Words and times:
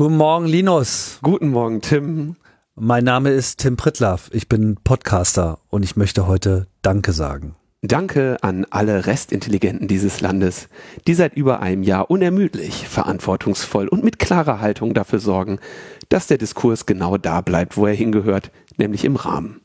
Guten 0.00 0.16
Morgen, 0.16 0.46
Linus. 0.46 1.18
Guten 1.24 1.48
Morgen, 1.48 1.80
Tim. 1.80 2.36
Mein 2.76 3.02
Name 3.02 3.30
ist 3.30 3.58
Tim 3.58 3.76
Pritlaff. 3.76 4.30
Ich 4.32 4.48
bin 4.48 4.76
Podcaster 4.84 5.58
und 5.70 5.82
ich 5.82 5.96
möchte 5.96 6.28
heute 6.28 6.68
Danke 6.82 7.10
sagen. 7.10 7.56
Danke 7.82 8.36
an 8.42 8.64
alle 8.70 9.08
Restintelligenten 9.08 9.88
dieses 9.88 10.20
Landes, 10.20 10.68
die 11.08 11.14
seit 11.14 11.34
über 11.34 11.58
einem 11.58 11.82
Jahr 11.82 12.12
unermüdlich, 12.12 12.86
verantwortungsvoll 12.86 13.88
und 13.88 14.04
mit 14.04 14.20
klarer 14.20 14.60
Haltung 14.60 14.94
dafür 14.94 15.18
sorgen, 15.18 15.58
dass 16.10 16.28
der 16.28 16.38
Diskurs 16.38 16.86
genau 16.86 17.16
da 17.16 17.40
bleibt, 17.40 17.76
wo 17.76 17.84
er 17.84 17.94
hingehört, 17.94 18.52
nämlich 18.76 19.04
im 19.04 19.16
Rahmen. 19.16 19.62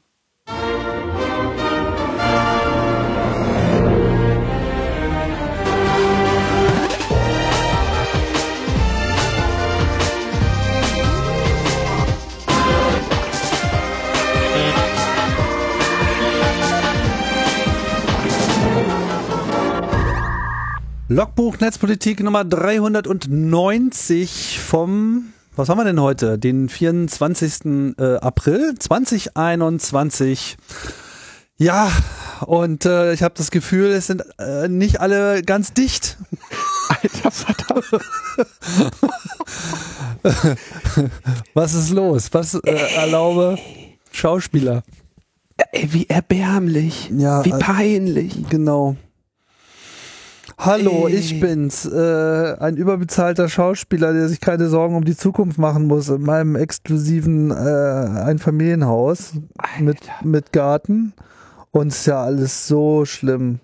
Logbuch 21.14 21.60
Netzpolitik 21.60 22.24
Nummer 22.24 22.44
390 22.44 24.60
vom, 24.60 25.26
was 25.56 25.70
haben 25.70 25.78
wir 25.78 25.84
denn 25.84 26.02
heute? 26.02 26.40
Den 26.40 26.70
24. 26.70 27.94
Äh, 28.00 28.16
April 28.16 28.74
2021. 28.80 30.58
Ja, 31.58 31.92
und 32.48 32.86
äh, 32.86 33.14
ich 33.14 33.22
habe 33.22 33.36
das 33.38 33.52
Gefühl, 33.52 33.92
es 33.92 34.08
sind 34.08 34.24
äh, 34.40 34.68
nicht 34.68 35.02
alle 35.02 35.44
ganz 35.44 35.72
dicht. 35.72 36.18
Alter 36.90 37.30
Vater. 37.30 37.84
Was 41.54 41.76
ist 41.76 41.92
los? 41.92 42.30
Was 42.32 42.56
äh, 42.56 42.96
erlaube 42.96 43.60
Schauspieler? 44.12 44.82
Ey, 45.74 45.94
wie 45.94 46.08
erbärmlich. 46.08 47.12
Ja, 47.16 47.46
wie 47.46 47.52
äh, 47.52 47.60
peinlich. 47.60 48.50
Genau. 48.50 48.98
Hallo, 50.58 51.08
Ey. 51.08 51.16
ich 51.16 51.40
bin's, 51.40 51.86
äh, 51.86 52.56
ein 52.60 52.78
überbezahlter 52.78 53.50
Schauspieler, 53.50 54.14
der 54.14 54.28
sich 54.28 54.40
keine 54.40 54.68
Sorgen 54.68 54.96
um 54.96 55.04
die 55.04 55.18
Zukunft 55.18 55.58
machen 55.58 55.88
muss 55.88 56.10
in 56.10 56.22
meinem 56.22 56.56
exklusiven 56.56 57.52
äh, 57.52 57.54
Einfamilienhaus 57.54 59.34
mit, 59.80 59.98
mit 60.24 60.52
Garten. 60.52 61.14
Und 61.72 61.88
ist 61.88 62.06
ja 62.06 62.24
alles 62.24 62.68
so 62.68 63.04
schlimm. 63.04 63.60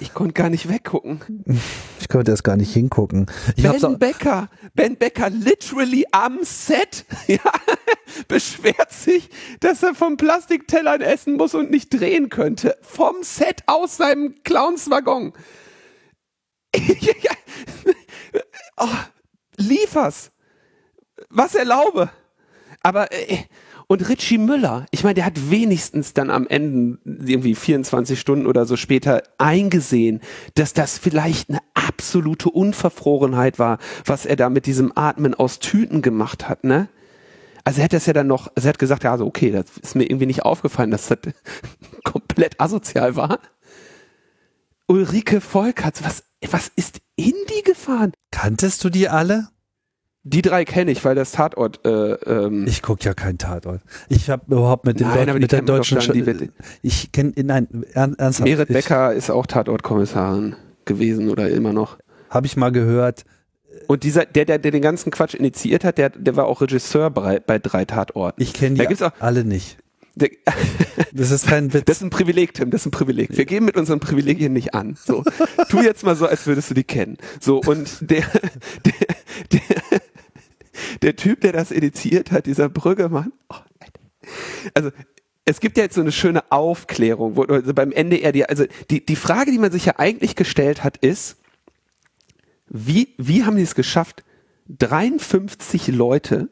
Ich 0.00 0.12
konnte 0.12 0.34
gar 0.34 0.50
nicht 0.50 0.68
weggucken. 0.68 1.20
Ich 2.00 2.10
konnte 2.10 2.32
erst 2.32 2.44
gar 2.44 2.58
nicht 2.58 2.74
hingucken. 2.74 3.28
Ich 3.56 3.62
Ben 3.62 3.98
Becker, 3.98 4.50
Ben 4.74 4.96
Becker 4.96 5.30
literally 5.30 6.04
am 6.12 6.40
Set, 6.42 7.06
ja, 7.26 7.38
beschwert 8.28 8.92
sich, 8.92 9.30
dass 9.60 9.82
er 9.82 9.94
vom 9.94 10.18
Plastiktellern 10.18 11.00
essen 11.00 11.38
muss 11.38 11.54
und 11.54 11.70
nicht 11.70 11.98
drehen 11.98 12.28
könnte. 12.28 12.76
Vom 12.82 13.22
Set 13.22 13.62
aus 13.64 13.96
seinem 13.96 14.34
Clownswaggon. 14.44 15.32
oh, 18.76 18.88
liefers. 19.56 20.30
Was 21.30 21.54
erlaube. 21.54 22.10
Aber, 22.82 23.12
äh, 23.12 23.38
und 23.86 24.08
Richie 24.08 24.38
Müller, 24.38 24.86
ich 24.90 25.04
meine, 25.04 25.14
der 25.14 25.26
hat 25.26 25.50
wenigstens 25.50 26.14
dann 26.14 26.30
am 26.30 26.46
Ende, 26.46 26.98
irgendwie 27.04 27.54
24 27.54 28.18
Stunden 28.18 28.46
oder 28.46 28.64
so 28.64 28.76
später, 28.76 29.22
eingesehen, 29.38 30.20
dass 30.54 30.72
das 30.72 30.98
vielleicht 30.98 31.50
eine 31.50 31.60
absolute 31.74 32.48
Unverfrorenheit 32.48 33.58
war, 33.58 33.78
was 34.06 34.26
er 34.26 34.36
da 34.36 34.48
mit 34.48 34.66
diesem 34.66 34.92
Atmen 34.94 35.34
aus 35.34 35.58
Tüten 35.58 36.02
gemacht 36.02 36.48
hat, 36.48 36.64
ne? 36.64 36.88
Also 37.64 37.80
er 37.80 37.84
hat 37.84 37.94
das 37.94 38.04
ja 38.04 38.12
dann 38.12 38.26
noch, 38.26 38.50
also 38.54 38.68
er 38.68 38.70
hat 38.70 38.78
gesagt, 38.78 39.04
ja, 39.04 39.12
also 39.12 39.26
okay, 39.26 39.50
das 39.50 39.64
ist 39.82 39.96
mir 39.96 40.04
irgendwie 40.04 40.26
nicht 40.26 40.44
aufgefallen, 40.44 40.90
dass 40.90 41.08
das 41.08 41.18
komplett 42.04 42.60
asozial 42.60 43.16
war. 43.16 43.38
Ulrike 44.86 45.40
Volkerts, 45.40 46.04
was, 46.04 46.24
was 46.52 46.70
ist 46.76 47.00
in 47.16 47.32
die 47.48 47.62
gefahren? 47.62 48.12
kanntest 48.30 48.82
du 48.84 48.90
die 48.90 49.08
alle? 49.08 49.48
Die 50.26 50.40
drei 50.40 50.64
kenne 50.64 50.90
ich, 50.90 51.04
weil 51.04 51.14
das 51.14 51.32
Tatort, 51.32 51.84
äh, 51.84 52.12
ähm, 52.14 52.66
Ich 52.66 52.80
guck 52.80 53.04
ja 53.04 53.12
keinen 53.12 53.36
Tatort. 53.36 53.82
Ich 54.08 54.30
habe 54.30 54.42
überhaupt 54.46 54.86
mit 54.86 54.98
dem 54.98 55.08
Nein, 55.08 55.26
Deut- 55.26 55.34
die 55.36 55.40
mit 55.40 55.52
der 55.52 55.60
deutschen 55.62 55.98
die 56.00 56.22
Sch- 56.22 56.26
wird- 56.26 56.50
Ich 56.80 57.12
kenne 57.12 57.32
nein 57.36 57.68
ern, 57.92 58.14
ernsthaft. 58.14 58.48
Merit 58.48 58.68
Becker 58.68 59.12
ist 59.12 59.28
auch 59.30 59.46
Tatortkommissarin 59.46 60.56
gewesen 60.86 61.28
oder 61.28 61.50
immer 61.50 61.72
noch. 61.74 61.98
Habe 62.30 62.46
ich 62.46 62.56
mal 62.56 62.72
gehört. 62.72 63.24
Und 63.86 64.02
dieser, 64.02 64.24
der, 64.24 64.46
der, 64.46 64.58
der 64.58 64.70
den 64.70 64.80
ganzen 64.80 65.10
Quatsch 65.10 65.34
initiiert 65.34 65.84
hat, 65.84 65.98
der, 65.98 66.08
der 66.10 66.36
war 66.36 66.46
auch 66.46 66.62
Regisseur 66.62 67.10
bei, 67.10 67.38
bei 67.40 67.58
drei 67.58 67.84
Tatorten. 67.84 68.40
Ich 68.42 68.54
kenne 68.54 68.76
Da 68.76 68.84
die 68.84 68.88
gibt's 68.88 69.02
auch- 69.02 69.12
alle 69.20 69.44
nicht. 69.44 69.76
Das 70.16 71.30
ist 71.30 71.46
kein 71.46 71.72
Witz. 71.72 71.84
das 71.86 71.98
ist 71.98 72.02
ein 72.02 72.10
Privileg, 72.10 72.54
Tim, 72.54 72.70
das 72.70 72.82
ist 72.82 72.86
ein 72.86 72.90
Privileg. 72.90 73.36
Wir 73.36 73.44
geben 73.44 73.66
mit 73.66 73.76
unseren 73.76 74.00
Privilegien 74.00 74.52
nicht 74.52 74.74
an. 74.74 74.96
So, 74.96 75.24
tu 75.68 75.80
jetzt 75.80 76.04
mal 76.04 76.16
so, 76.16 76.26
als 76.26 76.46
würdest 76.46 76.70
du 76.70 76.74
die 76.74 76.84
kennen. 76.84 77.18
So, 77.40 77.60
und 77.60 78.10
der, 78.10 78.24
der, 78.84 78.92
der, 79.52 80.00
der 81.02 81.16
Typ, 81.16 81.40
der 81.40 81.52
das 81.52 81.70
initiiert 81.70 82.30
hat, 82.30 82.46
dieser 82.46 82.68
Brüggemann, 82.68 83.32
oh, 83.48 83.56
also, 84.72 84.90
es 85.44 85.60
gibt 85.60 85.76
ja 85.76 85.84
jetzt 85.84 85.94
so 85.94 86.00
eine 86.00 86.12
schöne 86.12 86.50
Aufklärung, 86.50 87.36
wo 87.36 87.42
also 87.42 87.74
beim 87.74 87.92
NDR 87.92 88.32
die, 88.32 88.48
also 88.48 88.64
die, 88.90 89.04
die 89.04 89.16
Frage, 89.16 89.50
die 89.50 89.58
man 89.58 89.70
sich 89.70 89.84
ja 89.84 89.98
eigentlich 89.98 90.36
gestellt 90.36 90.82
hat, 90.82 90.96
ist, 90.96 91.36
wie, 92.68 93.14
wie 93.18 93.44
haben 93.44 93.56
die 93.56 93.62
es 93.62 93.74
geschafft, 93.74 94.24
53 94.68 95.88
Leute 95.88 96.48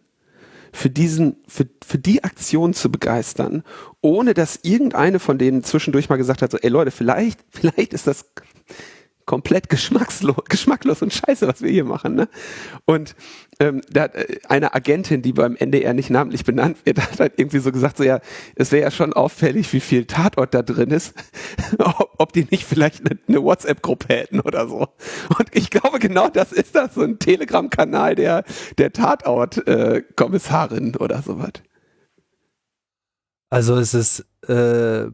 für 0.73 0.91
diesen, 0.91 1.37
für, 1.47 1.67
für 1.87 1.99
die 1.99 2.25
Aktion 2.25 2.75
zu 2.75 2.91
begeistern, 2.91 3.63
ohne 4.01 4.35
dass 4.35 4.61
irgendeine 4.63 5.19
von 5.19 5.39
denen 5.39 5.63
zwischendurch 5.63 6.09
mal 6.09 6.17
gesagt 6.17 6.43
hat, 6.43 6.51
so, 6.51 6.59
ey 6.59 6.71
Leute, 6.71 6.91
vielleicht, 6.91 7.41
vielleicht 7.51 7.93
ist 7.93 8.07
das 8.07 8.27
komplett 9.27 9.69
geschmackslos, 9.69 10.45
geschmacklos 10.49 11.03
und 11.03 11.13
scheiße, 11.13 11.47
was 11.47 11.63
wir 11.63 11.71
hier 11.71 11.85
machen, 11.85 12.15
ne? 12.15 12.29
Und 12.85 13.15
ähm, 13.61 13.83
da 13.91 14.03
hat 14.03 14.15
äh, 14.15 14.39
eine 14.49 14.75
Agentin, 14.75 15.23
die 15.23 15.33
beim 15.33 15.57
NDR 15.57 15.95
nicht 15.95 16.11
namentlich 16.11 16.45
benannt 16.45 16.79
wird, 16.85 17.01
hat 17.01 17.21
halt 17.21 17.35
irgendwie 17.37 17.61
so 17.61 17.73
gesagt, 17.73 17.99
so 17.99 18.05
ja, 18.05 18.21
es 18.57 18.73
wäre 18.73 18.83
ja 18.83 18.91
schon 18.91 19.13
auffällig, 19.13 19.73
wie 19.73 19.81
viel 19.81 20.07
Tatort 20.07 20.55
da 20.55 20.63
drin 20.63 20.91
ist, 20.91 21.15
ob, 21.79 22.15
ob 22.19 22.33
die 22.33 22.47
nicht 22.51 22.65
vielleicht 22.65 23.07
eine, 23.07 23.19
eine 23.29 23.43
WhatsApp-Gruppe 23.43 24.09
hätten 24.09 24.41
oder 24.41 24.69
so. 24.69 24.89
Und 25.39 25.49
ich 25.53 25.71
glaube, 25.71 25.99
genau 25.99 26.29
das 26.29 26.53
ist 26.53 26.75
das, 26.75 26.95
so 26.95 27.03
ein 27.03 27.19
Telegram-Kanal 27.19 28.15
der, 28.15 28.45
der 28.79 28.93
Tatort-Kommissarin 28.93 30.97
oder 30.97 31.23
sowas. 31.23 31.53
Also 33.51 33.77
es 33.77 33.93
ist 33.93 34.25
äh, 34.49 35.11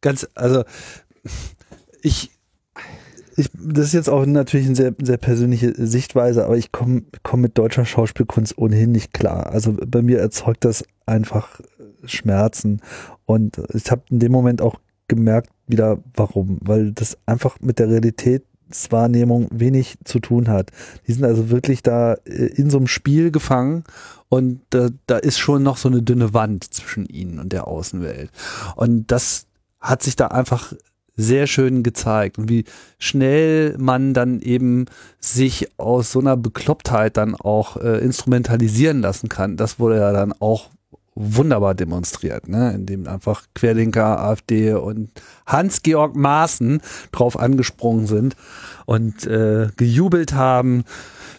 ganz, 0.00 0.26
also 0.34 0.64
ich, 2.02 2.30
ich, 3.38 3.50
das 3.54 3.86
ist 3.86 3.92
jetzt 3.92 4.10
auch 4.10 4.26
natürlich 4.26 4.66
eine 4.66 4.74
sehr, 4.74 4.94
sehr 5.00 5.16
persönliche 5.16 5.72
Sichtweise, 5.74 6.44
aber 6.44 6.56
ich 6.56 6.72
komme 6.72 7.04
komm 7.22 7.40
mit 7.40 7.56
deutscher 7.56 7.84
Schauspielkunst 7.84 8.58
ohnehin 8.58 8.90
nicht 8.90 9.12
klar. 9.12 9.46
Also 9.46 9.76
bei 9.86 10.02
mir 10.02 10.18
erzeugt 10.18 10.64
das 10.64 10.84
einfach 11.06 11.60
Schmerzen 12.04 12.80
und 13.26 13.62
ich 13.72 13.90
habe 13.90 14.02
in 14.10 14.18
dem 14.18 14.32
Moment 14.32 14.60
auch 14.60 14.80
gemerkt 15.06 15.50
wieder, 15.68 16.02
warum, 16.14 16.58
weil 16.60 16.92
das 16.92 17.16
einfach 17.26 17.58
mit 17.60 17.78
der 17.78 17.88
Realitätswahrnehmung 17.88 19.48
wenig 19.52 19.98
zu 20.04 20.18
tun 20.18 20.48
hat. 20.48 20.70
Die 21.06 21.12
sind 21.12 21.24
also 21.24 21.48
wirklich 21.48 21.82
da 21.82 22.14
äh, 22.24 22.46
in 22.46 22.70
so 22.70 22.78
einem 22.78 22.88
Spiel 22.88 23.30
gefangen 23.30 23.84
und 24.28 24.60
da, 24.70 24.88
da 25.06 25.16
ist 25.16 25.38
schon 25.38 25.62
noch 25.62 25.76
so 25.76 25.88
eine 25.88 26.02
dünne 26.02 26.34
Wand 26.34 26.64
zwischen 26.64 27.06
ihnen 27.06 27.38
und 27.38 27.52
der 27.52 27.68
Außenwelt. 27.68 28.30
Und 28.74 29.12
das 29.12 29.46
hat 29.80 30.02
sich 30.02 30.16
da 30.16 30.26
einfach 30.26 30.72
sehr 31.18 31.46
schön 31.48 31.82
gezeigt 31.82 32.38
und 32.38 32.48
wie 32.48 32.64
schnell 32.98 33.76
man 33.76 34.14
dann 34.14 34.40
eben 34.40 34.86
sich 35.20 35.68
aus 35.78 36.12
so 36.12 36.20
einer 36.20 36.36
Beklopptheit 36.36 37.16
dann 37.18 37.34
auch 37.34 37.76
äh, 37.76 37.98
instrumentalisieren 37.98 39.02
lassen 39.02 39.28
kann. 39.28 39.56
Das 39.56 39.78
wurde 39.78 39.96
ja 39.98 40.12
dann 40.12 40.32
auch 40.38 40.70
wunderbar 41.16 41.74
demonstriert, 41.74 42.48
ne? 42.48 42.72
indem 42.72 43.08
einfach 43.08 43.42
Querdenker, 43.52 44.20
AfD 44.20 44.74
und 44.74 45.10
Hans-Georg 45.46 46.14
Maaßen 46.14 46.80
drauf 47.10 47.36
angesprungen 47.36 48.06
sind 48.06 48.36
und 48.86 49.26
äh, 49.26 49.66
gejubelt 49.76 50.34
haben, 50.34 50.84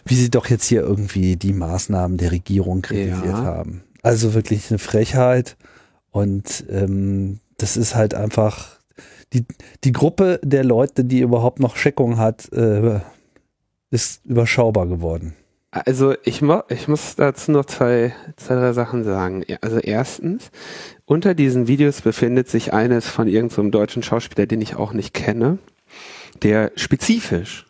wie 0.04 0.16
sie 0.16 0.28
doch 0.30 0.46
jetzt 0.48 0.66
hier 0.66 0.82
irgendwie 0.82 1.36
die 1.36 1.54
Maßnahmen 1.54 2.18
der 2.18 2.30
Regierung 2.32 2.82
kritisiert 2.82 3.24
Ja. 3.24 3.44
haben. 3.44 3.82
Also 4.02 4.34
wirklich 4.34 4.68
eine 4.70 4.78
Frechheit 4.78 5.56
und 6.10 6.64
ähm, 6.68 7.40
das 7.56 7.78
ist 7.78 7.94
halt 7.94 8.14
einfach 8.14 8.79
die, 9.32 9.44
die 9.84 9.92
Gruppe 9.92 10.40
der 10.42 10.64
Leute, 10.64 11.04
die 11.04 11.20
überhaupt 11.20 11.60
noch 11.60 11.76
Scheckung 11.76 12.18
hat, 12.18 12.52
äh, 12.52 13.00
ist 13.90 14.24
überschaubar 14.24 14.86
geworden. 14.86 15.34
Also 15.72 16.14
ich, 16.24 16.42
mo 16.42 16.62
ich 16.68 16.88
muss 16.88 17.14
dazu 17.14 17.52
noch 17.52 17.64
zwei, 17.64 18.12
zwei, 18.36 18.56
drei 18.56 18.72
Sachen 18.72 19.04
sagen. 19.04 19.44
Also 19.60 19.78
erstens, 19.78 20.50
unter 21.04 21.34
diesen 21.34 21.68
Videos 21.68 22.00
befindet 22.00 22.48
sich 22.48 22.72
eines 22.72 23.06
von 23.06 23.28
irgendeinem 23.28 23.70
deutschen 23.70 24.02
Schauspieler, 24.02 24.46
den 24.46 24.60
ich 24.60 24.74
auch 24.74 24.92
nicht 24.92 25.14
kenne, 25.14 25.58
der 26.42 26.72
spezifisch 26.74 27.66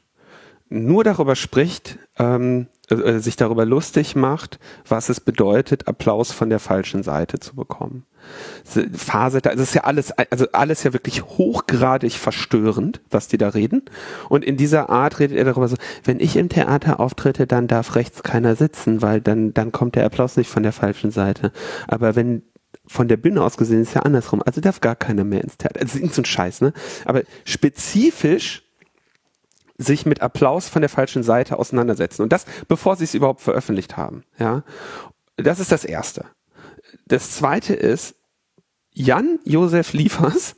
nur 0.70 1.04
darüber 1.04 1.36
spricht, 1.36 1.98
ähm, 2.18 2.68
äh, 2.88 3.18
sich 3.18 3.36
darüber 3.36 3.66
lustig 3.66 4.16
macht, 4.16 4.58
was 4.88 5.10
es 5.10 5.20
bedeutet, 5.20 5.86
Applaus 5.88 6.32
von 6.32 6.48
der 6.48 6.60
falschen 6.60 7.02
Seite 7.02 7.38
zu 7.38 7.54
bekommen. 7.54 8.06
Phase, 8.94 9.40
also 9.44 9.62
ist 9.62 9.74
ja 9.74 9.84
alles, 9.84 10.12
also 10.12 10.46
alles 10.52 10.82
ja 10.84 10.92
wirklich 10.92 11.22
hochgradig 11.22 12.12
verstörend, 12.14 13.00
was 13.10 13.28
die 13.28 13.38
da 13.38 13.48
reden. 13.48 13.82
Und 14.28 14.44
in 14.44 14.56
dieser 14.56 14.90
Art 14.90 15.18
redet 15.18 15.36
er 15.38 15.44
darüber 15.44 15.68
so, 15.68 15.76
wenn 16.04 16.20
ich 16.20 16.36
im 16.36 16.48
Theater 16.48 17.00
auftrete, 17.00 17.46
dann 17.46 17.68
darf 17.68 17.96
rechts 17.96 18.22
keiner 18.22 18.56
sitzen, 18.56 19.02
weil 19.02 19.20
dann, 19.20 19.54
dann 19.54 19.72
kommt 19.72 19.96
der 19.96 20.04
Applaus 20.04 20.36
nicht 20.36 20.50
von 20.50 20.62
der 20.62 20.72
falschen 20.72 21.10
Seite. 21.10 21.52
Aber 21.88 22.16
wenn 22.16 22.42
von 22.86 23.06
der 23.06 23.16
Bühne 23.16 23.42
aus 23.42 23.56
gesehen 23.56 23.82
ist 23.82 23.94
ja 23.94 24.02
andersrum. 24.02 24.42
Also 24.44 24.60
darf 24.60 24.80
gar 24.80 24.96
keiner 24.96 25.22
mehr 25.22 25.42
ins 25.42 25.56
Theater. 25.56 25.80
Also 25.80 25.98
ist 25.98 26.14
so 26.14 26.22
ein 26.22 26.24
Scheiß, 26.24 26.60
ne? 26.60 26.72
Aber 27.04 27.22
spezifisch 27.44 28.64
sich 29.78 30.06
mit 30.06 30.22
Applaus 30.22 30.68
von 30.68 30.82
der 30.82 30.88
falschen 30.88 31.22
Seite 31.22 31.58
auseinandersetzen. 31.58 32.22
Und 32.22 32.32
das, 32.32 32.46
bevor 32.68 32.96
sie 32.96 33.04
es 33.04 33.14
überhaupt 33.14 33.40
veröffentlicht 33.40 33.96
haben. 33.96 34.24
Ja, 34.38 34.64
das 35.36 35.60
ist 35.60 35.72
das 35.72 35.84
Erste. 35.84 36.26
Das 37.10 37.32
Zweite 37.32 37.74
ist, 37.74 38.14
Jan 38.92 39.40
Josef 39.44 39.92
Liefers, 39.94 40.54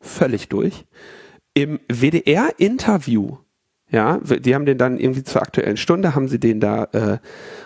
völlig 0.00 0.48
durch, 0.48 0.86
im 1.54 1.78
WDR-Interview, 1.88 3.36
ja, 3.90 4.18
die 4.18 4.56
haben 4.56 4.66
den 4.66 4.76
dann 4.76 4.98
irgendwie 4.98 5.22
zur 5.22 5.40
aktuellen 5.40 5.76
Stunde, 5.76 6.16
haben 6.16 6.26
sie 6.26 6.40
den 6.40 6.58
da, 6.58 6.88
äh, 6.92 7.18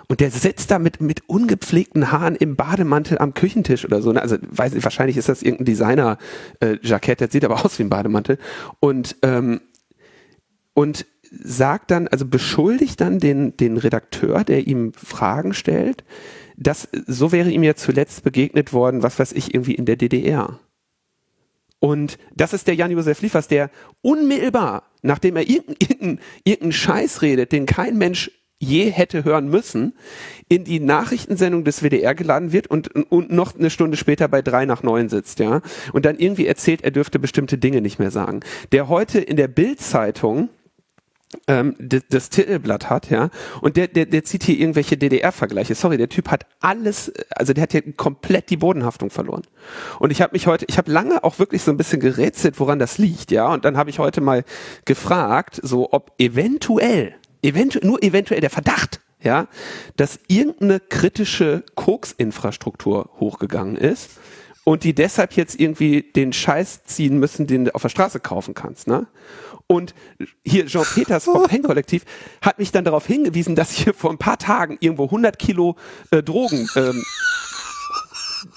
und 0.09 0.21
der 0.21 0.31
sitzt 0.31 0.71
da 0.71 0.79
mit, 0.79 1.01
mit 1.01 1.27
ungepflegten 1.27 2.13
Haaren 2.13 2.37
im 2.37 2.55
Bademantel 2.55 3.17
am 3.17 3.33
Küchentisch 3.33 3.87
oder 3.87 4.03
so. 4.03 4.13
Ne? 4.13 4.21
Also 4.21 4.37
weiß 4.43 4.75
nicht, 4.75 4.85
wahrscheinlich 4.85 5.17
ist 5.17 5.31
das 5.31 5.43
irgendein 5.43 5.65
Designer-Jackett, 5.65 7.17
äh, 7.17 7.17
der 7.17 7.31
sieht 7.31 7.47
aber 7.47 7.65
aus 7.65 7.79
wie 7.79 7.85
ein 7.85 7.89
Bademantel. 7.89 8.37
Und 8.79 9.17
ähm, 9.23 9.63
und 10.75 11.07
sagt 11.31 11.91
dann, 11.91 12.09
also 12.09 12.27
beschuldigt 12.27 13.01
dann 13.01 13.19
den, 13.19 13.57
den 13.57 13.79
Redakteur, 13.79 14.45
der 14.45 14.67
ihm 14.67 14.93
Fragen 14.93 15.55
stellt, 15.55 16.05
dass 16.63 16.89
so 17.07 17.33
wäre 17.33 17.51
ihm 17.51 17.63
ja 17.63 17.75
zuletzt 17.75 18.23
begegnet 18.23 18.73
worden, 18.73 19.03
was 19.03 19.19
weiß 19.19 19.33
ich, 19.33 19.55
irgendwie 19.55 19.75
in 19.75 19.85
der 19.85 19.97
DDR. 19.97 20.59
Und 21.81 22.19
das 22.35 22.53
ist 22.53 22.69
der 22.69 22.77
Jan-Josef 22.77 23.23
Liefers, 23.23 23.49
der 23.49 23.71
unmittelbar, 24.03 24.85
nachdem 25.03 25.37
er 25.37 25.49
irgendeinen 25.49 25.79
irgendein, 25.81 26.19
irgendein 26.45 26.73
Scheiß 26.73 27.23
redet, 27.23 27.53
den 27.53 27.67
kein 27.67 27.99
Mensch 27.99 28.31
je 28.61 28.91
hätte 28.91 29.25
hören 29.25 29.49
müssen, 29.49 29.95
in 30.49 30.63
die 30.63 30.79
Nachrichtensendung 30.79 31.65
des 31.65 31.83
WDR 31.83 32.15
geladen 32.15 32.53
wird 32.53 32.69
und, 32.69 32.95
und 33.11 33.33
noch 33.33 33.57
eine 33.57 33.71
Stunde 33.71 33.97
später 33.97 34.29
bei 34.29 34.41
drei 34.41 34.65
nach 34.67 34.85
neun 34.85 35.09
sitzt, 35.09 35.41
ja. 35.41 35.63
Und 35.93 36.05
dann 36.05 36.19
irgendwie 36.19 36.47
erzählt, 36.47 36.85
er 36.85 36.93
dürfte 36.93 37.19
bestimmte 37.19 37.59
Dinge 37.59 37.81
nicht 37.81 37.99
mehr 37.99 38.13
sagen. 38.13 38.41
Der 38.71 38.89
heute 38.89 39.19
in 39.19 39.37
der 39.37 39.49
Bild-Zeitung 39.49 40.49
ähm, 41.47 41.75
das, 41.79 42.03
das 42.09 42.31
Titelblatt 42.31 42.91
hat, 42.91 43.11
ja, 43.11 43.31
und 43.61 43.77
der, 43.77 43.89
der, 43.89 44.07
der 44.07 44.25
zieht 44.25 44.45
hier 44.45 44.59
irgendwelche 44.59 44.97
DDR-Vergleiche. 44.97 45.75
Sorry, 45.75 45.99
der 45.99 46.09
Typ 46.09 46.31
hat 46.31 46.47
alles, 46.61 47.13
also 47.31 47.53
der 47.53 47.63
hat 47.63 47.73
hier 47.73 47.93
komplett 47.93 48.51
die 48.51 48.57
Bodenhaftung 48.57 49.11
verloren. 49.11 49.43
Und 49.99 50.11
ich 50.11 50.23
habe 50.23 50.33
mich 50.33 50.47
heute, 50.47 50.65
ich 50.69 50.79
habe 50.79 50.91
lange 50.91 51.25
auch 51.25 51.39
wirklich 51.39 51.63
so 51.63 51.71
ein 51.71 51.77
bisschen 51.77 52.01
gerätselt, 52.01 52.59
woran 52.61 52.79
das 52.79 52.99
liegt, 52.99 53.31
ja, 53.31 53.47
und 53.53 53.65
dann 53.65 53.77
habe 53.77 53.91
ich 53.91 53.99
heute 53.99 54.21
mal 54.21 54.45
gefragt, 54.85 55.61
so 55.63 55.93
ob 55.93 56.13
eventuell, 56.19 57.15
eventuell, 57.43 57.87
nur 57.87 58.03
eventuell 58.03 58.41
der 58.41 58.51
Verdacht, 58.51 59.01
ja, 59.23 59.49
dass 59.97 60.19
irgendeine 60.29 60.81
kritische 60.81 61.65
Koks-Infrastruktur 61.75 63.11
hochgegangen 63.21 63.77
ist 63.77 64.11
und 64.65 64.85
die 64.85 64.95
deshalb 64.95 65.35
jetzt 65.35 65.59
irgendwie 65.59 66.03
den 66.03 66.33
Scheiß 66.33 66.85
ziehen 66.85 67.19
müssen, 67.19 67.47
den 67.47 67.67
du 67.67 67.75
auf 67.75 67.83
der 67.83 67.89
Straße 67.89 68.21
kaufen 68.21 68.55
kannst, 68.55 68.87
ne? 68.87 69.07
Und 69.67 69.95
hier 70.45 70.67
Jean 70.67 70.85
Peters 70.85 71.25
vom 71.25 71.45
Pen 71.45 71.63
Kollektiv 71.63 72.05
hat 72.41 72.59
mich 72.59 72.73
dann 72.73 72.85
darauf 72.85 73.07
hingewiesen, 73.07 73.55
dass 73.55 73.71
hier 73.73 73.95
vor 73.95 74.11
ein 74.11 74.19
paar 74.19 74.39
Tagen 74.39 74.77
irgendwo 74.81 75.05
100 75.05 75.39
Kilo 75.39 75.77
äh, 76.11 76.23
Drogen 76.23 76.69
ähm, 76.77 77.03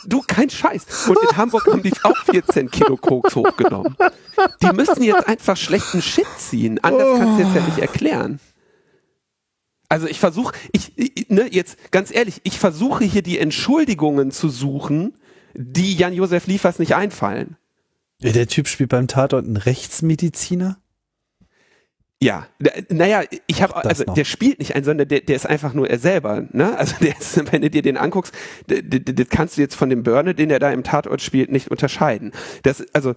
Du, 0.05 0.21
kein 0.25 0.49
Scheiß. 0.49 1.07
Und 1.07 1.17
in 1.21 1.37
Hamburg 1.37 1.67
haben 1.67 1.83
die 1.83 1.93
auch 2.03 2.17
14 2.25 2.69
Kilo 2.71 2.97
Koks 2.97 3.35
hochgenommen. 3.35 3.95
Die 4.61 4.73
müssen 4.73 5.03
jetzt 5.03 5.27
einfach 5.27 5.57
schlechten 5.57 6.01
Shit 6.01 6.27
ziehen. 6.37 6.79
Anders 6.83 7.19
kannst 7.19 7.39
du 7.39 7.43
jetzt 7.43 7.55
ja 7.55 7.61
nicht 7.61 7.79
erklären. 7.79 8.39
Also 9.87 10.07
ich 10.07 10.19
versuche, 10.19 10.53
ich, 10.71 10.97
ich, 10.97 11.29
ne, 11.29 11.47
jetzt 11.51 11.91
ganz 11.91 12.13
ehrlich, 12.13 12.41
ich 12.43 12.59
versuche 12.59 13.03
hier 13.03 13.21
die 13.21 13.37
Entschuldigungen 13.37 14.31
zu 14.31 14.49
suchen, 14.49 15.17
die 15.53 15.95
Jan-Josef 15.95 16.47
Liefers 16.47 16.79
nicht 16.79 16.95
einfallen. 16.95 17.55
Der 18.21 18.47
Typ 18.47 18.67
spielt 18.67 18.89
beim 18.89 19.07
Tatort 19.07 19.45
einen 19.45 19.57
Rechtsmediziner? 19.57 20.77
Ja, 22.25 22.47
naja, 22.89 23.21
ich 23.45 23.61
habe 23.61 23.75
also 23.75 24.03
noch. 24.03 24.15
der 24.15 24.25
spielt 24.25 24.57
nicht 24.57 24.75
ein, 24.75 24.83
sondern 24.83 25.07
der, 25.07 25.21
der 25.21 25.35
ist 25.35 25.45
einfach 25.45 25.75
nur 25.75 25.87
er 25.87 25.99
selber. 25.99 26.47
Ne? 26.53 26.75
Also 26.75 26.95
der 27.01 27.15
ist, 27.19 27.51
wenn 27.51 27.61
du 27.61 27.69
dir 27.69 27.83
den 27.83 27.97
anguckst, 27.97 28.33
das 28.67 29.29
kannst 29.29 29.57
du 29.57 29.61
jetzt 29.61 29.75
von 29.75 29.91
dem 29.91 30.01
Börne, 30.01 30.33
den 30.33 30.49
er 30.49 30.57
da 30.57 30.71
im 30.71 30.83
Tatort 30.83 31.21
spielt, 31.21 31.51
nicht 31.51 31.69
unterscheiden. 31.69 32.31
Das 32.63 32.83
also 32.93 33.13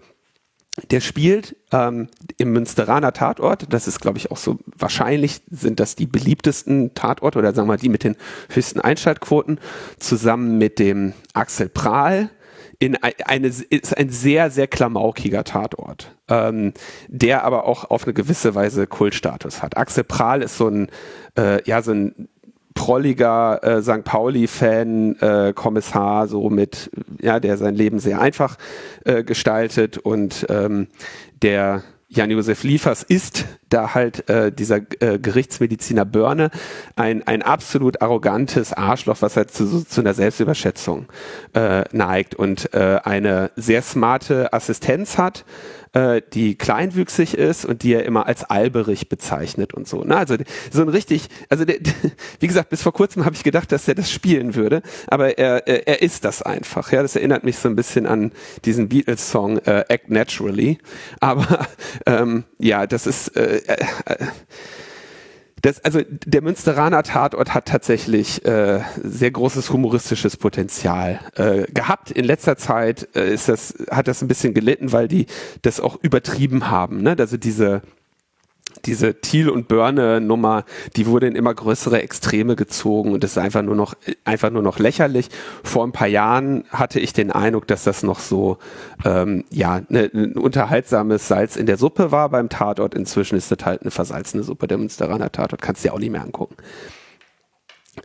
der 0.90 1.00
spielt 1.00 1.56
ähm, 1.72 2.08
im 2.37 2.52
Münsteraner 2.52 3.14
Tatort. 3.14 3.72
Das 3.72 3.88
ist, 3.88 3.99
glaube 3.99 4.19
ich, 4.19 4.31
auch 4.31 4.37
so 4.37 4.58
wahrscheinlich 4.76 5.40
sind 5.50 5.81
das 5.81 5.96
die 5.96 6.06
beliebtesten 6.06 6.93
Tatorte 6.93 7.38
oder 7.38 7.54
sagen 7.54 7.66
wir 7.66 7.72
mal 7.72 7.78
die 7.78 7.88
mit 7.88 8.04
den 8.04 8.14
höchsten 8.50 8.81
Einschaltquoten 8.81 9.58
zusammen 9.99 10.58
mit 10.58 10.78
dem 10.78 11.14
Axel 11.32 11.70
Prahl 11.70 12.31
in 12.78 12.96
eine, 12.96 13.48
ist 13.48 13.96
ein 13.96 14.10
sehr, 14.10 14.50
sehr 14.50 14.69
klamaukiger 14.69 15.44
Tatort, 15.44 16.14
ähm, 16.28 16.72
der 17.08 17.44
aber 17.44 17.64
auch 17.64 17.90
auf 17.90 18.04
eine 18.04 18.14
gewisse 18.14 18.54
Weise 18.54 18.86
Kultstatus 18.86 19.62
hat. 19.62 19.76
Axel 19.76 20.04
Prahl 20.04 20.42
ist 20.42 20.56
so 20.56 20.69
ein, 20.69 20.88
äh, 21.36 21.62
ja, 21.64 21.82
so 21.82 21.90
ein 21.92 22.28
prolliger 22.75 23.64
äh, 23.64 23.82
St. 23.82 24.04
Pauli-Fan, 24.04 25.16
äh, 25.20 25.52
Kommissar, 25.52 26.28
so 26.28 26.48
mit, 26.48 26.90
ja, 27.20 27.40
der 27.40 27.56
sein 27.56 27.75
Leben 27.75 27.98
sehr 27.98 28.20
einfach 28.20 28.56
äh, 29.04 29.25
gestaltet 29.25 29.98
und 29.98 30.46
ähm, 30.48 30.86
der 31.42 31.82
Jan-Josef 32.10 32.62
Liefers 32.62 33.02
ist 33.02 33.44
da 33.69 33.94
halt 33.94 34.31
äh, 34.31 34.50
dieser 34.50 34.81
äh, 35.00 35.19
Gerichtsmediziner 35.19 36.06
Börne 36.06 36.50
ein, 36.96 37.26
ein 37.26 37.43
absolut 37.43 38.00
arrogantes 38.00 38.72
Arschloch, 38.72 39.19
was 39.20 39.37
halt 39.37 39.50
zu, 39.50 39.84
zu 39.84 40.00
einer 40.00 40.14
Selbstüberschätzung 40.14 41.06
äh, 41.52 41.84
neigt 41.93 42.34
und 42.34 42.72
äh, 42.72 43.00
eine 43.05 43.50
sehr 43.56 43.82
smarte 43.82 44.55
Assistenz 44.55 45.19
hat, 45.19 45.44
äh, 45.93 46.23
die 46.32 46.56
kleinwüchsig 46.56 47.35
ist 47.35 47.64
und 47.64 47.82
die 47.82 47.94
er 47.94 48.05
immer 48.05 48.26
als 48.26 48.44
Alberich 48.44 49.08
bezeichnet 49.08 49.75
und 49.75 49.88
so. 49.88 50.02
Na, 50.05 50.19
also 50.19 50.37
so 50.70 50.82
ein 50.82 50.88
richtig, 50.88 51.29
also 51.49 51.64
der, 51.64 51.76
wie 52.40 52.46
gesagt, 52.46 52.70
bis 52.70 52.82
vor 52.82 52.93
kurzem 52.93 53.25
habe 53.25 53.35
ich 53.35 53.43
gedacht, 53.43 53.73
dass 53.73 53.88
er 53.88 53.94
das 53.94 54.11
spielen 54.11 54.54
würde, 54.54 54.83
aber 55.07 55.38
er, 55.38 55.66
er, 55.66 56.02
ist 56.02 56.25
das 56.25 56.42
einfach. 56.42 56.92
Ja, 56.92 57.02
das 57.02 57.16
erinnert 57.16 57.45
mich 57.45 57.59
so 57.59 57.68
ein 57.68 57.76
bisschen 57.76 58.07
an 58.07 58.33
diesen 58.64 58.88
Beatles-Song 58.88 59.59
äh, 59.59 59.85
Act 59.88 60.11
Naturally. 60.11 60.78
Aber 61.21 61.66
ähm, 62.07 62.45
ja, 62.59 62.87
das 62.87 63.07
ist 63.07 63.37
äh, 63.37 63.59
äh, 63.66 63.76
das, 65.62 65.84
also 65.84 66.00
der 66.08 66.42
Münsteraner 66.42 67.02
Tatort 67.02 67.54
hat 67.54 67.66
tatsächlich 67.66 68.44
äh, 68.44 68.80
sehr 69.02 69.30
großes 69.30 69.70
humoristisches 69.72 70.36
Potenzial 70.36 71.20
äh, 71.34 71.64
gehabt. 71.72 72.10
In 72.10 72.24
letzter 72.24 72.56
Zeit 72.56 73.08
äh, 73.14 73.32
ist 73.32 73.48
das, 73.48 73.74
hat 73.90 74.08
das 74.08 74.22
ein 74.22 74.28
bisschen 74.28 74.54
gelitten, 74.54 74.92
weil 74.92 75.08
die 75.08 75.26
das 75.62 75.80
auch 75.80 75.98
übertrieben 76.02 76.70
haben. 76.70 77.02
Ne? 77.02 77.16
Also 77.18 77.36
diese 77.36 77.82
diese 78.85 79.20
Thiel 79.20 79.49
und 79.49 79.68
Börne 79.68 80.20
Nummer, 80.20 80.64
die 80.97 81.06
wurde 81.06 81.26
in 81.26 81.37
immer 81.37 81.54
größere 81.54 82.02
Extreme 82.02 82.56
gezogen 82.56 83.12
und 83.12 83.25
ist 83.25 83.38
einfach 83.38 83.62
nur 83.62 83.75
noch 83.75 83.94
einfach 84.25 84.50
nur 84.50 84.62
noch 84.62 84.78
lächerlich. 84.78 85.28
Vor 85.62 85.85
ein 85.85 85.92
paar 85.92 86.08
Jahren 86.08 86.64
hatte 86.70 87.00
ich 87.00 87.12
den 87.12 87.30
Eindruck, 87.30 87.66
dass 87.66 87.85
das 87.85 88.02
noch 88.02 88.20
so 88.20 88.58
ähm, 89.04 89.44
ja 89.50 89.82
ne, 89.88 90.11
ein 90.12 90.32
unterhaltsames 90.35 91.28
Salz 91.28 91.56
in 91.56 91.66
der 91.66 91.76
Suppe 91.76 92.12
war 92.12 92.28
beim 92.28 92.49
Tatort. 92.49 92.94
Inzwischen 92.94 93.37
ist 93.37 93.50
das 93.50 93.64
halt 93.64 93.82
eine 93.82 93.90
versalzene 93.90 94.42
Suppe. 94.42 94.66
Der 94.66 94.78
Münsteraner 94.78 95.30
Tatort 95.30 95.62
kannst 95.62 95.85
du 95.85 95.88
dir 95.88 95.94
auch 95.94 95.99
nicht 95.99 96.11
mehr 96.11 96.23
angucken. 96.23 96.56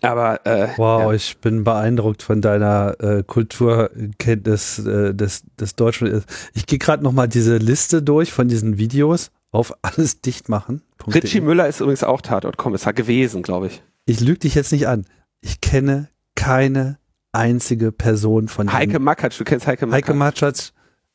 Aber 0.02 0.46
äh, 0.46 0.70
wow, 0.78 1.04
ja. 1.04 1.14
ich 1.14 1.38
bin 1.38 1.64
beeindruckt 1.64 2.24
von 2.24 2.42
deiner 2.42 2.96
äh, 3.00 3.24
Kulturkenntnis 3.24 4.80
äh, 4.80 5.14
des, 5.14 5.44
des 5.60 5.76
Deutschen. 5.76 6.24
Ich 6.54 6.66
gehe 6.66 6.80
gerade 6.80 7.04
noch 7.04 7.12
mal 7.12 7.28
diese 7.28 7.58
Liste 7.58 8.02
durch 8.02 8.32
von 8.32 8.48
diesen 8.48 8.78
Videos 8.78 9.32
auf 9.54 9.74
alles 9.82 10.20
dicht 10.22 10.50
machen. 10.50 10.82
Richie 11.08 11.42
Müller 11.42 11.68
ist 11.68 11.80
übrigens 11.80 12.04
auch 12.04 12.22
Tatort-Kommissar 12.22 12.94
gewesen, 12.94 13.44
glaube 13.44 13.68
ich. 13.68 13.84
Ich 14.06 14.20
lüge 14.20 14.40
dich 14.40 14.56
jetzt 14.56 14.72
nicht 14.72 14.88
an. 14.88 15.06
Ich 15.42 15.62
kenne 15.62 16.10
keine 16.36 16.98
einzige 17.32 17.92
Person 17.92 18.48
von 18.48 18.74
Heike 18.74 19.00
Makatsch, 19.00 19.40
du 19.40 19.44
kennst 19.44 19.68
Heike 19.68 19.86
Makatsch. 19.86 20.04
Heike 20.08 20.14
Makatsch 20.14 20.72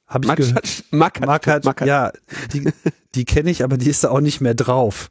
habe 0.06 0.24
ich 0.24 0.28
Makatsch, 0.28 0.48
gehört. 0.48 0.84
Makatsch, 0.90 1.26
Makatsch, 1.26 1.64
Makatsch. 1.64 1.88
ja, 1.88 2.12
die, 2.52 2.70
die 3.14 3.24
kenne 3.24 3.50
ich, 3.50 3.64
aber 3.64 3.76
die 3.76 3.90
ist 3.90 4.04
da 4.04 4.10
auch 4.10 4.20
nicht 4.20 4.40
mehr 4.40 4.54
drauf. 4.54 5.10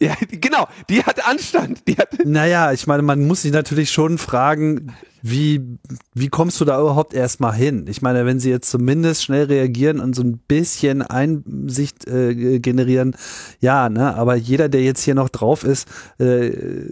Ja, 0.00 0.14
genau, 0.30 0.68
die 0.88 1.02
hat 1.02 1.26
Anstand. 1.26 1.88
Die 1.88 1.96
hat 1.96 2.08
naja, 2.24 2.72
ich 2.72 2.86
meine, 2.86 3.02
man 3.02 3.26
muss 3.26 3.42
sich 3.42 3.52
natürlich 3.52 3.90
schon 3.90 4.18
fragen, 4.18 4.92
wie, 5.22 5.60
wie 6.14 6.28
kommst 6.28 6.60
du 6.60 6.64
da 6.64 6.80
überhaupt 6.80 7.14
erstmal 7.14 7.54
hin? 7.54 7.86
Ich 7.88 8.00
meine, 8.00 8.24
wenn 8.24 8.38
sie 8.38 8.50
jetzt 8.50 8.70
zumindest 8.70 9.24
schnell 9.24 9.46
reagieren 9.46 9.98
und 9.98 10.14
so 10.14 10.22
ein 10.22 10.38
bisschen 10.38 11.02
Einsicht 11.02 12.06
äh, 12.06 12.60
generieren, 12.60 13.16
ja, 13.58 13.88
ne, 13.88 14.14
aber 14.14 14.36
jeder, 14.36 14.68
der 14.68 14.82
jetzt 14.82 15.02
hier 15.02 15.16
noch 15.16 15.28
drauf 15.28 15.64
ist, 15.64 15.88
äh, 16.20 16.50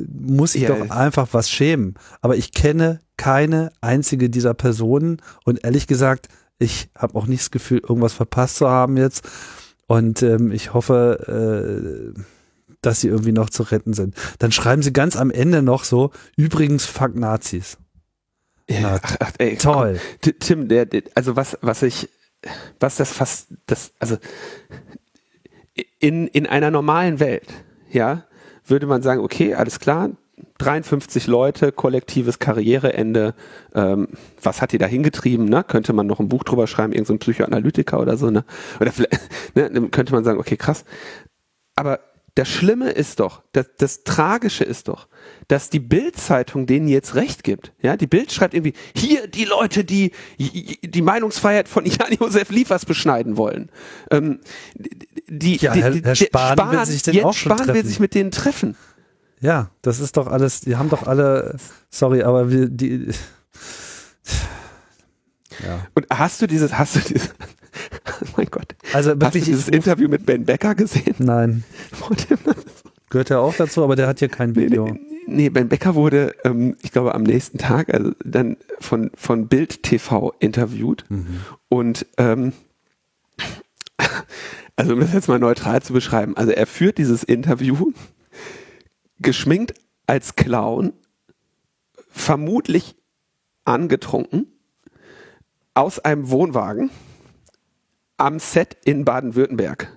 muss 0.09 0.53
sich 0.53 0.63
ja, 0.63 0.75
doch 0.75 0.91
einfach 0.91 1.29
was 1.31 1.49
schämen. 1.49 1.95
Aber 2.21 2.37
ich 2.37 2.51
kenne 2.51 3.01
keine 3.17 3.71
einzige 3.81 4.29
dieser 4.29 4.55
Personen 4.55 5.23
und 5.45 5.65
ehrlich 5.65 5.87
gesagt, 5.87 6.29
ich 6.59 6.89
habe 6.97 7.15
auch 7.17 7.27
nicht 7.27 7.43
das 7.43 7.51
Gefühl, 7.53 7.79
irgendwas 7.79 8.15
verpasst 8.15 8.57
zu 8.57 8.69
haben 8.69 8.97
jetzt. 8.97 9.29
Und 9.87 10.23
ähm, 10.23 10.51
ich 10.51 10.75
hoffe, 10.75 12.13
äh, 12.17 12.21
dass 12.87 13.00
sie 13.00 13.09
irgendwie 13.09 13.33
noch 13.33 13.50
zu 13.50 13.64
retten 13.64 13.93
sind. 13.93 14.14
Dann 14.38 14.52
schreiben 14.52 14.83
sie 14.83 14.93
ganz 14.93 15.16
am 15.16 15.31
Ende 15.31 15.62
noch 15.62 15.85
so, 15.85 16.12
übrigens 16.37 16.87
fuck 16.87 17.16
Nazis. 17.16 17.78
Ja, 18.69 18.99
ach, 19.02 19.16
ach, 19.21 19.33
ey, 19.38 19.57
toll. 19.57 20.00
Komm, 20.23 20.33
Tim, 20.40 20.69
der, 20.69 20.87
der, 20.87 21.02
also 21.14 21.37
was, 21.37 21.59
was 21.61 21.83
ich, 21.83 22.09
was 22.81 22.97
das 22.97 23.12
fast, 23.12 23.49
das, 23.66 23.93
also 23.99 24.16
in, 25.99 26.26
in 26.28 26.47
einer 26.47 26.71
normalen 26.71 27.21
Welt, 27.21 27.47
ja, 27.90 28.25
würde 28.64 28.87
man 28.87 29.02
sagen, 29.02 29.21
okay, 29.21 29.55
alles 29.55 29.78
klar, 29.78 30.11
53 30.59 31.26
Leute, 31.26 31.73
kollektives 31.73 32.38
Karriereende, 32.38 33.35
ähm, 33.75 34.09
was 34.43 34.61
hat 34.61 34.73
die 34.73 34.78
da 34.78 34.87
hingetrieben, 34.87 35.47
ne? 35.47 35.64
Könnte 35.64 35.93
man 35.93 36.07
noch 36.07 36.21
ein 36.21 36.28
Buch 36.28 36.45
drüber 36.45 36.66
schreiben, 36.66 36.93
irgendein 36.93 37.19
so 37.19 37.19
Psychoanalytiker 37.19 38.00
oder 38.00 38.16
so, 38.16 38.31
ne? 38.31 38.45
Oder 38.81 38.93
vielleicht, 38.93 39.21
ne, 39.55 39.71
könnte 39.90 40.12
man 40.12 40.25
sagen, 40.25 40.38
okay, 40.38 40.57
krass. 40.57 40.85
Aber 41.75 42.00
das 42.37 42.49
Schlimme 42.49 42.90
ist 42.90 43.19
doch, 43.21 43.43
das, 43.52 43.66
das 43.78 44.05
Tragische 44.05 44.62
ist 44.62 44.88
doch, 44.88 45.09
dass 45.49 45.71
die 45.71 45.81
Bild-Zeitung 45.81 46.66
denen 46.66 46.87
jetzt 46.87 47.14
recht 47.14 47.43
gibt. 47.45 47.73
Ja, 47.81 47.97
die 47.97 48.07
Bild 48.07 48.31
schreibt 48.31 48.52
irgendwie, 48.52 48.75
hier 48.95 49.26
die 49.26 49.47
Leute, 49.47 49.85
die 49.85 50.12
die 50.38 51.02
Meinungsfreiheit 51.02 51.66
von 51.66 51.87
Jan-Josef 51.87 52.50
Liefers 52.50 52.85
beschneiden 52.85 53.38
wollen. 53.38 53.71
Ähm, 54.11 54.40
die, 55.28 55.57
ja, 55.57 55.73
Herr, 55.73 55.95
Herr 55.95 56.14
Spahn, 56.14 56.59
Spahn, 56.59 56.73
will 56.73 56.87
sich 56.87 57.02
denn 57.02 57.25
auch 57.25 57.33
schon 57.33 57.57
Spahn 57.57 57.75
will 57.75 57.87
sich 57.87 58.00
mit 58.00 58.14
denen 58.14 58.31
treffen. 58.31 58.76
Ja, 59.40 59.71
das 59.81 60.00
ist 60.00 60.19
doch 60.19 60.26
alles, 60.26 60.61
die 60.61 60.76
haben 60.76 60.90
doch 60.90 61.07
alle, 61.07 61.57
sorry, 61.88 62.23
aber 62.23 62.50
wir, 62.50 62.69
die, 62.69 63.12
ja. 65.64 65.87
Und 65.95 66.07
hast 66.11 66.43
du 66.43 66.47
dieses, 66.47 66.76
hast 66.76 66.97
du 66.97 67.00
dieses, 67.00 67.31
mein 68.37 68.47
Gott. 68.47 68.75
Also 68.93 69.11
wirklich, 69.11 69.25
hast 69.25 69.35
du 69.35 69.51
dieses 69.51 69.69
Interview 69.69 70.09
mit 70.09 70.27
Ben 70.27 70.45
Becker 70.45 70.75
gesehen? 70.75 71.15
Nein. 71.19 71.65
Gehört 73.11 73.31
er 73.31 73.41
auch 73.41 73.55
dazu, 73.55 73.85
aber 73.85 73.97
der 73.97 74.09
hat 74.09 74.19
hier 74.19 74.29
kein 74.29 74.57
Video. 74.57 74.87
Nee, 74.87 75.01
nee, 75.27 75.49
Ben 75.49 75.69
Becker 75.69 75.95
wurde, 75.95 76.35
ähm, 76.45 76.77
ich 76.83 76.93
glaube, 76.93 77.15
am 77.15 77.23
nächsten 77.23 77.59
Tag 77.59 77.93
also 77.93 78.13
dann 78.25 78.57
von, 78.81 79.11
von 79.15 79.49
Bild 79.49 79.83
TV 79.83 80.35
interviewt. 80.41 81.05
Mhm. 81.09 81.41
Und 81.69 82.07
ähm, 82.19 82.53
also 84.77 84.95
um 84.95 85.01
das 85.01 85.13
jetzt 85.13 85.29
mal 85.29 85.39
neutral 85.39 85.83
zu 85.83 85.93
beschreiben, 85.93 86.37
also 86.37 86.51
er 86.51 86.67
führt 86.67 86.99
dieses 86.99 87.23
Interview 87.23 87.93
geschminkt 89.21 89.75
als 90.07 90.37
Clown, 90.37 90.93
vermutlich 92.11 92.97
angetrunken, 93.65 94.47
aus 95.75 95.99
einem 95.99 96.31
Wohnwagen 96.31 96.91
am 98.17 98.39
Set 98.39 98.77
in 98.85 99.05
Baden-Württemberg. 99.05 99.89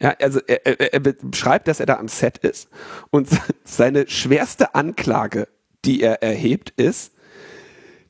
Ja, 0.00 0.14
also 0.20 0.40
er, 0.46 0.66
er, 0.66 0.94
er 0.94 1.00
beschreibt, 1.00 1.68
dass 1.68 1.80
er 1.80 1.86
da 1.86 1.98
am 1.98 2.08
Set 2.08 2.38
ist 2.38 2.68
und 3.10 3.28
seine 3.64 4.08
schwerste 4.08 4.74
Anklage, 4.74 5.48
die 5.84 6.02
er 6.02 6.22
erhebt, 6.22 6.70
ist, 6.70 7.12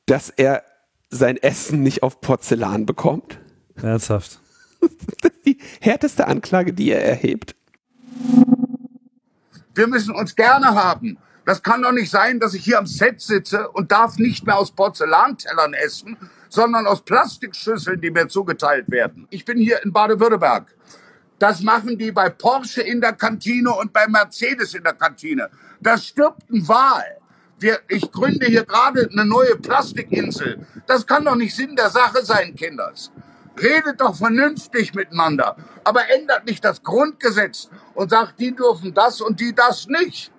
dass 0.06 0.30
er 0.30 0.62
sein 1.10 1.36
Essen 1.36 1.82
nicht 1.82 2.02
auf 2.02 2.20
Porzellan 2.20 2.86
bekommt. 2.86 3.38
Ernsthaft. 3.82 4.40
Das 4.80 4.90
ist 5.34 5.46
die 5.46 5.58
härteste 5.80 6.26
Anklage, 6.26 6.72
die 6.72 6.90
er 6.90 7.04
erhebt. 7.04 7.56
Wir 9.74 9.86
müssen 9.86 10.14
uns 10.14 10.36
gerne 10.36 10.74
haben. 10.74 11.18
Das 11.44 11.62
kann 11.62 11.82
doch 11.82 11.92
nicht 11.92 12.10
sein, 12.10 12.38
dass 12.38 12.54
ich 12.54 12.64
hier 12.64 12.78
am 12.78 12.86
Set 12.86 13.20
sitze 13.20 13.68
und 13.70 13.90
darf 13.90 14.18
nicht 14.18 14.46
mehr 14.46 14.56
aus 14.56 14.72
Porzellantellern 14.72 15.74
essen, 15.74 16.16
sondern 16.50 16.86
aus 16.86 17.02
Plastikschüsseln, 17.02 18.00
die 18.00 18.10
mir 18.10 18.28
zugeteilt 18.28 18.90
werden. 18.90 19.26
Ich 19.30 19.44
bin 19.44 19.56
hier 19.56 19.82
in 19.82 19.92
Baden-Württemberg. 19.92 20.66
Das 21.38 21.62
machen 21.62 21.96
die 21.96 22.12
bei 22.12 22.28
Porsche 22.28 22.82
in 22.82 23.00
der 23.00 23.14
Kantine 23.14 23.72
und 23.72 23.92
bei 23.94 24.06
Mercedes 24.08 24.74
in 24.74 24.82
der 24.82 24.92
Kantine. 24.92 25.48
Das 25.80 26.04
stirbt 26.04 26.50
ein 26.50 26.68
Wal. 26.68 27.16
Wir, 27.58 27.78
ich 27.88 28.10
gründe 28.10 28.46
hier 28.46 28.64
gerade 28.64 29.08
eine 29.10 29.24
neue 29.24 29.56
Plastikinsel. 29.56 30.66
Das 30.86 31.06
kann 31.06 31.24
doch 31.24 31.36
nicht 31.36 31.54
Sinn 31.54 31.76
der 31.76 31.88
Sache 31.88 32.24
sein, 32.24 32.54
Kinders. 32.54 33.10
Redet 33.58 34.00
doch 34.00 34.16
vernünftig 34.16 34.94
miteinander, 34.94 35.56
aber 35.84 36.10
ändert 36.10 36.46
nicht 36.46 36.64
das 36.64 36.82
Grundgesetz 36.82 37.68
und 37.94 38.10
sagt, 38.10 38.40
die 38.40 38.54
dürfen 38.54 38.92
das 38.92 39.20
und 39.20 39.40
die 39.40 39.54
das 39.54 39.86
nicht. 39.86 40.32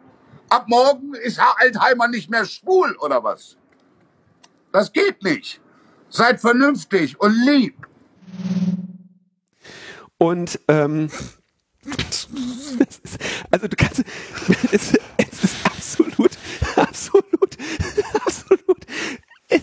Ab 0.50 0.66
morgen 0.68 1.14
ist 1.14 1.40
Herr 1.40 1.56
Altheimer 1.60 2.08
nicht 2.08 2.30
mehr 2.30 2.46
schwul 2.46 2.96
oder 2.98 3.24
was? 3.24 3.58
Das 4.72 4.92
geht 4.92 5.24
nicht. 5.24 5.61
Seid 6.12 6.42
vernünftig 6.42 7.20
und 7.22 7.34
lieb. 7.46 7.88
Und 10.18 10.60
ähm, 10.68 11.10
also 13.50 13.68
du 13.68 13.76
kannst, 13.78 14.00
es, 14.72 14.94
es 15.18 15.44
ist 15.44 15.66
absolut, 15.66 16.32
absolut, 16.76 17.58
absolut. 18.26 18.86
Es, 19.48 19.62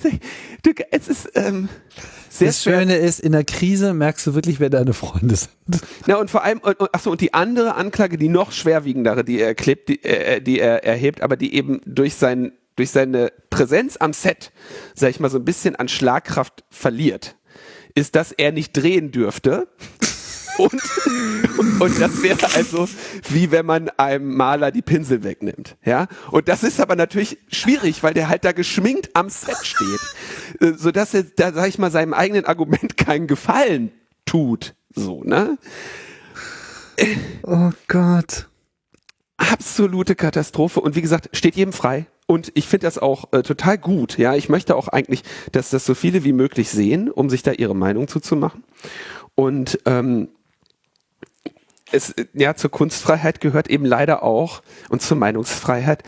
du, 0.63 0.73
es 0.91 1.09
ist 1.09 1.31
ähm, 1.35 1.69
sehr 2.31 2.49
Das 2.49 2.63
Schöne 2.63 2.97
ist, 2.97 3.21
in 3.21 3.33
der 3.33 3.45
Krise 3.45 3.93
merkst 3.93 4.27
du 4.27 4.35
wirklich, 4.35 4.59
wer 4.59 4.71
deine 4.71 4.95
Freunde 4.95 5.37
sind. 5.37 5.83
Ja, 6.07 6.17
und 6.17 6.31
vor 6.31 6.45
allem, 6.45 6.63
achso, 6.93 7.11
und 7.11 7.21
die 7.21 7.35
andere 7.35 7.75
Anklage, 7.75 8.17
die 8.17 8.29
noch 8.29 8.53
schwerwiegendere, 8.53 9.23
die 9.23 9.39
er 9.39 9.55
klebt, 9.55 9.91
die, 9.91 10.03
äh, 10.03 10.41
die 10.41 10.61
er 10.61 10.83
erhebt, 10.83 11.21
aber 11.21 11.37
die 11.37 11.55
eben 11.55 11.83
durch 11.85 12.15
sein 12.15 12.53
durch 12.79 12.91
seine 12.91 13.33
Präsenz 13.51 13.97
am 13.97 14.13
Set, 14.13 14.53
sag 14.95 15.11
ich 15.11 15.21
mal, 15.21 15.31
so 15.31 15.39
ein 15.39 15.45
bisschen 15.45 15.75
an 15.75 15.89
Schlagkraft 15.89 16.65
verliert, 16.71 17.37
ist, 17.95 18.15
dass 18.15 18.31
er 18.31 18.53
nicht 18.53 18.73
drehen 18.73 19.11
dürfte. 19.11 19.69
Und, 20.59 20.83
und, 21.79 22.01
das 22.01 22.21
wäre 22.21 22.53
also 22.57 22.89
wie 23.29 23.53
wenn 23.53 23.65
man 23.65 23.91
einem 23.91 24.35
Maler 24.35 24.73
die 24.73 24.83
Pinsel 24.83 25.23
wegnimmt, 25.23 25.77
ja. 25.85 26.09
Und 26.33 26.49
das 26.49 26.65
ist 26.65 26.81
aber 26.81 26.97
natürlich 26.97 27.39
schwierig, 27.47 28.03
weil 28.03 28.13
der 28.13 28.29
halt 28.29 28.45
da 28.45 28.51
geschminkt 28.51 29.11
am 29.15 29.31
Set 29.31 29.59
steht, 29.63 30.01
äh, 30.61 30.73
so 30.77 30.91
dass 30.91 31.15
er 31.15 31.23
da 31.23 31.53
sag 31.53 31.69
ich 31.69 31.79
mal 31.79 31.93
seinem 31.93 32.13
eigenen 32.13 32.45
Argument 32.45 32.97
keinen 32.97 33.29
Gefallen 33.29 33.93
tut, 34.27 34.75
so 34.93 35.23
ne. 35.23 35.59
Oh 37.45 37.71
Gott. 37.87 38.49
Absolute 39.37 40.17
Katastrophe 40.17 40.81
und 40.81 40.97
wie 40.97 41.03
gesagt 41.03 41.29
steht 41.35 41.55
jedem 41.55 41.73
frei, 41.73 42.09
und 42.31 42.53
ich 42.55 42.69
finde 42.69 42.87
das 42.87 42.99
auch 42.99 43.33
äh, 43.33 43.43
total 43.43 43.79
gut. 43.79 44.19
Ja, 44.19 44.35
ich 44.35 44.51
möchte 44.51 44.77
auch 44.77 44.89
eigentlich, 44.89 45.23
dass 45.51 45.71
das 45.71 45.87
so 45.87 45.95
viele 45.95 46.25
wie 46.25 46.35
möglich 46.35 46.69
sehen, 46.69 47.11
um 47.11 47.31
sich 47.31 47.43
da 47.43 47.53
ihre 47.53 47.75
Meinung 47.75 48.07
zuzumachen. 48.07 48.65
Und 49.35 49.79
ähm, 49.87 50.29
es, 51.91 52.15
ja, 52.35 52.55
zur 52.55 52.71
Kunstfreiheit 52.71 53.41
gehört 53.41 53.71
eben 53.71 53.87
leider 53.87 54.23
auch 54.23 54.63
und 54.91 55.01
zur 55.01 55.17
Meinungsfreiheit, 55.17 56.03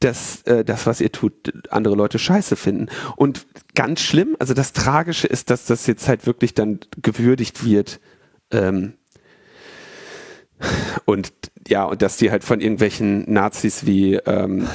dass 0.00 0.40
äh, 0.44 0.64
das, 0.64 0.86
was 0.86 1.02
ihr 1.02 1.12
tut, 1.12 1.52
andere 1.70 1.94
Leute 1.94 2.18
scheiße 2.18 2.56
finden. 2.56 2.88
Und 3.16 3.46
ganz 3.74 4.00
schlimm, 4.00 4.34
also 4.38 4.54
das 4.54 4.72
Tragische 4.72 5.26
ist, 5.26 5.50
dass 5.50 5.66
das 5.66 5.86
jetzt 5.86 6.08
halt 6.08 6.24
wirklich 6.24 6.54
dann 6.54 6.80
gewürdigt 7.02 7.66
wird. 7.66 8.00
Ähm, 8.50 8.94
und 11.04 11.34
ja, 11.68 11.84
und 11.84 12.00
dass 12.00 12.16
die 12.16 12.30
halt 12.30 12.44
von 12.44 12.62
irgendwelchen 12.62 13.30
Nazis 13.30 13.84
wie 13.84 14.14
ähm, 14.14 14.66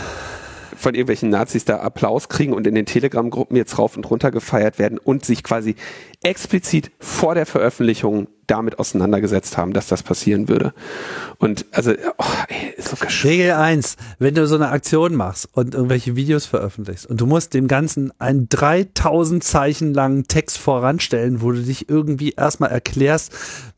von 0.82 0.96
irgendwelchen 0.96 1.30
Nazis 1.30 1.64
da 1.64 1.80
Applaus 1.80 2.28
kriegen 2.28 2.54
und 2.54 2.66
in 2.68 2.76
den 2.76 2.86
Telegram-Gruppen 2.86 3.56
jetzt 3.56 3.78
rauf 3.78 3.96
und 3.96 4.10
runter 4.10 4.32
gefeiert 4.32 4.80
werden 4.80 4.98
und 4.98 5.24
sich 5.26 5.44
quasi 5.44 5.76
explizit 6.24 6.92
vor 7.00 7.36
der 7.36 7.46
Veröffentlichung 7.46 8.28
damit 8.48 8.80
auseinandergesetzt 8.80 9.58
haben, 9.58 9.74
dass 9.74 9.88
das 9.88 10.04
passieren 10.04 10.50
würde. 10.50 10.74
Und 11.38 11.66
also, 11.72 11.92
oh, 12.18 12.26
ey, 12.48 12.71
so 12.82 12.98
Regel 13.24 13.52
eins: 13.52 13.98
wenn 14.20 14.36
du 14.36 14.46
so 14.48 14.56
eine 14.56 14.70
Aktion 14.70 15.16
machst 15.16 15.50
und 15.54 15.74
irgendwelche 15.76 16.16
Videos 16.16 16.46
veröffentlichst 16.46 17.06
und 17.06 17.22
du 17.22 17.26
musst 17.26 17.54
dem 17.54 17.68
Ganzen 17.68 18.12
einen 18.20 18.50
3000 18.50 19.44
Zeichen 19.44 19.94
langen 19.94 20.28
Text 20.28 20.58
voranstellen, 20.58 21.42
wo 21.42 21.52
du 21.52 21.62
dich 21.62 21.90
irgendwie 21.90 22.32
erstmal 22.32 22.72
erklärst 22.72 23.32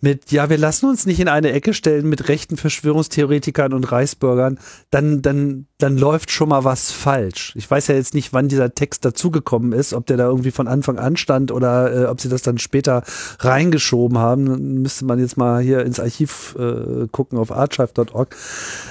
mit, 0.04 0.32
ja, 0.32 0.50
wir 0.50 0.58
lassen 0.58 0.88
uns 0.88 1.06
nicht 1.06 1.22
in 1.22 1.30
eine 1.30 1.54
Ecke 1.54 1.74
stellen 1.74 2.10
mit 2.10 2.28
rechten 2.28 2.58
Verschwörungstheoretikern 2.58 3.72
und 3.72 3.90
Reichsbürgern, 3.90 4.60
dann, 4.92 5.22
dann, 5.22 5.68
dann 5.78 5.98
läuft 5.98 6.30
schon 6.30 6.50
mal 6.50 6.66
was 6.66 6.92
falsch. 6.92 7.54
Ich 7.56 7.72
weiß 7.72 7.88
ja 7.88 7.96
jetzt 7.96 8.14
nicht, 8.14 8.34
wann 8.34 8.50
dieser 8.50 8.76
Text 8.76 9.06
dazugekommen 9.06 9.72
ist, 9.72 9.94
ob 9.94 10.06
der 10.06 10.18
da 10.18 10.26
irgendwie 10.26 10.52
von 10.52 10.68
Anfang 10.68 10.98
an 11.00 11.16
stand 11.16 11.52
oder 11.54 12.04
äh, 12.04 12.06
ob 12.08 12.20
sie 12.20 12.28
das 12.28 12.42
dann 12.42 12.58
später 12.58 13.04
reingeschoben 13.40 14.18
haben. 14.18 14.82
Müsste 14.82 15.06
man 15.06 15.20
jetzt 15.20 15.38
mal 15.38 15.62
hier 15.62 15.86
ins 15.86 16.02
Archiv 16.02 16.56
äh, 16.60 17.08
gucken 17.10 17.38
auf 17.40 17.54
archive.org. 17.54 18.36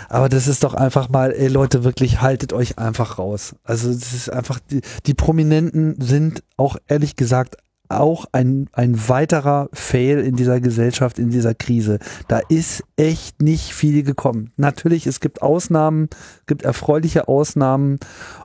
aber 0.08 0.28
das 0.28 0.48
ist 0.48 0.64
doch 0.64 0.74
einfach 0.74 1.08
mal, 1.08 1.32
ey 1.32 1.48
Leute, 1.48 1.84
wirklich 1.84 2.20
haltet 2.20 2.52
euch 2.52 2.78
einfach 2.78 3.18
raus. 3.18 3.54
Also 3.64 3.92
das 3.92 4.12
ist 4.12 4.30
einfach, 4.30 4.58
die, 4.70 4.80
die 5.06 5.14
Prominenten 5.14 6.00
sind 6.00 6.42
auch 6.56 6.76
ehrlich 6.88 7.16
gesagt 7.16 7.56
auch 7.88 8.24
ein, 8.32 8.68
ein 8.72 9.08
weiterer 9.08 9.68
Fail 9.72 10.20
in 10.20 10.36
dieser 10.36 10.60
Gesellschaft, 10.60 11.18
in 11.18 11.30
dieser 11.30 11.54
Krise. 11.54 11.98
Da 12.28 12.40
ist 12.48 12.82
echt 12.96 13.42
nicht 13.42 13.74
viel 13.74 14.02
gekommen. 14.02 14.52
Natürlich, 14.56 15.06
es 15.06 15.20
gibt 15.20 15.42
Ausnahmen, 15.42 16.08
gibt 16.46 16.62
erfreuliche 16.62 17.28
Ausnahmen. 17.28 17.98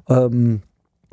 Ähm, 0.10 0.62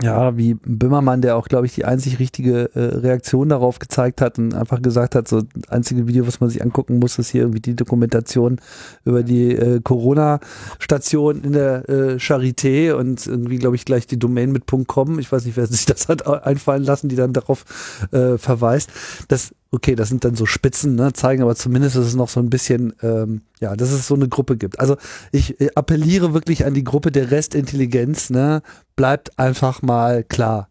ja, 0.03 0.37
wie 0.37 0.55
Böhmermann, 0.55 1.23
der 1.23 1.37
auch, 1.37 1.47
glaube 1.47 1.67
ich, 1.67 1.75
die 1.75 1.85
einzig 1.85 2.19
richtige 2.19 2.71
äh, 2.75 2.81
Reaktion 2.81 3.49
darauf 3.49 3.79
gezeigt 3.79 4.21
hat 4.21 4.39
und 4.39 4.53
einfach 4.53 4.83
gesagt 4.83 5.15
hat, 5.15 5.29
so 5.29 5.43
einzige 5.69 6.09
Video, 6.09 6.27
was 6.27 6.41
man 6.41 6.51
sich 6.51 6.63
angucken 6.63 6.99
muss, 6.99 7.19
ist 7.19 7.31
hier 7.31 7.43
irgendwie 7.43 7.61
die 7.61 7.77
Dokumentation 7.77 8.61
über 9.05 9.23
die 9.23 9.53
äh, 9.53 9.81
Corona-Station 9.81 11.43
in 11.43 11.53
der 11.53 11.89
äh, 11.89 12.15
Charité 12.17 12.93
und 12.95 13.25
irgendwie, 13.27 13.59
glaube 13.59 13.77
ich, 13.77 13.85
gleich 13.85 14.09
die 14.09 14.19
Domain 14.19 14.51
mit 14.51 14.65
.com. 14.89 15.21
Ich 15.21 15.31
weiß 15.31 15.45
nicht, 15.45 15.57
wer 15.57 15.67
sich 15.69 15.87
das 15.87 16.09
hat 16.09 16.27
einfallen 16.27 16.83
lassen, 16.83 17.09
die 17.09 17.17
dann 17.17 17.33
darauf 17.33 17.65
äh, 18.11 18.37
verweist. 18.37 18.91
Das 19.29 19.55
okay, 19.75 19.97
das 19.97 20.09
sind 20.09 20.25
dann 20.25 20.37
so 20.37 20.47
Spitzen, 20.47 20.95
ne, 20.95 21.13
zeigen 21.13 21.43
aber 21.43 21.57
zumindest, 21.57 21.97
dass 21.97 22.07
es 22.07 22.15
noch 22.15 22.29
so 22.29 22.39
ein 22.39 22.49
bisschen, 22.49 22.95
ähm, 23.03 23.43
ja, 23.61 23.75
dass 23.75 23.91
es 23.91 24.07
so 24.07 24.15
eine 24.15 24.29
Gruppe 24.29 24.57
gibt. 24.57 24.79
Also 24.79 24.97
ich 25.33 25.61
äh, 25.61 25.71
appelliere 25.75 26.33
wirklich 26.33 26.65
an 26.65 26.75
die 26.75 26.85
Gruppe 26.85 27.11
der 27.11 27.33
Restintelligenz, 27.33 28.31
ne, 28.31 28.63
bleibt 28.95 29.39
einfach 29.39 29.83
mal 29.83 30.23
klar. 30.23 30.71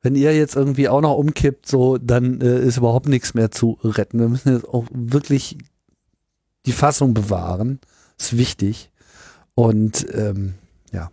Wenn 0.00 0.16
ihr 0.16 0.34
jetzt 0.34 0.56
irgendwie 0.56 0.88
auch 0.88 1.02
noch 1.02 1.16
umkippt, 1.16 1.68
so, 1.68 1.98
dann 1.98 2.40
äh, 2.40 2.58
ist 2.60 2.78
überhaupt 2.78 3.06
nichts 3.06 3.34
mehr 3.34 3.50
zu 3.50 3.78
retten. 3.84 4.18
Wir 4.18 4.28
müssen 4.28 4.52
jetzt 4.52 4.68
auch 4.68 4.86
wirklich 4.90 5.58
die 6.66 6.72
Fassung 6.72 7.14
bewahren. 7.14 7.80
Ist 8.18 8.36
wichtig. 8.36 8.90
Und 9.54 10.06
ähm, 10.12 10.54
ja, 10.90 11.10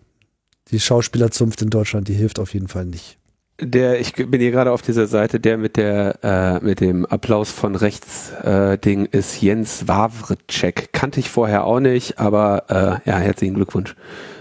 die 0.71 0.79
Schauspielerzunft 0.79 1.61
in 1.61 1.69
Deutschland, 1.69 2.07
die 2.07 2.13
hilft 2.13 2.39
auf 2.39 2.53
jeden 2.53 2.67
Fall 2.67 2.85
nicht. 2.85 3.18
Der, 3.61 3.99
ich 3.99 4.13
bin 4.13 4.39
hier 4.39 4.51
gerade 4.51 4.71
auf 4.71 4.81
dieser 4.81 5.07
Seite, 5.07 5.39
der 5.39 5.57
mit 5.57 5.75
der 5.75 6.19
äh, 6.23 6.65
mit 6.65 6.79
dem 6.79 7.05
Applaus 7.05 7.51
von 7.51 7.75
rechts 7.75 8.31
äh, 8.43 8.77
Ding 8.77 9.05
ist 9.05 9.41
Jens 9.41 9.87
Wawritschek. 9.87 10.93
Kannte 10.93 11.19
ich 11.19 11.29
vorher 11.29 11.65
auch 11.65 11.79
nicht, 11.79 12.19
aber 12.19 12.63
äh, 13.05 13.09
ja, 13.09 13.17
herzlichen 13.17 13.55
Glückwunsch 13.55 13.95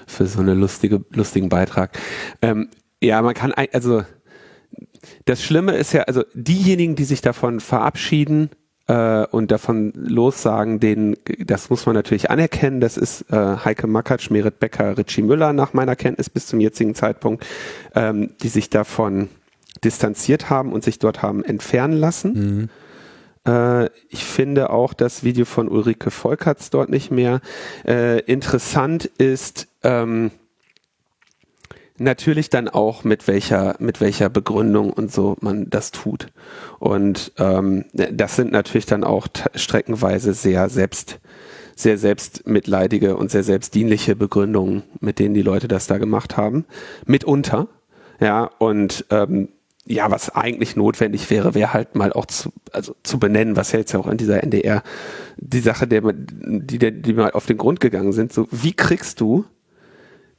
für 0.07 0.27
so 0.27 0.41
eine 0.41 0.55
lustige 0.55 1.05
lustigen 1.11 1.49
Beitrag. 1.49 1.99
Ähm, 2.43 2.69
ja, 3.01 3.21
man 3.23 3.35
kann 3.35 3.53
also 3.73 4.03
das 5.25 5.43
Schlimme 5.43 5.73
ist 5.73 5.93
ja, 5.93 6.03
also 6.03 6.25
diejenigen, 6.35 6.97
die 6.97 7.05
sich 7.05 7.21
davon 7.21 7.61
verabschieden, 7.61 8.51
äh, 8.89 9.27
und 9.27 9.51
davon 9.51 9.93
lossagen, 9.95 10.81
den, 10.81 11.17
das 11.45 11.71
muss 11.71 11.87
man 11.87 11.95
natürlich 11.95 12.31
anerkennen, 12.31 12.81
das 12.81 12.97
ist 12.97 13.31
äh, 13.31 13.57
Heike 13.65 13.87
Makatsch, 13.87 14.31
Merit 14.31 14.59
Becker, 14.59 14.99
Richie 14.99 15.23
Müller 15.23 15.53
nach 15.53 15.75
meiner 15.75 15.95
Kenntnis 15.95 16.31
bis 16.31 16.47
zum 16.47 16.59
jetzigen 16.61 16.95
Zeitpunkt, 16.95 17.47
ähm, 17.95 18.31
die 18.43 18.49
sich 18.49 18.71
davon 18.71 19.29
distanziert 19.85 20.51
haben 20.51 20.73
und 20.73 20.83
sich 20.83 20.99
dort 20.99 21.23
haben 21.23 21.45
entfernen 21.45 21.99
lassen. 21.99 22.71
Mhm. 23.45 23.53
Äh, 23.53 23.91
ich 24.09 24.25
finde 24.25 24.71
auch 24.71 24.95
das 24.95 25.23
Video 25.23 25.45
von 25.45 25.69
Ulrike 25.69 26.11
Volkerts 26.11 26.71
dort 26.71 26.89
nicht 26.89 27.11
mehr. 27.11 27.41
Äh, 27.87 28.21
interessant 28.21 29.05
ist, 29.05 29.69
ähm, 29.83 30.31
natürlich 31.99 32.51
dann 32.51 32.69
auch 32.69 33.05
mit 33.05 33.27
welcher 33.29 33.77
mit 33.79 34.01
welcher 34.01 34.29
Begründung 34.29 34.93
und 34.93 35.13
so 35.13 35.37
man 35.41 35.69
das 35.71 35.91
tut. 35.91 36.29
Und 36.79 37.33
ähm, 37.39 37.85
das 37.93 38.37
sind 38.37 38.53
natürlich 38.53 38.87
dann 38.87 39.05
auch 39.05 39.29
streckenweise 39.55 40.35
sehr 40.35 40.69
selbst 40.69 41.21
sehr 41.77 41.97
selbstmitleidige 41.97 43.17
und 43.17 43.31
sehr 43.31 43.45
selbstdienliche 43.45 44.17
Begründungen, 44.17 44.83
mit 45.01 45.21
denen 45.21 45.35
die 45.35 45.43
Leute 45.43 45.69
das 45.69 45.87
da 45.87 45.99
gemacht 45.99 46.37
haben, 46.37 46.65
mitunter, 47.07 47.69
ja 48.21 48.51
und 48.59 49.05
ähm, 49.11 49.49
ja, 49.91 50.11
was 50.11 50.35
eigentlich 50.35 50.77
notwendig 50.77 51.31
wäre, 51.31 51.55
wäre 51.55 51.73
halt 51.73 51.95
mal 51.95 52.13
auch 52.13 52.27
zu, 52.27 52.53
also 52.73 52.95
zu 53.03 53.19
benennen, 53.19 53.57
was 53.57 53.73
ja 53.73 53.79
jetzt 53.79 53.93
ja 53.93 54.01
auch 54.01 54.07
in 54.07 54.19
dieser 54.19 54.43
NDR 54.43 54.83
die 55.39 55.61
Sache, 55.61 55.87
der, 55.87 56.03
die, 56.13 56.79
die, 56.79 57.13
mal 57.15 57.31
auf 57.31 57.47
den 57.47 57.57
Grund 57.57 57.81
gegangen 57.81 58.13
sind, 58.13 58.33
so 58.33 58.47
wie 58.51 58.75
kriegst 58.75 59.21
du 59.21 59.47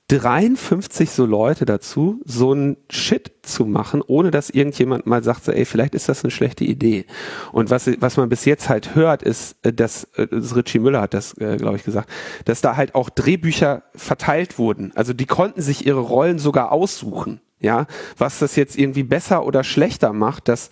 53 0.09 1.11
so 1.11 1.25
Leute 1.25 1.65
dazu, 1.65 2.19
so 2.25 2.51
ein 2.51 2.77
Shit 2.89 3.31
zu 3.43 3.65
machen, 3.65 4.01
ohne 4.05 4.31
dass 4.31 4.49
irgendjemand 4.49 5.05
mal 5.05 5.23
sagt, 5.23 5.45
so, 5.45 5.51
ey, 5.51 5.65
vielleicht 5.65 5.93
ist 5.93 6.09
das 6.09 6.23
eine 6.23 6.31
schlechte 6.31 6.65
Idee. 6.65 7.05
Und 7.51 7.69
was, 7.69 7.89
was 7.99 8.17
man 8.17 8.27
bis 8.27 8.43
jetzt 8.45 8.69
halt 8.69 8.95
hört, 8.95 9.21
ist, 9.21 9.57
äh, 9.61 9.71
dass, 9.71 10.05
äh, 10.15 10.27
das 10.27 10.55
Richie 10.55 10.79
Müller 10.79 11.01
hat 11.01 11.13
das, 11.13 11.37
äh, 11.37 11.57
glaube 11.57 11.77
ich, 11.77 11.83
gesagt, 11.83 12.09
dass 12.45 12.61
da 12.61 12.75
halt 12.75 12.95
auch 12.95 13.11
Drehbücher 13.11 13.83
verteilt 13.95 14.57
wurden. 14.57 14.91
Also 14.95 15.13
die 15.13 15.27
konnten 15.27 15.61
sich 15.61 15.85
ihre 15.85 15.99
Rollen 15.99 16.39
sogar 16.39 16.71
aussuchen. 16.71 17.39
Ja, 17.61 17.87
was 18.17 18.39
das 18.39 18.55
jetzt 18.55 18.77
irgendwie 18.77 19.03
besser 19.03 19.45
oder 19.45 19.63
schlechter 19.63 20.13
macht, 20.13 20.47
dass, 20.47 20.69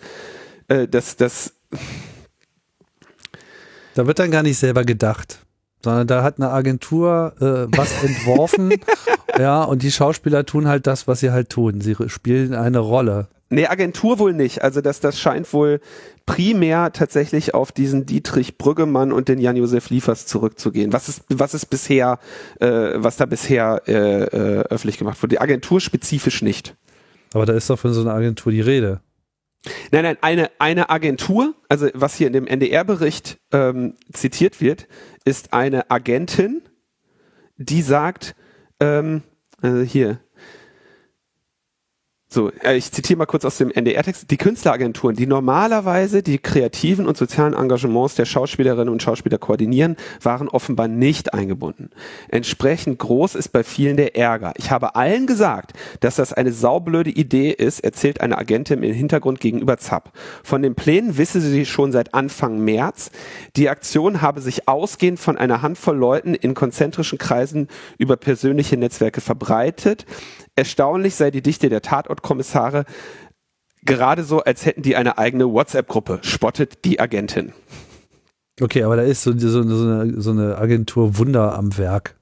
äh, 0.68 0.88
dass, 0.88 1.16
dass 1.16 1.52
da 3.94 4.06
wird 4.06 4.18
dann 4.18 4.30
gar 4.30 4.42
nicht 4.42 4.58
selber 4.58 4.84
gedacht 4.84 5.38
sondern 5.82 6.06
da 6.06 6.22
hat 6.22 6.38
eine 6.38 6.50
Agentur 6.50 7.34
äh, 7.40 7.76
was 7.76 8.02
entworfen, 8.02 8.74
ja, 9.38 9.62
und 9.62 9.82
die 9.82 9.92
Schauspieler 9.92 10.44
tun 10.44 10.66
halt 10.66 10.86
das, 10.86 11.06
was 11.06 11.20
sie 11.20 11.30
halt 11.30 11.48
tun. 11.48 11.80
Sie 11.80 11.96
spielen 12.08 12.54
eine 12.54 12.78
Rolle. 12.78 13.28
Nee, 13.50 13.66
Agentur 13.66 14.18
wohl 14.18 14.34
nicht. 14.34 14.62
Also 14.62 14.80
das, 14.80 15.00
das 15.00 15.18
scheint 15.18 15.52
wohl 15.52 15.80
primär 16.26 16.92
tatsächlich 16.92 17.54
auf 17.54 17.72
diesen 17.72 18.04
Dietrich 18.04 18.58
Brüggemann 18.58 19.12
und 19.12 19.28
den 19.28 19.38
Jan-Josef 19.38 19.88
Liefers 19.88 20.26
zurückzugehen. 20.26 20.92
Was 20.92 21.08
ist, 21.08 21.22
was 21.30 21.54
ist 21.54 21.66
bisher, 21.66 22.18
äh, 22.60 22.66
was 22.96 23.16
da 23.16 23.24
bisher 23.24 23.82
äh, 23.86 23.92
äh, 23.92 24.64
öffentlich 24.68 24.98
gemacht 24.98 25.22
wurde? 25.22 25.36
Die 25.36 25.40
Agentur 25.40 25.80
spezifisch 25.80 26.42
nicht. 26.42 26.74
Aber 27.32 27.46
da 27.46 27.54
ist 27.54 27.70
doch 27.70 27.78
von 27.78 27.92
so 27.94 28.02
einer 28.02 28.12
Agentur 28.12 28.52
die 28.52 28.60
Rede. 28.60 29.00
Nein, 29.90 30.04
nein, 30.04 30.16
eine, 30.20 30.50
eine 30.58 30.90
Agentur, 30.90 31.54
also 31.68 31.88
was 31.94 32.14
hier 32.14 32.26
in 32.26 32.32
dem 32.32 32.46
NDR-Bericht 32.46 33.38
ähm, 33.52 33.94
zitiert 34.12 34.60
wird, 34.60 34.86
ist 35.24 35.52
eine 35.52 35.90
Agentin, 35.90 36.62
die 37.56 37.82
sagt, 37.82 38.34
ähm, 38.80 39.22
also 39.60 39.82
hier, 39.82 40.20
so, 42.30 42.50
äh, 42.62 42.76
ich 42.76 42.92
zitiere 42.92 43.16
mal 43.16 43.26
kurz 43.26 43.46
aus 43.46 43.56
dem 43.56 43.70
NDR-Text. 43.70 44.30
Die 44.30 44.36
Künstleragenturen, 44.36 45.16
die 45.16 45.26
normalerweise 45.26 46.22
die 46.22 46.38
kreativen 46.38 47.06
und 47.06 47.16
sozialen 47.16 47.54
Engagements 47.54 48.16
der 48.16 48.26
Schauspielerinnen 48.26 48.92
und 48.92 49.02
Schauspieler 49.02 49.38
koordinieren, 49.38 49.96
waren 50.22 50.48
offenbar 50.48 50.88
nicht 50.88 51.32
eingebunden. 51.32 51.88
Entsprechend 52.28 52.98
groß 52.98 53.34
ist 53.34 53.48
bei 53.48 53.64
vielen 53.64 53.96
der 53.96 54.14
Ärger. 54.14 54.52
Ich 54.58 54.70
habe 54.70 54.94
allen 54.94 55.26
gesagt, 55.26 55.72
dass 56.00 56.16
das 56.16 56.34
eine 56.34 56.52
saublöde 56.52 57.10
Idee 57.10 57.50
ist, 57.50 57.80
erzählt 57.80 58.20
eine 58.20 58.36
Agentin 58.36 58.82
im 58.82 58.92
Hintergrund 58.92 59.40
gegenüber 59.40 59.78
ZAP. 59.78 60.12
Von 60.42 60.60
den 60.60 60.74
Plänen 60.74 61.16
wisse 61.16 61.40
sie 61.40 61.64
schon 61.64 61.92
seit 61.92 62.12
Anfang 62.12 62.58
März. 62.58 63.10
Die 63.56 63.70
Aktion 63.70 64.20
habe 64.20 64.42
sich 64.42 64.68
ausgehend 64.68 65.18
von 65.18 65.38
einer 65.38 65.62
Handvoll 65.62 65.96
Leuten 65.96 66.34
in 66.34 66.52
konzentrischen 66.52 67.16
Kreisen 67.16 67.68
über 67.96 68.18
persönliche 68.18 68.76
Netzwerke 68.76 69.22
verbreitet. 69.22 70.04
Erstaunlich 70.58 71.14
sei 71.14 71.30
die 71.30 71.40
Dichte 71.40 71.68
der 71.68 71.82
Tatortkommissare 71.82 72.84
gerade 73.84 74.24
so, 74.24 74.40
als 74.40 74.66
hätten 74.66 74.82
die 74.82 74.96
eine 74.96 75.16
eigene 75.16 75.48
WhatsApp-Gruppe, 75.52 76.18
spottet 76.22 76.84
die 76.84 76.98
Agentin. 76.98 77.52
Okay, 78.60 78.82
aber 78.82 78.96
da 78.96 79.02
ist 79.02 79.22
so, 79.22 79.38
so, 79.38 79.62
so, 79.62 79.86
eine, 79.86 80.20
so 80.20 80.32
eine 80.32 80.58
Agentur 80.58 81.16
Wunder 81.16 81.56
am 81.56 81.78
Werk, 81.78 82.16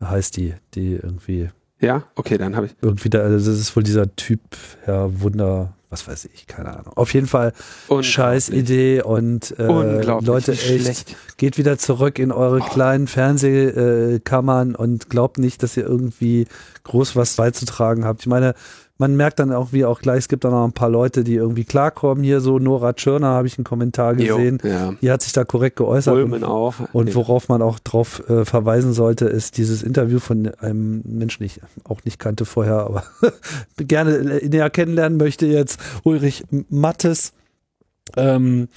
heißt 0.00 0.36
die, 0.36 0.54
die 0.74 0.92
irgendwie. 0.94 1.50
Ja, 1.80 2.04
okay, 2.14 2.38
dann 2.38 2.54
habe 2.54 2.66
ich. 2.66 2.76
Irgendwie 2.80 3.10
da, 3.10 3.22
also 3.22 3.50
das 3.50 3.58
ist 3.58 3.74
wohl 3.74 3.82
dieser 3.82 4.14
Typ, 4.14 4.40
Herr 4.84 5.20
Wunder, 5.20 5.74
was 5.90 6.06
weiß 6.06 6.28
ich, 6.34 6.46
keine 6.46 6.76
Ahnung. 6.76 6.92
Auf 6.96 7.14
jeden 7.14 7.26
Fall 7.26 7.52
scheiß 8.00 8.50
Idee 8.50 9.02
und 9.02 9.58
äh, 9.58 9.64
Leute, 9.66 10.52
echt, 10.52 10.62
schlecht. 10.62 11.16
geht 11.38 11.56
wieder 11.56 11.78
zurück 11.78 12.18
in 12.18 12.30
eure 12.30 12.60
oh. 12.60 12.64
kleinen 12.64 13.06
Fernsehkammern 13.06 14.74
und 14.74 15.08
glaubt 15.08 15.38
nicht, 15.38 15.62
dass 15.62 15.76
ihr 15.76 15.84
irgendwie 15.84 16.46
groß 16.84 17.16
was 17.16 17.36
beizutragen 17.36 18.04
habt. 18.04 18.20
Ich 18.20 18.26
meine, 18.26 18.54
man 18.98 19.14
merkt 19.16 19.38
dann 19.38 19.52
auch, 19.52 19.72
wie 19.72 19.84
auch 19.84 20.00
gleich, 20.00 20.18
es 20.18 20.28
gibt 20.28 20.44
dann 20.44 20.50
noch 20.50 20.64
ein 20.64 20.72
paar 20.72 20.90
Leute, 20.90 21.22
die 21.22 21.34
irgendwie 21.34 21.64
klarkommen. 21.64 22.24
Hier 22.24 22.40
so 22.40 22.58
Nora 22.58 22.92
Tschirner 22.92 23.28
habe 23.28 23.46
ich 23.46 23.56
einen 23.56 23.64
Kommentar 23.64 24.16
gesehen. 24.16 24.58
Jo, 24.62 24.68
ja. 24.68 24.94
Die 25.00 25.10
hat 25.10 25.22
sich 25.22 25.32
da 25.32 25.44
korrekt 25.44 25.76
geäußert. 25.76 26.14
Ulmen 26.14 26.42
und, 26.42 26.48
auch. 26.48 26.74
Und 26.92 27.14
worauf 27.14 27.48
man 27.48 27.62
auch 27.62 27.78
drauf 27.78 28.28
äh, 28.28 28.44
verweisen 28.44 28.92
sollte, 28.92 29.26
ist 29.26 29.56
dieses 29.56 29.84
Interview 29.84 30.18
von 30.18 30.48
einem 30.58 31.02
Menschen, 31.04 31.44
ich 31.44 31.60
auch 31.84 32.04
nicht 32.04 32.18
kannte 32.18 32.44
vorher, 32.44 32.80
aber 32.80 33.04
gerne 33.76 34.40
näher 34.44 34.68
kennenlernen 34.68 35.16
möchte 35.16 35.46
jetzt, 35.46 35.80
Ulrich 36.02 36.44
Mattes. 36.68 37.32
Ähm, 38.16 38.68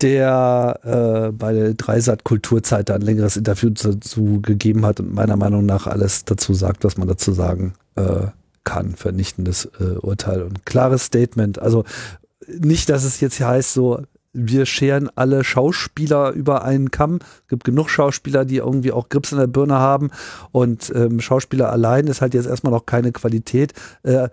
der 0.00 0.80
äh, 0.82 1.32
bei 1.32 1.52
der 1.52 1.74
Dreisat 1.74 2.24
Kulturzeit 2.24 2.88
da 2.88 2.94
ein 2.96 3.02
längeres 3.02 3.36
Interview 3.36 3.70
dazu 3.70 4.40
gegeben 4.42 4.84
hat 4.84 4.98
und 4.98 5.14
meiner 5.14 5.36
Meinung 5.36 5.64
nach 5.64 5.86
alles 5.86 6.24
dazu 6.24 6.54
sagt, 6.54 6.82
was 6.82 6.96
man 6.96 7.06
dazu 7.06 7.32
sagen 7.32 7.74
äh, 7.94 8.26
kann. 8.64 8.94
Vernichtendes 8.94 9.68
äh, 9.80 9.96
Urteil 9.98 10.42
und 10.42 10.64
klares 10.66 11.04
Statement. 11.04 11.58
Also 11.58 11.84
nicht, 12.46 12.88
dass 12.88 13.04
es 13.04 13.20
jetzt 13.20 13.40
heißt, 13.40 13.72
so 13.72 14.02
wir 14.32 14.64
scheren 14.66 15.10
alle 15.14 15.44
Schauspieler 15.44 16.30
über 16.30 16.64
einen 16.64 16.90
Kamm. 16.90 17.18
Es 17.42 17.48
gibt 17.48 17.64
genug 17.64 17.90
Schauspieler, 17.90 18.44
die 18.44 18.56
irgendwie 18.56 18.92
auch 18.92 19.08
Grips 19.08 19.32
in 19.32 19.38
der 19.38 19.46
Birne 19.46 19.74
haben 19.74 20.10
und 20.52 20.90
ähm, 20.94 21.20
Schauspieler 21.20 21.70
allein 21.70 22.06
ist 22.06 22.22
halt 22.22 22.34
jetzt 22.34 22.46
erstmal 22.46 22.72
noch 22.72 22.86
keine 22.86 23.12
Qualität. 23.12 23.74
Äh, 24.02 24.28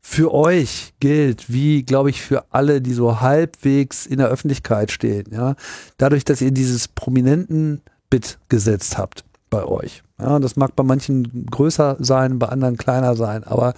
für 0.00 0.32
euch 0.32 0.94
gilt, 1.00 1.50
wie 1.52 1.82
glaube 1.82 2.10
ich 2.10 2.22
für 2.22 2.52
alle, 2.52 2.80
die 2.80 2.92
so 2.92 3.20
halbwegs 3.20 4.06
in 4.06 4.18
der 4.18 4.28
Öffentlichkeit 4.28 4.90
stehen, 4.92 5.26
ja, 5.32 5.54
dadurch, 5.96 6.24
dass 6.24 6.40
ihr 6.40 6.52
dieses 6.52 6.88
prominenten 6.88 7.82
Bit 8.10 8.38
gesetzt 8.48 8.96
habt 8.96 9.24
bei 9.50 9.64
euch. 9.64 10.02
Ja, 10.20 10.38
das 10.38 10.56
mag 10.56 10.76
bei 10.76 10.82
manchen 10.82 11.46
größer 11.46 11.96
sein, 11.98 12.38
bei 12.38 12.48
anderen 12.48 12.76
kleiner 12.76 13.14
sein, 13.16 13.44
aber 13.44 13.74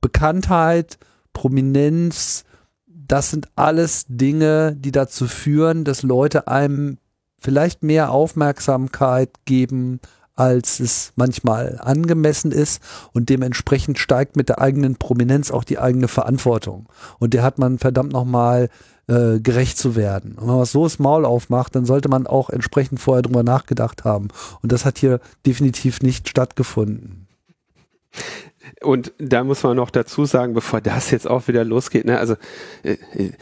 Bekanntheit, 0.00 0.98
Prominenz, 1.32 2.44
das 2.86 3.30
sind 3.30 3.48
alles 3.56 4.06
Dinge, 4.08 4.76
die 4.76 4.92
dazu 4.92 5.26
führen, 5.26 5.84
dass 5.84 6.02
Leute 6.02 6.48
einem 6.48 6.98
vielleicht 7.38 7.82
mehr 7.82 8.10
Aufmerksamkeit 8.10 9.30
geben, 9.44 10.00
als 10.36 10.80
es 10.80 11.12
manchmal 11.16 11.78
angemessen 11.82 12.50
ist 12.50 12.82
und 13.12 13.28
dementsprechend 13.28 13.98
steigt 13.98 14.36
mit 14.36 14.48
der 14.48 14.60
eigenen 14.60 14.96
Prominenz 14.96 15.50
auch 15.50 15.64
die 15.64 15.78
eigene 15.78 16.08
Verantwortung. 16.08 16.88
Und 17.18 17.34
der 17.34 17.42
hat 17.42 17.58
man 17.58 17.78
verdammt 17.78 18.12
nochmal 18.12 18.70
äh, 19.10 19.40
gerecht 19.40 19.76
zu 19.76 19.96
werden. 19.96 20.36
Und 20.38 20.46
wenn 20.46 20.54
man 20.54 20.64
so 20.64 20.84
das 20.84 21.00
Maul 21.00 21.24
aufmacht, 21.24 21.74
dann 21.74 21.84
sollte 21.84 22.08
man 22.08 22.28
auch 22.28 22.48
entsprechend 22.48 23.00
vorher 23.00 23.22
drüber 23.22 23.42
nachgedacht 23.42 24.04
haben. 24.04 24.28
Und 24.62 24.70
das 24.70 24.84
hat 24.84 24.98
hier 24.98 25.20
definitiv 25.44 26.00
nicht 26.00 26.28
stattgefunden. 26.28 27.26
Und 28.82 29.12
da 29.18 29.42
muss 29.42 29.64
man 29.64 29.76
noch 29.76 29.90
dazu 29.90 30.26
sagen, 30.26 30.54
bevor 30.54 30.80
das 30.80 31.10
jetzt 31.10 31.28
auch 31.28 31.48
wieder 31.48 31.64
losgeht, 31.64 32.04
ne, 32.04 32.18
also 32.18 32.36
äh, 32.84 32.98
äh 33.16 33.32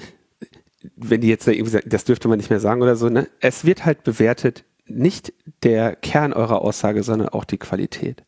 wenn 0.96 1.20
die 1.20 1.28
jetzt 1.28 1.46
irgendwie 1.46 1.72
sagen, 1.72 1.90
das 1.90 2.04
dürfte 2.04 2.28
man 2.28 2.38
nicht 2.38 2.50
mehr 2.50 2.60
sagen 2.60 2.80
oder 2.80 2.96
so, 2.96 3.08
ne, 3.08 3.28
es 3.40 3.64
wird 3.64 3.84
halt 3.84 4.04
bewertet, 4.04 4.64
nicht 4.86 5.34
der 5.64 5.96
Kern 5.96 6.32
eurer 6.32 6.62
Aussage, 6.62 7.02
sondern 7.02 7.28
auch 7.28 7.44
die 7.44 7.58
Qualität. 7.58 8.24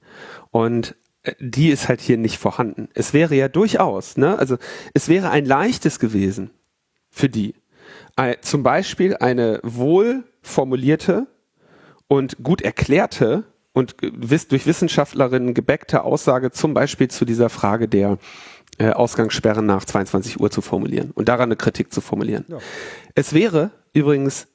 Und 0.50 0.94
die 1.38 1.70
ist 1.70 1.88
halt 1.88 2.00
hier 2.00 2.18
nicht 2.18 2.38
vorhanden. 2.38 2.88
Es 2.92 3.14
wäre 3.14 3.34
ja 3.34 3.48
durchaus, 3.48 4.16
ne, 4.18 4.38
also 4.38 4.58
es 4.92 5.08
wäre 5.08 5.30
ein 5.30 5.46
leichtes 5.46 6.00
gewesen 6.00 6.50
für 7.20 7.28
die. 7.28 7.54
Zum 8.42 8.62
Beispiel 8.62 9.16
eine 9.16 9.60
wohl 9.62 10.24
formulierte 10.42 11.26
und 12.08 12.42
gut 12.42 12.60
erklärte 12.60 13.44
und 13.72 13.96
durch 14.02 14.66
Wissenschaftlerinnen 14.66 15.54
gebackte 15.54 16.02
Aussage 16.02 16.50
zum 16.50 16.74
Beispiel 16.74 17.08
zu 17.08 17.24
dieser 17.24 17.48
Frage 17.48 17.88
der 17.88 18.18
äh, 18.78 18.90
Ausgangssperren 18.90 19.64
nach 19.64 19.84
22 19.84 20.40
Uhr 20.40 20.50
zu 20.50 20.60
formulieren 20.60 21.12
und 21.12 21.28
daran 21.28 21.48
eine 21.48 21.56
Kritik 21.56 21.92
zu 21.92 22.00
formulieren. 22.00 22.44
Ja. 22.48 22.58
Es 23.14 23.32
wäre 23.32 23.70
übrigens 23.92 24.48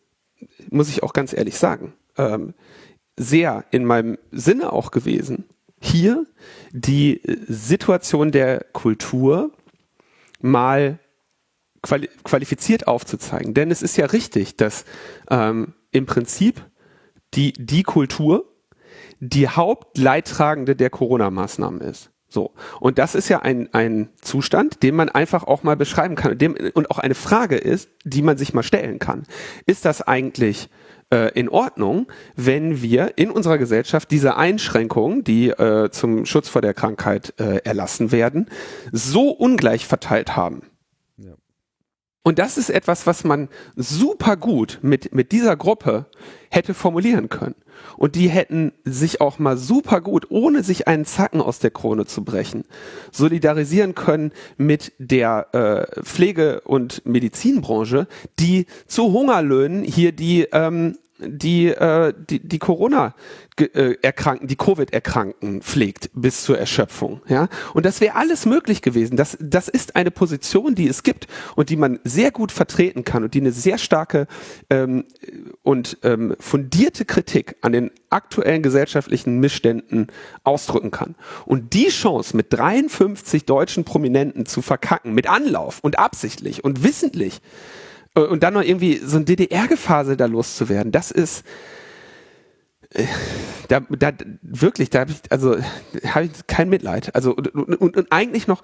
muss 0.69 0.89
ich 0.89 1.03
auch 1.03 1.13
ganz 1.13 1.33
ehrlich 1.33 1.57
sagen, 1.57 1.93
ähm, 2.17 2.53
sehr 3.17 3.65
in 3.71 3.85
meinem 3.85 4.17
Sinne 4.31 4.73
auch 4.73 4.91
gewesen, 4.91 5.45
hier 5.79 6.25
die 6.71 7.21
Situation 7.47 8.31
der 8.31 8.65
Kultur 8.73 9.51
mal 10.41 10.99
quali 11.85 12.09
qualifiziert 12.23 12.87
aufzuzeigen. 12.87 13.53
Denn 13.53 13.71
es 13.71 13.81
ist 13.81 13.97
ja 13.97 14.07
richtig, 14.07 14.57
dass 14.57 14.85
ähm, 15.29 15.73
im 15.91 16.05
Prinzip 16.05 16.65
die, 17.33 17.53
die 17.53 17.83
Kultur 17.83 18.51
die 19.19 19.47
Hauptleidtragende 19.47 20.75
der 20.75 20.89
Corona-Maßnahmen 20.89 21.81
ist. 21.81 22.11
So. 22.27 22.51
Und 22.79 22.97
das 22.97 23.15
ist 23.15 23.29
ja 23.29 23.41
ein, 23.43 23.69
ein 23.73 24.09
Zustand, 24.21 24.83
den 24.83 24.95
man 24.95 25.09
einfach 25.09 25.43
auch 25.43 25.63
mal 25.63 25.77
beschreiben 25.77 26.15
kann 26.15 26.37
dem, 26.37 26.55
und 26.73 26.91
auch 26.91 26.97
eine 26.97 27.15
Frage 27.15 27.55
ist, 27.55 27.89
die 28.03 28.21
man 28.21 28.37
sich 28.37 28.53
mal 28.53 28.63
stellen 28.63 28.99
kann. 28.99 29.23
Ist 29.65 29.85
das 29.85 30.01
eigentlich 30.01 30.69
äh, 31.11 31.31
in 31.39 31.49
Ordnung, 31.49 32.07
wenn 32.35 32.81
wir 32.81 33.17
in 33.17 33.31
unserer 33.31 33.57
Gesellschaft 33.57 34.11
diese 34.11 34.35
Einschränkungen, 34.35 35.23
die 35.23 35.49
äh, 35.49 35.89
zum 35.91 36.25
Schutz 36.25 36.49
vor 36.49 36.61
der 36.61 36.73
Krankheit 36.73 37.33
äh, 37.39 37.59
erlassen 37.63 38.11
werden, 38.11 38.49
so 38.91 39.29
ungleich 39.29 39.85
verteilt 39.85 40.35
haben? 40.35 40.63
Und 42.25 42.39
das 42.39 42.57
ist 42.57 42.71
etwas, 42.71 43.05
was 43.05 43.23
man 43.23 43.49
super 43.75 44.35
gut 44.35 44.79
mit, 44.81 45.13
mit 45.13 45.31
dieser 45.31 45.55
Gruppe 45.55 46.07
hätte 46.49 46.73
formulieren 46.73 47.29
können. 47.29 47.53
Und 47.97 48.15
die 48.15 48.29
hätten 48.29 48.71
sich 48.83 49.21
auch 49.21 49.37
mal 49.37 49.57
super 49.57 50.01
gut, 50.01 50.31
ohne 50.31 50.63
sich 50.63 50.87
einen 50.87 51.05
Zacken 51.05 51.39
aus 51.39 51.59
der 51.59 51.69
Krone 51.69 52.07
zu 52.07 52.23
brechen, 52.23 52.63
solidarisieren 53.11 53.93
können 53.93 54.31
mit 54.57 54.93
der 54.97 55.53
äh, 55.53 56.01
Pflege- 56.01 56.61
und 56.61 57.05
Medizinbranche, 57.05 58.07
die 58.39 58.65
zu 58.87 59.13
Hungerlöhnen 59.13 59.83
hier 59.83 60.11
die 60.11 60.47
ähm, 60.51 60.97
die 61.19 61.67
äh, 61.67 62.11
die, 62.27 62.39
die 62.39 62.59
Corona 62.59 63.13
äh, 63.57 63.95
erkranken, 64.01 64.47
die 64.47 64.57
Covid 64.57 64.91
Erkrankten 64.91 65.61
pflegt 65.61 66.09
bis 66.13 66.43
zur 66.43 66.59
Erschöpfung, 66.59 67.21
ja? 67.27 67.47
Und 67.73 67.85
das 67.85 68.01
wäre 68.01 68.15
alles 68.15 68.45
möglich 68.45 68.81
gewesen. 68.81 69.15
Das 69.15 69.37
das 69.39 69.67
ist 69.69 69.95
eine 69.95 70.11
Position, 70.11 70.75
die 70.75 70.87
es 70.87 71.03
gibt 71.03 71.27
und 71.55 71.69
die 71.69 71.77
man 71.77 71.99
sehr 72.03 72.31
gut 72.31 72.51
vertreten 72.51 73.05
kann 73.05 73.23
und 73.23 73.33
die 73.33 73.39
eine 73.39 73.51
sehr 73.51 73.77
starke 73.77 74.27
ähm, 74.69 75.05
und 75.63 75.97
ähm, 76.03 76.35
fundierte 76.39 77.05
Kritik 77.05 77.55
an 77.61 77.71
den 77.71 77.91
aktuellen 78.09 78.61
gesellschaftlichen 78.61 79.39
Missständen 79.39 80.07
ausdrücken 80.43 80.91
kann. 80.91 81.15
Und 81.45 81.73
die 81.73 81.87
Chance 81.87 82.35
mit 82.35 82.47
53 82.51 83.45
deutschen 83.45 83.85
Prominenten 83.85 84.45
zu 84.45 84.61
verkacken 84.61 85.13
mit 85.13 85.29
Anlauf 85.29 85.79
und 85.81 85.97
absichtlich 85.97 86.63
und 86.63 86.83
wissentlich 86.83 87.41
äh, 88.15 88.21
und 88.21 88.43
dann 88.43 88.53
noch 88.53 88.63
irgendwie 88.63 88.97
so 88.97 89.17
ein 89.17 89.25
DDR-Gefasel 89.25 90.17
da 90.17 90.25
loszuwerden, 90.25 90.91
das 90.91 91.11
ist 91.11 91.45
da, 93.67 93.79
da 93.79 94.11
wirklich, 94.41 94.89
da 94.89 95.01
habe 95.01 95.11
ich 95.11 95.31
also 95.31 95.57
habe 96.05 96.25
ich 96.25 96.47
kein 96.47 96.69
Mitleid. 96.69 97.15
Also 97.15 97.35
und, 97.35 97.47
und, 97.53 97.97
und 97.97 98.11
eigentlich 98.11 98.47
noch 98.47 98.61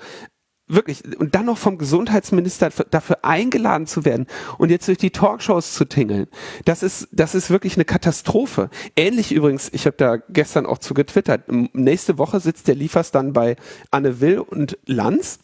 wirklich 0.68 1.04
und 1.20 1.36
dann 1.36 1.46
noch 1.46 1.58
vom 1.58 1.78
Gesundheitsminister 1.78 2.70
dafür 2.90 3.24
eingeladen 3.24 3.88
zu 3.88 4.06
werden 4.06 4.28
und 4.58 4.70
jetzt 4.70 4.88
durch 4.88 4.98
die 4.98 5.12
Talkshows 5.12 5.74
zu 5.74 5.86
tingeln. 5.86 6.28
Das 6.66 6.84
ist 6.84 7.10
das 7.12 7.36
ist 7.36 7.50
wirklich 7.50 7.76
eine 7.76 7.86
Katastrophe. 7.86 8.70
Ähnlich 8.96 9.32
übrigens, 9.32 9.70
ich 9.74 9.86
habe 9.86 9.98
da 9.98 10.18
gestern 10.18 10.66
auch 10.66 10.78
zu 10.78 10.94
getwittert. 10.94 11.44
Nächste 11.74 12.18
Woche 12.18 12.40
sitzt 12.40 12.68
der 12.68 12.76
Liefers 12.76 13.12
dann 13.12 13.34
bei 13.34 13.56
Anne 13.92 14.22
Will 14.22 14.40
und 14.40 14.78
Lanz 14.86 15.40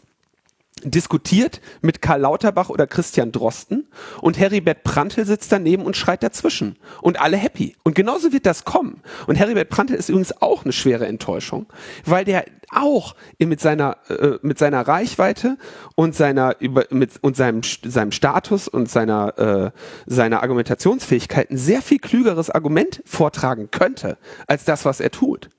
diskutiert 0.84 1.62
mit 1.82 2.02
Karl 2.02 2.22
Lauterbach 2.22 2.70
oder 2.70 2.88
Christian 2.88 3.32
Drosten 3.32 3.88
und 4.22 4.38
Heribert 4.38 4.84
Prantl 4.84 5.26
sitzt 5.26 5.52
daneben 5.52 5.84
und 5.84 5.98
schreit 5.98 6.24
dazwischen 6.24 6.78
und 7.02 7.20
alle 7.20 7.38
happy. 7.38 7.76
Und 7.84 7.96
genauso 7.96 8.32
wird 8.32 8.46
das 8.46 8.66
kommen. 8.66 9.02
Und 9.28 9.36
Heribert 9.36 9.70
Prantl 9.70 9.94
ist 9.94 10.10
übrigens 10.10 10.42
auch 10.42 10.64
eine 10.64 10.74
schwere 10.74 11.08
Enttäuschung, 11.08 11.68
weil 12.06 12.26
der 12.26 12.46
auch 12.72 13.16
mit 13.40 13.62
seiner 13.62 13.98
äh, 14.10 14.40
mit 14.42 14.60
seiner 14.60 14.88
Reichweite 14.88 15.58
und 15.96 16.16
seiner 16.16 16.56
über 16.60 16.86
mit 16.90 17.12
und 17.22 17.36
seinem 17.36 17.62
seinem 17.64 18.12
Status 18.12 18.68
und 18.68 18.90
seiner 18.90 19.38
äh, 19.38 19.72
seiner 20.06 20.44
Argumentationsfähigkeit 20.44 21.50
ein 21.50 21.58
sehr 21.58 21.82
viel 21.82 22.00
klügeres 22.00 22.50
Argument 22.50 23.02
vortragen 23.06 23.72
könnte 23.72 24.18
als 24.48 24.66
das, 24.66 24.84
was 24.84 25.00
er 25.00 25.12
tut 25.12 25.50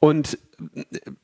und 0.00 0.38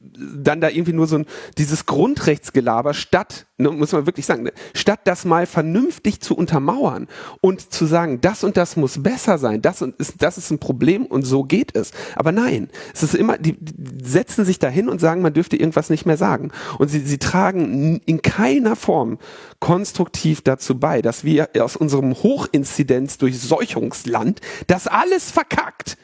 dann 0.01 0.61
da 0.61 0.69
irgendwie 0.69 0.93
nur 0.93 1.07
so 1.07 1.17
ein, 1.17 1.25
dieses 1.57 1.87
Grundrechtsgelaber 1.87 2.93
statt, 2.93 3.47
ne, 3.57 3.71
muss 3.71 3.93
man 3.93 4.05
wirklich 4.07 4.27
sagen, 4.27 4.51
statt 4.75 5.01
das 5.05 5.25
mal 5.25 5.47
vernünftig 5.47 6.21
zu 6.21 6.37
untermauern 6.37 7.09
und 7.41 7.73
zu 7.73 7.87
sagen, 7.87 8.21
das 8.21 8.45
und 8.45 8.59
das 8.59 8.77
muss 8.77 9.03
besser 9.03 9.39
sein, 9.39 9.63
das 9.63 9.81
und 9.81 9.97
ist, 9.97 10.23
das 10.23 10.37
ist 10.39 10.51
ein 10.51 10.59
Problem 10.59 11.07
und 11.07 11.23
so 11.23 11.45
geht 11.45 11.75
es. 11.75 11.93
Aber 12.15 12.33
nein, 12.33 12.69
es 12.93 13.03
ist 13.03 13.15
immer, 13.15 13.39
die, 13.39 13.57
die 13.59 14.05
setzen 14.05 14.45
sich 14.45 14.59
dahin 14.59 14.91
und 14.91 15.01
sagen, 15.01 15.23
man 15.23 15.33
dürfte 15.33 15.57
irgendwas 15.57 15.89
nicht 15.89 16.05
mehr 16.05 16.19
sagen. 16.19 16.51
Und 16.79 16.89
sie, 16.89 17.01
sie 17.01 17.19
tragen 17.19 18.01
in 18.05 18.21
keiner 18.23 18.77
Form 18.77 19.19
konstruktiv 19.61 20.43
dazu 20.43 20.79
bei, 20.79 21.01
dass 21.03 21.25
wir 21.25 21.49
aus 21.59 21.77
unserem 21.77 22.15
Hochinzidenz-Durchseuchungsland 22.15 24.41
das 24.67 24.87
alles 24.87 25.31
verkackt 25.31 25.97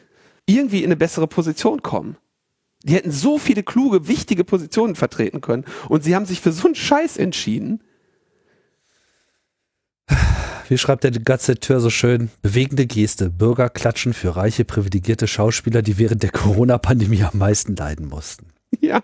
irgendwie 0.47 0.79
in 0.79 0.87
eine 0.87 0.97
bessere 0.97 1.27
Position 1.27 1.83
kommen. 1.83 2.17
Die 2.85 2.95
hätten 2.95 3.11
so 3.11 3.38
viele 3.38 3.62
kluge, 3.62 4.09
wichtige 4.09 4.45
Positionen 4.45 4.95
vertreten 4.95 5.41
können 5.41 5.64
und 5.88 6.05
sie 6.05 6.14
haben 6.14 6.27
sich 6.27 6.41
für 6.41 6.53
so 6.53 6.67
einen 6.67 6.75
Scheiß 6.75 7.17
entschieden. 7.17 7.83
Wie 10.69 10.79
schreibt 10.79 11.05
der 11.05 11.12
Gazetteur 11.12 11.81
so 11.81 11.88
schön? 11.91 12.31
Bewegende 12.43 12.87
Geste. 12.87 13.31
Bürger 13.31 13.71
klatschen 13.71 14.12
für 14.12 14.37
reiche, 14.37 14.64
privilegierte 14.64 15.27
Schauspieler, 15.27 15.81
die 15.81 15.97
während 15.99 16.23
der 16.23 16.31
Corona-Pandemie 16.31 17.23
am 17.23 17.38
meisten 17.38 17.75
leiden 17.75 18.07
mussten. 18.07 18.49
Ja. 18.81 19.03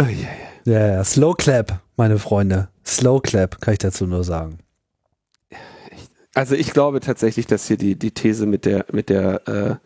Oh, 0.00 0.04
yeah, 0.04 0.12
yeah. 0.12 0.48
Ja, 0.68 0.86
ja, 0.86 1.04
Slow 1.04 1.34
Clap, 1.34 1.80
meine 1.96 2.18
Freunde. 2.18 2.68
Slow 2.84 3.22
Clap, 3.22 3.58
kann 3.62 3.72
ich 3.72 3.78
dazu 3.78 4.06
nur 4.06 4.22
sagen. 4.22 4.58
Also 6.34 6.54
ich 6.54 6.74
glaube 6.74 7.00
tatsächlich, 7.00 7.46
dass 7.46 7.66
hier 7.66 7.78
die, 7.78 7.98
die 7.98 8.10
These 8.10 8.44
mit 8.44 8.66
der, 8.66 8.84
mit 8.92 9.08
der 9.08 9.48
äh, 9.48 9.76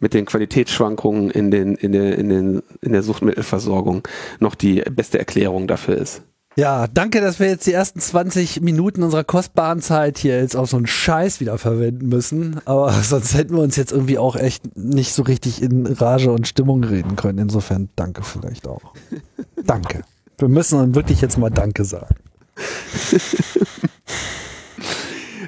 mit 0.00 0.14
den 0.14 0.24
Qualitätsschwankungen 0.24 1.30
in 1.30 1.50
den 1.50 1.76
in 1.76 1.92
der 1.92 2.18
in 2.18 2.28
den 2.28 2.62
in 2.80 2.92
der 2.92 3.02
Suchtmittelversorgung 3.02 4.06
noch 4.40 4.54
die 4.54 4.80
beste 4.80 5.18
Erklärung 5.18 5.66
dafür 5.66 5.96
ist. 5.96 6.22
Ja, 6.56 6.88
danke, 6.88 7.20
dass 7.20 7.38
wir 7.38 7.46
jetzt 7.46 7.66
die 7.66 7.72
ersten 7.72 8.00
20 8.00 8.60
Minuten 8.60 9.04
unserer 9.04 9.22
kostbaren 9.22 9.80
Zeit 9.80 10.18
hier 10.18 10.40
jetzt 10.40 10.56
auf 10.56 10.68
so 10.68 10.76
einen 10.76 10.88
Scheiß 10.88 11.38
wieder 11.38 11.58
verwenden 11.58 12.08
müssen. 12.08 12.60
Aber 12.64 12.90
sonst 13.02 13.34
hätten 13.34 13.54
wir 13.54 13.62
uns 13.62 13.76
jetzt 13.76 13.92
irgendwie 13.92 14.18
auch 14.18 14.36
echt 14.36 14.76
nicht 14.76 15.12
so 15.12 15.22
richtig 15.22 15.62
in 15.62 15.86
Rage 15.86 16.32
und 16.32 16.48
Stimmung 16.48 16.82
reden 16.82 17.14
können. 17.14 17.38
Insofern 17.38 17.88
danke 17.94 18.22
vielleicht 18.22 18.66
auch. 18.66 18.94
danke. 19.64 20.02
Wir 20.38 20.48
müssen 20.48 20.94
wirklich 20.94 21.20
jetzt 21.20 21.38
mal 21.38 21.50
Danke 21.50 21.84
sagen. 21.84 22.16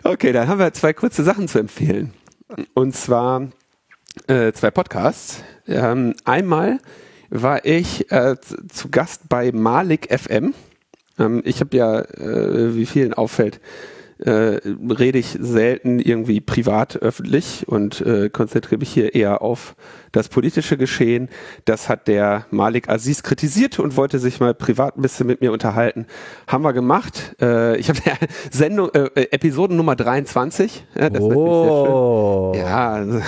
okay, 0.05 0.33
dann 0.33 0.49
haben 0.49 0.59
wir 0.59 0.73
zwei 0.75 0.93
kurze 0.93 1.25
Sachen 1.25 1.49
zu 1.49 1.59
empfehlen. 1.59 2.13
Und 2.75 2.95
zwar 2.95 3.49
äh, 4.27 4.53
zwei 4.53 4.71
Podcasts. 4.71 5.43
Ähm, 5.67 6.15
einmal 6.25 6.79
war 7.31 7.65
ich 7.65 8.11
äh, 8.11 8.37
zu 8.69 8.91
Gast 8.91 9.29
bei 9.29 9.53
Malik 9.53 10.09
FM. 10.11 10.55
Ähm, 11.19 11.43
ich 11.45 11.61
habe 11.61 11.77
ja, 11.77 12.01
äh, 12.01 12.75
wie 12.77 12.87
vielen 12.87 13.15
auffällt, 13.15 13.61
äh, 14.25 14.61
rede 14.99 15.19
ich 15.19 15.37
selten 15.41 15.99
irgendwie 15.99 16.41
privat 16.41 16.97
öffentlich 16.97 17.67
und 17.67 18.01
äh, 18.01 18.31
konzentriere 18.31 18.79
mich 18.79 18.93
hier 18.93 19.15
eher 19.15 19.43
auf 19.43 19.75
das 20.13 20.29
politische 20.29 20.77
Geschehen. 20.77 21.29
Das 21.65 21.89
hat 21.89 22.07
der 22.07 22.47
Malik 22.51 22.89
Aziz 22.89 23.23
kritisiert 23.23 23.79
und 23.79 23.97
wollte 23.97 24.19
sich 24.19 24.41
mal 24.41 24.55
privat 24.55 24.97
ein 24.97 25.03
bisschen 25.03 25.27
mit 25.27 25.41
mir 25.41 25.53
unterhalten. 25.53 26.07
Haben 26.47 26.63
wir 26.65 26.73
gemacht. 26.73 27.35
Äh, 27.41 27.79
ich 27.79 27.89
habe 27.89 27.99
Sendung, 28.51 28.91
äh, 28.95 29.09
äh 29.15 29.29
Episoden 29.33 29.77
Nummer 29.77 29.97
23. 29.97 30.85
Ja, 30.95 31.11
das 31.11 31.23
oh. 31.23 32.53
Ja. 32.55 32.97
und, 33.03 33.23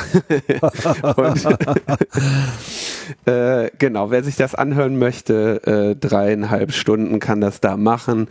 äh, 3.26 3.70
genau, 3.78 4.11
wer 4.11 4.22
sich 4.22 4.37
das 4.37 4.54
anhören 4.54 4.98
möchte, 4.98 5.62
äh, 5.66 5.96
dreieinhalb 5.96 6.72
Stunden 6.72 7.18
kann 7.18 7.40
das 7.40 7.61
da 7.61 7.76
machen. 7.76 8.28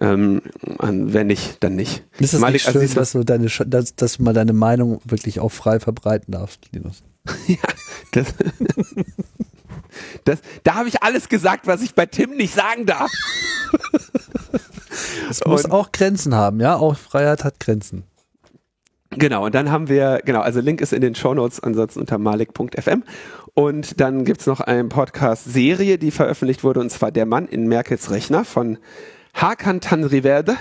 Ähm, 0.00 0.42
wenn 0.78 1.26
nicht, 1.26 1.62
dann 1.64 1.74
nicht. 1.74 2.05
Ist 2.18 2.34
das 2.34 2.40
Malik 2.40 2.66
nicht 2.66 2.72
schön, 2.72 2.94
dass 2.94 3.12
du, 3.12 3.24
deine, 3.24 3.46
dass, 3.46 3.94
dass 3.94 4.16
du 4.16 4.22
mal 4.22 4.32
deine 4.32 4.52
Meinung 4.52 5.00
wirklich 5.04 5.40
auch 5.40 5.50
frei 5.50 5.80
verbreiten 5.80 6.32
darfst, 6.32 6.68
Linus? 6.72 7.02
ja, 7.46 7.56
das, 8.12 8.26
das, 10.24 10.38
da 10.64 10.74
habe 10.74 10.88
ich 10.88 11.02
alles 11.02 11.28
gesagt, 11.28 11.66
was 11.66 11.82
ich 11.82 11.94
bei 11.94 12.06
Tim 12.06 12.30
nicht 12.30 12.54
sagen 12.54 12.86
darf. 12.86 13.10
Es 15.28 15.44
muss 15.44 15.64
und, 15.64 15.72
auch 15.72 15.92
Grenzen 15.92 16.34
haben, 16.34 16.60
ja? 16.60 16.76
Auch 16.76 16.96
Freiheit 16.96 17.44
hat 17.44 17.60
Grenzen. 17.60 18.04
Genau, 19.10 19.44
und 19.46 19.54
dann 19.54 19.70
haben 19.70 19.88
wir, 19.88 20.20
genau, 20.24 20.40
also 20.40 20.60
Link 20.60 20.80
ist 20.80 20.92
in 20.92 21.00
den 21.00 21.14
Shownotes, 21.14 21.60
ansonsten 21.60 22.00
unter 22.00 22.18
malik.fm. 22.18 23.02
Und 23.54 24.00
dann 24.00 24.24
gibt 24.24 24.40
es 24.40 24.46
noch 24.46 24.60
eine 24.60 24.84
Podcast-Serie, 24.84 25.98
die 25.98 26.10
veröffentlicht 26.10 26.64
wurde, 26.64 26.80
und 26.80 26.90
zwar 26.90 27.10
Der 27.10 27.24
Mann 27.26 27.46
in 27.46 27.66
Merkels 27.66 28.10
Rechner 28.10 28.44
von 28.44 28.78
Hakan 29.34 29.80
Tanriverde 29.80 30.56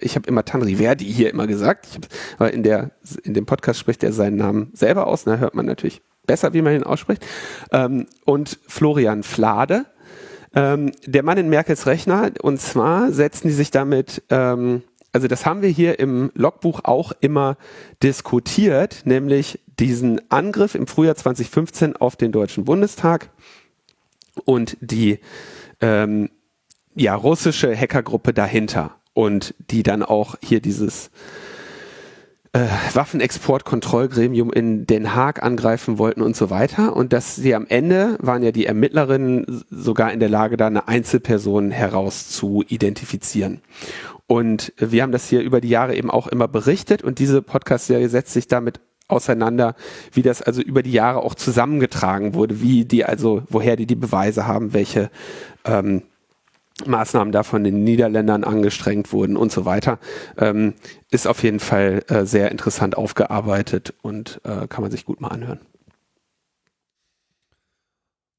ich 0.00 0.16
habe 0.16 0.28
immer 0.28 0.44
Tanriverdi 0.44 1.04
hier 1.04 1.30
immer 1.30 1.46
gesagt, 1.46 1.88
hab, 1.94 2.06
aber 2.38 2.52
in, 2.52 2.62
der, 2.62 2.92
in 3.22 3.34
dem 3.34 3.46
Podcast 3.46 3.78
spricht 3.78 4.02
er 4.02 4.12
seinen 4.12 4.36
Namen 4.36 4.70
selber 4.72 5.06
aus, 5.06 5.24
da 5.24 5.36
hört 5.36 5.54
man 5.54 5.66
natürlich 5.66 6.02
besser, 6.26 6.54
wie 6.54 6.62
man 6.62 6.74
ihn 6.74 6.84
ausspricht. 6.84 7.24
Ähm, 7.70 8.06
und 8.24 8.58
Florian 8.66 9.22
Flade, 9.22 9.86
ähm, 10.54 10.92
der 11.06 11.22
Mann 11.22 11.38
in 11.38 11.48
Merkels 11.48 11.86
Rechner, 11.86 12.30
und 12.42 12.60
zwar 12.60 13.12
setzen 13.12 13.48
die 13.48 13.54
sich 13.54 13.70
damit, 13.70 14.22
ähm, 14.30 14.82
also 15.12 15.28
das 15.28 15.44
haben 15.44 15.62
wir 15.62 15.68
hier 15.68 15.98
im 15.98 16.30
Logbuch 16.34 16.80
auch 16.84 17.12
immer 17.20 17.56
diskutiert, 18.02 19.02
nämlich 19.04 19.60
diesen 19.78 20.20
Angriff 20.30 20.74
im 20.74 20.86
Frühjahr 20.86 21.16
2015 21.16 21.96
auf 21.96 22.16
den 22.16 22.32
Deutschen 22.32 22.64
Bundestag 22.64 23.30
und 24.44 24.76
die 24.80 25.18
ähm, 25.80 26.30
ja, 26.94 27.14
russische 27.14 27.74
Hackergruppe 27.76 28.32
dahinter 28.32 28.96
und 29.14 29.54
die 29.70 29.82
dann 29.82 30.02
auch 30.02 30.36
hier 30.42 30.60
dieses 30.60 31.10
äh, 32.52 32.66
Waffenexportkontrollgremium 32.92 34.52
in 34.52 34.86
Den 34.86 35.14
Haag 35.14 35.42
angreifen 35.42 35.98
wollten 35.98 36.22
und 36.22 36.36
so 36.36 36.50
weiter. 36.50 36.94
Und 36.94 37.12
dass 37.12 37.36
sie 37.36 37.54
am 37.54 37.66
Ende 37.66 38.16
waren 38.20 38.42
ja 38.42 38.52
die 38.52 38.66
Ermittlerinnen 38.66 39.64
sogar 39.70 40.12
in 40.12 40.20
der 40.20 40.28
Lage, 40.28 40.56
da 40.56 40.66
eine 40.66 40.86
Einzelperson 40.88 41.70
heraus 41.70 42.28
zu 42.28 42.62
identifizieren. 42.68 43.62
Und 44.26 44.72
wir 44.78 45.02
haben 45.02 45.12
das 45.12 45.28
hier 45.28 45.40
über 45.40 45.60
die 45.60 45.68
Jahre 45.68 45.94
eben 45.94 46.10
auch 46.10 46.26
immer 46.26 46.48
berichtet 46.48 47.02
und 47.02 47.18
diese 47.18 47.42
Podcast-Serie 47.42 48.08
setzt 48.08 48.32
sich 48.32 48.48
damit 48.48 48.80
auseinander, 49.08 49.74
wie 50.12 50.22
das 50.22 50.42
also 50.42 50.62
über 50.62 50.82
die 50.82 50.92
Jahre 50.92 51.22
auch 51.22 51.34
zusammengetragen 51.34 52.34
wurde, 52.34 52.60
wie 52.60 52.84
die 52.84 53.04
also, 53.04 53.42
woher 53.48 53.76
die 53.76 53.86
die 53.86 53.94
Beweise 53.94 54.46
haben, 54.46 54.72
welche 54.72 55.10
ähm, 55.64 56.02
Maßnahmen 56.86 57.32
da 57.32 57.42
von 57.42 57.64
den 57.64 57.84
Niederländern 57.84 58.44
angestrengt 58.44 59.12
wurden 59.12 59.36
und 59.36 59.52
so 59.52 59.64
weiter, 59.64 59.98
ähm, 60.38 60.74
ist 61.10 61.26
auf 61.26 61.42
jeden 61.42 61.60
Fall 61.60 62.02
äh, 62.08 62.24
sehr 62.24 62.50
interessant 62.50 62.96
aufgearbeitet 62.96 63.94
und 64.02 64.40
äh, 64.44 64.66
kann 64.66 64.82
man 64.82 64.90
sich 64.90 65.04
gut 65.04 65.20
mal 65.20 65.28
anhören. 65.28 65.60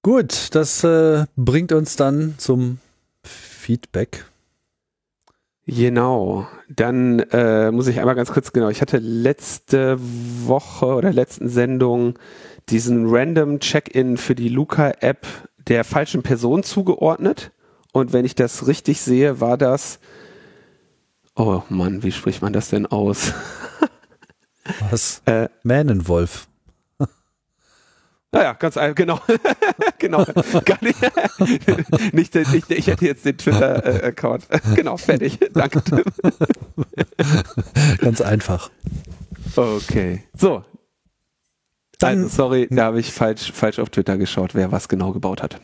Gut, 0.02 0.54
das 0.54 0.84
äh, 0.84 1.26
bringt 1.38 1.72
uns 1.72 1.96
dann 1.96 2.36
zum 2.38 2.80
Feedback. 3.24 4.26
Genau, 5.66 6.46
dann 6.68 7.20
äh, 7.20 7.72
muss 7.72 7.88
ich 7.88 8.02
einmal 8.02 8.16
ganz 8.16 8.34
kurz, 8.34 8.52
genau, 8.52 8.68
ich 8.68 8.82
hatte 8.82 8.98
letzte 8.98 9.98
Woche 9.98 10.88
oder 10.88 11.14
letzten 11.14 11.48
Sendung 11.48 12.20
diesen 12.68 13.06
Random 13.08 13.62
Check-in 13.62 14.18
für 14.18 14.36
die 14.36 14.50
Luca-App 14.50 15.26
der 15.68 15.86
falschen 15.86 16.22
Person 16.22 16.64
zugeordnet. 16.64 17.52
Und 17.94 18.12
wenn 18.12 18.26
ich 18.26 18.36
das 18.36 18.68
richtig 18.68 19.00
sehe, 19.02 19.40
war 19.40 19.58
das. 19.58 20.00
Oh 21.36 21.62
Mann, 21.70 22.04
wie 22.04 22.12
spricht 22.12 22.42
man 22.42 22.52
das 22.52 22.70
denn 22.70 22.86
aus? 22.88 23.34
Was? 24.90 25.22
äh, 25.26 25.48
Mähnenwolf. 25.64 26.48
Naja, 28.32 28.54
ganz 28.54 28.78
einfach, 28.78 28.96
genau. 28.96 29.20
genau. 30.00 30.26
Gar 30.66 30.80
nicht, 30.82 30.98
nicht, 32.14 32.34
nicht, 32.34 32.72
ich 32.72 32.88
hätte 32.88 33.06
jetzt 33.06 33.26
den 33.26 33.38
Twitter-Account. 33.38 34.48
genau, 34.74 34.98
fertig. 34.98 35.38
Danke, 35.54 35.84
Tim. 35.84 36.04
ganz 38.00 38.22
einfach. 38.22 38.72
Okay. 39.56 40.24
So. 40.36 40.66
Dann, 42.00 42.24
also, 42.24 42.30
sorry, 42.30 42.68
da 42.72 42.86
habe 42.86 43.00
ich 43.00 43.14
falsch, 43.14 43.52
falsch 43.52 43.78
auf 43.78 43.92
Twitter 43.92 44.18
geschaut, 44.18 44.56
wer 44.56 44.72
was 44.72 44.90
genau 44.90 45.12
gebaut 45.12 45.44
hat. 45.44 45.62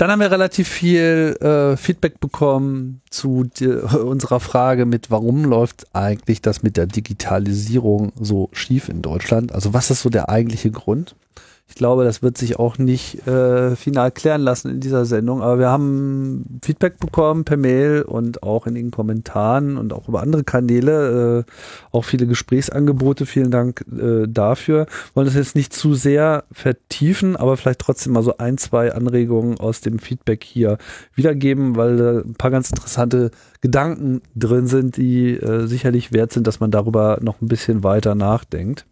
Dann 0.00 0.10
haben 0.10 0.20
wir 0.20 0.30
relativ 0.30 0.66
viel 0.66 1.36
äh, 1.42 1.76
Feedback 1.76 2.20
bekommen 2.20 3.02
zu 3.10 3.44
die, 3.44 3.66
unserer 3.98 4.40
Frage 4.40 4.86
mit, 4.86 5.10
warum 5.10 5.44
läuft 5.44 5.88
eigentlich 5.92 6.40
das 6.40 6.62
mit 6.62 6.78
der 6.78 6.86
Digitalisierung 6.86 8.10
so 8.18 8.48
schief 8.52 8.88
in 8.88 9.02
Deutschland? 9.02 9.52
Also 9.52 9.74
was 9.74 9.90
ist 9.90 10.00
so 10.00 10.08
der 10.08 10.30
eigentliche 10.30 10.70
Grund? 10.70 11.16
Ich 11.70 11.76
glaube, 11.76 12.02
das 12.02 12.20
wird 12.20 12.36
sich 12.36 12.58
auch 12.58 12.78
nicht 12.78 13.26
äh, 13.28 13.76
final 13.76 14.10
klären 14.10 14.42
lassen 14.42 14.70
in 14.70 14.80
dieser 14.80 15.04
Sendung, 15.04 15.40
aber 15.40 15.60
wir 15.60 15.68
haben 15.68 16.58
Feedback 16.62 16.98
bekommen 16.98 17.44
per 17.44 17.56
Mail 17.56 18.02
und 18.02 18.42
auch 18.42 18.66
in 18.66 18.74
den 18.74 18.90
Kommentaren 18.90 19.78
und 19.78 19.92
auch 19.92 20.08
über 20.08 20.20
andere 20.20 20.42
Kanäle, 20.42 21.44
äh, 21.46 21.52
auch 21.92 22.04
viele 22.04 22.26
Gesprächsangebote. 22.26 23.24
Vielen 23.24 23.52
Dank 23.52 23.84
äh, 23.96 24.26
dafür. 24.26 24.86
Wollen 25.14 25.26
das 25.26 25.36
jetzt 25.36 25.54
nicht 25.54 25.72
zu 25.72 25.94
sehr 25.94 26.42
vertiefen, 26.50 27.36
aber 27.36 27.56
vielleicht 27.56 27.78
trotzdem 27.78 28.14
mal 28.14 28.24
so 28.24 28.36
ein, 28.38 28.58
zwei 28.58 28.92
Anregungen 28.92 29.60
aus 29.60 29.80
dem 29.80 30.00
Feedback 30.00 30.42
hier 30.42 30.76
wiedergeben, 31.14 31.76
weil 31.76 31.96
da 31.96 32.18
ein 32.18 32.34
paar 32.34 32.50
ganz 32.50 32.70
interessante 32.70 33.30
Gedanken 33.60 34.22
drin 34.34 34.66
sind, 34.66 34.96
die 34.96 35.36
äh, 35.36 35.68
sicherlich 35.68 36.12
wert 36.12 36.32
sind, 36.32 36.48
dass 36.48 36.58
man 36.58 36.72
darüber 36.72 37.20
noch 37.22 37.40
ein 37.40 37.46
bisschen 37.46 37.84
weiter 37.84 38.16
nachdenkt. 38.16 38.86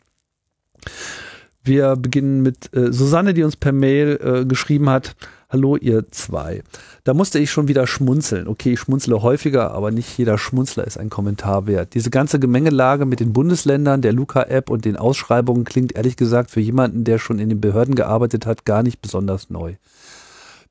Wir 1.68 1.96
beginnen 1.96 2.40
mit 2.40 2.74
äh, 2.74 2.94
Susanne, 2.94 3.34
die 3.34 3.42
uns 3.42 3.56
per 3.56 3.72
Mail 3.72 4.18
äh, 4.22 4.46
geschrieben 4.46 4.88
hat. 4.88 5.16
Hallo 5.50 5.76
ihr 5.76 6.10
zwei. 6.10 6.62
Da 7.04 7.12
musste 7.12 7.38
ich 7.38 7.50
schon 7.50 7.68
wieder 7.68 7.86
schmunzeln. 7.86 8.48
Okay, 8.48 8.72
ich 8.72 8.80
schmunzle 8.80 9.20
häufiger, 9.20 9.72
aber 9.72 9.90
nicht 9.90 10.16
jeder 10.16 10.38
Schmunzler 10.38 10.86
ist 10.86 10.98
ein 10.98 11.10
Kommentar 11.10 11.66
wert. 11.66 11.92
Diese 11.92 12.08
ganze 12.08 12.38
Gemengelage 12.38 13.04
mit 13.04 13.20
den 13.20 13.34
Bundesländern, 13.34 14.00
der 14.00 14.14
Luca-App 14.14 14.70
und 14.70 14.86
den 14.86 14.96
Ausschreibungen 14.96 15.64
klingt 15.64 15.94
ehrlich 15.94 16.16
gesagt 16.16 16.50
für 16.50 16.60
jemanden, 16.60 17.04
der 17.04 17.18
schon 17.18 17.38
in 17.38 17.50
den 17.50 17.60
Behörden 17.60 17.94
gearbeitet 17.94 18.46
hat, 18.46 18.64
gar 18.64 18.82
nicht 18.82 19.02
besonders 19.02 19.50
neu. 19.50 19.74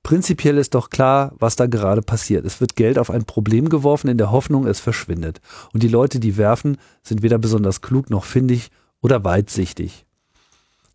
Prinzipiell 0.01 0.57
ist 0.57 0.73
doch 0.73 0.89
klar, 0.89 1.33
was 1.37 1.55
da 1.55 1.67
gerade 1.67 2.01
passiert. 2.01 2.43
Es 2.43 2.59
wird 2.59 2.75
Geld 2.75 2.97
auf 2.97 3.11
ein 3.11 3.25
Problem 3.25 3.69
geworfen 3.69 4.07
in 4.07 4.17
der 4.17 4.31
Hoffnung, 4.31 4.65
es 4.65 4.79
verschwindet. 4.79 5.41
Und 5.73 5.83
die 5.83 5.89
Leute, 5.89 6.19
die 6.19 6.37
werfen, 6.37 6.77
sind 7.03 7.21
weder 7.21 7.37
besonders 7.37 7.81
klug 7.81 8.09
noch 8.09 8.23
findig 8.23 8.71
oder 8.99 9.23
weitsichtig. 9.23 10.06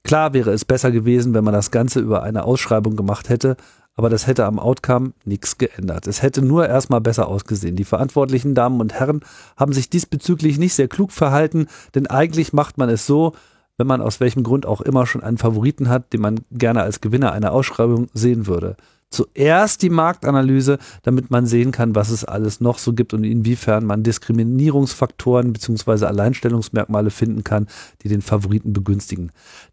Klar 0.04 0.32
wäre 0.32 0.50
es 0.52 0.64
besser 0.64 0.90
gewesen, 0.90 1.34
wenn 1.34 1.44
man 1.44 1.54
das 1.54 1.70
Ganze 1.70 2.00
über 2.00 2.22
eine 2.22 2.44
Ausschreibung 2.44 2.96
gemacht 2.96 3.28
hätte, 3.28 3.56
aber 3.94 4.08
das 4.08 4.26
hätte 4.26 4.46
am 4.46 4.58
Outcome 4.58 5.12
nichts 5.24 5.58
geändert. 5.58 6.06
Es 6.06 6.22
hätte 6.22 6.42
nur 6.42 6.66
erstmal 6.66 7.00
besser 7.00 7.28
ausgesehen. 7.28 7.76
Die 7.76 7.84
verantwortlichen 7.84 8.54
Damen 8.54 8.80
und 8.80 8.94
Herren 8.94 9.20
haben 9.56 9.72
sich 9.72 9.90
diesbezüglich 9.90 10.58
nicht 10.58 10.74
sehr 10.74 10.88
klug 10.88 11.12
verhalten, 11.12 11.66
denn 11.94 12.06
eigentlich 12.06 12.52
macht 12.52 12.78
man 12.78 12.88
es 12.88 13.06
so, 13.06 13.34
wenn 13.78 13.86
man 13.86 14.00
aus 14.00 14.20
welchem 14.20 14.42
Grund 14.42 14.66
auch 14.66 14.80
immer 14.80 15.06
schon 15.06 15.22
einen 15.22 15.38
Favoriten 15.38 15.88
hat, 15.88 16.12
den 16.12 16.20
man 16.20 16.40
gerne 16.50 16.82
als 16.82 17.00
Gewinner 17.00 17.32
einer 17.32 17.52
Ausschreibung 17.52 18.08
sehen 18.12 18.46
würde. 18.46 18.76
Zuerst 19.10 19.82
die 19.82 19.90
Marktanalyse, 19.90 20.78
damit 21.02 21.30
man 21.30 21.44
sehen 21.44 21.70
kann, 21.70 21.94
was 21.94 22.08
es 22.08 22.24
alles 22.24 22.60
noch 22.62 22.78
so 22.78 22.94
gibt 22.94 23.12
und 23.12 23.24
inwiefern 23.24 23.84
man 23.84 24.02
Diskriminierungsfaktoren 24.02 25.52
bzw. 25.52 26.06
Alleinstellungsmerkmale 26.06 27.10
finden 27.10 27.44
kann, 27.44 27.66
die 28.02 28.08
den 28.08 28.22
Favoriten 28.22 28.72
begünstigen. 28.72 29.30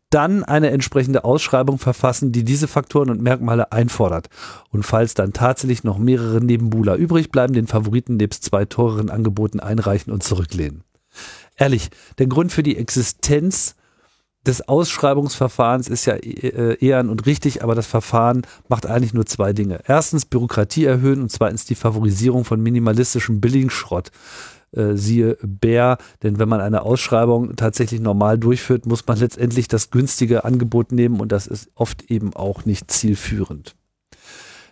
Dann 0.10 0.44
eine 0.44 0.72
entsprechende 0.72 1.24
Ausschreibung 1.24 1.78
verfassen, 1.78 2.32
die 2.32 2.44
diese 2.44 2.68
Faktoren 2.68 3.12
und 3.12 3.22
Merkmale 3.22 3.72
einfordert. 3.72 4.30
Und 4.72 4.84
falls 4.84 5.14
dann 5.14 5.34
tatsächlich 5.34 5.84
noch 5.84 5.98
mehrere 6.00 6.44
Nebenbuhler 6.44 6.96
übrig 6.96 7.32
bleiben, 7.32 7.54
den 7.54 7.68
Favoriten 7.68 8.18
nebst 8.18 8.44
zwei 8.44 8.66
teureren 8.66 9.10
Angeboten 9.10 9.60
einreichen 9.60 10.12
und 10.12 10.24
zurücklehnen. 10.24 10.84
Ehrlich, 11.58 11.90
der 12.18 12.28
Grund 12.28 12.52
für 12.52 12.64
die 12.64 12.78
Existenz 12.78 13.76
des 14.46 14.68
Ausschreibungsverfahrens 14.68 15.90
ist 15.90 16.06
ja 16.06 16.16
äh, 16.16 16.78
ehren 16.84 17.10
und 17.10 17.26
richtig, 17.26 17.62
aber 17.62 17.76
das 17.76 17.88
Verfahren 17.88 18.44
macht 18.68 18.86
eigentlich 18.86 19.14
nur 19.14 19.26
zwei 19.26 19.54
Dinge. 19.54 19.82
Erstens 19.86 20.26
Bürokratie 20.26 20.86
erhöhen 20.86 21.22
und 21.22 21.32
zweitens 21.32 21.66
die 21.66 21.76
Favorisierung 21.76 22.46
von 22.46 22.62
minimalistischem 22.62 23.42
Billigschrott. 23.42 24.12
Äh, 24.72 24.96
siehe 24.96 25.38
Bär, 25.42 25.98
denn 26.22 26.38
wenn 26.38 26.50
man 26.50 26.62
eine 26.62 26.84
Ausschreibung 26.84 27.56
tatsächlich 27.56 28.02
normal 28.02 28.38
durchführt, 28.38 28.86
muss 28.86 29.06
man 29.08 29.18
letztendlich 29.18 29.68
das 29.68 29.90
günstige 29.90 30.46
Angebot 30.46 30.92
nehmen 30.92 31.20
und 31.20 31.32
das 31.32 31.48
ist 31.48 31.70
oft 31.76 32.12
eben 32.12 32.36
auch 32.36 32.66
nicht 32.66 32.92
zielführend. 32.92 33.76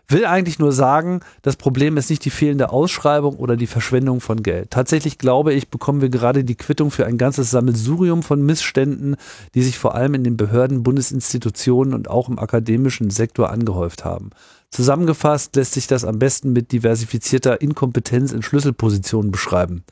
Will 0.09 0.25
eigentlich 0.25 0.57
nur 0.57 0.71
sagen, 0.71 1.19
das 1.41 1.57
Problem 1.57 1.97
ist 1.97 2.09
nicht 2.09 2.23
die 2.23 2.29
fehlende 2.29 2.69
Ausschreibung 2.69 3.35
oder 3.35 3.57
die 3.57 3.67
Verschwendung 3.67 4.21
von 4.21 4.41
Geld. 4.41 4.71
Tatsächlich 4.71 5.17
glaube 5.17 5.53
ich, 5.53 5.69
bekommen 5.69 5.99
wir 5.99 6.07
gerade 6.07 6.45
die 6.45 6.55
Quittung 6.55 6.91
für 6.91 7.05
ein 7.05 7.17
ganzes 7.17 7.51
Sammelsurium 7.51 8.23
von 8.23 8.41
Missständen, 8.41 9.17
die 9.53 9.63
sich 9.63 9.77
vor 9.77 9.95
allem 9.95 10.13
in 10.13 10.23
den 10.23 10.37
Behörden, 10.37 10.81
Bundesinstitutionen 10.81 11.93
und 11.93 12.09
auch 12.09 12.29
im 12.29 12.39
akademischen 12.39 13.09
Sektor 13.09 13.49
angehäuft 13.49 14.05
haben. 14.05 14.29
Zusammengefasst 14.77 15.55
lässt 15.55 15.73
sich 15.73 15.87
das 15.87 16.05
am 16.05 16.19
besten 16.19 16.53
mit 16.53 16.71
diversifizierter 16.71 17.61
Inkompetenz 17.61 18.31
in 18.31 18.43
Schlüsselpositionen 18.43 19.31
beschreiben. 19.31 19.83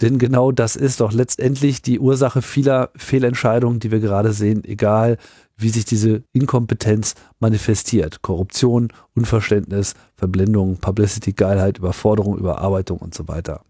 Denn 0.00 0.18
genau 0.18 0.50
das 0.50 0.74
ist 0.74 1.00
doch 1.00 1.12
letztendlich 1.12 1.82
die 1.82 2.00
Ursache 2.00 2.42
vieler 2.42 2.90
Fehlentscheidungen, 2.96 3.78
die 3.78 3.92
wir 3.92 4.00
gerade 4.00 4.32
sehen, 4.32 4.64
egal 4.64 5.18
wie 5.56 5.68
sich 5.68 5.84
diese 5.84 6.24
Inkompetenz 6.32 7.14
manifestiert. 7.38 8.22
Korruption, 8.22 8.92
Unverständnis, 9.14 9.94
Verblendung, 10.16 10.78
Publicity-Geilheit, 10.78 11.78
Überforderung, 11.78 12.36
Überarbeitung 12.36 12.98
und 12.98 13.14
so 13.14 13.28
weiter. 13.28 13.60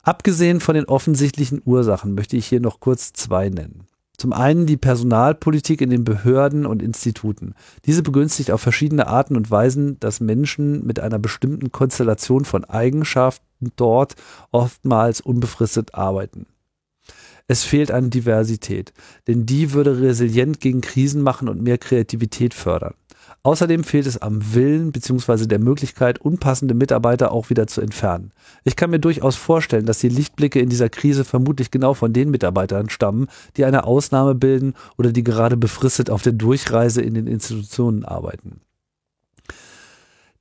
Abgesehen 0.00 0.60
von 0.60 0.74
den 0.74 0.86
offensichtlichen 0.86 1.60
Ursachen 1.66 2.14
möchte 2.14 2.38
ich 2.38 2.46
hier 2.46 2.60
noch 2.60 2.80
kurz 2.80 3.12
zwei 3.12 3.50
nennen. 3.50 3.86
Zum 4.16 4.32
einen 4.32 4.66
die 4.66 4.76
Personalpolitik 4.76 5.80
in 5.80 5.90
den 5.90 6.04
Behörden 6.04 6.64
und 6.64 6.82
Instituten. 6.82 7.54
Diese 7.84 8.02
begünstigt 8.02 8.50
auf 8.50 8.60
verschiedene 8.60 9.08
Arten 9.08 9.36
und 9.36 9.50
Weisen, 9.50 10.00
dass 10.00 10.20
Menschen 10.20 10.86
mit 10.86 11.00
einer 11.00 11.18
bestimmten 11.18 11.70
Konstellation 11.70 12.44
von 12.44 12.64
Eigenschaften 12.64 13.72
dort 13.76 14.14
oftmals 14.52 15.20
unbefristet 15.20 15.94
arbeiten. 15.94 16.46
Es 17.48 17.62
fehlt 17.62 17.90
an 17.90 18.10
Diversität, 18.10 18.92
denn 19.28 19.46
die 19.46 19.72
würde 19.72 20.00
resilient 20.00 20.60
gegen 20.60 20.80
Krisen 20.80 21.22
machen 21.22 21.48
und 21.48 21.62
mehr 21.62 21.78
Kreativität 21.78 22.54
fördern. 22.54 22.94
Außerdem 23.46 23.84
fehlt 23.84 24.08
es 24.08 24.20
am 24.20 24.54
Willen 24.54 24.90
bzw. 24.90 25.46
der 25.46 25.60
Möglichkeit, 25.60 26.20
unpassende 26.20 26.74
Mitarbeiter 26.74 27.30
auch 27.30 27.48
wieder 27.48 27.68
zu 27.68 27.80
entfernen. 27.80 28.32
Ich 28.64 28.74
kann 28.74 28.90
mir 28.90 28.98
durchaus 28.98 29.36
vorstellen, 29.36 29.86
dass 29.86 30.00
die 30.00 30.08
Lichtblicke 30.08 30.58
in 30.58 30.68
dieser 30.68 30.88
Krise 30.88 31.24
vermutlich 31.24 31.70
genau 31.70 31.94
von 31.94 32.12
den 32.12 32.32
Mitarbeitern 32.32 32.90
stammen, 32.90 33.28
die 33.56 33.64
eine 33.64 33.84
Ausnahme 33.84 34.34
bilden 34.34 34.74
oder 34.98 35.12
die 35.12 35.22
gerade 35.22 35.56
befristet 35.56 36.10
auf 36.10 36.22
der 36.22 36.32
Durchreise 36.32 37.02
in 37.02 37.14
den 37.14 37.28
Institutionen 37.28 38.04
arbeiten. 38.04 38.62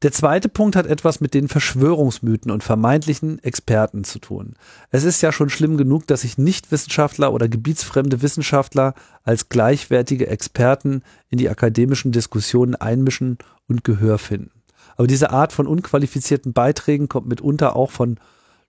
Der 0.06 0.12
zweite 0.12 0.50
Punkt 0.50 0.76
hat 0.76 0.86
etwas 0.86 1.20
mit 1.20 1.34
den 1.34 1.48
Verschwörungsmythen 1.48 2.52
und 2.52 2.64
vermeintlichen 2.64 3.44
Experten 3.44 4.04
zu 4.04 4.20
tun. 4.20 4.54
Es 4.92 5.04
ist 5.04 5.20
ja 5.22 5.32
schon 5.32 5.50
schlimm 5.50 5.78
genug, 5.78 6.06
dass 6.06 6.22
sich 6.22 6.38
Nichtwissenschaftler 6.38 7.34
oder 7.34 7.48
gebietsfremde 7.48 8.22
Wissenschaftler 8.22 8.94
als 9.24 9.50
gleichwertige 9.50 10.28
Experten 10.28 11.02
in 11.30 11.40
die 11.40 11.50
akademischen 11.50 12.12
Diskussionen 12.12 12.76
einmischen 12.76 13.40
und 13.68 13.84
Gehör 13.84 14.20
finden. 14.20 14.52
Aber 14.96 15.08
diese 15.08 15.32
Art 15.32 15.52
von 15.52 15.66
unqualifizierten 15.66 16.54
Beiträgen 16.54 17.10
kommt 17.10 17.26
mitunter 17.26 17.76
auch 17.76 17.90
von 17.90 18.20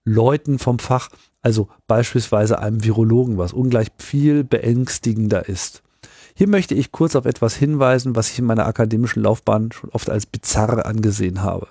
Leuten 0.05 0.57
vom 0.57 0.79
Fach, 0.79 1.09
also 1.43 1.67
beispielsweise 1.85 2.57
einem 2.57 2.83
Virologen, 2.83 3.37
was 3.37 3.53
ungleich 3.53 3.89
viel 3.99 4.43
beängstigender 4.43 5.47
ist. 5.47 5.83
Hier 6.37 6.47
möchte 6.47 6.75
ich 6.75 6.91
kurz 6.91 7.15
auf 7.15 7.25
etwas 7.25 7.55
hinweisen, 7.55 8.15
was 8.15 8.29
ich 8.29 8.37
in 8.37 8.45
meiner 8.45 8.67
akademischen 8.67 9.23
Laufbahn 9.23 9.71
schon 9.71 9.89
oft 9.89 10.07
als 10.07 10.27
bizarr 10.27 10.85
angesehen 10.85 11.41
habe. 11.41 11.67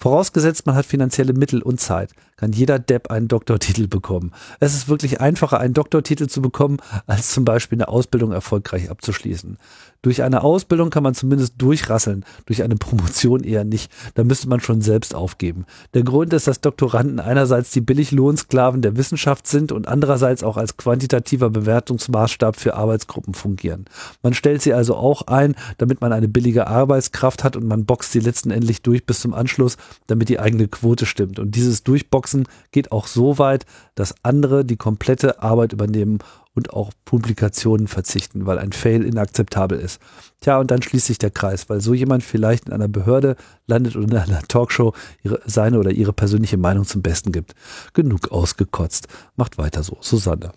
Vorausgesetzt, 0.00 0.66
man 0.66 0.74
hat 0.74 0.84
finanzielle 0.84 1.32
Mittel 1.32 1.62
und 1.62 1.78
Zeit, 1.78 2.10
kann 2.40 2.52
jeder 2.52 2.78
Depp 2.78 3.10
einen 3.10 3.28
Doktortitel 3.28 3.86
bekommen. 3.86 4.32
Es 4.60 4.74
ist 4.74 4.88
wirklich 4.88 5.20
einfacher, 5.20 5.60
einen 5.60 5.74
Doktortitel 5.74 6.26
zu 6.26 6.40
bekommen, 6.40 6.78
als 7.06 7.32
zum 7.32 7.44
Beispiel 7.44 7.76
eine 7.76 7.88
Ausbildung 7.88 8.32
erfolgreich 8.32 8.90
abzuschließen. 8.90 9.58
Durch 10.02 10.22
eine 10.22 10.42
Ausbildung 10.42 10.88
kann 10.88 11.02
man 11.02 11.14
zumindest 11.14 11.54
durchrasseln, 11.58 12.24
durch 12.46 12.62
eine 12.62 12.76
Promotion 12.76 13.44
eher 13.44 13.64
nicht. 13.64 13.92
Da 14.14 14.24
müsste 14.24 14.48
man 14.48 14.60
schon 14.60 14.80
selbst 14.80 15.14
aufgeben. 15.14 15.66
Der 15.92 16.02
Grund 16.02 16.32
ist, 16.32 16.46
dass 16.46 16.62
Doktoranden 16.62 17.20
einerseits 17.20 17.70
die 17.72 17.82
Billiglohnsklaven 17.82 18.80
der 18.80 18.96
Wissenschaft 18.96 19.46
sind 19.46 19.72
und 19.72 19.86
andererseits 19.86 20.42
auch 20.42 20.56
als 20.56 20.78
quantitativer 20.78 21.50
Bewertungsmaßstab 21.50 22.56
für 22.56 22.76
Arbeitsgruppen 22.76 23.34
fungieren. 23.34 23.84
Man 24.22 24.32
stellt 24.32 24.62
sie 24.62 24.72
also 24.72 24.96
auch 24.96 25.26
ein, 25.26 25.54
damit 25.76 26.00
man 26.00 26.14
eine 26.14 26.28
billige 26.28 26.66
Arbeitskraft 26.66 27.44
hat 27.44 27.56
und 27.56 27.66
man 27.66 27.84
boxt 27.84 28.12
sie 28.12 28.20
letztendlich 28.20 28.80
durch 28.80 29.04
bis 29.04 29.20
zum 29.20 29.34
Anschluss, 29.34 29.76
damit 30.06 30.30
die 30.30 30.40
eigene 30.40 30.68
Quote 30.68 31.04
stimmt. 31.04 31.38
Und 31.38 31.54
dieses 31.54 31.82
Durchboxen 31.82 32.29
geht 32.70 32.92
auch 32.92 33.06
so 33.06 33.38
weit, 33.38 33.66
dass 33.94 34.14
andere 34.22 34.64
die 34.64 34.76
komplette 34.76 35.42
Arbeit 35.42 35.72
übernehmen 35.72 36.18
und 36.54 36.72
auch 36.72 36.90
Publikationen 37.04 37.86
verzichten, 37.86 38.46
weil 38.46 38.58
ein 38.58 38.72
Fail 38.72 39.04
inakzeptabel 39.04 39.78
ist. 39.78 40.00
Tja, 40.40 40.58
und 40.58 40.70
dann 40.70 40.82
schließt 40.82 41.06
sich 41.06 41.18
der 41.18 41.30
Kreis, 41.30 41.68
weil 41.68 41.80
so 41.80 41.94
jemand 41.94 42.22
vielleicht 42.22 42.66
in 42.66 42.72
einer 42.72 42.88
Behörde 42.88 43.36
landet 43.66 43.96
und 43.96 44.10
in 44.10 44.16
einer 44.16 44.42
Talkshow 44.42 44.92
ihre, 45.22 45.40
seine 45.44 45.78
oder 45.78 45.90
ihre 45.90 46.12
persönliche 46.12 46.56
Meinung 46.56 46.84
zum 46.84 47.02
Besten 47.02 47.32
gibt. 47.32 47.54
Genug 47.94 48.32
ausgekotzt. 48.32 49.08
Macht 49.36 49.58
weiter 49.58 49.82
so. 49.82 49.96
Susanne. 50.00 50.52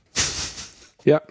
Ja. 1.04 1.22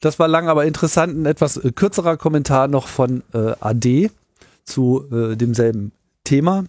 Das 0.00 0.18
war 0.18 0.28
lang, 0.28 0.48
aber 0.48 0.64
interessant. 0.64 1.16
Ein 1.16 1.26
etwas 1.26 1.56
äh, 1.56 1.72
kürzerer 1.72 2.16
Kommentar 2.16 2.68
noch 2.68 2.86
von 2.86 3.22
äh, 3.34 3.54
AD 3.60 4.10
zu 4.64 5.04
äh, 5.10 5.36
demselben 5.36 5.92
Thema. 6.24 6.64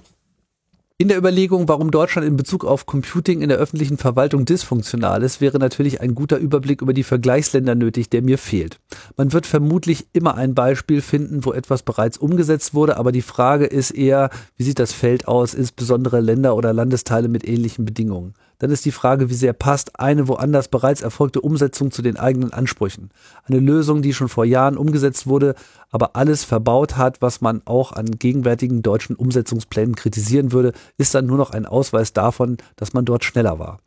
In 1.02 1.08
der 1.08 1.18
Überlegung, 1.18 1.70
warum 1.70 1.92
Deutschland 1.92 2.28
in 2.28 2.36
Bezug 2.36 2.66
auf 2.66 2.86
Computing 2.86 3.42
in 3.42 3.48
der 3.48 3.58
öffentlichen 3.58 3.98
Verwaltung 3.98 4.44
dysfunktional 4.44 5.24
ist, 5.24 5.40
wäre 5.40 5.58
natürlich 5.58 6.02
ein 6.02 6.14
guter 6.14 6.36
Überblick 6.36 6.82
über 6.82 6.92
die 6.92 7.04
Vergleichsländer 7.04 7.74
nötig, 7.74 8.10
der 8.10 8.22
mir 8.22 8.38
fehlt. 8.38 8.82
Man 9.16 9.32
wird 9.32 9.46
vermutlich 9.46 10.08
immer 10.12 10.36
ein 10.36 10.56
Beispiel 10.56 11.02
finden, 11.02 11.46
wo 11.46 11.54
etwas 11.54 11.84
bereits 11.84 12.18
umgesetzt 12.18 12.74
wurde, 12.74 12.98
aber 12.98 13.14
die 13.14 13.22
Frage 13.22 13.66
ist 13.66 13.92
eher, 13.92 14.30
wie 14.58 14.64
sieht 14.64 14.78
das 14.78 14.92
Feld 14.92 15.26
aus, 15.26 15.54
insbesondere 15.54 16.20
Länder 16.20 16.54
oder 16.58 16.74
Landesteile 16.74 17.30
mit 17.30 17.48
ähnlichen 17.48 17.86
Bedingungen 17.86 18.34
dann 18.60 18.72
ist 18.72 18.86
die 18.86 18.91
Frage, 18.91 19.30
wie 19.30 19.36
sehr 19.36 19.54
passt 19.54 20.00
eine 20.00 20.28
woanders 20.28 20.67
bereits 20.67 21.02
erfolgte 21.02 21.41
Umsetzung 21.41 21.91
zu 21.91 22.02
den 22.02 22.17
eigenen 22.17 22.54
Ansprüchen. 22.54 23.10
Eine 23.48 23.60
Lösung, 23.60 24.02
die 24.02 24.13
schon 24.13 24.30
vor 24.30 24.45
Jahren 24.45 24.78
umgesetzt 24.78 25.28
wurde, 25.28 25.56
aber 25.91 26.15
alles 26.15 26.43
verbaut 26.43 26.98
hat, 26.98 27.22
was 27.22 27.41
man 27.41 27.62
auch 27.65 27.93
an 27.93 28.06
gegenwärtigen 28.06 28.84
deutschen 28.84 29.15
Umsetzungsplänen 29.15 29.95
kritisieren 29.95 30.52
würde, 30.52 30.74
ist 30.98 31.15
dann 31.15 31.26
nur 31.26 31.38
noch 31.38 31.52
ein 31.52 31.65
Ausweis 31.65 32.13
davon, 32.13 32.58
dass 32.76 32.93
man 32.93 33.06
dort 33.06 33.24
schneller 33.24 33.58
war. 33.60 33.80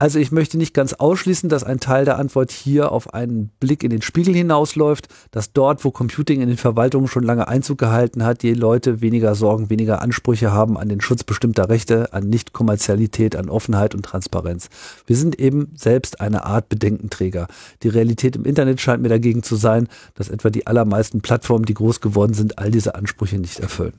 Also 0.00 0.20
ich 0.20 0.30
möchte 0.30 0.58
nicht 0.58 0.74
ganz 0.74 0.92
ausschließen, 0.92 1.48
dass 1.48 1.64
ein 1.64 1.80
Teil 1.80 2.04
der 2.04 2.18
Antwort 2.18 2.52
hier 2.52 2.92
auf 2.92 3.14
einen 3.14 3.50
Blick 3.58 3.82
in 3.82 3.90
den 3.90 4.00
Spiegel 4.00 4.32
hinausläuft, 4.32 5.08
dass 5.32 5.52
dort, 5.52 5.84
wo 5.84 5.90
Computing 5.90 6.40
in 6.40 6.46
den 6.46 6.56
Verwaltungen 6.56 7.08
schon 7.08 7.24
lange 7.24 7.48
Einzug 7.48 7.78
gehalten 7.78 8.22
hat, 8.22 8.44
die 8.44 8.54
Leute 8.54 9.00
weniger 9.00 9.34
Sorgen, 9.34 9.70
weniger 9.70 10.00
Ansprüche 10.00 10.52
haben 10.52 10.78
an 10.78 10.88
den 10.88 11.00
Schutz 11.00 11.24
bestimmter 11.24 11.68
Rechte, 11.68 12.12
an 12.12 12.28
Nichtkommerzialität, 12.28 13.34
an 13.34 13.48
Offenheit 13.48 13.96
und 13.96 14.04
Transparenz. 14.04 14.68
Wir 15.06 15.16
sind 15.16 15.40
eben 15.40 15.72
selbst 15.74 16.20
eine 16.20 16.44
Art 16.44 16.68
Bedenkenträger. 16.68 17.48
Die 17.82 17.88
Realität 17.88 18.36
im 18.36 18.44
Internet 18.44 18.80
scheint 18.80 19.02
mir 19.02 19.08
dagegen 19.08 19.42
zu 19.42 19.56
sein, 19.56 19.88
dass 20.14 20.28
etwa 20.28 20.50
die 20.50 20.68
allermeisten 20.68 21.22
Plattformen, 21.22 21.64
die 21.64 21.74
groß 21.74 22.00
geworden 22.00 22.34
sind, 22.34 22.56
all 22.60 22.70
diese 22.70 22.94
Ansprüche 22.94 23.38
nicht 23.38 23.58
erfüllen. 23.58 23.94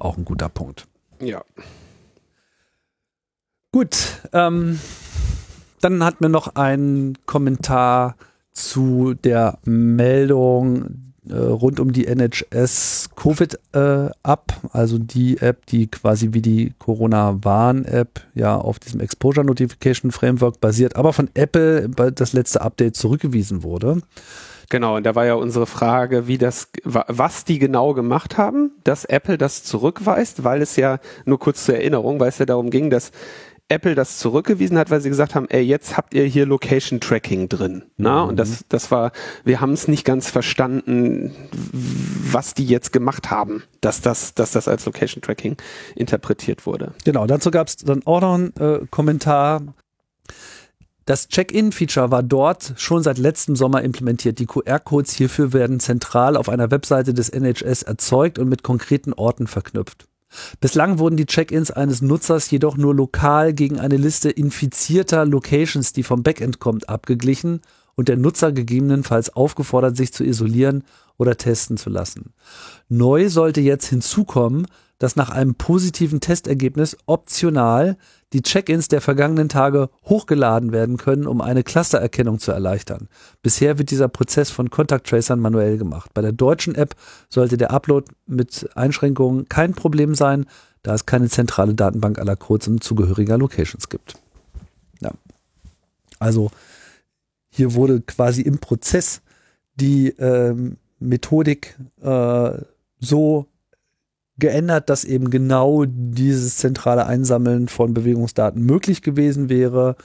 Auch 0.00 0.18
ein 0.18 0.24
guter 0.24 0.48
Punkt. 0.48 0.88
Ja. 1.20 1.44
Gut, 3.70 4.22
ähm, 4.32 4.80
dann 5.80 6.02
hat 6.02 6.20
mir 6.20 6.30
noch 6.30 6.54
ein 6.54 7.18
Kommentar 7.26 8.16
zu 8.52 9.14
der 9.14 9.58
Meldung 9.64 11.12
äh, 11.28 11.34
rund 11.36 11.78
um 11.78 11.92
die 11.92 12.06
NHS 12.06 13.10
Covid 13.14 13.58
äh, 13.72 14.08
also 14.72 14.98
die 14.98 15.38
App, 15.38 15.66
die 15.66 15.90
quasi 15.90 16.32
wie 16.32 16.40
die 16.40 16.72
Corona-Warn-App 16.78 18.26
ja 18.34 18.56
auf 18.56 18.78
diesem 18.78 19.00
Exposure 19.00 19.44
Notification 19.44 20.10
Framework 20.12 20.60
basiert, 20.60 20.96
aber 20.96 21.12
von 21.12 21.28
Apple 21.34 21.90
das 21.90 22.32
letzte 22.32 22.62
Update 22.62 22.96
zurückgewiesen 22.96 23.62
wurde. 23.62 24.00
Genau, 24.70 24.96
und 24.96 25.04
da 25.04 25.14
war 25.14 25.24
ja 25.24 25.34
unsere 25.34 25.66
Frage, 25.66 26.26
wie 26.26 26.36
das, 26.36 26.68
was 26.84 27.46
die 27.46 27.58
genau 27.58 27.94
gemacht 27.94 28.36
haben, 28.36 28.72
dass 28.84 29.06
Apple 29.06 29.38
das 29.38 29.64
zurückweist, 29.64 30.44
weil 30.44 30.60
es 30.60 30.76
ja, 30.76 30.98
nur 31.24 31.38
kurz 31.38 31.64
zur 31.64 31.76
Erinnerung, 31.76 32.20
weil 32.20 32.28
es 32.28 32.38
ja 32.38 32.44
darum 32.44 32.68
ging, 32.68 32.90
dass 32.90 33.10
Apple 33.68 33.94
das 33.94 34.18
zurückgewiesen 34.18 34.78
hat, 34.78 34.90
weil 34.90 35.00
sie 35.00 35.10
gesagt 35.10 35.34
haben, 35.34 35.46
ey, 35.50 35.62
jetzt 35.62 35.96
habt 35.96 36.14
ihr 36.14 36.24
hier 36.24 36.46
Location 36.46 37.00
Tracking 37.00 37.48
drin. 37.48 37.82
Na? 37.96 38.22
Mhm. 38.22 38.30
Und 38.30 38.36
das, 38.36 38.64
das 38.68 38.90
war, 38.90 39.12
wir 39.44 39.60
haben 39.60 39.72
es 39.72 39.88
nicht 39.88 40.04
ganz 40.04 40.30
verstanden, 40.30 41.34
was 41.52 42.54
die 42.54 42.66
jetzt 42.66 42.92
gemacht 42.92 43.30
haben, 43.30 43.62
dass 43.80 44.00
das, 44.00 44.34
dass 44.34 44.52
das 44.52 44.68
als 44.68 44.86
Location 44.86 45.20
Tracking 45.20 45.56
interpretiert 45.94 46.64
wurde. 46.66 46.92
Genau, 47.04 47.26
dazu 47.26 47.50
gab 47.50 47.68
es 47.68 47.76
dann 47.76 48.06
auch 48.06 48.22
noch 48.22 48.34
einen 48.34 48.56
äh, 48.56 48.86
Kommentar. 48.90 49.62
Das 51.04 51.28
Check-in-Feature 51.28 52.10
war 52.10 52.22
dort 52.22 52.74
schon 52.76 53.02
seit 53.02 53.18
letztem 53.18 53.56
Sommer 53.56 53.82
implementiert. 53.82 54.38
Die 54.38 54.46
QR-Codes 54.46 55.14
hierfür 55.14 55.52
werden 55.52 55.80
zentral 55.80 56.36
auf 56.36 56.48
einer 56.48 56.70
Webseite 56.70 57.14
des 57.14 57.30
NHS 57.30 57.82
erzeugt 57.82 58.38
und 58.38 58.48
mit 58.48 58.62
konkreten 58.62 59.14
Orten 59.14 59.46
verknüpft. 59.46 60.06
Bislang 60.60 60.98
wurden 60.98 61.16
die 61.16 61.26
Check-ins 61.26 61.70
eines 61.70 62.02
Nutzers 62.02 62.50
jedoch 62.50 62.76
nur 62.76 62.94
lokal 62.94 63.52
gegen 63.54 63.78
eine 63.78 63.96
Liste 63.96 64.30
infizierter 64.30 65.24
Locations, 65.24 65.92
die 65.92 66.02
vom 66.02 66.22
Backend 66.22 66.58
kommt, 66.58 66.88
abgeglichen 66.88 67.60
und 67.94 68.08
der 68.08 68.16
Nutzer 68.16 68.52
gegebenenfalls 68.52 69.34
aufgefordert, 69.34 69.96
sich 69.96 70.12
zu 70.12 70.24
isolieren 70.24 70.84
oder 71.16 71.36
testen 71.36 71.76
zu 71.76 71.90
lassen. 71.90 72.32
Neu 72.88 73.28
sollte 73.28 73.60
jetzt 73.60 73.86
hinzukommen, 73.86 74.66
dass 74.98 75.16
nach 75.16 75.30
einem 75.30 75.54
positiven 75.54 76.20
Testergebnis 76.20 76.96
optional 77.06 77.96
die 78.32 78.42
Check-ins 78.42 78.88
der 78.88 79.00
vergangenen 79.00 79.48
Tage 79.48 79.88
hochgeladen 80.04 80.72
werden 80.72 80.96
können, 80.96 81.26
um 81.26 81.40
eine 81.40 81.62
Clustererkennung 81.62 82.38
zu 82.38 82.52
erleichtern. 82.52 83.08
Bisher 83.42 83.78
wird 83.78 83.90
dieser 83.90 84.08
Prozess 84.08 84.50
von 84.50 84.70
Contact 84.70 85.08
Tracern 85.08 85.40
manuell 85.40 85.78
gemacht. 85.78 86.10
Bei 86.14 86.20
der 86.20 86.32
deutschen 86.32 86.74
App 86.74 86.94
sollte 87.28 87.56
der 87.56 87.70
Upload 87.70 88.10
mit 88.26 88.68
Einschränkungen 88.74 89.48
kein 89.48 89.72
Problem 89.72 90.14
sein, 90.14 90.46
da 90.82 90.94
es 90.94 91.06
keine 91.06 91.28
zentrale 91.28 91.74
Datenbank 91.74 92.18
aller 92.18 92.36
Codes 92.36 92.68
und 92.68 92.84
zugehöriger 92.84 93.38
Locations 93.38 93.88
gibt. 93.88 94.14
Ja. 95.00 95.12
Also 96.18 96.50
hier 97.48 97.74
wurde 97.74 98.00
quasi 98.00 98.42
im 98.42 98.58
Prozess 98.58 99.22
die 99.74 100.08
ähm, 100.18 100.76
Methodik 100.98 101.78
äh, 102.02 102.50
so 103.00 103.46
geändert, 104.38 104.88
dass 104.88 105.04
eben 105.04 105.30
genau 105.30 105.84
dieses 105.86 106.56
zentrale 106.58 107.06
Einsammeln 107.06 107.68
von 107.68 107.94
Bewegungsdaten 107.94 108.62
möglich 108.64 109.02
gewesen 109.02 109.48
wäre. 109.48 109.96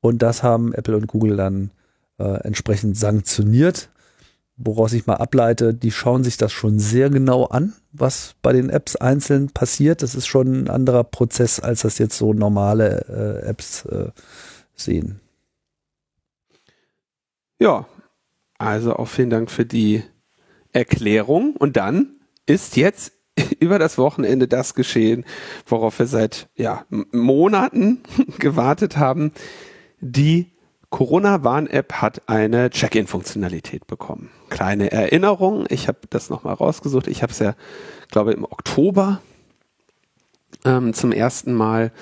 Und 0.00 0.22
das 0.22 0.42
haben 0.42 0.74
Apple 0.74 0.96
und 0.96 1.06
Google 1.06 1.36
dann 1.36 1.70
äh, 2.18 2.40
entsprechend 2.44 2.96
sanktioniert. 2.96 3.90
Woraus 4.58 4.94
ich 4.94 5.06
mal 5.06 5.16
ableite, 5.16 5.74
die 5.74 5.90
schauen 5.90 6.24
sich 6.24 6.38
das 6.38 6.50
schon 6.50 6.78
sehr 6.78 7.10
genau 7.10 7.44
an, 7.44 7.74
was 7.92 8.34
bei 8.40 8.52
den 8.52 8.70
Apps 8.70 8.96
einzeln 8.96 9.50
passiert. 9.50 10.02
Das 10.02 10.14
ist 10.14 10.26
schon 10.26 10.64
ein 10.64 10.70
anderer 10.70 11.04
Prozess, 11.04 11.60
als 11.60 11.82
das 11.82 11.98
jetzt 11.98 12.16
so 12.16 12.32
normale 12.32 13.42
äh, 13.44 13.46
Apps 13.46 13.84
äh, 13.84 14.10
sehen. 14.74 15.20
Ja, 17.58 17.86
also 18.58 18.96
auch 18.96 19.08
vielen 19.08 19.30
Dank 19.30 19.50
für 19.50 19.66
die 19.66 20.02
Erklärung. 20.72 21.54
Und 21.56 21.76
dann 21.76 22.16
ist 22.46 22.76
jetzt 22.76 23.12
über 23.60 23.78
das 23.78 23.98
Wochenende 23.98 24.48
das 24.48 24.74
geschehen, 24.74 25.24
worauf 25.66 25.98
wir 25.98 26.06
seit 26.06 26.48
ja, 26.56 26.84
Monaten 27.12 28.02
gewartet 28.38 28.96
haben. 28.96 29.32
Die 30.00 30.52
Corona-Warn-App 30.90 31.94
hat 31.94 32.22
eine 32.28 32.70
Check-in-Funktionalität 32.70 33.86
bekommen. 33.86 34.30
Kleine 34.48 34.92
Erinnerung, 34.92 35.66
ich 35.68 35.88
habe 35.88 35.98
das 36.10 36.30
nochmal 36.30 36.54
rausgesucht. 36.54 37.08
Ich 37.08 37.22
habe 37.22 37.32
es 37.32 37.38
ja, 37.38 37.54
glaube 38.10 38.32
im 38.32 38.44
Oktober 38.44 39.20
ähm, 40.64 40.94
zum 40.94 41.12
ersten 41.12 41.54
Mal 41.54 41.92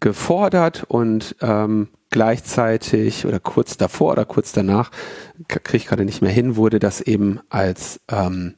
gefordert 0.00 0.84
und 0.88 1.36
ähm, 1.40 1.88
gleichzeitig 2.10 3.26
oder 3.26 3.40
kurz 3.40 3.76
davor 3.76 4.12
oder 4.12 4.24
kurz 4.24 4.52
danach, 4.52 4.90
kriege 5.48 5.76
ich 5.76 5.86
gerade 5.86 6.04
nicht 6.04 6.22
mehr 6.22 6.30
hin, 6.30 6.56
wurde 6.56 6.78
das 6.78 7.00
eben 7.00 7.40
als 7.48 8.00
ähm, 8.08 8.54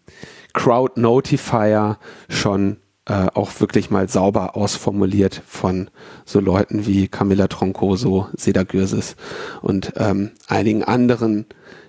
Crowd 0.57 0.99
Notifier 0.99 1.99
schon 2.31 2.79
äh, 3.05 3.27
auch 3.35 3.61
wirklich 3.61 3.91
mal 3.91 4.09
sauber 4.09 4.57
ausformuliert 4.57 5.43
von 5.47 5.91
so 6.25 6.41
Leuten 6.41 6.87
wie 6.87 7.09
Camilla 7.09 7.47
Troncoso, 7.47 8.29
Seda 8.35 8.65
Gürses 8.65 9.17
und 9.61 9.93
ähm, 9.97 10.33
einigen 10.49 10.83
anderen, 10.83 11.45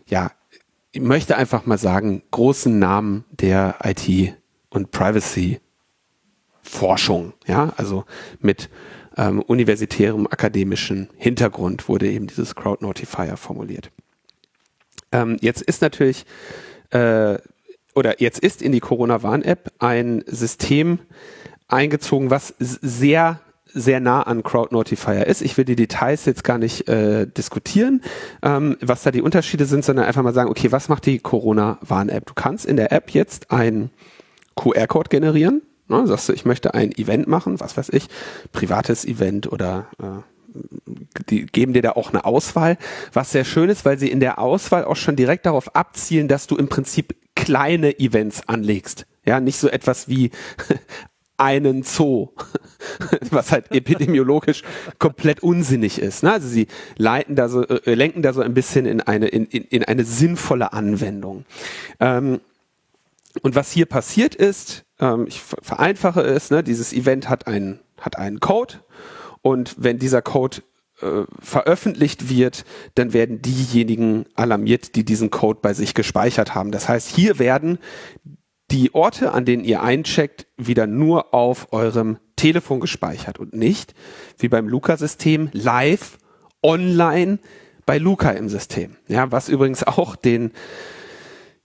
ja, 0.05 0.31
ich 0.91 1.01
möchte 1.01 1.37
einfach 1.37 1.65
mal 1.65 1.77
sagen, 1.77 2.23
großen 2.31 2.77
Namen 2.77 3.23
der 3.31 3.77
IT 3.83 4.35
und 4.69 4.91
Privacy 4.91 5.61
Forschung, 6.61 7.33
ja, 7.47 7.71
also 7.77 8.03
mit 8.41 8.69
ähm, 9.15 9.41
universitärem 9.41 10.27
akademischen 10.27 11.09
Hintergrund 11.15 11.87
wurde 11.87 12.11
eben 12.11 12.27
dieses 12.27 12.53
Crowd 12.53 12.85
Notifier 12.85 13.37
formuliert. 13.37 13.91
Ähm, 15.13 15.37
jetzt 15.39 15.61
ist 15.61 15.81
natürlich 15.81 16.25
äh, 16.91 17.37
oder 17.97 18.21
jetzt 18.21 18.39
ist 18.39 18.61
in 18.61 18.71
die 18.71 18.79
Corona-Warn-App 18.79 19.71
ein 19.79 20.23
System 20.27 20.99
eingezogen, 21.67 22.29
was 22.29 22.53
sehr 22.59 23.41
sehr 23.73 23.99
nah 23.99 24.21
an 24.23 24.43
Crowd 24.43 24.73
Notifier 24.73 25.27
ist. 25.27 25.41
Ich 25.41 25.57
will 25.57 25.65
die 25.65 25.75
Details 25.75 26.25
jetzt 26.25 26.43
gar 26.43 26.57
nicht 26.57 26.87
äh, 26.87 27.27
diskutieren, 27.27 28.01
ähm, 28.41 28.77
was 28.81 29.03
da 29.03 29.11
die 29.11 29.21
Unterschiede 29.21 29.65
sind, 29.65 29.83
sondern 29.83 30.05
einfach 30.05 30.23
mal 30.23 30.33
sagen, 30.33 30.49
okay, 30.49 30.71
was 30.71 30.89
macht 30.89 31.05
die 31.05 31.19
Corona-Warn-App? 31.19 32.25
Du 32.25 32.33
kannst 32.33 32.65
in 32.65 32.77
der 32.77 32.91
App 32.91 33.11
jetzt 33.11 33.51
ein 33.51 33.89
QR-Code 34.55 35.09
generieren. 35.09 35.61
Ne? 35.89 36.07
Sagst 36.07 36.29
du, 36.29 36.33
ich 36.33 36.45
möchte 36.45 36.73
ein 36.73 36.91
Event 36.91 37.27
machen, 37.27 37.59
was 37.59 37.77
weiß 37.77 37.89
ich, 37.89 38.07
privates 38.51 39.05
Event 39.05 39.51
oder 39.51 39.87
äh, 40.01 40.23
die 41.29 41.45
geben 41.45 41.73
dir 41.73 41.81
da 41.81 41.91
auch 41.91 42.09
eine 42.09 42.25
Auswahl, 42.25 42.77
was 43.13 43.31
sehr 43.31 43.43
schön 43.43 43.69
ist, 43.69 43.85
weil 43.85 43.99
sie 43.99 44.09
in 44.09 44.19
der 44.19 44.39
Auswahl 44.39 44.85
auch 44.85 44.95
schon 44.95 45.15
direkt 45.15 45.45
darauf 45.45 45.75
abzielen, 45.75 46.27
dass 46.27 46.47
du 46.47 46.55
im 46.55 46.67
Prinzip 46.67 47.15
kleine 47.47 47.97
Events 47.97 48.41
anlegst. 48.47 49.05
Ja, 49.25 49.39
nicht 49.39 49.57
so 49.57 49.69
etwas 49.69 50.09
wie 50.09 50.31
einen 51.37 51.83
Zoo, 51.83 52.29
was 53.31 53.53
halt 53.53 53.71
epidemiologisch 53.71 54.63
komplett 54.99 55.41
unsinnig 55.41 55.99
ist. 55.99 56.23
Ne? 56.23 56.33
Also 56.33 56.49
sie 56.49 56.67
leiten 56.97 57.37
da 57.37 57.47
so, 57.47 57.65
äh, 57.65 57.93
lenken 57.93 58.21
da 58.21 58.33
so 58.33 58.41
ein 58.41 58.53
bisschen 58.53 58.85
in 58.85 58.99
eine, 58.99 59.29
in, 59.29 59.45
in, 59.45 59.63
in 59.63 59.85
eine 59.85 60.03
sinnvolle 60.03 60.73
Anwendung. 60.73 61.45
Ähm, 62.01 62.41
und 63.43 63.55
was 63.55 63.71
hier 63.71 63.85
passiert 63.85 64.35
ist, 64.35 64.83
ähm, 64.99 65.25
ich 65.25 65.39
vereinfache 65.41 66.19
es, 66.19 66.51
ne, 66.51 66.63
dieses 66.63 66.91
Event 66.91 67.29
hat 67.29 67.47
einen, 67.47 67.79
hat 68.01 68.17
einen 68.17 68.41
Code 68.41 68.81
und 69.41 69.73
wenn 69.77 69.99
dieser 69.99 70.21
Code 70.21 70.57
äh, 71.01 71.23
veröffentlicht 71.39 72.29
wird, 72.29 72.65
dann 72.95 73.13
werden 73.13 73.41
diejenigen 73.41 74.25
alarmiert, 74.35 74.95
die 74.95 75.05
diesen 75.05 75.29
Code 75.29 75.59
bei 75.61 75.73
sich 75.73 75.93
gespeichert 75.93 76.55
haben. 76.55 76.71
Das 76.71 76.89
heißt, 76.89 77.09
hier 77.09 77.39
werden 77.39 77.79
die 78.71 78.93
Orte, 78.93 79.31
an 79.31 79.45
denen 79.45 79.63
ihr 79.63 79.81
eincheckt, 79.81 80.47
wieder 80.57 80.87
nur 80.87 81.33
auf 81.33 81.71
eurem 81.71 82.17
Telefon 82.35 82.79
gespeichert 82.79 83.39
und 83.39 83.53
nicht, 83.53 83.93
wie 84.37 84.49
beim 84.49 84.67
Luca-System, 84.67 85.49
live, 85.53 86.17
online 86.61 87.39
bei 87.85 87.97
Luca 87.97 88.31
im 88.31 88.49
System. 88.49 88.97
Ja, 89.07 89.31
was 89.31 89.49
übrigens 89.49 89.83
auch 89.83 90.15
den 90.15 90.51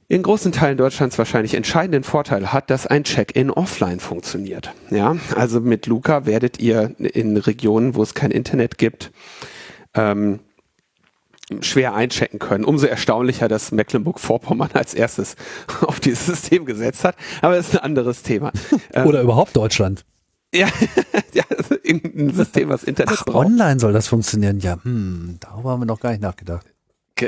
in 0.09 0.23
großen 0.23 0.53
Teilen 0.53 0.77
Deutschlands 0.77 1.17
wahrscheinlich 1.19 1.55
entscheidenden 1.55 2.05
Vorteil 2.05 2.53
hat, 2.53 2.71
dass 2.71 2.87
ein 2.87 3.05
Check-in 3.05 3.51
offline 3.51 4.01
funktioniert. 4.01 4.73
Ja, 4.91 5.17
also 5.35 5.61
mit 5.61 5.87
Luca 5.87 6.27
werdet 6.27 6.61
ihr 6.61 6.95
in 6.99 7.37
Regionen, 7.37 7.95
wo 7.95 8.03
es 8.03 8.15
kein 8.15 8.31
Internet 8.31 8.79
gibt, 8.79 9.11
ähm, 9.95 10.41
schwer 11.61 11.95
einchecken 11.95 12.39
können. 12.39 12.65
Umso 12.65 12.87
erstaunlicher, 12.87 13.49
dass 13.49 13.73
Mecklenburg-Vorpommern 13.73 14.71
als 14.75 14.95
erstes 14.95 15.37
auf 15.83 16.01
dieses 16.01 16.27
System 16.27 16.65
gesetzt 16.65 17.05
hat. 17.05 17.17
Aber 17.41 17.57
das 17.57 17.69
ist 17.69 17.75
ein 17.75 17.85
anderes 17.85 18.23
Thema. 18.23 18.53
Oder 19.05 19.21
ähm, 19.21 19.25
überhaupt 19.25 19.57
Deutschland. 19.57 20.05
Ja, 20.55 20.69
ja 21.33 21.45
irgendein 21.83 22.35
System, 22.35 22.69
was 22.69 22.85
Internet 22.85 23.17
Ach, 23.19 23.25
braucht. 23.25 23.47
Online 23.47 23.81
soll 23.81 23.95
das 23.95 24.09
funktionieren. 24.09 24.61
Ja, 24.61 24.77
hm, 24.83 25.39
darüber 25.41 25.71
haben 25.71 25.81
wir 25.81 25.87
noch 25.87 25.99
gar 25.99 26.11
nicht 26.11 26.21
nachgedacht. 26.21 26.72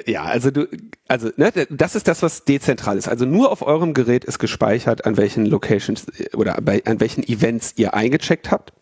Ja, 0.06 0.24
also 0.24 0.50
du, 0.50 0.66
also 1.08 1.30
ne, 1.36 1.52
das 1.70 1.94
ist 1.94 2.08
das, 2.08 2.22
was 2.22 2.44
dezentral 2.44 2.98
ist. 2.98 3.08
Also 3.08 3.24
nur 3.24 3.50
auf 3.50 3.62
eurem 3.62 3.94
Gerät 3.94 4.24
ist 4.24 4.38
gespeichert, 4.38 5.04
an 5.06 5.16
welchen 5.16 5.46
Locations 5.46 6.06
äh, 6.18 6.36
oder 6.36 6.58
bei, 6.62 6.82
an 6.84 7.00
welchen 7.00 7.22
Events 7.24 7.74
ihr 7.76 7.94
eingecheckt 7.94 8.50
habt. 8.50 8.72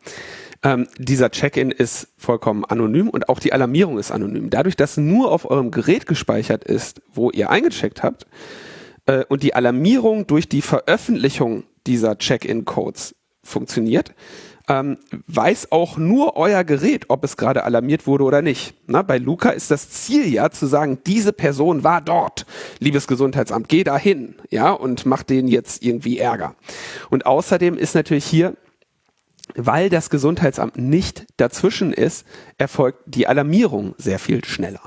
Ähm, 0.64 0.86
dieser 0.98 1.30
Check-in 1.30 1.70
ist 1.70 2.08
vollkommen 2.16 2.64
anonym 2.64 3.08
und 3.08 3.28
auch 3.28 3.40
die 3.40 3.52
Alarmierung 3.52 3.98
ist 3.98 4.12
anonym. 4.12 4.48
Dadurch, 4.50 4.76
dass 4.76 4.96
nur 4.96 5.32
auf 5.32 5.50
eurem 5.50 5.70
Gerät 5.70 6.06
gespeichert 6.06 6.64
ist, 6.64 7.02
wo 7.12 7.30
ihr 7.30 7.50
eingecheckt 7.50 8.02
habt, 8.02 8.26
äh, 9.06 9.24
und 9.28 9.42
die 9.42 9.54
Alarmierung 9.54 10.26
durch 10.26 10.48
die 10.48 10.62
Veröffentlichung 10.62 11.64
dieser 11.86 12.18
Check-in-Codes 12.18 13.16
funktioniert, 13.42 14.14
ähm, 14.68 14.98
weiß 15.26 15.72
auch 15.72 15.96
nur 15.96 16.36
euer 16.36 16.64
Gerät, 16.64 17.06
ob 17.08 17.24
es 17.24 17.36
gerade 17.36 17.64
alarmiert 17.64 18.06
wurde 18.06 18.24
oder 18.24 18.42
nicht. 18.42 18.74
Na, 18.86 19.02
bei 19.02 19.18
Luca 19.18 19.50
ist 19.50 19.70
das 19.70 19.90
Ziel 19.90 20.32
ja 20.32 20.50
zu 20.50 20.66
sagen, 20.66 20.98
diese 21.06 21.32
Person 21.32 21.84
war 21.84 22.00
dort. 22.00 22.46
Liebes 22.78 23.06
Gesundheitsamt, 23.06 23.68
geh 23.68 23.84
dahin, 23.84 24.36
ja, 24.50 24.70
und 24.70 25.06
mach 25.06 25.22
denen 25.22 25.48
jetzt 25.48 25.82
irgendwie 25.82 26.18
Ärger. 26.18 26.54
Und 27.10 27.26
außerdem 27.26 27.76
ist 27.76 27.94
natürlich 27.94 28.24
hier 28.24 28.56
weil 29.54 29.90
das 29.90 30.08
Gesundheitsamt 30.08 30.78
nicht 30.78 31.26
dazwischen 31.36 31.92
ist, 31.92 32.26
erfolgt 32.58 33.00
die 33.06 33.26
Alarmierung 33.26 33.94
sehr 33.98 34.18
viel 34.18 34.44
schneller. 34.44 34.80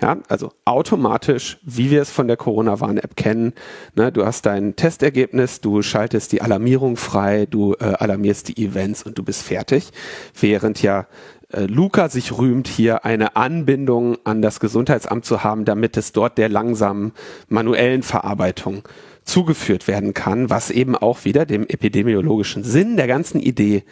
Ja, 0.00 0.18
also 0.28 0.52
automatisch, 0.64 1.58
wie 1.62 1.90
wir 1.90 2.02
es 2.02 2.10
von 2.10 2.28
der 2.28 2.36
Corona-Warn-App 2.36 3.16
kennen. 3.16 3.52
Ne, 3.94 4.10
du 4.12 4.24
hast 4.24 4.46
dein 4.46 4.76
Testergebnis, 4.76 5.60
du 5.60 5.82
schaltest 5.82 6.32
die 6.32 6.42
Alarmierung 6.42 6.96
frei, 6.96 7.46
du 7.48 7.74
äh, 7.74 7.84
alarmierst 7.84 8.48
die 8.48 8.64
Events 8.64 9.02
und 9.02 9.18
du 9.18 9.22
bist 9.22 9.42
fertig. 9.42 9.90
Während 10.38 10.82
ja 10.82 11.06
äh, 11.52 11.62
Luca 11.66 12.08
sich 12.08 12.36
rühmt, 12.36 12.68
hier 12.68 13.04
eine 13.04 13.36
Anbindung 13.36 14.18
an 14.24 14.42
das 14.42 14.60
Gesundheitsamt 14.60 15.24
zu 15.24 15.44
haben, 15.44 15.64
damit 15.64 15.96
es 15.96 16.12
dort 16.12 16.38
der 16.38 16.48
langsamen 16.48 17.12
manuellen 17.48 18.02
Verarbeitung 18.02 18.82
zugeführt 19.24 19.86
werden 19.86 20.14
kann, 20.14 20.50
was 20.50 20.70
eben 20.70 20.96
auch 20.96 21.24
wieder 21.24 21.46
dem 21.46 21.62
epidemiologischen 21.62 22.64
Sinn 22.64 22.96
der 22.96 23.06
ganzen 23.06 23.40
Idee 23.40 23.84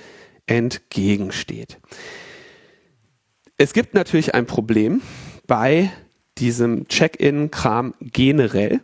entgegensteht. 0.47 1.79
Es 3.57 3.73
gibt 3.73 3.95
natürlich 3.95 4.35
ein 4.35 4.47
Problem 4.47 5.03
bei 5.51 5.91
diesem 6.39 6.87
Check-in-Kram 6.87 7.95
generell. 8.01 8.83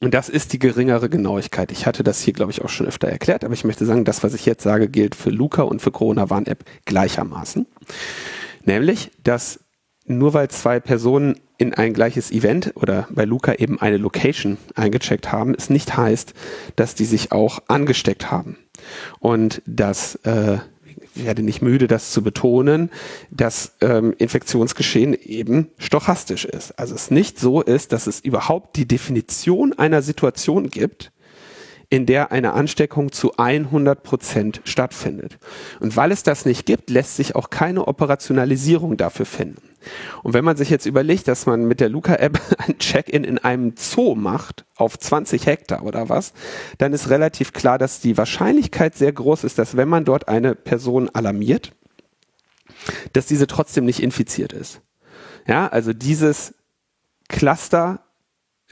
Und 0.00 0.14
das 0.14 0.28
ist 0.28 0.52
die 0.52 0.60
geringere 0.60 1.08
Genauigkeit. 1.08 1.72
Ich 1.72 1.84
hatte 1.84 2.04
das 2.04 2.20
hier, 2.20 2.32
glaube 2.32 2.52
ich, 2.52 2.62
auch 2.62 2.68
schon 2.68 2.86
öfter 2.86 3.08
erklärt, 3.08 3.42
aber 3.42 3.54
ich 3.54 3.64
möchte 3.64 3.84
sagen, 3.84 4.04
das, 4.04 4.22
was 4.22 4.34
ich 4.34 4.46
jetzt 4.46 4.62
sage, 4.62 4.88
gilt 4.88 5.16
für 5.16 5.30
Luca 5.30 5.62
und 5.62 5.82
für 5.82 5.90
Corona-Warn-App 5.90 6.64
gleichermaßen. 6.84 7.66
Nämlich, 8.66 9.10
dass 9.24 9.58
nur 10.06 10.32
weil 10.32 10.48
zwei 10.48 10.78
Personen 10.78 11.40
in 11.56 11.74
ein 11.74 11.92
gleiches 11.92 12.30
Event 12.30 12.74
oder 12.76 13.08
bei 13.10 13.24
Luca 13.24 13.54
eben 13.54 13.80
eine 13.80 13.96
Location 13.96 14.58
eingecheckt 14.76 15.32
haben, 15.32 15.56
es 15.58 15.70
nicht 15.70 15.96
heißt, 15.96 16.34
dass 16.76 16.94
die 16.94 17.04
sich 17.04 17.32
auch 17.32 17.58
angesteckt 17.66 18.30
haben. 18.30 18.58
Und 19.18 19.60
das 19.66 20.14
äh, 20.22 20.58
werde 21.24 21.42
nicht 21.42 21.62
müde, 21.62 21.86
das 21.86 22.10
zu 22.10 22.22
betonen, 22.22 22.90
dass 23.30 23.76
ähm, 23.80 24.14
Infektionsgeschehen 24.18 25.14
eben 25.14 25.68
stochastisch 25.78 26.44
ist. 26.44 26.78
Also 26.78 26.94
es 26.94 27.10
nicht 27.10 27.38
so 27.38 27.62
ist, 27.62 27.92
dass 27.92 28.06
es 28.06 28.20
überhaupt 28.20 28.76
die 28.76 28.86
Definition 28.86 29.72
einer 29.72 30.02
Situation 30.02 30.70
gibt, 30.70 31.12
in 31.90 32.04
der 32.04 32.32
eine 32.32 32.52
Ansteckung 32.52 33.12
zu 33.12 33.36
100 33.36 34.02
Prozent 34.02 34.60
stattfindet. 34.64 35.38
Und 35.80 35.96
weil 35.96 36.12
es 36.12 36.22
das 36.22 36.44
nicht 36.44 36.66
gibt, 36.66 36.90
lässt 36.90 37.16
sich 37.16 37.34
auch 37.34 37.50
keine 37.50 37.88
Operationalisierung 37.88 38.96
dafür 38.96 39.26
finden. 39.26 39.62
Und 40.22 40.34
wenn 40.34 40.44
man 40.44 40.56
sich 40.56 40.70
jetzt 40.70 40.86
überlegt, 40.86 41.28
dass 41.28 41.46
man 41.46 41.64
mit 41.64 41.80
der 41.80 41.88
Luca-App 41.88 42.40
ein 42.58 42.78
Check-in 42.78 43.24
in 43.24 43.38
einem 43.38 43.74
Zoo 43.76 44.14
macht, 44.14 44.64
auf 44.76 44.98
20 44.98 45.46
Hektar 45.46 45.84
oder 45.84 46.08
was, 46.08 46.32
dann 46.78 46.92
ist 46.92 47.10
relativ 47.10 47.52
klar, 47.52 47.78
dass 47.78 48.00
die 48.00 48.16
Wahrscheinlichkeit 48.16 48.96
sehr 48.96 49.12
groß 49.12 49.44
ist, 49.44 49.58
dass 49.58 49.76
wenn 49.76 49.88
man 49.88 50.04
dort 50.04 50.28
eine 50.28 50.54
Person 50.54 51.08
alarmiert, 51.10 51.72
dass 53.12 53.26
diese 53.26 53.46
trotzdem 53.46 53.84
nicht 53.84 54.02
infiziert 54.02 54.52
ist. 54.52 54.80
Ja, 55.46 55.66
also 55.66 55.92
dieses 55.92 56.54
Cluster, 57.28 58.00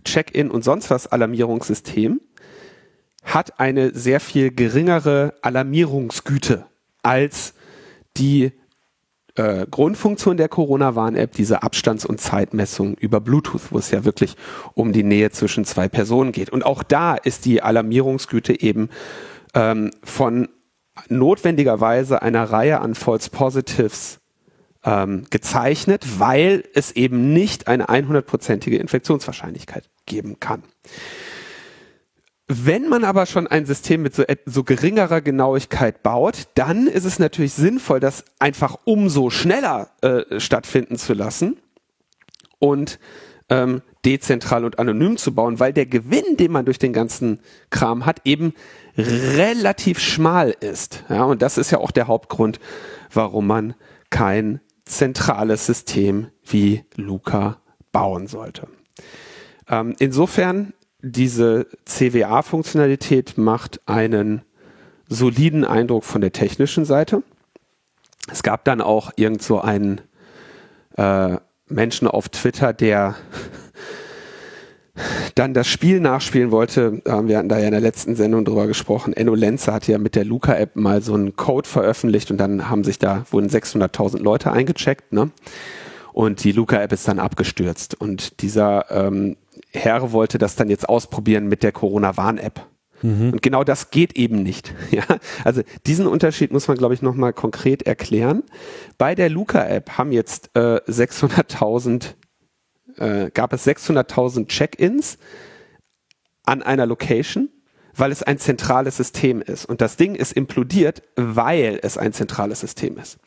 Check-in 0.05 0.51
und 0.51 0.63
sonst 0.63 0.91
was 0.91 1.07
Alarmierungssystem 1.07 2.21
hat 3.25 3.59
eine 3.59 3.93
sehr 3.93 4.21
viel 4.21 4.55
geringere 4.55 5.35
Alarmierungsgüte 5.43 6.67
als 7.03 7.55
die 8.17 8.53
äh, 9.37 9.67
Grundfunktion 9.71 10.37
der 10.37 10.49
Corona-Warn-App, 10.49 11.33
diese 11.33 11.63
Abstands- 11.63 12.07
und 12.07 12.21
Zeitmessung 12.21 12.95
über 12.95 13.21
Bluetooth, 13.21 13.71
wo 13.71 13.79
es 13.79 13.91
ja 13.91 14.05
wirklich 14.05 14.37
um 14.75 14.93
die 14.93 15.03
Nähe 15.03 15.31
zwischen 15.31 15.65
zwei 15.65 15.89
Personen 15.89 16.33
geht. 16.33 16.51
Und 16.51 16.65
auch 16.65 16.83
da 16.83 17.15
ist 17.15 17.45
die 17.45 17.63
Alarmierungsgüte 17.63 18.61
eben 18.61 18.89
ähm, 19.55 19.91
von 20.03 20.49
notwendigerweise 21.09 22.23
einer 22.23 22.45
Reihe 22.45 22.81
an 22.81 22.95
False 22.95 23.31
Positives 23.31 24.21
ähm, 24.85 25.27
gezeichnet, 25.31 26.19
weil 26.19 26.65
es 26.75 26.93
eben 26.93 27.33
nicht 27.33 27.69
eine 27.69 27.87
100-prozentige 27.89 28.77
Infektionswahrscheinlichkeit 28.77 29.91
geben 30.07 30.41
kann. 30.41 30.63
Wenn 32.49 32.89
man 32.89 33.03
aber 33.03 33.27
schon 33.27 33.49
ein 33.49 33.67
System 33.67 34.03
mit 34.03 34.15
so, 34.15 34.23
so, 34.45 34.63
geringerer 34.63 35.21
Genauigkeit 35.21 36.05
baut, 36.05 36.47
dann 36.55 36.87
ist 36.87 37.05
es 37.05 37.19
natürlich 37.19 37.55
sinnvoll, 37.55 37.99
das 37.99 38.25
einfach 38.39 38.77
umso 38.85 39.31
schneller 39.31 39.91
äh, 40.01 40.39
stattfinden 40.39 40.97
zu 40.97 41.13
lassen 41.15 41.57
und 42.61 43.01
ähm, 43.49 43.83
dezentral 44.05 44.65
und 44.65 44.79
anonym 44.79 45.17
zu 45.17 45.35
bauen, 45.35 45.59
weil 45.59 45.73
der 45.73 45.87
Gewinn, 45.87 46.37
den 46.37 46.53
man 46.53 46.65
durch 46.65 46.79
den 46.79 46.93
ganzen 46.93 47.41
Kram 47.71 48.07
hat, 48.07 48.21
eben 48.25 48.55
relativ 48.97 49.99
schmal 49.99 50.55
ist. 50.61 51.05
Ja, 51.09 51.25
und 51.25 51.43
das 51.43 51.59
ist 51.59 51.73
ja 51.73 51.79
auch 51.79 51.91
der 51.91 52.07
Hauptgrund, 52.07 52.61
warum 53.13 53.49
man 53.49 53.75
kein 54.11 54.61
zentrales 54.85 55.67
System 55.67 56.29
wie 56.45 56.85
Luca 56.95 57.61
bauen 57.91 58.29
sollte. 58.29 58.69
Ähm, 59.69 59.97
insofern 59.99 60.73
diese 61.13 61.67
CWA-Funktionalität 61.85 63.39
macht 63.39 63.81
einen 63.87 64.43
soliden 65.09 65.65
Eindruck 65.65 66.05
von 66.05 66.21
der 66.21 66.33
technischen 66.33 66.85
Seite. 66.85 67.23
Es 68.31 68.43
gab 68.43 68.65
dann 68.65 68.81
auch 68.81 69.13
irgend 69.17 69.43
so 69.43 69.61
einen 69.61 70.01
äh, 70.97 71.37
Menschen 71.69 72.09
auf 72.09 72.29
Twitter, 72.29 72.73
der 72.73 73.15
dann 75.37 75.55
das 75.55 75.69
Spiel 75.69 76.01
nachspielen 76.01 76.51
wollte. 76.51 77.03
Ähm, 77.05 77.29
wir 77.29 77.39
hatten 77.39 77.49
da 77.49 77.59
ja 77.59 77.67
in 77.67 77.73
der 77.73 77.81
letzten 77.81 78.17
Sendung 78.17 78.45
drüber 78.45 78.67
gesprochen. 78.67 79.13
Enno 79.13 79.35
Lenzer 79.35 79.75
hat 79.75 79.87
ja 79.87 79.99
mit 79.99 80.17
der 80.17 80.25
Luca-App 80.25 80.75
mal 80.75 81.03
so 81.03 81.15
einen 81.15 81.37
Code 81.37 81.69
veröffentlicht 81.69 82.33
und 82.33 82.39
dann 82.39 82.69
haben 82.69 82.83
sich 82.83 82.99
da, 82.99 83.25
wurden 83.31 83.49
600.000 83.49 84.19
Leute 84.19 84.51
eingecheckt, 84.51 85.13
ne? 85.13 85.31
Und 86.13 86.43
die 86.45 86.53
Luca-App 86.53 86.93
ist 86.93 87.07
dann 87.07 87.19
abgestürzt. 87.19 87.95
Und 87.95 88.41
dieser 88.41 88.91
ähm, 88.91 89.37
Herr 89.77 90.13
wollte 90.13 90.39
das 90.39 90.57
dann 90.57 90.69
jetzt 90.69 90.89
ausprobieren 90.89 91.47
mit 91.47 91.63
der 91.63 91.73
Corona-Warn-App. 91.73 92.67
Mhm. 93.03 93.33
Und 93.33 93.43
genau 93.43 93.65
das 93.65 93.91
geht 93.91 94.17
eben 94.17 94.43
nicht. 94.43 94.75
Ja, 94.91 95.05
also 95.45 95.63
diesen 95.87 96.07
Unterschied 96.07 96.53
muss 96.53 96.69
man, 96.69 96.79
glaube 96.79 96.95
ich, 96.95 97.03
nochmal 97.03 97.33
konkret 97.33 97.83
erklären. 97.83 98.43
Bei 98.99 99.15
der 99.15 99.29
Luca-App 99.29 99.99
haben 99.99 100.13
jetzt 100.13 100.51
äh, 100.55 100.81
600.000, 100.89 102.15
äh, 102.97 103.31
gab 103.31 103.53
es 103.53 103.67
600.000 103.67 104.47
Check-ins 104.47 105.19
an 106.45 106.63
einer 106.63 106.87
Location, 106.87 107.51
weil 107.95 108.13
es 108.13 108.23
ein 108.23 108.39
zentrales 108.39 108.97
System 108.97 109.43
ist. 109.43 109.67
Und 109.67 109.81
das 109.81 109.97
Ding 109.97 110.15
ist 110.15 110.33
implodiert, 110.33 111.03
weil 111.17 111.79
es 111.83 111.99
ein 111.99 112.13
zentrales 112.13 112.61
System 112.61 112.97
ist. 112.97 113.19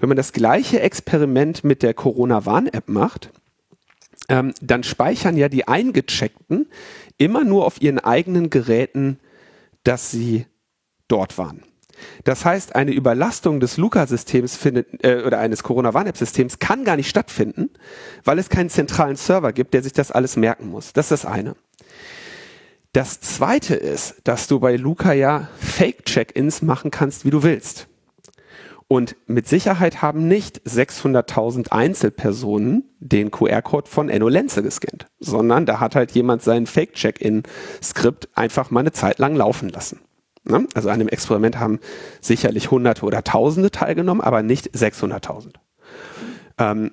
Wenn 0.00 0.08
man 0.08 0.16
das 0.16 0.32
gleiche 0.32 0.80
Experiment 0.80 1.64
mit 1.64 1.82
der 1.82 1.94
Corona-Warn-App 1.94 2.88
macht, 2.88 3.30
ähm, 4.28 4.54
dann 4.60 4.82
speichern 4.82 5.36
ja 5.36 5.48
die 5.48 5.68
Eingecheckten 5.68 6.68
immer 7.18 7.44
nur 7.44 7.66
auf 7.66 7.80
ihren 7.80 7.98
eigenen 7.98 8.50
Geräten, 8.50 9.18
dass 9.84 10.10
sie 10.10 10.46
dort 11.08 11.38
waren. 11.38 11.62
Das 12.24 12.44
heißt, 12.44 12.74
eine 12.74 12.92
Überlastung 12.92 13.60
des 13.60 13.76
Luca-Systems 13.76 14.56
findet 14.56 15.04
äh, 15.04 15.22
oder 15.24 15.38
eines 15.38 15.62
Corona-Warn-App-Systems 15.62 16.58
kann 16.58 16.84
gar 16.84 16.96
nicht 16.96 17.08
stattfinden, 17.08 17.70
weil 18.24 18.38
es 18.38 18.48
keinen 18.48 18.70
zentralen 18.70 19.16
Server 19.16 19.52
gibt, 19.52 19.74
der 19.74 19.82
sich 19.82 19.92
das 19.92 20.10
alles 20.10 20.36
merken 20.36 20.68
muss. 20.68 20.92
Das 20.92 21.06
ist 21.06 21.24
das 21.24 21.30
eine. 21.30 21.54
Das 22.92 23.20
zweite 23.20 23.74
ist, 23.74 24.16
dass 24.24 24.48
du 24.48 24.60
bei 24.60 24.76
Luca 24.76 25.12
ja 25.12 25.48
Fake-Check-ins 25.58 26.62
machen 26.62 26.90
kannst, 26.90 27.24
wie 27.24 27.30
du 27.30 27.42
willst. 27.42 27.88
Und 28.92 29.16
mit 29.26 29.48
Sicherheit 29.48 30.02
haben 30.02 30.28
nicht 30.28 30.60
600.000 30.66 31.72
Einzelpersonen 31.72 32.90
den 33.00 33.30
QR-Code 33.30 33.88
von 33.88 34.10
Enno 34.10 34.28
Lenze 34.28 34.62
gescannt, 34.62 35.06
sondern 35.18 35.64
da 35.64 35.80
hat 35.80 35.94
halt 35.94 36.10
jemand 36.10 36.42
sein 36.42 36.66
Fake-Check-In-Skript 36.66 38.28
einfach 38.34 38.70
mal 38.70 38.80
eine 38.80 38.92
Zeit 38.92 39.18
lang 39.18 39.34
laufen 39.34 39.70
lassen. 39.70 40.00
Ne? 40.44 40.66
Also 40.74 40.90
an 40.90 40.98
dem 40.98 41.08
Experiment 41.08 41.58
haben 41.58 41.80
sicherlich 42.20 42.70
Hunderte 42.70 43.06
oder 43.06 43.24
Tausende 43.24 43.70
teilgenommen, 43.70 44.20
aber 44.20 44.42
nicht 44.42 44.72
600.000. 44.72 45.54
Ähm, 46.58 46.90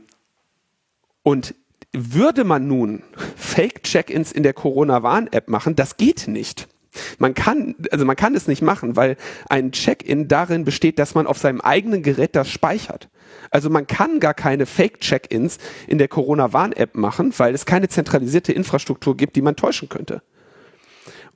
und 1.22 1.54
würde 1.92 2.46
man 2.46 2.66
nun 2.66 3.04
Fake-Check-ins 3.36 4.32
in 4.32 4.44
der 4.44 4.54
Corona-Warn-App 4.54 5.50
machen, 5.50 5.76
das 5.76 5.98
geht 5.98 6.30
nicht. 6.30 6.70
Man 7.18 7.34
kann, 7.34 7.76
also 7.92 8.06
man 8.06 8.16
kann 8.16 8.36
es 8.36 8.48
nicht 8.48 8.62
machen, 8.62 8.96
weil 8.96 9.18
ein 9.50 9.72
Check-in 9.72 10.28
darin 10.28 10.66
besteht, 10.66 11.00
dass 11.00 11.16
man 11.16 11.28
auf 11.28 11.38
seinem 11.38 11.62
eigenen 11.62 12.04
Gerät 12.04 12.36
das 12.36 12.50
speichert. 12.50 13.10
Also 13.52 13.70
man 13.70 13.88
kann 13.88 14.20
gar 14.20 14.34
keine 14.34 14.66
Fake-Check-ins 14.66 15.58
in 15.88 15.98
der 15.98 16.08
Corona-Warn-App 16.08 16.96
machen, 16.96 17.34
weil 17.38 17.54
es 17.54 17.66
keine 17.66 17.90
zentralisierte 17.90 18.54
Infrastruktur 18.54 19.16
gibt, 19.16 19.36
die 19.36 19.42
man 19.42 19.56
täuschen 19.56 19.90
könnte. 19.90 20.22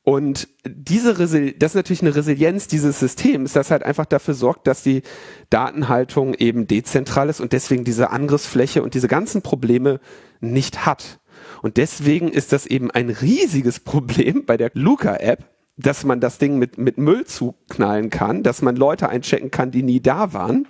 Und 0.06 0.50
diese 0.66 1.18
Resil 1.18 1.54
das 1.54 1.72
ist 1.72 1.76
natürlich 1.76 2.02
eine 2.02 2.14
Resilienz 2.14 2.68
dieses 2.68 3.00
Systems, 3.00 3.54
das 3.54 3.72
halt 3.72 3.84
einfach 3.84 4.06
dafür 4.06 4.34
sorgt, 4.34 4.68
dass 4.68 4.84
die 4.84 5.02
Datenhaltung 5.50 6.34
eben 6.34 6.68
dezentral 6.68 7.30
ist 7.30 7.40
und 7.40 7.54
deswegen 7.54 7.86
diese 7.86 8.10
Angriffsfläche 8.10 8.84
und 8.84 8.96
diese 8.96 9.08
ganzen 9.08 9.42
Probleme 9.42 10.02
nicht 10.42 10.86
hat. 10.86 11.22
Und 11.64 11.78
deswegen 11.78 12.28
ist 12.28 12.52
das 12.52 12.66
eben 12.66 12.92
ein 12.92 13.10
riesiges 13.10 13.80
Problem 13.80 14.46
bei 14.46 14.58
der 14.58 14.70
Luca-App, 14.74 15.46
dass 15.78 16.04
man 16.04 16.20
das 16.20 16.38
Ding 16.38 16.60
mit, 16.60 16.78
mit 16.78 16.98
Müll 16.98 17.26
zuknallen 17.26 18.10
kann, 18.10 18.44
dass 18.44 18.62
man 18.62 18.76
Leute 18.76 19.08
einchecken 19.08 19.50
kann, 19.50 19.72
die 19.72 19.82
nie 19.82 20.02
da 20.02 20.34
waren. 20.34 20.68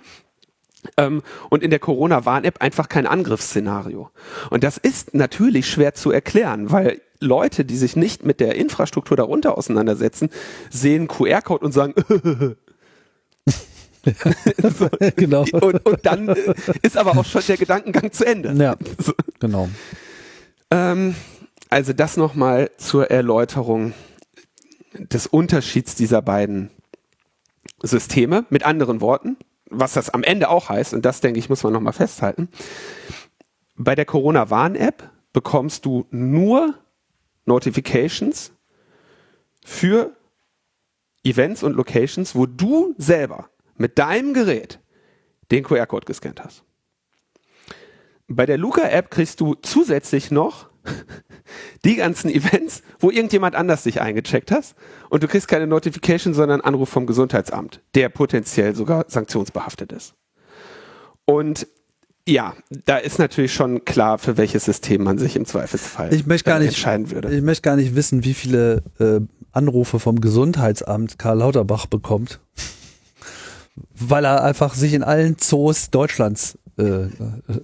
Ähm, 0.96 1.22
und 1.50 1.64
in 1.64 1.70
der 1.70 1.80
Corona-Warn-App 1.80 2.62
einfach 2.62 2.88
kein 2.88 3.08
Angriffsszenario. 3.08 4.10
Und 4.50 4.62
das 4.62 4.78
ist 4.78 5.14
natürlich 5.14 5.68
schwer 5.68 5.94
zu 5.94 6.12
erklären, 6.12 6.70
weil 6.70 7.00
Leute, 7.18 7.64
die 7.64 7.76
sich 7.76 7.96
nicht 7.96 8.24
mit 8.24 8.38
der 8.38 8.54
Infrastruktur 8.54 9.16
darunter 9.16 9.58
auseinandersetzen, 9.58 10.30
sehen 10.70 11.08
QR-Code 11.08 11.64
und 11.64 11.72
sagen, 11.72 11.94
so. 14.78 14.88
genau. 15.16 15.44
Und, 15.52 15.84
und, 15.84 16.06
dann 16.06 16.28
äh, 16.28 16.54
ist 16.82 16.96
aber 16.96 17.18
auch 17.18 17.24
schon 17.24 17.42
der 17.48 17.56
Gedankengang 17.56 18.12
zu 18.12 18.24
Ende. 18.24 18.54
Ja, 18.62 18.76
genau. 19.40 19.68
Ähm, 20.74 21.14
also 21.70 21.92
das 21.92 22.16
nochmal 22.16 22.70
zur 22.78 23.08
Erläuterung 23.10 23.94
des 24.94 25.28
Unterschieds 25.28 25.94
dieser 25.94 26.20
beiden 26.20 26.70
Systeme. 27.80 28.44
Mit 28.50 28.64
anderen 28.64 29.00
Worten, 29.00 29.36
was 29.70 29.92
das 29.92 30.10
am 30.10 30.24
Ende 30.24 30.48
auch 30.48 30.68
heißt, 30.68 30.92
und 30.92 31.04
das 31.04 31.20
denke 31.20 31.38
ich, 31.38 31.48
muss 31.48 31.62
man 31.62 31.72
nochmal 31.72 31.92
festhalten. 31.92 32.48
Bei 33.76 33.94
der 33.94 34.04
Corona-Warn-App 34.04 35.10
bekommst 35.32 35.84
du 35.84 36.06
nur 36.10 36.74
Notifications 37.44 38.52
für 39.64 40.16
Events 41.22 41.62
und 41.62 41.74
Locations, 41.74 42.34
wo 42.34 42.46
du 42.46 42.94
selber 42.98 43.48
mit 43.76 43.98
deinem 43.98 44.34
Gerät 44.34 44.80
den 45.52 45.62
QR-Code 45.62 46.06
gescannt 46.06 46.42
hast. 46.42 46.64
Bei 48.28 48.46
der 48.46 48.58
Luca-App 48.58 49.10
kriegst 49.10 49.40
du 49.40 49.54
zusätzlich 49.54 50.30
noch 50.30 50.70
die 51.84 51.96
ganzen 51.96 52.30
Events, 52.30 52.82
wo 52.98 53.10
irgendjemand 53.10 53.54
anders 53.54 53.82
dich 53.84 54.00
eingecheckt 54.00 54.50
hast 54.50 54.74
und 55.10 55.22
du 55.22 55.28
kriegst 55.28 55.48
keine 55.48 55.66
Notification, 55.66 56.34
sondern 56.34 56.60
einen 56.60 56.74
Anruf 56.74 56.88
vom 56.88 57.06
Gesundheitsamt, 57.06 57.80
der 57.94 58.08
potenziell 58.08 58.74
sogar 58.74 59.04
sanktionsbehaftet 59.08 59.92
ist. 59.92 60.14
Und 61.26 61.66
ja, 62.26 62.54
da 62.86 62.96
ist 62.96 63.18
natürlich 63.18 63.52
schon 63.52 63.84
klar, 63.84 64.18
für 64.18 64.38
welches 64.38 64.64
System 64.64 65.04
man 65.04 65.18
sich 65.18 65.36
im 65.36 65.44
Zweifelsfall 65.44 66.12
ich 66.12 66.26
möchte 66.26 66.48
gar 66.48 66.58
nicht, 66.58 66.68
entscheiden 66.68 67.10
würde. 67.10 67.34
Ich 67.34 67.42
möchte 67.42 67.62
gar 67.62 67.76
nicht 67.76 67.94
wissen, 67.94 68.24
wie 68.24 68.32
viele 68.32 68.82
äh, 68.98 69.20
Anrufe 69.52 70.00
vom 70.00 70.20
Gesundheitsamt 70.20 71.18
Karl 71.18 71.38
Lauterbach 71.38 71.84
bekommt, 71.84 72.40
weil 73.94 74.24
er 74.24 74.42
einfach 74.42 74.74
sich 74.74 74.94
in 74.94 75.02
allen 75.02 75.36
Zoos 75.36 75.90
Deutschlands 75.90 76.58
äh, 76.76 77.08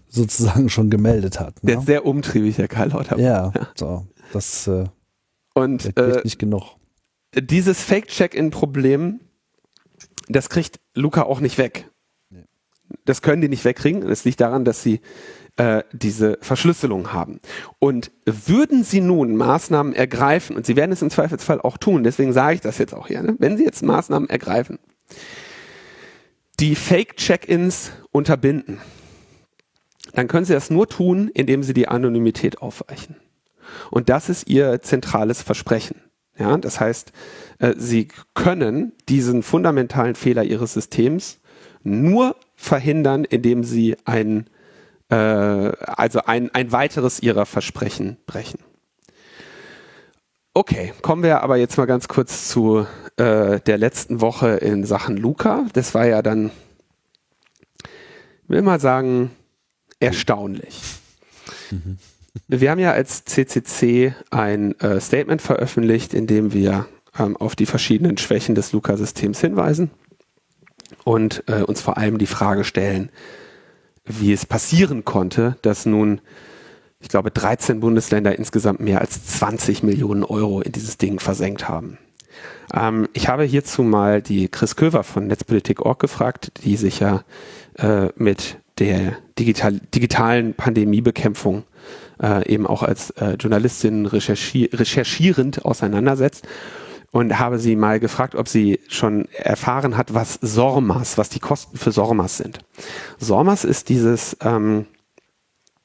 sozusagen 0.09 0.69
schon 0.69 0.91
gemeldet 0.91 1.41
hat. 1.41 1.63
Ne? 1.63 1.73
Der 1.73 1.81
ist 1.81 1.87
sehr 1.87 2.07
umtriebig, 2.07 2.57
der 2.57 2.69
Karl 2.69 2.91
Lauterbach. 2.91 3.19
Ja, 3.23 3.53
so, 3.75 4.07
das 4.33 4.67
äh, 4.67 4.85
und 5.55 5.97
äh, 5.97 6.21
nicht 6.25 6.39
genug. 6.39 6.77
Dieses 7.35 7.83
Fake-Check-In-Problem, 7.83 9.21
das 10.29 10.49
kriegt 10.49 10.81
Luca 10.95 11.23
auch 11.23 11.41
nicht 11.41 11.59
weg. 11.59 11.89
Das 13.05 13.23
können 13.23 13.41
die 13.41 13.49
nicht 13.49 13.65
wegkriegen. 13.65 14.07
Das 14.07 14.25
liegt 14.25 14.41
daran, 14.41 14.65
dass 14.65 14.83
sie 14.83 15.01
äh, 15.57 15.83
diese 15.93 16.39
Verschlüsselung 16.41 17.13
haben. 17.13 17.41
Und 17.79 18.11
würden 18.25 18.83
sie 18.83 19.01
nun 19.01 19.37
Maßnahmen 19.37 19.95
ergreifen, 19.95 20.57
und 20.57 20.67
sie 20.67 20.77
werden 20.77 20.93
es 20.93 21.03
im 21.03 21.11
Zweifelsfall 21.11 21.61
auch 21.61 21.77
tun, 21.77 22.03
deswegen 22.03 22.33
sage 22.33 22.55
ich 22.55 22.61
das 22.61 22.79
jetzt 22.79 22.95
auch 22.95 23.09
hier, 23.09 23.23
ne? 23.23 23.37
wenn 23.39 23.57
sie 23.57 23.65
jetzt 23.65 23.83
Maßnahmen 23.83 24.29
ergreifen, 24.29 24.79
die 26.59 26.75
Fake-Check-ins 26.75 27.93
unterbinden, 28.11 28.79
dann 30.13 30.29
können 30.29 30.45
sie 30.45 30.53
das 30.53 30.71
nur 30.71 30.89
tun, 30.89 31.29
indem 31.33 31.63
sie 31.63 31.75
die 31.75 31.89
Anonymität 31.89 32.63
aufweichen. 32.63 33.17
Und 33.91 34.09
das 34.09 34.29
ist 34.29 34.49
ihr 34.49 34.83
zentrales 34.83 35.43
Versprechen. 35.43 36.03
Ja, 36.39 36.57
das 36.57 36.81
heißt, 36.81 37.13
äh, 37.59 37.75
sie 37.77 38.09
können 38.35 38.93
diesen 39.09 39.43
fundamentalen 39.43 40.15
Fehler 40.15 40.43
ihres 40.43 40.73
Systems 40.73 41.39
nur 41.83 42.37
verhindern, 42.57 43.25
indem 43.25 43.63
sie 43.63 43.97
ein, 44.05 44.49
äh, 45.11 45.15
also 45.15 46.23
ein, 46.25 46.53
ein 46.55 46.73
weiteres 46.73 47.21
ihrer 47.21 47.45
Versprechen 47.47 48.17
brechen. 48.27 48.61
Okay, 50.55 50.93
kommen 51.03 51.23
wir 51.23 51.43
aber 51.43 51.59
jetzt 51.59 51.77
mal 51.77 51.87
ganz 51.87 52.09
kurz 52.09 52.49
zu 52.49 52.87
äh, 53.17 53.61
der 53.61 53.79
letzten 53.79 54.21
Woche 54.21 54.49
in 54.49 54.85
Sachen 54.85 55.17
Luca. 55.17 55.67
Das 55.75 55.95
war 55.95 56.07
ja 56.07 56.23
dann, 56.23 56.51
will 58.49 58.63
mal 58.63 58.81
sagen, 58.81 59.31
erstaunlich. 60.01 60.81
Wir 62.49 62.71
haben 62.71 62.79
ja 62.79 62.93
als 62.93 63.25
CCC 63.25 64.15
ein 64.31 64.79
äh, 64.81 65.01
Statement 65.01 65.43
veröffentlicht, 65.43 66.15
in 66.15 66.27
dem 66.27 66.53
wir 66.53 66.87
ähm, 67.19 67.37
auf 67.37 67.57
die 67.57 67.67
verschiedenen 67.67 68.19
Schwächen 68.19 68.55
des 68.55 68.73
Luca-Systems 68.73 69.41
hinweisen 69.41 69.91
und 71.05 71.45
äh, 71.47 71.63
uns 71.63 71.81
vor 71.81 71.99
allem 71.99 72.19
die 72.19 72.27
Frage 72.27 72.65
stellen, 72.65 73.11
wie 74.05 74.33
es 74.33 74.47
passieren 74.47 75.05
konnte, 75.05 75.57
dass 75.63 75.87
nun, 75.87 76.21
ich 77.01 77.09
glaube, 77.09 77.31
13 77.31 77.81
Bundesländer 77.81 78.37
insgesamt 78.37 78.81
mehr 78.81 79.01
als 79.01 79.27
20 79.27 79.83
Millionen 79.83 80.25
Euro 80.25 80.61
in 80.61 80.73
dieses 80.73 80.99
Ding 80.99 81.21
versenkt 81.21 81.69
haben. 81.69 81.99
Ähm, 82.73 83.09
ich 83.13 83.29
habe 83.29 83.45
hierzu 83.45 83.83
mal 83.83 84.23
die 84.23 84.49
Chris 84.49 84.77
Köver 84.77 85.03
von 85.03 85.27
Netzpolitik.org 85.27 85.99
gefragt, 85.99 86.53
die 86.65 86.77
sich 86.77 87.01
ja 87.01 87.25
äh, 87.79 88.09
mit 88.17 88.60
der 88.81 89.19
digital, 89.39 89.81
digitalen 89.95 90.55
Pandemiebekämpfung 90.55 91.65
äh, 92.23 92.49
eben 92.53 92.67
auch 92.67 92.83
als 92.83 93.11
äh, 93.11 93.35
Journalistin 93.39 94.07
recherchi 94.07 94.71
recherchierend 94.73 95.65
auseinandersetzt 95.65 96.47
und 97.13 97.39
habe 97.39 97.59
sie 97.59 97.77
mal 97.77 98.01
gefragt, 98.01 98.35
ob 98.35 98.49
sie 98.49 98.81
schon 98.89 99.27
erfahren 99.33 99.97
hat, 99.97 100.15
was 100.15 100.39
SORMAS, 100.41 101.19
was 101.19 101.29
die 101.29 101.41
Kosten 101.41 101.77
für 101.77 101.93
SORMAS 101.93 102.39
sind. 102.39 102.61
SORMAS 103.19 103.65
ist 103.65 103.89
dieses 103.89 104.37
ähm, 104.43 104.87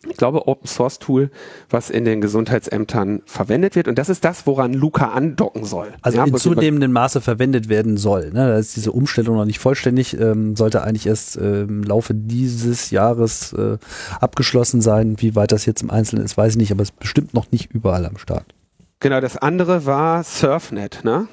ich 0.09 0.17
glaube, 0.17 0.47
Open 0.47 0.67
Source 0.67 0.99
Tool, 0.99 1.29
was 1.69 1.89
in 1.89 2.05
den 2.05 2.21
Gesundheitsämtern 2.21 3.21
verwendet 3.25 3.75
wird. 3.75 3.87
Und 3.87 3.97
das 3.97 4.09
ist 4.09 4.23
das, 4.25 4.45
woran 4.47 4.73
Luca 4.73 5.09
andocken 5.09 5.65
soll. 5.65 5.93
Also 6.01 6.17
ja, 6.17 6.25
in 6.25 6.35
zunehmendem 6.35 6.91
Maße 6.91 7.21
verwendet 7.21 7.69
werden 7.69 7.97
soll. 7.97 8.31
Ne? 8.31 8.47
Da 8.47 8.57
ist 8.57 8.75
diese 8.75 8.91
Umstellung 8.91 9.35
noch 9.35 9.45
nicht 9.45 9.59
vollständig, 9.59 10.19
ähm, 10.19 10.55
sollte 10.55 10.83
eigentlich 10.83 11.07
erst 11.07 11.37
äh, 11.37 11.61
im 11.63 11.83
Laufe 11.83 12.13
dieses 12.13 12.91
Jahres 12.91 13.53
äh, 13.53 13.77
abgeschlossen 14.19 14.81
sein. 14.81 15.15
Wie 15.19 15.35
weit 15.35 15.51
das 15.51 15.65
jetzt 15.65 15.81
im 15.81 15.89
Einzelnen 15.89 16.25
ist, 16.25 16.37
weiß 16.37 16.53
ich 16.53 16.57
nicht, 16.57 16.71
aber 16.71 16.83
es 16.83 16.89
ist 16.89 16.99
bestimmt 16.99 17.33
noch 17.33 17.51
nicht 17.51 17.71
überall 17.71 18.05
am 18.05 18.17
Start. 18.17 18.53
Genau, 18.99 19.19
das 19.21 19.37
andere 19.37 19.85
war 19.85 20.23
Surfnet, 20.23 21.01
ne? 21.03 21.27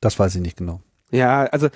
Das 0.00 0.18
weiß 0.18 0.34
ich 0.34 0.40
nicht 0.42 0.56
genau. 0.56 0.80
Ja, 1.12 1.44
also 1.44 1.68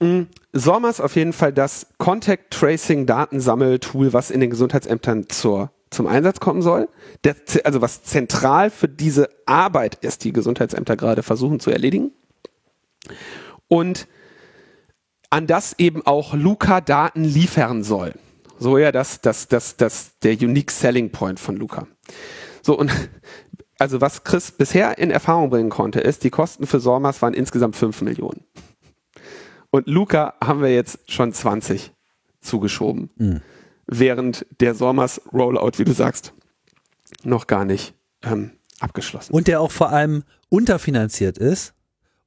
mh, 0.00 0.26
SORMAS 0.52 1.00
auf 1.00 1.14
jeden 1.14 1.32
Fall 1.32 1.52
das 1.52 1.86
Contact 1.98 2.50
Tracing 2.50 3.06
Datensammeltool, 3.06 4.12
was 4.12 4.30
in 4.30 4.40
den 4.40 4.50
Gesundheitsämtern 4.50 5.28
zur, 5.28 5.70
zum 5.90 6.08
Einsatz 6.08 6.40
kommen 6.40 6.60
soll. 6.60 6.88
Der, 7.22 7.36
also 7.64 7.80
was 7.80 8.02
zentral 8.02 8.68
für 8.68 8.88
diese 8.88 9.28
Arbeit 9.46 9.94
ist, 9.94 10.24
die 10.24 10.32
Gesundheitsämter 10.32 10.96
gerade 10.96 11.22
versuchen 11.22 11.60
zu 11.60 11.70
erledigen. 11.70 12.10
Und 13.68 14.08
an 15.30 15.46
das 15.46 15.78
eben 15.78 16.04
auch 16.04 16.34
Luca 16.34 16.80
Daten 16.80 17.22
liefern 17.22 17.84
soll. 17.84 18.14
So 18.58 18.76
ja, 18.76 18.90
das, 18.90 19.20
das, 19.20 19.46
das, 19.46 19.76
das, 19.76 20.18
der 20.18 20.32
Unique 20.32 20.72
Selling 20.72 21.10
Point 21.12 21.38
von 21.38 21.56
Luca. 21.56 21.86
So 22.60 22.76
und 22.76 22.90
also 23.78 24.00
was 24.00 24.24
Chris 24.24 24.50
bisher 24.50 24.98
in 24.98 25.10
Erfahrung 25.10 25.48
bringen 25.48 25.70
konnte, 25.70 26.00
ist, 26.00 26.24
die 26.24 26.30
Kosten 26.30 26.66
für 26.66 26.80
SORMAS 26.80 27.22
waren 27.22 27.34
insgesamt 27.34 27.76
5 27.76 28.02
Millionen. 28.02 28.44
Und 29.70 29.86
Luca 29.86 30.34
haben 30.42 30.62
wir 30.62 30.72
jetzt 30.72 30.98
schon 31.10 31.32
20 31.32 31.92
zugeschoben. 32.40 33.10
Mhm. 33.16 33.40
Während 33.86 34.46
der 34.60 34.74
Sommers 34.74 35.20
Rollout, 35.32 35.72
wie 35.78 35.84
du 35.84 35.92
sagst, 35.92 36.32
noch 37.24 37.46
gar 37.46 37.64
nicht 37.64 37.94
ähm, 38.22 38.52
abgeschlossen. 38.78 39.32
Und 39.32 39.46
der 39.46 39.60
auch 39.60 39.70
vor 39.70 39.90
allem 39.90 40.24
unterfinanziert 40.48 41.38
ist. 41.38 41.74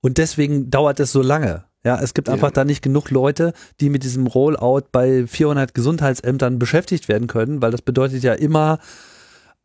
Und 0.01 0.17
deswegen 0.17 0.69
dauert 0.69 0.99
es 0.99 1.11
so 1.11 1.21
lange. 1.21 1.65
Ja, 1.85 1.99
es 2.01 2.13
gibt 2.13 2.29
einfach 2.29 2.49
ja. 2.49 2.53
da 2.53 2.65
nicht 2.65 2.81
genug 2.81 3.09
Leute, 3.09 3.53
die 3.81 3.89
mit 3.89 4.03
diesem 4.03 4.27
Rollout 4.27 4.87
bei 4.91 5.27
400 5.27 5.73
Gesundheitsämtern 5.73 6.59
beschäftigt 6.59 7.09
werden 7.09 7.27
können, 7.27 7.61
weil 7.61 7.71
das 7.71 7.81
bedeutet 7.81 8.23
ja 8.23 8.33
immer 8.33 8.79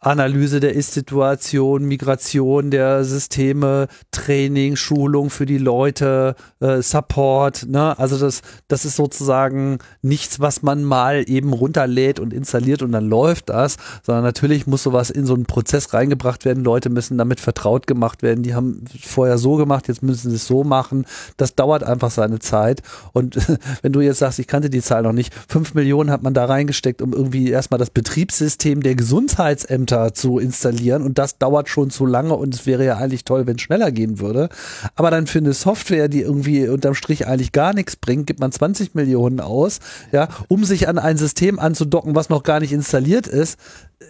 Analyse 0.00 0.60
der 0.60 0.74
Ist-Situation, 0.74 1.84
Migration 1.84 2.70
der 2.70 3.02
Systeme, 3.02 3.88
Training, 4.12 4.76
Schulung 4.76 5.28
für 5.28 5.44
die 5.44 5.58
Leute, 5.58 6.36
äh, 6.60 6.82
Support. 6.82 7.66
Ne? 7.68 7.98
Also 7.98 8.16
das, 8.16 8.42
das 8.68 8.84
ist 8.84 8.94
sozusagen 8.94 9.78
nichts, 10.00 10.38
was 10.38 10.62
man 10.62 10.84
mal 10.84 11.24
eben 11.26 11.52
runterlädt 11.52 12.20
und 12.20 12.32
installiert 12.32 12.82
und 12.82 12.92
dann 12.92 13.08
läuft 13.08 13.48
das, 13.48 13.76
sondern 14.04 14.22
natürlich 14.22 14.68
muss 14.68 14.84
sowas 14.84 15.10
in 15.10 15.26
so 15.26 15.34
einen 15.34 15.46
Prozess 15.46 15.92
reingebracht 15.92 16.44
werden. 16.44 16.62
Leute 16.62 16.90
müssen 16.90 17.18
damit 17.18 17.40
vertraut 17.40 17.88
gemacht 17.88 18.22
werden. 18.22 18.44
Die 18.44 18.54
haben 18.54 18.84
vorher 19.02 19.36
so 19.36 19.56
gemacht, 19.56 19.88
jetzt 19.88 20.04
müssen 20.04 20.30
sie 20.30 20.36
es 20.36 20.46
so 20.46 20.62
machen. 20.62 21.06
Das 21.38 21.56
dauert 21.56 21.82
einfach 21.82 22.12
seine 22.12 22.38
Zeit. 22.38 22.82
Und 23.12 23.36
wenn 23.82 23.92
du 23.92 24.00
jetzt 24.00 24.18
sagst, 24.18 24.38
ich 24.38 24.46
kannte 24.46 24.70
die 24.70 24.82
Zahl 24.82 25.02
noch 25.02 25.12
nicht, 25.12 25.34
fünf 25.48 25.74
Millionen 25.74 26.12
hat 26.12 26.22
man 26.22 26.34
da 26.34 26.44
reingesteckt, 26.44 27.02
um 27.02 27.12
irgendwie 27.12 27.50
erstmal 27.50 27.78
das 27.78 27.90
Betriebssystem 27.90 28.80
der 28.80 28.94
Gesundheitsämter 28.94 29.87
Computer 29.88 30.12
zu 30.12 30.38
installieren 30.38 31.02
und 31.02 31.18
das 31.18 31.38
dauert 31.38 31.68
schon 31.68 31.90
zu 31.90 32.04
lange 32.04 32.34
und 32.34 32.54
es 32.54 32.66
wäre 32.66 32.84
ja 32.84 32.98
eigentlich 32.98 33.24
toll, 33.24 33.46
wenn 33.46 33.56
es 33.56 33.62
schneller 33.62 33.90
gehen 33.90 34.20
würde. 34.20 34.48
Aber 34.94 35.10
dann 35.10 35.26
für 35.26 35.38
eine 35.38 35.52
Software, 35.52 36.08
die 36.08 36.20
irgendwie 36.20 36.68
unterm 36.68 36.94
Strich 36.94 37.26
eigentlich 37.26 37.52
gar 37.52 37.74
nichts 37.74 37.96
bringt, 37.96 38.26
gibt 38.26 38.40
man 38.40 38.52
20 38.52 38.94
Millionen 38.94 39.40
aus, 39.40 39.80
ja, 40.12 40.28
um 40.48 40.64
sich 40.64 40.88
an 40.88 40.98
ein 40.98 41.16
System 41.16 41.58
anzudocken, 41.58 42.14
was 42.14 42.28
noch 42.28 42.42
gar 42.42 42.60
nicht 42.60 42.72
installiert 42.72 43.26
ist. 43.26 43.58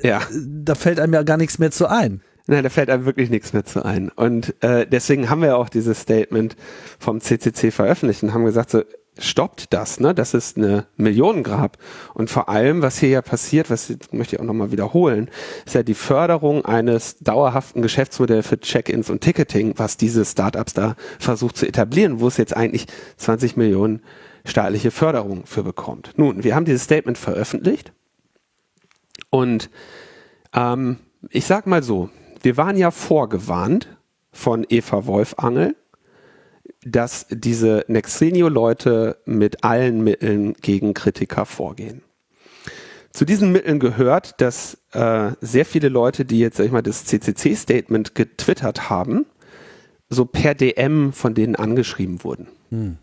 Ja. 0.03 0.21
Da 0.33 0.75
fällt 0.75 1.01
einem 1.01 1.15
ja 1.15 1.23
gar 1.23 1.37
nichts 1.37 1.59
mehr 1.59 1.71
zu 1.71 1.87
ein. 1.87 2.23
Nein, 2.51 2.65
da 2.65 2.71
fällt 2.71 2.89
einem 2.89 3.05
wirklich 3.05 3.31
nichts 3.31 3.53
mehr 3.53 3.65
zu 3.65 3.85
ein. 3.85 4.09
Und 4.09 4.55
äh, 4.63 4.87
deswegen 4.87 5.29
haben 5.29 5.43
wir 5.43 5.59
auch 5.59 5.69
dieses 5.69 6.01
Statement 6.01 6.57
vom 6.99 7.21
CCC 7.21 7.71
veröffentlicht 7.71 8.23
und 8.23 8.33
haben 8.33 8.45
gesagt, 8.47 8.71
so, 8.71 8.83
stoppt 9.19 9.73
das, 9.73 10.01
ne? 10.01 10.15
Das 10.15 10.35
ist 10.35 10.57
eine 10.57 10.87
Millionengrab. 10.97 11.79
Und 12.15 12.31
vor 12.31 12.49
allem, 12.49 12.83
was 12.83 12.99
hier 12.99 13.09
ja 13.09 13.23
passiert, 13.23 13.71
was 13.71 13.93
möchte 14.13 14.37
ich 14.37 14.41
auch 14.41 14.47
nochmal 14.47 14.73
wiederholen, 14.73 15.31
ist 15.67 15.75
ja 15.75 15.83
die 15.83 15.95
Förderung 15.95 16.65
eines 16.65 17.19
dauerhaften 17.19 17.83
Geschäftsmodells 17.83 18.47
für 18.47 18.61
Check-ins 18.61 19.11
und 19.11 19.21
Ticketing, 19.21 19.75
was 19.77 19.97
diese 19.97 20.25
Startups 20.25 20.75
da 20.75 20.97
versucht 21.19 21.57
zu 21.57 21.67
etablieren, 21.67 22.21
wo 22.21 22.29
es 22.29 22.37
jetzt 22.37 22.57
eigentlich 22.57 22.87
20 23.17 23.57
Millionen 23.57 24.03
staatliche 24.45 24.91
Förderung 24.91 25.47
für 25.47 25.63
bekommt. 25.63 26.13
Nun, 26.17 26.45
wir 26.45 26.55
haben 26.55 26.65
dieses 26.65 26.85
Statement 26.85 27.19
veröffentlicht 27.19 27.93
und 29.31 29.71
ähm, 30.55 30.99
ich 31.31 31.45
sag 31.45 31.67
mal 31.67 31.83
so, 31.83 32.11
wir 32.43 32.57
waren 32.57 32.77
ja 32.77 32.91
vorgewarnt 32.91 33.89
von 34.31 34.65
Eva 34.69 35.07
Wolfangel, 35.07 35.77
dass 36.91 37.27
diese 37.31 37.85
Nexenio-Leute 37.89 39.19
mit 39.25 39.65
allen 39.65 40.03
Mitteln 40.03 40.55
gegen 40.55 40.95
Kritiker 40.95 41.47
vorgehen. 41.47 42.03
Zu 43.13 43.25
diesen 43.25 43.53
Mitteln 43.53 43.81
gehört, 43.81 44.41
dass 44.41 44.79
äh, 44.93 45.33
sehr 45.41 45.65
viele 45.65 45.89
Leute, 45.89 46.25
die 46.25 46.39
jetzt, 46.39 46.57
sag 46.57 46.67
ich 46.67 46.73
mal, 46.73 46.83
das 46.83 47.05
CCC-Statement 47.05 48.15
getwittert 48.15 48.91
haben, 48.91 49.27
so 50.09 50.25
per 50.25 50.55
DM 50.55 51.13
von 51.13 51.35
denen 51.35 51.57
angeschrieben 51.57 52.23
wurden. 52.23 52.49
Hm. 52.71 52.99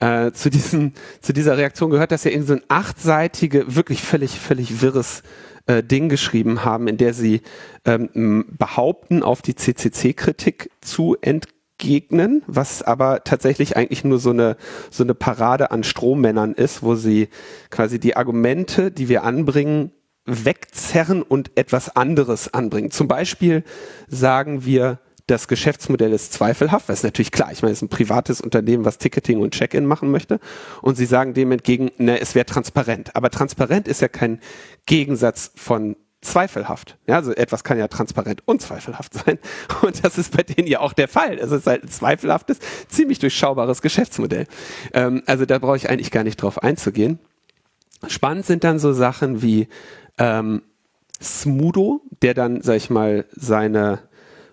Äh, 0.00 0.32
zu, 0.32 0.50
diesen, 0.50 0.94
zu 1.20 1.32
dieser 1.32 1.56
Reaktion 1.56 1.90
gehört, 1.90 2.12
dass 2.12 2.22
sie 2.22 2.30
irgendwie 2.30 2.48
so 2.48 2.54
ein 2.54 2.64
achtseitige, 2.68 3.74
wirklich 3.74 4.02
völlig, 4.02 4.38
völlig 4.40 4.82
wirres 4.82 5.22
äh, 5.66 5.82
Ding 5.82 6.08
geschrieben 6.08 6.64
haben, 6.64 6.88
in 6.88 6.96
der 6.96 7.14
sie 7.14 7.42
ähm, 7.84 8.46
behaupten, 8.58 9.22
auf 9.22 9.42
die 9.42 9.54
CCC-Kritik 9.54 10.70
zu 10.80 11.16
ent 11.20 11.46
begegnen, 11.78 12.42
was 12.46 12.82
aber 12.82 13.24
tatsächlich 13.24 13.76
eigentlich 13.76 14.04
nur 14.04 14.18
so 14.18 14.30
eine, 14.30 14.56
so 14.90 15.02
eine 15.02 15.14
Parade 15.14 15.70
an 15.70 15.84
Strohmännern 15.84 16.52
ist, 16.52 16.82
wo 16.82 16.94
sie 16.94 17.28
quasi 17.70 17.98
die 17.98 18.16
Argumente, 18.16 18.90
die 18.90 19.08
wir 19.08 19.24
anbringen, 19.24 19.92
wegzerren 20.26 21.22
und 21.22 21.50
etwas 21.56 21.94
anderes 21.96 22.52
anbringen. 22.52 22.90
Zum 22.90 23.08
Beispiel 23.08 23.62
sagen 24.08 24.64
wir, 24.64 25.00
das 25.26 25.48
Geschäftsmodell 25.48 26.12
ist 26.12 26.34
zweifelhaft, 26.34 26.88
was 26.88 26.98
ist 26.98 27.04
natürlich 27.04 27.32
klar, 27.32 27.50
ich 27.50 27.62
meine, 27.62 27.72
es 27.72 27.78
ist 27.78 27.82
ein 27.82 27.88
privates 27.88 28.42
Unternehmen, 28.42 28.84
was 28.84 28.98
Ticketing 28.98 29.40
und 29.40 29.54
Check-in 29.54 29.86
machen 29.86 30.10
möchte. 30.10 30.38
Und 30.82 30.96
sie 30.96 31.06
sagen 31.06 31.32
dem 31.32 31.50
entgegen, 31.50 31.90
ne, 31.96 32.20
es 32.20 32.34
wäre 32.34 32.44
transparent. 32.44 33.16
Aber 33.16 33.30
transparent 33.30 33.88
ist 33.88 34.02
ja 34.02 34.08
kein 34.08 34.40
Gegensatz 34.84 35.50
von 35.54 35.96
zweifelhaft. 36.24 36.96
Ja, 37.06 37.16
also 37.16 37.32
etwas 37.32 37.64
kann 37.64 37.78
ja 37.78 37.88
transparent 37.88 38.42
und 38.46 38.62
zweifelhaft 38.62 39.14
sein. 39.24 39.38
Und 39.82 40.04
das 40.04 40.18
ist 40.18 40.36
bei 40.36 40.42
denen 40.42 40.66
ja 40.66 40.80
auch 40.80 40.92
der 40.92 41.08
Fall. 41.08 41.38
Es 41.38 41.52
ist 41.52 41.66
halt 41.66 41.84
ein 41.84 41.88
zweifelhaftes, 41.88 42.58
ziemlich 42.88 43.18
durchschaubares 43.18 43.82
Geschäftsmodell. 43.82 44.46
Ähm, 44.92 45.22
also 45.26 45.46
da 45.46 45.58
brauche 45.58 45.76
ich 45.76 45.88
eigentlich 45.88 46.10
gar 46.10 46.24
nicht 46.24 46.36
drauf 46.36 46.62
einzugehen. 46.62 47.18
Spannend 48.06 48.46
sind 48.46 48.64
dann 48.64 48.78
so 48.78 48.92
Sachen 48.92 49.42
wie 49.42 49.68
ähm, 50.18 50.62
Smudo, 51.22 52.02
der 52.22 52.34
dann, 52.34 52.60
sag 52.60 52.76
ich 52.76 52.90
mal, 52.90 53.24
seine 53.32 54.00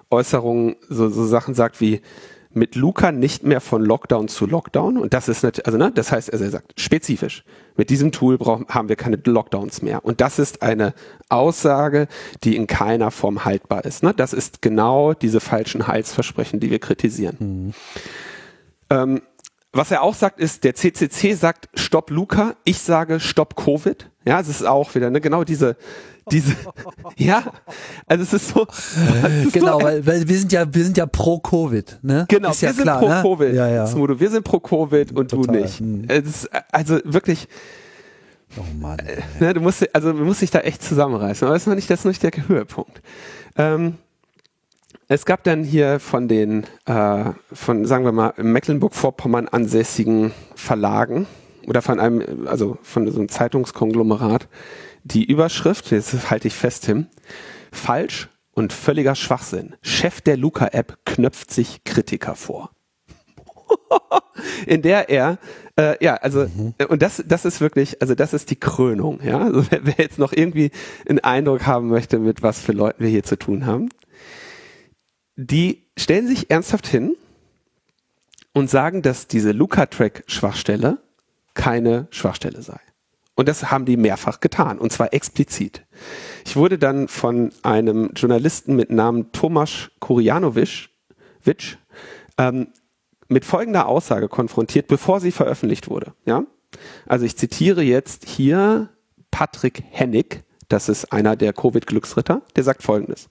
Äußerungen, 0.10 0.76
so, 0.90 1.10
so 1.10 1.26
Sachen 1.26 1.54
sagt 1.54 1.82
wie, 1.82 2.02
mit 2.54 2.76
Luca 2.76 3.12
nicht 3.12 3.44
mehr 3.44 3.62
von 3.62 3.84
Lockdown 3.84 4.28
zu 4.28 4.46
Lockdown. 4.46 4.98
Und 4.98 5.14
das 5.14 5.30
ist 5.30 5.44
natürlich, 5.44 5.66
also 5.66 5.78
ne, 5.78 5.92
das 5.94 6.12
heißt, 6.12 6.32
also 6.32 6.44
er 6.44 6.52
sagt 6.52 6.80
spezifisch, 6.80 7.44
mit 7.76 7.90
diesem 7.90 8.12
Tool 8.12 8.38
brauchen, 8.38 8.66
haben 8.70 8.90
wir 8.90 8.96
keine 8.96 9.18
Lockdowns 9.24 9.82
mehr. 9.82 10.04
Und 10.06 10.22
das 10.22 10.40
ist 10.40 10.62
eine 10.62 10.94
Aussage, 11.30 12.08
die 12.44 12.56
in 12.56 12.68
keiner 12.68 13.12
Form 13.12 13.46
haltbar 13.46 13.86
ist. 13.86 14.04
Ne? 14.04 14.14
Das 14.14 14.34
ist 14.34 14.62
genau 14.62 15.14
diese 15.14 15.40
falschen 15.40 15.88
Heilsversprechen, 15.88 16.60
die 16.60 16.72
wir 16.72 16.80
kritisieren. 16.80 17.38
Mhm. 17.40 17.74
Ähm, 18.90 19.22
was 19.74 19.90
er 19.90 20.02
auch 20.02 20.16
sagt, 20.16 20.40
ist, 20.40 20.66
der 20.66 20.76
CCC 20.76 21.34
sagt 21.34 21.70
Stopp 21.76 22.10
Luca, 22.10 22.56
ich 22.66 22.80
sage 22.80 23.22
Stopp 23.22 23.56
Covid. 23.56 24.10
Ja, 24.26 24.40
es 24.40 24.50
ist 24.50 24.66
auch 24.66 24.94
wieder 24.96 25.10
ne, 25.10 25.22
genau 25.22 25.46
diese 25.46 25.78
diese, 26.30 26.56
ja, 27.18 27.44
also 28.06 28.24
es 28.24 28.34
ist 28.34 28.50
so. 28.50 28.68
Es 28.68 29.46
ist 29.46 29.54
genau, 29.54 29.80
so, 29.80 29.86
weil, 29.86 30.06
weil, 30.06 30.28
wir 30.28 30.38
sind 30.38 30.52
ja, 30.52 30.72
wir 30.72 30.84
sind 30.84 30.98
ja 30.98 31.06
pro 31.06 31.40
Covid, 31.40 32.00
ne? 32.02 32.26
Genau, 32.30 32.52
ist 32.52 32.62
wir 32.62 32.70
ja 32.70 32.74
sind 32.74 32.84
klar, 32.84 33.00
pro 33.00 33.08
ne? 33.08 33.22
Covid. 33.24 33.56
Ja, 33.56 33.68
ja. 33.68 33.88
Smudo, 33.88 34.20
wir 34.20 34.30
sind 34.30 34.44
pro 34.44 34.60
Covid 34.60 35.12
und 35.14 35.32
Total. 35.32 35.56
du 35.56 35.62
nicht. 35.62 35.80
Hm. 35.80 36.04
Ist, 36.06 36.50
also 36.72 37.00
wirklich. 37.04 37.48
Oh 38.58 38.64
Mann. 38.80 39.00
Äh, 39.00 39.22
ne, 39.40 39.54
du 39.54 39.62
musst, 39.62 39.84
also 39.96 40.14
man 40.14 40.24
muss 40.26 40.40
sich 40.40 40.52
da 40.52 40.60
echt 40.60 40.84
zusammenreißen. 40.84 41.48
Aber 41.48 41.56
das 41.56 41.64
ist 41.64 41.68
noch 41.68 41.76
nicht, 41.76 41.90
das 41.90 42.00
ist 42.00 42.06
noch 42.06 42.12
nicht 42.12 42.24
der 42.24 42.32
Höhepunkt. 42.48 43.02
Ähm, 43.58 43.96
es 45.08 45.26
gab 45.26 45.44
dann 45.44 45.64
hier 45.64 46.00
von 46.00 46.28
den, 46.28 46.66
äh, 46.86 47.32
von, 47.52 47.86
sagen 47.86 48.06
wir 48.06 48.12
mal, 48.12 48.34
Mecklenburg-Vorpommern 48.38 49.48
ansässigen 49.50 50.32
Verlagen 50.56 51.28
oder 51.68 51.82
von 51.82 52.00
einem, 52.00 52.48
also 52.48 52.78
von 52.82 53.12
so 53.12 53.20
einem 53.20 53.28
Zeitungskonglomerat, 53.28 54.48
die 55.04 55.26
Überschrift, 55.26 55.92
jetzt 55.92 56.30
halte 56.30 56.48
ich 56.48 56.56
fest, 56.56 56.86
Tim, 56.86 57.08
falsch 57.72 58.30
und 58.52 58.74
völliger 58.74 59.16
Schwachsinn. 59.16 59.76
Chef 59.82 60.22
der 60.22 60.38
Luca-App 60.38 61.00
knöpft 61.06 61.52
sich 61.52 61.84
Kritiker 61.84 62.36
vor. 62.36 62.72
in 64.66 64.82
der 64.82 65.10
er 65.10 65.38
äh, 65.78 66.04
ja 66.04 66.16
also 66.16 66.46
mhm. 66.46 66.74
und 66.90 67.02
das 67.02 67.24
das 67.26 67.46
ist 67.46 67.62
wirklich 67.62 68.02
also 68.02 68.16
das 68.16 68.34
ist 68.34 68.50
die 68.50 68.60
Krönung 68.60 69.22
ja 69.24 69.40
also 69.40 69.66
wer, 69.70 69.86
wer, 69.86 69.96
jetzt 69.98 70.20
noch 70.20 70.34
irgendwie 70.34 70.72
einen 71.08 71.20
Eindruck 71.20 71.66
haben 71.66 71.88
möchte 71.88 72.20
mit 72.20 72.44
was 72.44 72.60
für 72.60 72.74
Leuten 72.74 73.04
wir 73.04 73.10
hier 73.10 73.24
zu 73.24 73.38
tun 73.38 73.66
haben 73.66 73.90
die 75.36 75.88
stellen 75.98 76.28
sich 76.28 76.52
ernsthaft 76.52 76.88
hin 76.88 77.16
und 78.54 78.70
sagen 78.70 79.02
dass 79.02 79.28
diese 79.28 79.52
Luca 79.52 79.86
Track 79.86 80.24
Schwachstelle 80.28 80.98
keine 81.54 82.08
Schwachstelle 82.12 82.62
sei 82.62 82.80
und 83.42 83.48
das 83.48 83.72
haben 83.72 83.86
die 83.86 83.98
mehrfach 83.98 84.40
getan, 84.40 84.78
und 84.78 84.92
zwar 84.92 85.16
explizit. 85.16 85.82
Ich 86.46 86.56
wurde 86.56 86.78
dann 86.78 87.08
von 87.08 87.52
einem 87.64 88.12
Journalisten 88.16 88.76
mit 88.76 88.92
Namen 88.92 89.32
Tomasz 89.32 89.90
Kurianowicz 90.00 90.90
ähm, 92.38 92.68
mit 93.30 93.44
folgender 93.44 93.88
Aussage 93.88 94.28
konfrontiert, 94.28 94.86
bevor 94.86 95.20
sie 95.20 95.32
veröffentlicht 95.32 95.90
wurde. 95.90 96.14
Ja? 96.24 96.44
Also 97.08 97.26
ich 97.26 97.36
zitiere 97.36 97.82
jetzt 97.82 98.28
hier 98.28 98.90
Patrick 99.32 99.82
Hennig, 99.90 100.44
das 100.70 100.88
ist 100.88 101.12
einer 101.12 101.36
der 101.36 101.52
Covid-Glücksritter, 101.52 102.44
der 102.56 102.64
sagt 102.64 102.84
folgendes. 102.84 103.28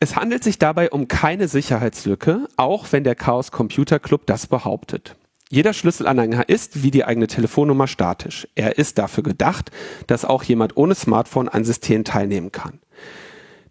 Es 0.00 0.16
handelt 0.16 0.42
sich 0.42 0.58
dabei 0.58 0.90
um 0.90 1.06
keine 1.06 1.46
Sicherheitslücke, 1.46 2.48
auch 2.56 2.90
wenn 2.90 3.04
der 3.04 3.14
Chaos 3.14 3.52
Computer 3.52 4.00
Club 4.00 4.26
das 4.26 4.48
behauptet. 4.48 5.14
Jeder 5.52 5.74
Schlüsselanhänger 5.74 6.48
ist, 6.48 6.82
wie 6.82 6.90
die 6.90 7.04
eigene 7.04 7.26
Telefonnummer, 7.26 7.86
statisch. 7.86 8.48
Er 8.54 8.78
ist 8.78 8.96
dafür 8.96 9.22
gedacht, 9.22 9.70
dass 10.06 10.24
auch 10.24 10.44
jemand 10.44 10.78
ohne 10.78 10.94
Smartphone 10.94 11.46
an 11.46 11.62
System 11.62 12.04
teilnehmen 12.04 12.52
kann. 12.52 12.80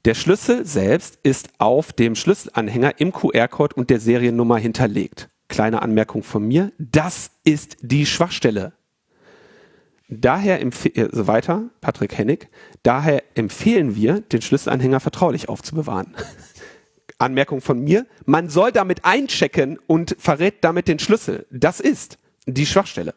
Der 0.05 0.13
Schlüssel 0.13 0.63
selbst 0.63 1.17
ist 1.23 1.49
auf 1.57 1.91
dem 1.91 2.13
Schlüsselanhänger 2.13 2.99
im 2.99 3.11
QR-Code 3.11 3.75
und 3.75 3.89
der 3.89 3.99
Seriennummer 3.99 4.59
hinterlegt. 4.59 5.29
Kleine 5.47 5.82
Anmerkung 5.82 6.21
von 6.21 6.47
mir. 6.47 6.71
Das 6.77 7.32
ist 7.45 7.77
die 7.82 8.05
Schwachstelle. 8.05 8.73
Daher 10.07 10.61
empfehlen, 10.61 11.09
also 11.09 11.25
weiter, 11.25 11.63
Patrick 11.82 12.15
Hennig, 12.15 12.49
daher 12.84 13.23
empfehlen 13.34 13.95
wir, 13.95 14.21
den 14.21 14.43
Schlüsselanhänger 14.43 14.99
vertraulich 14.99 15.49
aufzubewahren. 15.49 16.13
Anmerkung 17.22 17.61
von 17.61 17.80
mir, 17.80 18.05
man 18.26 18.49
soll 18.49 18.72
damit 18.72 19.05
einchecken 19.05 19.80
und 19.88 20.15
verrät 20.19 20.63
damit 20.63 20.88
den 20.88 20.99
Schlüssel. 20.99 21.45
Das 21.51 21.80
ist 21.80 22.17
die 22.45 22.65
Schwachstelle. 22.65 23.13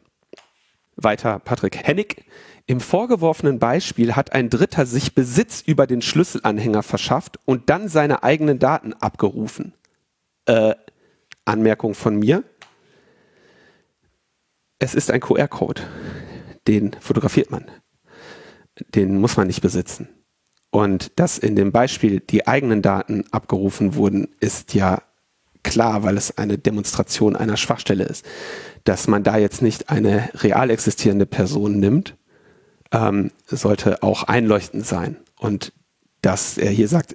Weiter 0.96 1.38
Patrick 1.40 1.76
Hennig. 1.76 2.24
Im 2.66 2.80
vorgeworfenen 2.80 3.58
Beispiel 3.58 4.16
hat 4.16 4.32
ein 4.32 4.48
Dritter 4.48 4.86
sich 4.86 5.14
Besitz 5.14 5.60
über 5.60 5.86
den 5.86 6.02
Schlüsselanhänger 6.02 6.82
verschafft 6.82 7.38
und 7.44 7.68
dann 7.68 7.88
seine 7.88 8.22
eigenen 8.22 8.58
Daten 8.58 8.94
abgerufen. 8.94 9.74
Äh, 10.46 10.74
Anmerkung 11.44 11.94
von 11.94 12.16
mir. 12.16 12.44
Es 14.78 14.94
ist 14.94 15.10
ein 15.10 15.20
QR-Code. 15.20 15.82
Den 16.66 16.92
fotografiert 17.00 17.50
man. 17.50 17.70
Den 18.94 19.20
muss 19.20 19.36
man 19.36 19.46
nicht 19.46 19.60
besitzen. 19.60 20.08
Und 20.74 21.12
dass 21.20 21.38
in 21.38 21.54
dem 21.54 21.70
Beispiel 21.70 22.18
die 22.18 22.48
eigenen 22.48 22.82
Daten 22.82 23.22
abgerufen 23.30 23.94
wurden, 23.94 24.26
ist 24.40 24.74
ja 24.74 25.02
klar, 25.62 26.02
weil 26.02 26.16
es 26.16 26.36
eine 26.36 26.58
Demonstration 26.58 27.36
einer 27.36 27.56
Schwachstelle 27.56 28.02
ist. 28.02 28.26
Dass 28.82 29.06
man 29.06 29.22
da 29.22 29.36
jetzt 29.36 29.62
nicht 29.62 29.88
eine 29.88 30.30
real 30.34 30.70
existierende 30.70 31.26
Person 31.26 31.78
nimmt, 31.78 32.16
ähm, 32.90 33.30
sollte 33.46 34.02
auch 34.02 34.24
einleuchtend 34.24 34.84
sein. 34.84 35.16
Und 35.38 35.72
dass 36.22 36.58
er 36.58 36.70
hier 36.70 36.88
sagt, 36.88 37.14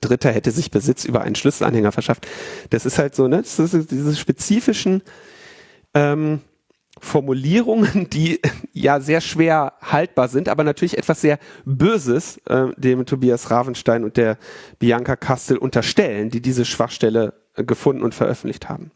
Dritter 0.00 0.30
hätte 0.30 0.52
sich 0.52 0.70
Besitz 0.70 1.04
über 1.04 1.22
einen 1.22 1.34
Schlüsselanhänger 1.34 1.90
verschafft, 1.90 2.28
das 2.70 2.86
ist 2.86 3.00
halt 3.00 3.16
so, 3.16 3.26
ne? 3.26 3.38
Das 3.38 3.58
ist 3.58 3.90
diese 3.90 4.14
spezifischen 4.14 5.02
ähm, 5.94 6.42
Formulierungen, 7.00 8.08
die 8.10 8.40
ja 8.72 9.00
sehr 9.00 9.20
schwer 9.20 9.74
haltbar 9.80 10.28
sind, 10.28 10.48
aber 10.48 10.64
natürlich 10.64 10.98
etwas 10.98 11.20
sehr 11.20 11.38
Böses 11.64 12.38
äh, 12.46 12.68
dem 12.76 13.06
Tobias 13.06 13.50
Ravenstein 13.50 14.04
und 14.04 14.16
der 14.16 14.38
Bianca 14.78 15.16
Kastel 15.16 15.56
unterstellen, 15.56 16.30
die 16.30 16.40
diese 16.40 16.64
Schwachstelle 16.64 17.34
äh, 17.56 17.64
gefunden 17.64 18.02
und 18.02 18.14
veröffentlicht 18.14 18.68
haben 18.68 18.90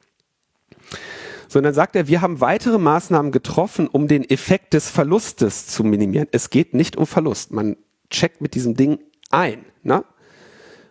sondern 1.47 1.73
sagt 1.73 1.95
er, 1.95 2.09
wir 2.09 2.21
haben 2.21 2.41
weitere 2.41 2.79
Maßnahmen 2.79 3.31
getroffen, 3.31 3.87
um 3.87 4.09
den 4.09 4.29
Effekt 4.29 4.75
des 4.75 4.91
Verlustes 4.91 5.69
zu 5.69 5.85
minimieren. 5.85 6.27
Es 6.33 6.51
geht 6.51 6.75
nicht 6.75 6.97
um 6.97 7.07
Verlust. 7.07 7.53
Man 7.53 7.77
checkt 8.11 8.41
mit 8.41 8.55
diesem 8.55 8.75
Ding 8.75 8.99
ein. 9.31 9.65
Ne? 9.85 10.05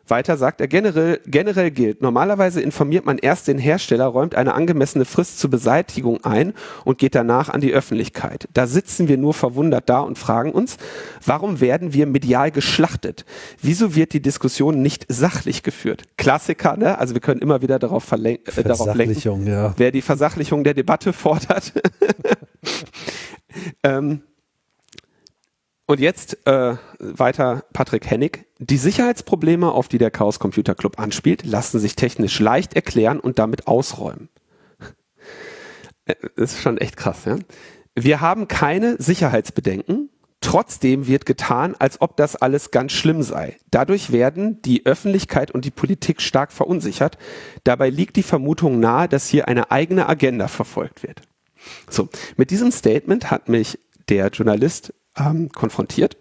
Weiter 0.07 0.35
sagt 0.37 0.59
er, 0.59 0.67
generell, 0.67 1.21
generell 1.25 1.71
gilt, 1.71 2.01
normalerweise 2.01 2.61
informiert 2.61 3.05
man 3.05 3.17
erst 3.17 3.47
den 3.47 3.57
Hersteller, 3.57 4.05
räumt 4.05 4.35
eine 4.35 4.53
angemessene 4.53 5.05
Frist 5.05 5.39
zur 5.39 5.49
Beseitigung 5.49 6.23
ein 6.25 6.53
und 6.83 6.97
geht 6.97 7.15
danach 7.15 7.49
an 7.49 7.61
die 7.61 7.71
Öffentlichkeit. 7.71 8.49
Da 8.53 8.67
sitzen 8.67 9.07
wir 9.07 9.17
nur 9.17 9.33
verwundert 9.33 9.89
da 9.89 10.01
und 10.01 10.17
fragen 10.17 10.51
uns, 10.51 10.77
warum 11.25 11.61
werden 11.61 11.93
wir 11.93 12.05
medial 12.05 12.51
geschlachtet? 12.51 13.25
Wieso 13.61 13.95
wird 13.95 14.11
die 14.11 14.21
Diskussion 14.21 14.81
nicht 14.81 15.05
sachlich 15.07 15.63
geführt? 15.63 16.03
Klassiker, 16.17 16.75
ne? 16.75 16.97
Also 16.97 17.13
wir 17.13 17.21
können 17.21 17.41
immer 17.41 17.61
wieder 17.61 17.79
darauf, 17.79 18.11
äh, 18.11 18.37
darauf 18.63 18.93
lenken, 18.95 19.47
ja. 19.47 19.73
wer 19.77 19.91
die 19.91 20.01
Versachlichung 20.01 20.65
der 20.65 20.73
Debatte 20.73 21.13
fordert. 21.13 21.73
ähm, 23.83 24.21
und 25.85 25.99
jetzt 25.99 26.45
äh, 26.47 26.75
weiter 26.99 27.63
Patrick 27.73 28.09
Hennig. 28.09 28.45
Die 28.59 28.77
Sicherheitsprobleme, 28.77 29.71
auf 29.71 29.87
die 29.87 29.97
der 29.97 30.11
Chaos 30.11 30.39
Computer 30.39 30.75
Club 30.75 30.99
anspielt, 30.99 31.45
lassen 31.45 31.79
sich 31.79 31.95
technisch 31.95 32.39
leicht 32.39 32.75
erklären 32.75 33.19
und 33.19 33.39
damit 33.39 33.67
ausräumen. 33.67 34.29
Das 36.05 36.15
äh, 36.15 36.29
ist 36.35 36.61
schon 36.61 36.77
echt 36.77 36.97
krass, 36.97 37.25
ja. 37.25 37.37
Wir 37.95 38.21
haben 38.21 38.47
keine 38.47 38.95
Sicherheitsbedenken. 38.99 40.09
Trotzdem 40.41 41.07
wird 41.07 41.25
getan, 41.25 41.73
als 41.79 42.01
ob 42.01 42.17
das 42.17 42.35
alles 42.35 42.71
ganz 42.71 42.91
schlimm 42.91 43.23
sei. 43.23 43.55
Dadurch 43.71 44.11
werden 44.11 44.61
die 44.61 44.85
Öffentlichkeit 44.85 45.51
und 45.51 45.63
die 45.63 45.71
Politik 45.71 46.21
stark 46.21 46.51
verunsichert. 46.51 47.17
Dabei 47.63 47.89
liegt 47.89 48.17
die 48.17 48.23
Vermutung 48.23 48.81
nahe, 48.81 49.07
dass 49.07 49.27
hier 49.27 49.47
eine 49.47 49.71
eigene 49.71 50.09
Agenda 50.09 50.49
verfolgt 50.49 51.03
wird. 51.03 51.21
So, 51.89 52.09
mit 52.35 52.51
diesem 52.51 52.73
Statement 52.73 53.31
hat 53.31 53.47
mich 53.47 53.79
der 54.09 54.27
Journalist 54.27 54.93
ähm, 55.17 55.49
konfrontiert. 55.49 56.17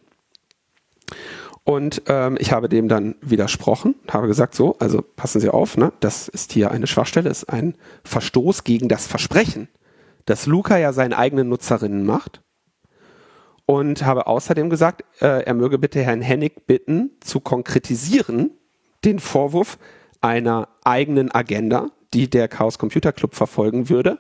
Und 1.65 2.03
ähm, 2.07 2.37
ich 2.41 2.53
habe 2.53 2.69
dem 2.69 2.89
dann 2.89 3.15
widersprochen, 3.21 3.95
habe 4.11 4.27
gesagt, 4.27 4.55
so, 4.55 4.77
also 4.79 5.01
passen 5.01 5.41
Sie 5.41 5.49
auf, 5.49 5.77
ne, 5.77 5.93
das 6.01 6.29
ist 6.29 6.53
hier 6.53 6.73
eine 6.73 6.89
Schwachstelle, 6.89 7.31
ist 7.31 7.45
ein 7.45 7.77
Verstoß 8.05 8.65
gegen 8.65 8.89
das 8.89 9.07
Versprechen, 9.07 9.69
dass 10.27 10.47
Luca 10.47 10.77
ja 10.77 10.93
seinen 10.93 11.13
eigenen 11.13 11.49
Nutzerinnen 11.49 12.05
macht. 12.05 12.43
Und 13.65 14.05
habe 14.05 14.27
außerdem 14.27 14.71
gesagt, 14.71 15.05
äh, 15.23 15.45
er 15.45 15.55
möge 15.55 15.79
bitte 15.79 16.03
Herrn 16.03 16.21
Hennig 16.21 16.67
bitten, 16.67 17.13
zu 17.21 17.39
konkretisieren 17.39 18.51
den 19.05 19.21
Vorwurf 19.21 19.79
einer 20.21 20.69
eigenen 20.85 21.33
Agenda, 21.33 21.91
die 22.13 22.29
der 22.29 22.49
Chaos 22.49 22.79
Computer 22.79 23.13
Club 23.13 23.35
verfolgen 23.35 23.89
würde, 23.89 24.19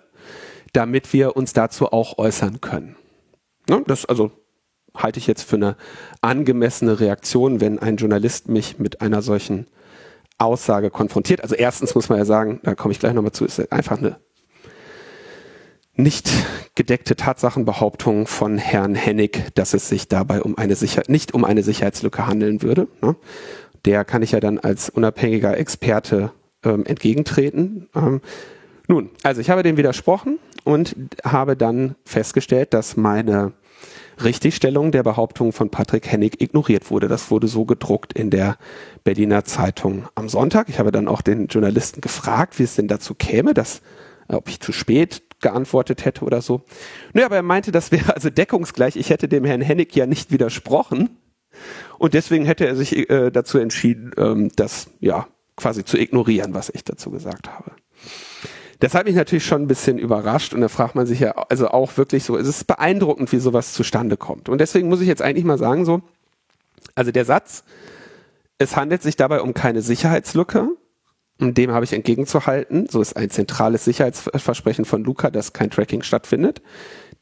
damit 0.72 1.12
wir 1.12 1.36
uns 1.36 1.52
dazu 1.52 1.92
auch 1.92 2.18
äußern 2.18 2.60
können. 2.60 2.96
Ne, 3.68 3.82
das 3.86 4.06
also 4.06 4.30
halte 4.96 5.18
ich 5.18 5.26
jetzt 5.26 5.42
für 5.42 5.56
eine 5.56 5.76
angemessene 6.20 7.00
Reaktion, 7.00 7.60
wenn 7.60 7.78
ein 7.78 7.96
Journalist 7.96 8.48
mich 8.48 8.78
mit 8.78 9.00
einer 9.00 9.22
solchen 9.22 9.66
Aussage 10.38 10.90
konfrontiert. 10.90 11.42
Also 11.42 11.54
erstens 11.54 11.94
muss 11.94 12.08
man 12.08 12.18
ja 12.18 12.24
sagen, 12.24 12.60
da 12.62 12.74
komme 12.74 12.92
ich 12.92 12.98
gleich 12.98 13.14
nochmal 13.14 13.32
zu, 13.32 13.44
ist 13.44 13.72
einfach 13.72 13.98
eine 13.98 14.16
nicht 15.94 16.30
gedeckte 16.74 17.16
Tatsachenbehauptung 17.16 18.26
von 18.26 18.58
Herrn 18.58 18.94
Hennig, 18.94 19.54
dass 19.54 19.74
es 19.74 19.88
sich 19.88 20.08
dabei 20.08 20.42
um 20.42 20.56
eine 20.56 20.74
Sicher 20.74 21.02
nicht 21.08 21.34
um 21.34 21.44
eine 21.44 21.62
Sicherheitslücke 21.62 22.26
handeln 22.26 22.62
würde. 22.62 22.88
Ne? 23.02 23.14
Der 23.84 24.04
kann 24.04 24.22
ich 24.22 24.32
ja 24.32 24.40
dann 24.40 24.58
als 24.58 24.88
unabhängiger 24.88 25.56
Experte 25.56 26.32
ähm, 26.64 26.86
entgegentreten. 26.86 27.88
Ähm, 27.94 28.20
nun, 28.88 29.10
also 29.22 29.40
ich 29.40 29.50
habe 29.50 29.62
dem 29.62 29.76
widersprochen 29.76 30.38
und 30.64 30.96
habe 31.24 31.56
dann 31.56 31.94
festgestellt, 32.04 32.72
dass 32.72 32.96
meine 32.96 33.52
Richtigstellung 34.22 34.92
der 34.92 35.02
Behauptung 35.02 35.52
von 35.52 35.70
Patrick 35.70 36.10
Hennig 36.10 36.40
ignoriert 36.40 36.90
wurde. 36.90 37.08
Das 37.08 37.30
wurde 37.30 37.48
so 37.48 37.64
gedruckt 37.64 38.12
in 38.12 38.30
der 38.30 38.56
Berliner 39.04 39.44
Zeitung 39.44 40.08
am 40.14 40.28
Sonntag. 40.28 40.68
Ich 40.68 40.78
habe 40.78 40.92
dann 40.92 41.08
auch 41.08 41.22
den 41.22 41.46
Journalisten 41.46 42.00
gefragt, 42.00 42.58
wie 42.58 42.64
es 42.64 42.74
denn 42.74 42.88
dazu 42.88 43.14
käme, 43.14 43.54
dass, 43.54 43.82
äh, 44.28 44.34
ob 44.34 44.48
ich 44.48 44.60
zu 44.60 44.72
spät 44.72 45.22
geantwortet 45.40 46.04
hätte 46.04 46.24
oder 46.24 46.40
so. 46.40 46.62
Naja, 47.12 47.26
aber 47.26 47.36
er 47.36 47.42
meinte, 47.42 47.72
das 47.72 47.92
wäre 47.92 48.14
also 48.14 48.30
deckungsgleich. 48.30 48.96
Ich 48.96 49.10
hätte 49.10 49.28
dem 49.28 49.44
Herrn 49.44 49.60
Hennig 49.60 49.94
ja 49.94 50.06
nicht 50.06 50.30
widersprochen. 50.30 51.18
Und 51.98 52.14
deswegen 52.14 52.44
hätte 52.44 52.66
er 52.66 52.76
sich 52.76 53.10
äh, 53.10 53.30
dazu 53.30 53.58
entschieden, 53.58 54.12
ähm, 54.16 54.50
das 54.56 54.88
ja 55.00 55.26
quasi 55.56 55.84
zu 55.84 55.98
ignorieren, 55.98 56.54
was 56.54 56.70
ich 56.70 56.84
dazu 56.84 57.10
gesagt 57.10 57.50
habe. 57.50 57.72
Das 58.82 58.94
hat 58.94 59.06
mich 59.06 59.14
natürlich 59.14 59.46
schon 59.46 59.62
ein 59.62 59.68
bisschen 59.68 59.96
überrascht 59.96 60.54
und 60.54 60.60
da 60.60 60.66
fragt 60.66 60.96
man 60.96 61.06
sich 61.06 61.20
ja 61.20 61.30
also 61.48 61.68
auch 61.68 61.96
wirklich 61.96 62.24
so, 62.24 62.36
es 62.36 62.48
ist 62.48 62.66
beeindruckend, 62.66 63.30
wie 63.30 63.38
sowas 63.38 63.74
zustande 63.74 64.16
kommt. 64.16 64.48
Und 64.48 64.60
deswegen 64.60 64.88
muss 64.88 65.00
ich 65.00 65.06
jetzt 65.06 65.22
eigentlich 65.22 65.44
mal 65.44 65.56
sagen 65.56 65.84
so, 65.84 66.02
also 66.96 67.12
der 67.12 67.24
Satz, 67.24 67.62
es 68.58 68.74
handelt 68.74 69.00
sich 69.00 69.14
dabei 69.14 69.40
um 69.40 69.54
keine 69.54 69.82
Sicherheitslücke, 69.82 70.70
und 71.38 71.58
dem 71.58 71.70
habe 71.70 71.84
ich 71.84 71.92
entgegenzuhalten. 71.92 72.88
So 72.88 73.00
ist 73.00 73.16
ein 73.16 73.30
zentrales 73.30 73.84
Sicherheitsversprechen 73.84 74.84
von 74.84 75.04
Luca, 75.04 75.30
dass 75.30 75.52
kein 75.52 75.70
Tracking 75.70 76.02
stattfindet. 76.02 76.60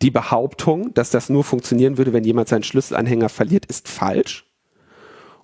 Die 0.00 0.11
Behauptung, 0.11 0.94
dass 0.94 1.11
das 1.11 1.28
nur 1.28 1.44
funktionieren 1.44 1.98
würde, 1.98 2.14
wenn 2.14 2.24
jemand 2.24 2.48
seinen 2.48 2.62
Schlüsselanhänger 2.62 3.28
verliert, 3.28 3.66
ist 3.66 3.86
falsch. 3.86 4.46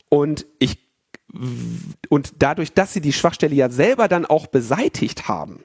Und 0.09 0.47
ich 0.59 0.79
und 2.09 2.35
dadurch, 2.39 2.73
dass 2.73 2.95
sie 2.95 3.01
die 3.01 3.13
Schwachstelle 3.13 3.55
ja 3.55 3.69
selber 3.69 4.09
dann 4.09 4.25
auch 4.25 4.47
beseitigt 4.47 5.29
haben, 5.29 5.61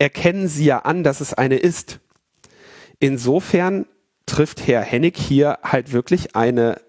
erkennen 0.00 0.48
sie 0.48 0.64
ja 0.64 0.80
an, 0.80 1.04
dass 1.04 1.20
es 1.20 1.34
eine 1.34 1.56
ist. 1.56 2.00
Insofern 2.98 3.86
trifft 4.26 4.66
Herr 4.66 4.80
Hennig 4.82 5.16
hier 5.16 5.58
halt 5.62 5.92
wirklich 5.92 6.34
eine 6.34 6.80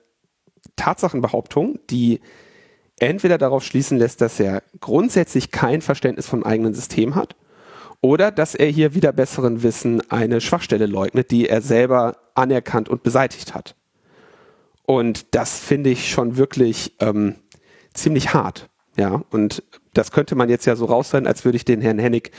Tatsachenbehauptung, 0.78 1.80
die 1.90 2.22
entweder 3.00 3.38
darauf 3.38 3.64
schließen 3.64 3.98
lässt, 3.98 4.22
dass 4.22 4.40
er 4.40 4.64
grundsätzlich 4.80 5.52
kein 5.52 5.82
Verständnis 5.82 6.28
vom 6.28 6.44
eigenen 6.44 6.74
System 6.74 7.16
hat, 7.16 7.36
oder 8.00 8.32
dass 8.32 8.56
er 8.56 8.68
hier 8.68 8.96
wieder 8.96 9.12
besseren 9.12 9.62
Wissen 9.62 10.10
eine 10.10 10.42
Schwachstelle 10.42 10.86
leugnet, 10.86 11.32
die 11.32 11.50
er 11.50 11.62
selber 11.62 12.18
anerkannt 12.34 12.90
und 12.90 13.04
beseitigt 13.04 13.54
hat. 13.54 13.76
Und 14.86 15.36
das 15.36 15.60
finde 15.60 15.90
ich 15.90 16.10
schon 16.10 16.38
wirklich 16.38 16.96
ähm, 17.00 17.36
ziemlich 17.94 18.34
hart. 18.34 18.71
Ja, 18.98 19.24
und 19.30 19.64
das 19.94 20.12
könnte 20.12 20.36
man 20.36 20.50
jetzt 20.50 20.66
ja 20.66 20.76
so 20.76 20.86
raushören, 20.86 21.28
als 21.28 21.46
würde 21.46 21.56
ich 21.56 21.66
den 21.66 21.82
Herrn 21.82 22.00
Hennig 22.00 22.32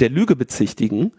der 0.00 0.10
Lüge 0.10 0.36
bezichtigen. 0.36 1.12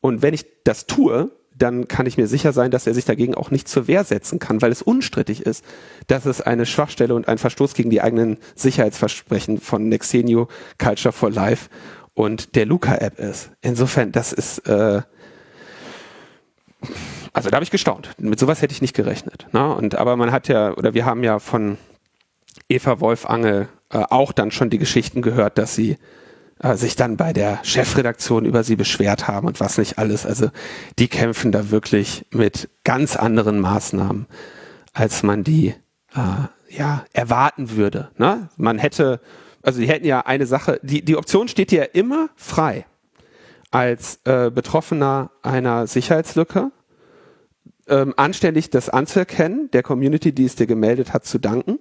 Und 0.00 0.22
wenn 0.22 0.34
ich 0.34 0.46
das 0.64 0.86
tue, 0.86 1.30
dann 1.56 1.88
kann 1.88 2.06
ich 2.06 2.16
mir 2.16 2.26
sicher 2.26 2.52
sein, 2.52 2.70
dass 2.70 2.86
er 2.86 2.94
sich 2.94 3.04
dagegen 3.04 3.34
auch 3.34 3.50
nicht 3.50 3.68
zur 3.68 3.86
Wehr 3.86 4.04
setzen 4.04 4.38
kann, 4.38 4.60
weil 4.60 4.72
es 4.72 4.82
unstrittig 4.82 5.46
ist, 5.46 5.64
dass 6.08 6.26
es 6.26 6.40
eine 6.40 6.66
Schwachstelle 6.66 7.14
und 7.14 7.28
ein 7.28 7.38
Verstoß 7.38 7.74
gegen 7.74 7.90
die 7.90 8.02
eigenen 8.02 8.38
Sicherheitsversprechen 8.54 9.60
von 9.60 9.88
Nexenio, 9.88 10.48
Culture 10.78 11.12
for 11.12 11.30
Life 11.30 11.70
und 12.14 12.56
der 12.56 12.66
Luca-App 12.66 13.18
ist. 13.18 13.50
Insofern, 13.62 14.12
das 14.12 14.32
ist, 14.32 14.66
äh, 14.66 15.02
also 17.32 17.50
da 17.50 17.56
habe 17.56 17.64
ich 17.64 17.70
gestaunt. 17.70 18.10
Mit 18.18 18.38
sowas 18.38 18.62
hätte 18.62 18.72
ich 18.72 18.82
nicht 18.82 18.94
gerechnet. 18.94 19.46
Ne? 19.52 19.74
Und 19.74 19.94
aber 19.94 20.16
man 20.16 20.32
hat 20.32 20.48
ja, 20.48 20.74
oder 20.76 20.94
wir 20.94 21.04
haben 21.04 21.22
ja 21.22 21.38
von 21.38 21.78
Eva 22.68 23.00
Wolf 23.00 23.26
Angel 23.26 23.68
äh, 23.94 24.04
auch 24.10 24.32
dann 24.32 24.50
schon 24.50 24.70
die 24.70 24.78
Geschichten 24.78 25.22
gehört, 25.22 25.56
dass 25.56 25.74
sie 25.74 25.98
äh, 26.58 26.74
sich 26.74 26.96
dann 26.96 27.16
bei 27.16 27.32
der 27.32 27.60
Chefredaktion 27.62 28.44
über 28.44 28.64
sie 28.64 28.74
beschwert 28.74 29.28
haben 29.28 29.46
und 29.46 29.60
was 29.60 29.78
nicht 29.78 29.98
alles. 29.98 30.26
Also 30.26 30.50
die 30.98 31.06
kämpfen 31.06 31.52
da 31.52 31.70
wirklich 31.70 32.26
mit 32.30 32.68
ganz 32.82 33.14
anderen 33.14 33.60
Maßnahmen, 33.60 34.26
als 34.92 35.22
man 35.22 35.44
die 35.44 35.74
äh, 36.14 36.76
ja 36.76 37.04
erwarten 37.12 37.70
würde. 37.70 38.10
Ne? 38.18 38.48
Man 38.56 38.78
hätte, 38.78 39.20
also 39.62 39.80
die 39.80 39.86
hätten 39.86 40.06
ja 40.06 40.20
eine 40.22 40.46
Sache, 40.46 40.80
die, 40.82 41.04
die 41.04 41.16
Option 41.16 41.46
steht 41.46 41.70
dir 41.70 41.82
ja 41.82 41.88
immer 41.92 42.30
frei, 42.34 42.86
als 43.70 44.18
äh, 44.24 44.50
Betroffener 44.50 45.30
einer 45.42 45.86
Sicherheitslücke 45.86 46.72
ähm, 47.86 48.12
anständig 48.16 48.70
das 48.70 48.88
anzuerkennen, 48.88 49.70
der 49.72 49.84
Community, 49.84 50.32
die 50.32 50.46
es 50.46 50.56
dir 50.56 50.66
gemeldet 50.66 51.12
hat, 51.12 51.26
zu 51.26 51.38
danken 51.38 51.78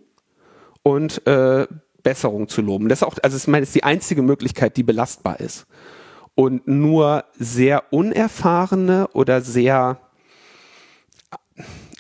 und 0.84 1.26
äh, 1.26 1.66
Besserung 2.04 2.48
zu 2.48 2.62
loben. 2.62 2.90
Das 2.90 3.00
ist 3.00 3.04
auch, 3.04 3.16
also 3.24 3.38
ich 3.38 3.48
meine, 3.48 3.62
das 3.62 3.70
ist 3.70 3.76
die 3.76 3.84
einzige 3.84 4.22
Möglichkeit, 4.22 4.78
die 4.78 4.84
belastbar 4.84 5.40
ist. 5.40 5.66
Und 6.36 6.68
nur 6.68 7.26
sehr 7.38 7.94
unerfahrene 7.94 9.08
oder 9.14 9.42
sehr, 9.42 10.00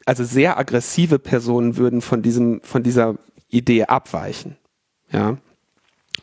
also 0.05 0.23
sehr 0.23 0.57
aggressive 0.57 1.19
Personen 1.19 1.77
würden 1.77 2.01
von 2.01 2.21
diesem, 2.21 2.61
von 2.61 2.83
dieser 2.83 3.15
Idee 3.49 3.85
abweichen. 3.85 4.57
Ja. 5.11 5.37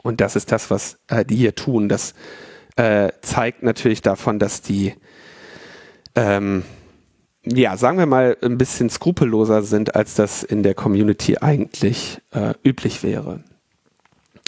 Und 0.02 0.20
das 0.20 0.36
ist 0.36 0.50
das, 0.52 0.70
was 0.70 0.98
äh, 1.08 1.24
die 1.24 1.36
hier 1.36 1.54
tun. 1.54 1.88
Das 1.88 2.14
äh, 2.76 3.10
zeigt 3.22 3.62
natürlich 3.62 4.02
davon, 4.02 4.38
dass 4.38 4.62
die, 4.62 4.94
ähm, 6.14 6.64
ja, 7.44 7.76
sagen 7.76 7.98
wir 7.98 8.06
mal, 8.06 8.36
ein 8.42 8.58
bisschen 8.58 8.90
skrupelloser 8.90 9.62
sind, 9.62 9.94
als 9.94 10.14
das 10.14 10.42
in 10.42 10.62
der 10.62 10.74
Community 10.74 11.38
eigentlich 11.38 12.20
äh, 12.32 12.54
üblich 12.64 13.02
wäre. 13.02 13.44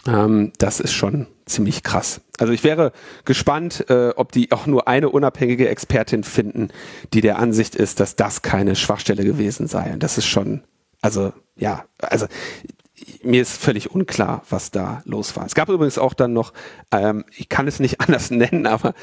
Ähm, 0.06 0.52
das 0.58 0.80
ist 0.80 0.92
schon 0.92 1.26
ziemlich 1.46 1.82
krass. 1.82 2.20
Also 2.38 2.52
ich 2.52 2.64
wäre 2.64 2.92
gespannt, 3.24 3.88
äh, 3.88 4.10
ob 4.16 4.32
die 4.32 4.52
auch 4.52 4.66
nur 4.66 4.88
eine 4.88 5.10
unabhängige 5.10 5.68
Expertin 5.68 6.24
finden, 6.24 6.68
die 7.12 7.20
der 7.20 7.38
Ansicht 7.38 7.74
ist, 7.74 8.00
dass 8.00 8.16
das 8.16 8.42
keine 8.42 8.74
Schwachstelle 8.74 9.24
gewesen 9.24 9.66
sei. 9.68 9.92
Und 9.92 10.02
das 10.02 10.18
ist 10.18 10.26
schon, 10.26 10.62
also 11.00 11.32
ja, 11.56 11.84
also 11.98 12.26
mir 13.22 13.42
ist 13.42 13.56
völlig 13.56 13.90
unklar, 13.90 14.42
was 14.48 14.70
da 14.70 15.02
los 15.04 15.36
war. 15.36 15.46
Es 15.46 15.54
gab 15.54 15.68
übrigens 15.68 15.98
auch 15.98 16.14
dann 16.14 16.32
noch, 16.32 16.52
ähm, 16.90 17.24
ich 17.36 17.48
kann 17.48 17.68
es 17.68 17.80
nicht 17.80 18.00
anders 18.06 18.30
nennen, 18.30 18.66
aber 18.66 18.94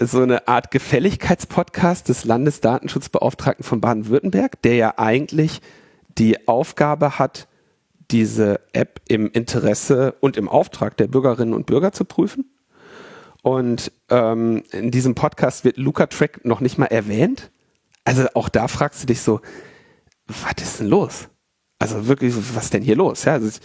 so 0.00 0.22
eine 0.22 0.46
Art 0.46 0.70
Gefälligkeitspodcast 0.70 2.08
des 2.08 2.24
Landesdatenschutzbeauftragten 2.24 3.64
von 3.64 3.80
Baden-Württemberg, 3.80 4.62
der 4.62 4.76
ja 4.76 4.94
eigentlich 4.96 5.60
die 6.18 6.46
Aufgabe 6.46 7.18
hat, 7.18 7.48
diese 8.10 8.60
App 8.72 9.00
im 9.08 9.30
Interesse 9.30 10.14
und 10.20 10.36
im 10.36 10.48
Auftrag 10.48 10.96
der 10.96 11.08
Bürgerinnen 11.08 11.54
und 11.54 11.66
Bürger 11.66 11.92
zu 11.92 12.04
prüfen. 12.04 12.50
Und 13.42 13.92
ähm, 14.10 14.62
in 14.72 14.90
diesem 14.90 15.14
Podcast 15.14 15.64
wird 15.64 15.76
Luca 15.76 16.06
Track 16.06 16.44
noch 16.44 16.60
nicht 16.60 16.78
mal 16.78 16.86
erwähnt. 16.86 17.50
Also 18.04 18.26
auch 18.34 18.48
da 18.48 18.68
fragst 18.68 19.02
du 19.02 19.06
dich 19.06 19.20
so, 19.20 19.40
was 20.26 20.62
ist 20.62 20.80
denn 20.80 20.88
los? 20.88 21.28
Also 21.80 22.08
wirklich, 22.08 22.34
was 22.54 22.70
denn 22.70 22.82
hier 22.82 22.96
los? 22.96 23.24
Ja, 23.24 23.34
also, 23.34 23.60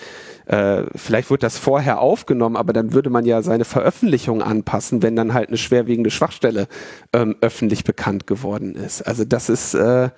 äh, 0.46 0.84
vielleicht 0.96 1.32
wird 1.32 1.42
das 1.42 1.58
vorher 1.58 2.00
aufgenommen, 2.00 2.56
aber 2.56 2.72
dann 2.72 2.94
würde 2.94 3.10
man 3.10 3.26
ja 3.26 3.42
seine 3.42 3.66
Veröffentlichung 3.66 4.44
anpassen, 4.44 5.02
wenn 5.02 5.16
dann 5.16 5.34
halt 5.34 5.48
eine 5.48 5.58
schwerwiegende 5.58 6.12
Schwachstelle 6.12 6.68
ähm, 7.12 7.36
öffentlich 7.42 7.84
bekannt 7.84 8.28
geworden 8.28 8.76
ist. 8.76 9.02
Also 9.02 9.26
das 9.26 9.50
ist 9.50 9.74
äh, 9.74 10.10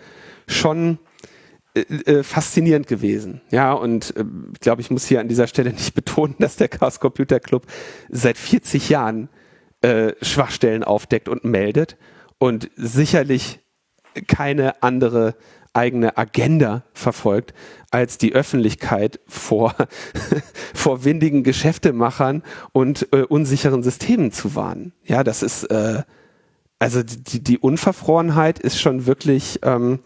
schon 0.46 1.00
äh, 1.76 1.82
äh, 2.20 2.24
faszinierend 2.24 2.88
gewesen. 2.88 3.42
Ja, 3.52 3.74
und 3.74 4.16
äh, 4.16 4.24
ich 4.54 4.60
glaube, 4.62 4.82
ich 4.82 4.90
muss 4.90 5.06
hier 5.06 5.20
an 5.20 5.28
dieser 5.28 5.48
Stelle 5.48 5.70
nicht 5.74 5.94
betonen, 5.94 6.36
dass 6.40 6.56
der 6.56 6.70
Chaos 6.70 7.00
Computer 7.00 7.40
Club 7.40 7.66
seit 8.10 8.38
40 8.38 8.90
Jahren 8.90 9.30
äh, 9.82 10.14
Schwachstellen 10.22 10.84
aufdeckt 10.84 11.28
und 11.28 11.44
meldet 11.44 11.98
und 12.38 12.70
sicherlich 12.76 13.60
keine 14.28 14.82
andere 14.84 15.36
eigene 15.74 16.18
Agenda 16.18 16.84
verfolgt, 16.94 17.54
als 17.92 18.18
die 18.18 18.34
Öffentlichkeit 18.34 19.20
vor, 19.28 19.76
vor 20.74 21.04
windigen 21.04 21.44
Geschäftemachern 21.44 22.44
und 22.72 23.10
äh, 23.12 23.24
unsicheren 23.24 23.84
Systemen 23.84 24.32
zu 24.32 24.56
warnen. 24.56 24.94
Ja, 25.04 25.24
das 25.24 25.44
ist, 25.44 25.66
äh, 25.66 26.04
also 26.80 27.04
die, 27.04 27.44
die 27.44 27.58
Unverfrorenheit 27.58 28.60
ist 28.60 28.80
schon 28.80 29.06
wirklich, 29.06 29.60
ähm, 29.64 30.00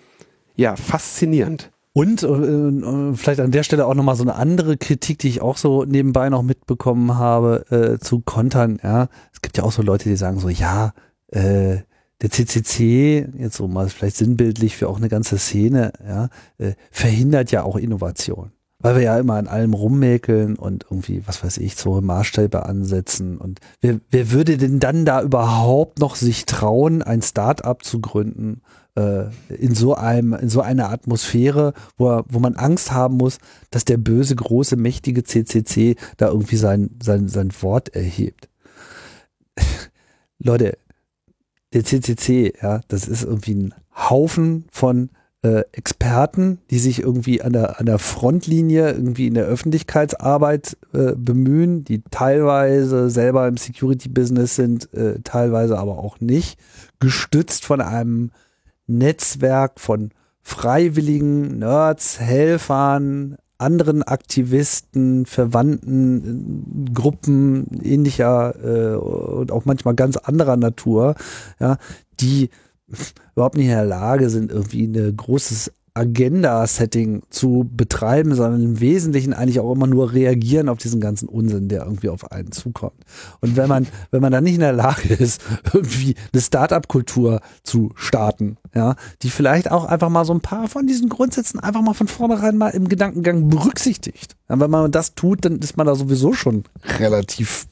ja, 0.60 0.76
faszinierend. 0.76 1.72
Und 1.94 2.22
äh, 2.22 3.16
vielleicht 3.16 3.40
an 3.40 3.52
der 3.52 3.64
Stelle 3.64 3.88
auch 3.88 3.96
nochmal 3.96 4.18
so 4.18 4.24
eine 4.24 4.36
andere 4.36 4.76
Kritik, 4.76 5.20
die 5.20 5.30
ich 5.30 5.42
auch 5.42 5.56
so 5.56 5.86
nebenbei 5.86 6.30
noch 6.30 6.44
mitbekommen 6.44 7.18
habe, 7.18 7.66
äh, 7.72 8.00
zu 8.00 8.20
Kontern. 8.20 8.78
Ja, 8.84 9.08
es 9.34 9.42
gibt 9.42 9.58
ja 9.58 9.64
auch 9.64 9.72
so 9.72 9.82
Leute, 9.82 10.10
die 10.10 10.18
sagen 10.18 10.40
so, 10.40 10.50
ja, 10.50 10.94
äh, 11.28 11.78
der 12.22 12.30
CCC, 12.30 13.30
jetzt 13.38 13.56
so 13.56 13.70
mal 13.70 13.88
vielleicht 13.88 14.18
sinnbildlich 14.18 14.76
für 14.76 14.90
auch 14.90 14.98
eine 14.98 15.08
ganze 15.08 15.38
Szene, 15.38 15.94
ja, 16.06 16.28
äh, 16.58 16.74
verhindert 16.92 17.52
ja 17.52 17.64
auch 17.64 17.78
Innovation. 17.78 18.52
Weil 18.82 18.96
wir 18.96 19.04
ja 19.04 19.18
immer 19.18 19.36
an 19.36 19.48
allem 19.48 19.74
rummäkeln 19.74 20.58
und 20.58 20.86
irgendwie, 20.90 21.24
was 21.26 21.44
weiß 21.44 21.58
ich, 21.58 21.76
so 21.76 22.00
Maßstäbe 22.02 22.66
ansetzen. 22.66 23.38
Und 23.38 23.60
wer, 23.82 24.00
wer 24.12 24.32
würde 24.32 24.58
denn 24.58 24.80
dann 24.80 25.06
da 25.06 25.22
überhaupt 25.22 26.00
noch 26.00 26.16
sich 26.16 26.46
trauen, 26.46 27.02
ein 27.02 27.22
Start-up 27.22 27.84
zu 27.84 28.00
gründen, 28.00 28.62
äh, 28.96 29.26
in 29.54 29.76
so 29.76 29.96
einem, 29.96 30.34
in 30.34 30.50
so 30.50 30.62
einer 30.62 30.90
Atmosphäre, 30.90 31.74
wo, 31.98 32.24
wo 32.28 32.40
man 32.40 32.56
Angst 32.56 32.92
haben 32.92 33.18
muss, 33.18 33.38
dass 33.72 33.86
der 33.86 33.98
böse, 33.98 34.36
große, 34.36 34.76
mächtige 34.76 35.24
CCC 35.24 35.96
da 36.18 36.28
irgendwie 36.28 36.58
sein, 36.58 36.92
sein, 37.02 37.28
sein 37.28 37.52
Wort 37.62 37.90
erhebt. 37.90 38.50
Leute, 40.40 40.78
der 41.74 41.84
CCC, 41.84 42.54
ja, 42.62 42.82
das 42.88 43.08
ist 43.08 43.24
irgendwie 43.24 43.56
ein 43.56 43.74
Haufen 43.96 44.66
von 44.72 45.10
äh, 45.42 45.64
Experten, 45.72 46.60
die 46.70 46.80
sich 46.80 47.02
irgendwie 47.02 47.42
an 47.42 47.54
der, 47.54 47.80
an 47.80 47.86
der 47.86 48.00
Frontlinie 48.00 48.92
irgendwie 48.92 49.28
in 49.28 49.36
der 49.36 49.46
Öffentlichkeitsarbeit 49.46 50.78
äh, 50.94 51.14
bemühen, 51.16 51.84
die 51.84 52.02
teilweise 52.12 53.10
selber 53.10 53.48
im 53.48 53.58
Security-Business 53.58 54.56
sind, 54.56 54.94
äh, 54.94 55.20
teilweise 55.24 55.78
aber 55.78 56.00
auch 56.00 56.20
nicht, 56.20 56.60
gestützt 57.00 57.66
von 57.66 57.80
einem 57.82 58.32
Netzwerk 58.90 59.80
von 59.80 60.12
freiwilligen 60.42 61.60
Nerds, 61.60 62.20
Helfern, 62.20 63.38
anderen 63.58 64.04
Aktivisten, 64.04 65.26
Verwandten, 65.26 66.90
Gruppen 66.94 67.68
ähnlicher 67.84 68.56
äh, 68.64 68.96
und 68.96 69.52
auch 69.52 69.66
manchmal 69.66 69.96
ganz 69.96 70.18
anderer 70.18 70.58
Natur, 70.58 71.16
ja, 71.60 71.78
die 72.20 72.50
überhaupt 73.36 73.56
nicht 73.56 73.68
in 73.68 73.72
der 73.72 73.86
Lage 73.86 74.30
sind, 74.30 74.52
irgendwie 74.52 74.86
ein 74.86 75.16
großes 75.16 75.72
Agenda-Setting 76.00 77.24
zu 77.30 77.70
betreiben, 77.72 78.34
sondern 78.34 78.64
im 78.64 78.80
Wesentlichen 78.80 79.34
eigentlich 79.34 79.60
auch 79.60 79.72
immer 79.72 79.88
nur 79.88 80.14
reagieren 80.14 80.70
auf 80.70 80.78
diesen 80.78 81.02
ganzen 81.02 81.28
Unsinn, 81.28 81.68
der 81.68 81.84
irgendwie 81.84 82.10
auf 82.10 82.32
einen 82.32 82.52
zukommt. 82.52 83.04
Und 83.42 83.58
wenn 83.58 83.68
man, 83.68 83.88
wenn 84.12 84.22
man 84.22 84.32
dann 84.32 84.44
nicht 84.44 84.56
in 84.56 84.62
der 84.62 84.74
Lage 84.74 85.14
ist, 85.14 85.42
irgendwie 85.74 86.16
eine 86.32 86.42
Start-up-Kultur 86.42 87.42
zu 87.64 87.92
starten, 87.96 88.58
ja, 88.74 88.96
die 89.22 89.30
vielleicht 89.30 89.72
auch 89.72 89.86
einfach 89.86 90.10
mal 90.10 90.26
so 90.26 90.34
ein 90.34 90.42
paar 90.42 90.68
von 90.68 90.88
diesen 90.88 91.10
Grundsätzen 91.10 91.60
einfach 91.60 91.82
mal 91.82 91.94
von 91.94 92.08
vornherein 92.08 92.58
mal 92.58 92.70
im 92.70 92.88
Gedankengang 92.88 93.50
berücksichtigt. 93.50 94.36
Ja, 94.48 94.60
wenn 94.60 94.72
man 94.72 94.92
das 94.92 95.16
tut, 95.16 95.46
dann 95.46 95.60
ist 95.60 95.78
man 95.78 95.88
da 95.88 95.96
sowieso 95.96 96.34
schon 96.34 96.64
relativ 97.00 97.68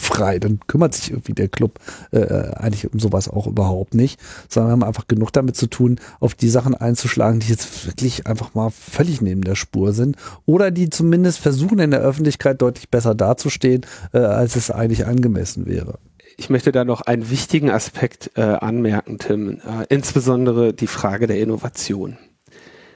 frei. 0.00 0.38
Dann 0.38 0.60
kümmert 0.66 0.94
sich 0.94 1.10
irgendwie 1.10 1.34
der 1.34 1.48
Club 1.48 1.78
äh, 2.12 2.52
eigentlich 2.54 2.92
um 2.92 2.98
sowas 2.98 3.28
auch 3.28 3.46
überhaupt 3.46 3.94
nicht, 3.94 4.20
sondern 4.48 4.70
wir 4.70 4.72
haben 4.72 4.84
einfach 4.84 5.08
genug 5.08 5.32
damit 5.32 5.56
zu 5.56 5.66
tun, 5.66 6.00
auf 6.20 6.34
die 6.34 6.48
Sachen 6.48 6.74
einzuschlagen, 6.74 7.40
die 7.40 7.48
jetzt 7.48 7.86
wirklich 7.86 8.26
einfach 8.26 8.54
mal 8.54 8.70
völlig 8.70 9.20
neben 9.20 9.42
der 9.42 9.56
Spur 9.56 9.92
sind 9.92 10.16
oder 10.46 10.70
die 10.70 10.90
zumindest 10.90 11.40
versuchen 11.40 11.78
in 11.78 11.90
der 11.90 12.00
Öffentlichkeit 12.00 12.62
deutlich 12.62 12.88
besser 12.88 13.14
dazustehen, 13.14 13.84
äh, 14.12 14.18
als 14.18 14.56
es 14.56 14.70
eigentlich 14.70 15.06
angemessen 15.06 15.66
wäre. 15.66 15.98
Ich 16.36 16.50
möchte 16.50 16.70
da 16.70 16.84
noch 16.84 17.00
einen 17.00 17.30
wichtigen 17.30 17.68
Aspekt 17.68 18.30
äh, 18.36 18.42
anmerken, 18.42 19.18
Tim, 19.18 19.58
äh, 19.58 19.86
insbesondere 19.88 20.72
die 20.72 20.86
Frage 20.86 21.26
der 21.26 21.40
Innovation. 21.40 22.16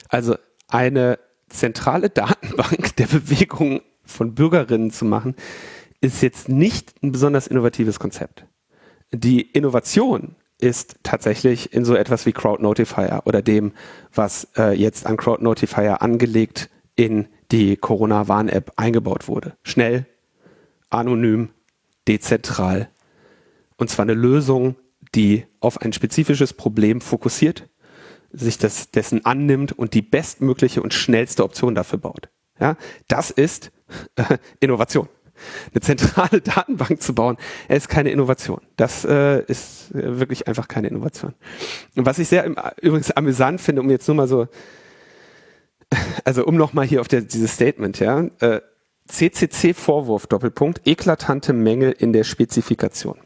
Also 0.08 0.36
eine 0.68 1.18
zentrale 1.48 2.08
Datenbank 2.10 2.94
der 2.96 3.06
Bewegung 3.06 3.80
von 4.04 4.34
Bürgerinnen 4.34 4.90
zu 4.90 5.04
machen, 5.04 5.34
ist 6.02 6.20
jetzt 6.20 6.50
nicht 6.50 6.94
ein 7.02 7.12
besonders 7.12 7.46
innovatives 7.46 7.98
Konzept. 7.98 8.44
Die 9.12 9.40
Innovation 9.40 10.34
ist 10.58 10.96
tatsächlich 11.02 11.72
in 11.72 11.84
so 11.84 11.94
etwas 11.94 12.26
wie 12.26 12.32
Crowd 12.32 12.62
Notifier 12.62 13.22
oder 13.24 13.40
dem, 13.40 13.72
was 14.12 14.48
äh, 14.56 14.76
jetzt 14.78 15.06
an 15.06 15.16
Crowd 15.16 15.42
Notifier 15.42 16.02
angelegt 16.02 16.70
in 16.96 17.28
die 17.50 17.76
Corona-Warn-App 17.76 18.72
eingebaut 18.76 19.28
wurde. 19.28 19.56
Schnell, 19.62 20.06
anonym, 20.90 21.50
dezentral. 22.06 22.88
Und 23.76 23.88
zwar 23.88 24.04
eine 24.04 24.14
Lösung, 24.14 24.76
die 25.14 25.44
auf 25.60 25.80
ein 25.80 25.92
spezifisches 25.92 26.52
Problem 26.52 27.00
fokussiert, 27.00 27.68
sich 28.32 28.58
das, 28.58 28.90
dessen 28.90 29.24
annimmt 29.24 29.72
und 29.72 29.94
die 29.94 30.02
bestmögliche 30.02 30.82
und 30.82 30.94
schnellste 30.94 31.44
Option 31.44 31.74
dafür 31.74 31.98
baut. 31.98 32.28
Ja, 32.58 32.76
das 33.08 33.30
ist 33.30 33.72
äh, 34.16 34.38
Innovation. 34.60 35.08
Eine 35.72 35.80
zentrale 35.80 36.40
Datenbank 36.42 37.02
zu 37.02 37.14
bauen, 37.14 37.36
ist 37.68 37.88
keine 37.88 38.10
Innovation. 38.10 38.60
Das 38.76 39.04
äh, 39.04 39.42
ist 39.44 39.94
äh, 39.94 40.18
wirklich 40.18 40.48
einfach 40.48 40.68
keine 40.68 40.88
Innovation. 40.88 41.34
Und 41.96 42.06
was 42.06 42.18
ich 42.18 42.28
sehr 42.28 42.46
übrigens 42.80 43.10
amüsant 43.10 43.60
finde, 43.60 43.82
um 43.82 43.90
jetzt 43.90 44.06
nur 44.08 44.16
mal 44.16 44.28
so, 44.28 44.48
also 46.24 46.44
um 46.44 46.56
nochmal 46.56 46.86
hier 46.86 47.00
auf 47.00 47.08
der, 47.08 47.22
dieses 47.22 47.52
Statement, 47.54 47.98
ja, 47.98 48.26
äh, 48.40 48.60
CCC-Vorwurf, 49.08 50.26
Doppelpunkt, 50.26 50.86
eklatante 50.86 51.52
Mängel 51.52 51.92
in 51.92 52.12
der 52.12 52.24
Spezifikation. 52.24 53.18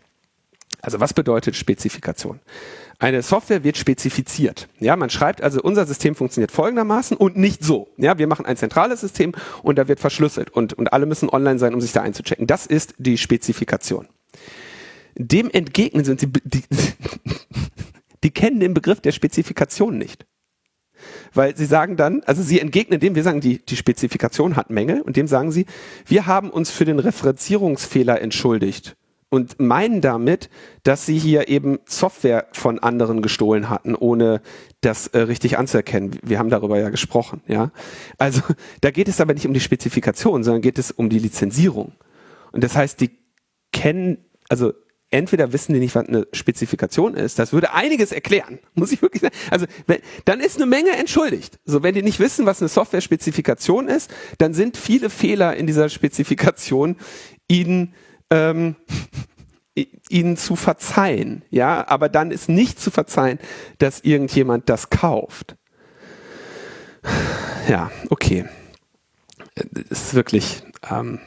Also 0.81 1.01
was 1.01 1.15
bedeutet 1.15 1.57
Spezifikation? 1.57 2.41
Eine 2.99 3.21
Software 3.23 3.63
wird 3.63 3.77
spezifiziert. 3.77 4.69
Ja, 4.81 4.97
man 4.97 5.11
schreibt 5.11 5.43
also, 5.43 5.61
unser 5.61 5.85
System 5.85 6.15
funktioniert 6.15 6.51
folgendermaßen 6.51 7.17
und 7.17 7.37
nicht 7.37 7.63
so. 7.63 7.89
Ja, 7.99 8.19
wir 8.19 8.27
machen 8.27 8.47
ein 8.47 8.57
zentrales 8.57 9.01
System 9.01 9.33
und 9.63 9.77
da 9.77 9.87
wird 9.87 10.01
verschlüsselt 10.01 10.51
und, 10.51 10.73
und 10.73 10.93
alle 10.93 11.05
müssen 11.05 11.29
online 11.29 11.59
sein, 11.59 11.75
um 11.75 11.81
sich 11.81 11.93
da 11.93 12.03
einzuchecken. 12.03 12.47
Das 12.47 12.65
ist 12.65 12.95
die 12.99 13.19
Spezifikation. 13.19 14.09
Dem 15.15 15.51
entgegnen 15.51 16.05
sind 16.05 16.21
sie, 16.21 16.29
die, 16.45 16.63
die 18.25 18.31
kennen 18.31 18.61
den 18.61 18.73
Begriff 18.73 19.01
der 19.01 19.13
Spezifikation 19.13 19.99
nicht. 19.99 20.27
Weil 21.35 21.55
sie 21.55 21.67
sagen 21.67 21.97
dann, 21.97 22.23
also 22.25 22.43
sie 22.43 22.61
entgegnen 22.61 22.99
dem, 22.99 23.15
wir 23.15 23.23
sagen, 23.23 23.43
die, 23.43 23.59
die 23.59 23.77
Spezifikation 23.77 24.57
hat 24.57 24.71
Mängel 24.71 25.03
und 25.03 25.17
dem 25.17 25.27
sagen 25.27 25.53
sie, 25.53 25.67
wir 26.07 26.27
haben 26.27 26.51
uns 26.51 26.71
für 26.71 26.87
den 26.87 26.99
Referenzierungsfehler 26.99 28.23
entschuldigt 28.23 28.97
und 29.37 29.61
meinen 29.61 30.01
damit, 30.01 30.49
dass 30.83 31.05
sie 31.05 31.19
hier 31.19 31.49
eben 31.49 31.79
Software 31.85 32.47
von 32.53 32.79
anderen 32.79 33.21
gestohlen 33.21 33.69
hatten, 33.69 33.95
ohne 33.95 34.41
das 34.81 35.09
äh, 35.09 35.19
richtig 35.21 35.59
anzuerkennen. 35.59 36.19
Wir 36.23 36.39
haben 36.39 36.49
darüber 36.49 36.79
ja 36.79 36.89
gesprochen, 36.89 37.43
ja. 37.47 37.71
Also 38.17 38.41
da 38.81 38.91
geht 38.91 39.09
es 39.09 39.21
aber 39.21 39.35
nicht 39.35 39.47
um 39.47 39.53
die 39.53 39.61
Spezifikation, 39.61 40.43
sondern 40.43 40.63
geht 40.63 40.79
es 40.79 40.91
um 40.91 41.11
die 41.11 41.19
Lizenzierung. 41.19 41.93
Und 42.51 42.65
das 42.65 42.75
heißt, 42.75 42.99
die 43.01 43.11
kennen, 43.73 44.25
also 44.49 44.73
entweder 45.11 45.53
wissen 45.53 45.75
die 45.75 45.81
nicht, 45.81 45.95
was 45.95 46.09
eine 46.09 46.27
Spezifikation 46.33 47.15
ist, 47.15 47.39
das 47.39 47.53
würde 47.53 47.75
einiges 47.75 48.13
erklären, 48.13 48.59
muss 48.75 48.91
ich 48.91 49.03
wirklich 49.03 49.21
sagen. 49.21 49.35
Also 49.51 49.67
wenn, 49.87 49.99
dann 50.25 50.41
ist 50.41 50.57
eine 50.57 50.67
Menge 50.67 50.93
entschuldigt. 50.93 51.59
So, 51.67 51.83
wenn 51.83 51.95
die 51.95 52.03
nicht 52.03 52.21
wissen, 52.21 52.47
was 52.47 52.63
eine 52.63 52.69
Software-Spezifikation 52.69 53.89
ist, 53.89 54.11
dann 54.39 54.55
sind 54.55 54.79
viele 54.79 55.11
Fehler 55.11 55.57
in 55.57 55.67
dieser 55.67 55.91
Spezifikation 55.91 56.97
ihnen 57.49 57.93
ähm, 58.31 58.77
ihnen 60.09 60.37
zu 60.37 60.57
verzeihen, 60.57 61.43
ja, 61.51 61.87
aber 61.89 62.09
dann 62.09 62.31
ist 62.31 62.49
nicht 62.49 62.81
zu 62.81 62.91
verzeihen, 62.91 63.39
dass 63.79 64.01
irgendjemand 64.01 64.69
das 64.69 64.91
kauft. 64.91 65.57
Ja, 67.69 67.91
okay. 68.11 68.47
Das 69.55 70.03
ist 70.03 70.15
wirklich 70.15 70.63
ähm, 70.91 71.21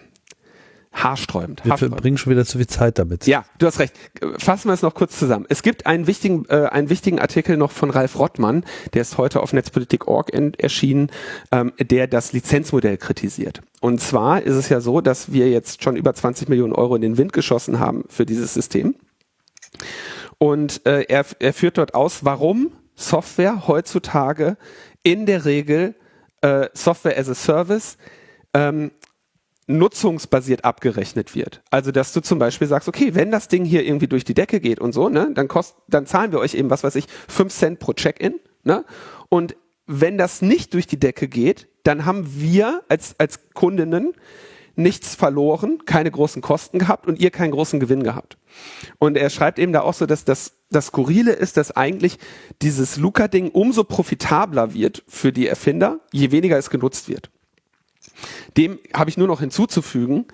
haarsträubend. 0.91 1.63
Wir 1.63 1.77
verbringen 1.77 2.17
schon 2.17 2.31
wieder 2.31 2.45
zu 2.45 2.57
viel 2.57 2.67
Zeit 2.67 2.97
damit. 2.97 3.27
Ja, 3.27 3.45
du 3.57 3.67
hast 3.67 3.79
recht. 3.79 3.93
Fassen 4.37 4.69
wir 4.69 4.73
es 4.73 4.81
noch 4.81 4.95
kurz 4.95 5.17
zusammen. 5.17 5.45
Es 5.49 5.61
gibt 5.61 5.85
einen 5.85 6.07
wichtigen, 6.07 6.45
äh, 6.49 6.67
einen 6.71 6.89
wichtigen 6.89 7.19
Artikel 7.19 7.57
noch 7.57 7.71
von 7.71 7.89
Ralf 7.89 8.17
Rottmann, 8.17 8.65
der 8.93 9.01
ist 9.01 9.17
heute 9.17 9.41
auf 9.41 9.53
Netzpolitik.org 9.53 10.31
erschienen, 10.57 11.11
ähm, 11.51 11.73
der 11.79 12.07
das 12.07 12.33
Lizenzmodell 12.33 12.97
kritisiert. 12.97 13.61
Und 13.81 14.01
zwar 14.01 14.41
ist 14.41 14.55
es 14.55 14.69
ja 14.69 14.81
so, 14.81 14.99
dass 15.01 15.31
wir 15.31 15.49
jetzt 15.49 15.83
schon 15.83 15.95
über 15.95 16.13
20 16.13 16.49
Millionen 16.49 16.73
Euro 16.73 16.95
in 16.95 17.01
den 17.01 17.17
Wind 17.17 17.33
geschossen 17.33 17.79
haben 17.79 18.03
für 18.09 18.25
dieses 18.25 18.53
System. 18.53 18.95
Und 20.37 20.85
äh, 20.85 21.03
er, 21.03 21.25
er 21.39 21.53
führt 21.53 21.77
dort 21.77 21.93
aus, 21.93 22.25
warum 22.25 22.71
Software 22.95 23.67
heutzutage 23.67 24.57
in 25.03 25.25
der 25.25 25.45
Regel 25.45 25.95
äh, 26.41 26.67
Software 26.73 27.17
as 27.17 27.29
a 27.29 27.35
Service 27.35 27.97
ähm, 28.53 28.91
nutzungsbasiert 29.69 30.65
abgerechnet 30.65 31.35
wird. 31.35 31.61
Also, 31.69 31.91
dass 31.91 32.11
du 32.11 32.21
zum 32.21 32.39
Beispiel 32.39 32.67
sagst, 32.67 32.87
okay, 32.87 33.13
wenn 33.13 33.31
das 33.31 33.47
Ding 33.47 33.63
hier 33.63 33.85
irgendwie 33.85 34.07
durch 34.07 34.25
die 34.25 34.33
Decke 34.33 34.59
geht 34.59 34.79
und 34.79 34.93
so, 34.93 35.09
ne, 35.09 35.31
dann 35.33 35.47
kost, 35.47 35.75
dann 35.87 36.07
zahlen 36.07 36.31
wir 36.31 36.39
euch 36.39 36.55
eben, 36.55 36.69
was 36.69 36.83
weiß 36.83 36.95
ich, 36.95 37.05
fünf 37.27 37.53
Cent 37.53 37.79
pro 37.79 37.93
Check-in, 37.93 38.39
ne? 38.63 38.83
Und 39.29 39.55
wenn 39.85 40.17
das 40.17 40.41
nicht 40.41 40.73
durch 40.73 40.87
die 40.87 40.99
Decke 40.99 41.27
geht, 41.27 41.67
dann 41.83 42.05
haben 42.05 42.25
wir 42.41 42.83
als, 42.89 43.15
als 43.19 43.39
Kundinnen 43.53 44.13
nichts 44.75 45.13
verloren, 45.13 45.79
keine 45.85 46.09
großen 46.09 46.41
Kosten 46.41 46.79
gehabt 46.79 47.07
und 47.07 47.19
ihr 47.19 47.31
keinen 47.31 47.51
großen 47.51 47.79
Gewinn 47.79 48.03
gehabt. 48.03 48.37
Und 48.97 49.17
er 49.17 49.29
schreibt 49.29 49.59
eben 49.59 49.73
da 49.73 49.81
auch 49.81 49.93
so, 49.93 50.05
dass 50.05 50.25
das, 50.25 50.53
das 50.71 50.87
Skurrile 50.87 51.33
ist, 51.33 51.57
dass 51.57 51.75
eigentlich 51.75 52.17
dieses 52.61 52.97
Luca-Ding 52.97 53.49
umso 53.49 53.83
profitabler 53.83 54.73
wird 54.73 55.03
für 55.07 55.31
die 55.31 55.47
Erfinder, 55.47 55.99
je 56.11 56.31
weniger 56.31 56.57
es 56.57 56.69
genutzt 56.69 57.09
wird. 57.09 57.29
Dem 58.57 58.79
habe 58.93 59.09
ich 59.09 59.17
nur 59.17 59.27
noch 59.27 59.39
hinzuzufügen, 59.39 60.25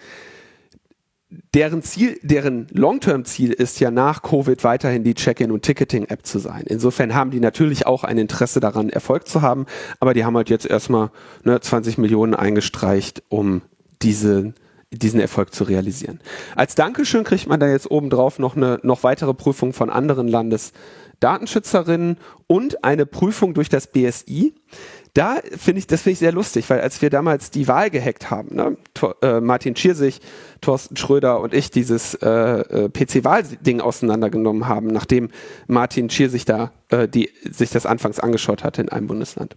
deren 1.54 1.82
Ziel, 1.82 2.20
deren 2.22 2.68
Long-Term-Ziel 2.72 3.52
ist 3.52 3.80
ja 3.80 3.92
nach 3.92 4.22
Covid 4.22 4.64
weiterhin 4.64 5.04
die 5.04 5.14
Check-in 5.14 5.52
und 5.52 5.64
Ticketing-App 5.64 6.26
zu 6.26 6.40
sein. 6.40 6.64
Insofern 6.68 7.14
haben 7.14 7.32
die 7.32 7.40
natürlich 7.40 7.86
auch 7.86 8.04
ein 8.04 8.18
Interesse 8.18 8.60
daran, 8.60 8.90
Erfolg 8.90 9.28
zu 9.28 9.42
haben, 9.42 9.66
aber 10.00 10.14
die 10.14 10.26
haben 10.26 10.36
halt 10.36 10.50
jetzt 10.50 10.66
erstmal 10.66 11.12
ne, 11.44 11.60
20 11.60 11.98
Millionen 11.98 12.36
eingestreicht, 12.36 13.24
um 13.30 13.62
diese, 14.02 14.54
diesen 14.92 15.20
Erfolg 15.20 15.54
zu 15.54 15.64
realisieren. 15.64 16.20
Als 16.56 16.76
Dankeschön 16.76 17.24
kriegt 17.24 17.48
man 17.48 17.60
da 17.60 17.68
jetzt 17.68 17.90
obendrauf 17.90 18.40
noch 18.40 18.56
eine 18.56 18.80
noch 18.84 19.04
weitere 19.04 19.34
Prüfung 19.34 19.74
von 19.74 19.90
anderen 19.90 20.28
Landesdatenschützerinnen 20.28 22.18
und 22.48 22.84
eine 22.84 23.06
Prüfung 23.06 23.54
durch 23.54 23.70
das 23.70 23.88
BSI 23.88 24.54
da 25.16 25.38
finde 25.58 25.80
ich, 25.80 25.88
das 25.88 26.02
finde 26.02 26.14
ich 26.14 26.20
sehr 26.20 26.34
lustig, 26.34 26.70
weil 26.70 26.82
als 26.82 27.02
wir 27.02 27.10
damals 27.10 27.50
die 27.50 27.70
Wahl 27.70 27.90
gehackt 27.90 28.30
haben, 28.30 28.54
ne, 28.54 28.78
Tor, 28.94 29.16
äh, 29.22 29.40
Martin 29.40 29.76
Schiersig, 29.76 30.20
Thorsten 30.60 30.98
Schröder 30.98 31.40
und 31.40 31.54
ich 31.54 31.72
dieses 31.72 32.16
äh, 32.16 32.30
äh, 32.30 32.90
PC-Wahl-Ding 32.90 33.80
auseinandergenommen 33.80 34.68
haben, 34.68 34.88
nachdem 34.88 35.30
Martin 35.68 36.10
Schiersig 36.10 36.44
da 36.44 36.74
äh, 36.90 37.08
die, 37.08 37.32
sich 37.50 37.70
das 37.70 37.86
anfangs 37.86 38.20
angeschaut 38.20 38.66
hatte 38.66 38.82
in 38.82 38.90
einem 38.90 39.08
Bundesland. 39.08 39.56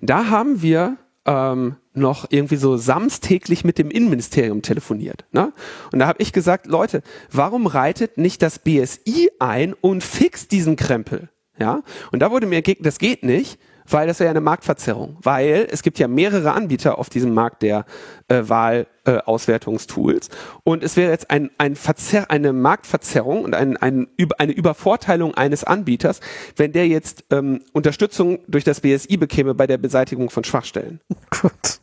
Da 0.00 0.26
haben 0.30 0.62
wir 0.62 0.98
ähm, 1.26 1.74
noch 1.94 2.26
irgendwie 2.30 2.56
so 2.56 2.76
samstäglich 2.76 3.64
mit 3.64 3.76
dem 3.76 3.90
Innenministerium 3.90 4.62
telefoniert. 4.62 5.24
Ne? 5.32 5.52
Und 5.90 5.98
da 5.98 6.06
habe 6.06 6.22
ich 6.22 6.32
gesagt, 6.32 6.66
Leute, 6.66 7.02
warum 7.32 7.66
reitet 7.66 8.18
nicht 8.18 8.40
das 8.40 8.60
BSI 8.60 9.30
ein 9.40 9.74
und 9.74 10.04
fixt 10.04 10.52
diesen 10.52 10.76
Krempel? 10.76 11.28
Ja? 11.58 11.82
Und 12.12 12.20
da 12.20 12.30
wurde 12.30 12.46
mir 12.46 12.58
entgegnet, 12.58 12.86
das 12.86 13.00
geht 13.00 13.24
nicht, 13.24 13.58
weil 13.90 14.06
das 14.06 14.20
wäre 14.20 14.26
ja 14.26 14.30
eine 14.30 14.40
Marktverzerrung, 14.40 15.16
weil 15.22 15.66
es 15.70 15.82
gibt 15.82 15.98
ja 15.98 16.08
mehrere 16.08 16.52
Anbieter 16.52 16.98
auf 16.98 17.08
diesem 17.08 17.34
Markt 17.34 17.62
der 17.62 17.84
äh, 18.28 18.42
Wahlauswertungstools 18.46 20.28
äh, 20.28 20.32
und 20.64 20.82
es 20.82 20.96
wäre 20.96 21.10
jetzt 21.10 21.30
ein, 21.30 21.50
ein 21.58 21.76
Verzer 21.76 22.30
eine 22.30 22.52
Marktverzerrung 22.52 23.44
und 23.44 23.54
ein, 23.54 23.76
ein, 23.76 24.08
eine 24.38 24.52
Übervorteilung 24.52 25.34
eines 25.34 25.64
Anbieters, 25.64 26.20
wenn 26.56 26.72
der 26.72 26.88
jetzt 26.88 27.24
ähm, 27.30 27.60
Unterstützung 27.72 28.40
durch 28.48 28.64
das 28.64 28.80
BSI 28.80 29.16
bekäme 29.16 29.54
bei 29.54 29.66
der 29.66 29.78
Beseitigung 29.78 30.30
von 30.30 30.44
Schwachstellen. 30.44 31.00
Gut. 31.30 31.80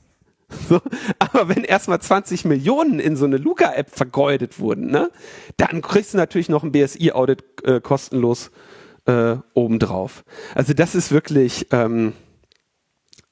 So, 0.70 0.80
aber 1.20 1.50
wenn 1.50 1.64
erstmal 1.64 2.00
20 2.00 2.46
Millionen 2.46 3.00
in 3.00 3.16
so 3.16 3.26
eine 3.26 3.38
Luca-App 3.38 3.90
vergeudet 3.90 4.60
wurden, 4.60 4.88
ne, 4.88 5.10
dann 5.58 5.82
kriegst 5.82 6.14
du 6.14 6.18
natürlich 6.18 6.50
noch 6.50 6.64
ein 6.64 6.72
BSI-Audit 6.72 7.44
äh, 7.64 7.82
kostenlos 7.82 8.52
äh, 9.06 9.38
obendrauf. 9.54 10.24
Also 10.54 10.74
das 10.74 10.96
ist 10.96 11.12
wirklich 11.12 11.68
ähm, 11.72 12.14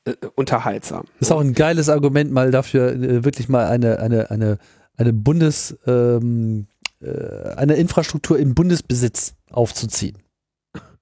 äh, 0.06 0.14
unterhaltsam. 0.36 1.06
Das 1.20 1.30
ist 1.30 1.32
auch 1.32 1.42
ein 1.42 1.54
geiles 1.54 1.90
Argument 1.90 2.32
mal 2.32 2.52
dafür, 2.52 2.94
äh, 2.94 3.24
wirklich 3.24 3.50
mal 3.50 3.68
eine, 3.68 4.00
eine, 4.00 4.32
eine, 4.32 4.58
eine 4.98 5.14
Bundes, 5.14 5.78
ähm, 5.88 6.68
äh, 7.02 7.56
eine 7.56 7.76
Infrastruktur 7.76 8.38
im 8.38 8.54
Bundesbesitz 8.54 9.36
aufzuziehen. 9.50 10.18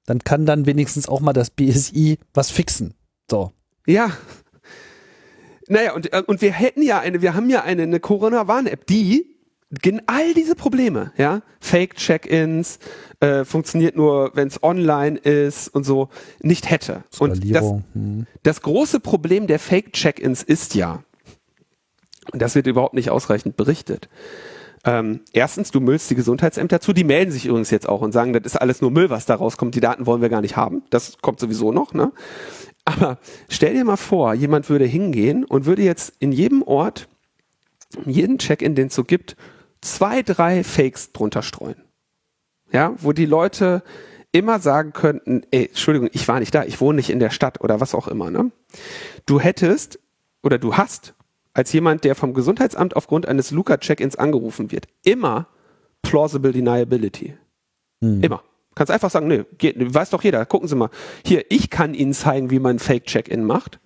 Dann 0.05 0.19
kann 0.19 0.45
dann 0.45 0.65
wenigstens 0.65 1.07
auch 1.07 1.19
mal 1.19 1.34
das 1.34 1.49
BSI 1.49 2.17
was 2.34 2.51
fixen. 2.51 2.93
So. 3.30 3.51
Ja. 3.86 4.11
Naja, 5.67 5.93
und, 5.93 6.11
äh, 6.11 6.24
und 6.26 6.41
wir 6.41 6.51
hätten 6.51 6.82
ja 6.82 6.99
eine, 6.99 7.22
wir 7.22 7.34
haben 7.34 7.49
ja 7.49 7.63
eine, 7.63 7.84
eine 7.84 7.99
Corona-Warn-App, 7.99 8.88
die 8.88 9.38
all 10.07 10.34
diese 10.34 10.55
Probleme, 10.55 11.11
ja, 11.17 11.41
Fake-Check-ins, 11.59 12.80
äh, 13.19 13.45
funktioniert 13.45 13.95
nur, 13.95 14.32
wenn 14.34 14.47
es 14.47 14.61
online 14.63 15.17
ist 15.17 15.69
und 15.69 15.86
so, 15.86 16.09
nicht 16.41 16.69
hätte. 16.69 17.03
Und 17.19 17.53
das, 17.53 17.74
hm. 17.93 18.28
das 18.43 18.61
große 18.61 18.99
Problem 18.99 19.47
der 19.47 19.59
Fake-Check-ins 19.59 20.43
ist 20.43 20.76
ja, 20.76 21.03
und 22.32 22.41
das 22.41 22.55
wird 22.55 22.67
überhaupt 22.67 22.93
nicht 22.93 23.09
ausreichend 23.09 23.57
berichtet. 23.57 24.09
Ähm, 24.84 25.22
erstens, 25.32 25.69
du 25.72 25.80
müllst 25.80 26.09
die 26.09 26.15
Gesundheitsämter 26.15 26.82
zu, 26.82 26.91
die 26.91 27.04
melden 27.04 27.32
sich 27.32 27.45
übrigens 27.45 27.70
jetzt 27.70 27.87
auch 27.87 28.01
und 28.01 28.12
sagen, 28.12 28.33
das 28.33 28.43
ist 28.45 28.55
alles 28.55 28.82
nur 28.82 28.89
Müll, 28.89 29.09
was 29.09 29.25
da 29.25 29.36
rauskommt, 29.36 29.75
die 29.75 29.79
Daten 29.79 30.08
wollen 30.08 30.21
wir 30.21 30.29
gar 30.29 30.41
nicht 30.41 30.58
haben. 30.58 30.83
Das 30.89 31.20
kommt 31.21 31.39
sowieso 31.39 31.71
noch, 31.71 31.93
ne? 31.93 32.12
Aber 32.83 33.20
stell 33.47 33.75
dir 33.75 33.86
mal 33.86 33.97
vor, 33.97 34.33
jemand 34.33 34.70
würde 34.70 34.86
hingehen 34.86 35.45
und 35.45 35.66
würde 35.66 35.83
jetzt 35.83 36.13
in 36.17 36.32
jedem 36.32 36.63
Ort, 36.63 37.08
jeden 38.05 38.39
Check-in, 38.39 38.74
den 38.74 38.87
es 38.87 38.95
so 38.95 39.04
gibt, 39.04 39.36
zwei, 39.82 40.21
drei 40.21 40.63
Fakes 40.63 41.12
drunter 41.12 41.41
streuen. 41.41 41.83
Ja, 42.71 42.93
wo 42.97 43.12
die 43.12 43.25
Leute 43.25 43.83
immer 44.32 44.59
sagen 44.59 44.93
könnten, 44.93 45.43
ey, 45.51 45.67
Entschuldigung, 45.67 46.09
ich 46.13 46.28
war 46.28 46.39
nicht 46.39 46.55
da, 46.55 46.63
ich 46.63 46.79
wohne 46.79 46.97
nicht 46.97 47.09
in 47.09 47.20
der 47.20 47.32
Stadt 47.32 47.62
oder 47.62 47.82
was 47.82 47.93
auch 47.93 48.08
immer, 48.08 48.32
ne? 48.32 48.51
Du 49.25 49.39
hättest 49.39 49.99
oder 50.41 50.58
du 50.58 50.78
hast 50.78 51.13
als 51.53 51.74
jemand, 51.74 52.05
der 52.05 52.16
vom 52.16 52.33
Gesundheitsamt 52.33 52.95
aufgrund 52.95 53.28
eines 53.28 53.51
Luca-Check-ins 53.51 54.16
angerufen 54.16 54.71
wird, 54.71 54.87
immer 55.03 55.47
plausible 56.01 56.53
deniability. 56.53 57.36
Hm. 58.01 58.24
Immer. 58.24 58.43
Kannst 58.74 58.91
einfach 58.91 59.12
sagen, 59.12 59.28
nö, 59.28 59.43
geht, 59.58 59.75
weiß 59.78 60.12
doch 60.12 60.24
jeder. 60.24 60.45
Gucken 60.45 60.70
Sie 60.70 60.75
mal. 60.75 60.89
Hier, 61.25 61.43
ich 61.49 61.70
kann 61.70 61.93
Ihnen 61.93 62.13
zeigen, 62.13 62.51
wie 62.51 62.59
man 62.59 62.79
Fake-Check-in 62.79 63.43
macht. 63.43 63.82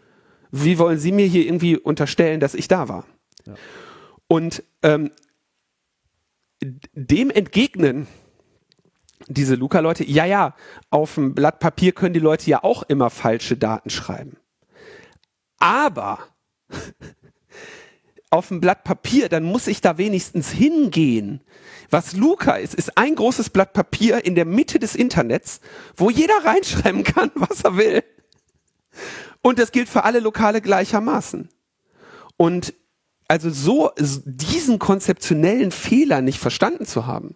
Wie 0.51 0.77
wollen 0.77 0.99
Sie 0.99 1.11
mir 1.11 1.26
hier 1.26 1.45
irgendwie 1.45 1.76
unterstellen, 1.76 2.39
dass 2.39 2.53
ich 2.53 2.67
da 2.67 2.88
war? 2.88 3.05
Ja. 3.47 3.55
Und 4.27 4.63
ähm, 4.84 5.11
dem 6.61 7.30
entgegnen 7.30 8.07
diese 9.27 9.56
Luca-Leute, 9.56 10.03
ja, 10.03 10.26
ja, 10.26 10.56
auf 10.90 11.15
dem 11.15 11.34
Blatt 11.34 11.60
Papier 11.60 11.94
können 11.94 12.14
die 12.14 12.19
Leute 12.19 12.49
ja 12.49 12.64
auch 12.64 12.84
immer 12.84 13.10
falsche 13.10 13.57
Daten 13.57 13.90
schreiben. 13.90 14.38
Aber 15.57 16.19
auf 18.30 18.49
dem 18.49 18.61
Blatt 18.61 18.84
Papier, 18.84 19.30
dann 19.30 19.44
muss 19.44 19.68
ich 19.68 19.82
da 19.82 19.98
wenigstens 19.98 20.52
hingehen. 20.52 21.41
Was 21.90 22.14
Luca 22.14 22.56
ist, 22.56 22.76
ist 22.76 22.98
ein 22.98 23.15
großes 23.15 23.49
Blatt 23.49 23.73
Papier 23.73 24.26
in 24.26 24.36
der 24.36 24.45
Mitte 24.45 24.80
des 24.80 24.95
Internets, 24.95 25.61
wo 25.95 26.10
jeder 26.10 26.44
reinschreiben 26.44 27.03
kann, 27.03 27.32
was 27.36 27.64
er 27.64 27.77
will. 27.77 28.03
Und 29.41 29.60
das 29.60 29.72
gilt 29.72 29.90
für 29.90 30.03
alle 30.03 30.19
Lokale 30.19 30.61
gleichermaßen. 30.61 31.49
Und 32.38 32.73
also 33.27 33.49
so 33.49 33.91
diesen 34.26 34.80
konzeptionellen 34.80 35.72
Fehler 35.72 36.22
nicht 36.22 36.39
verstanden 36.39 36.85
zu 36.85 37.07
haben 37.07 37.35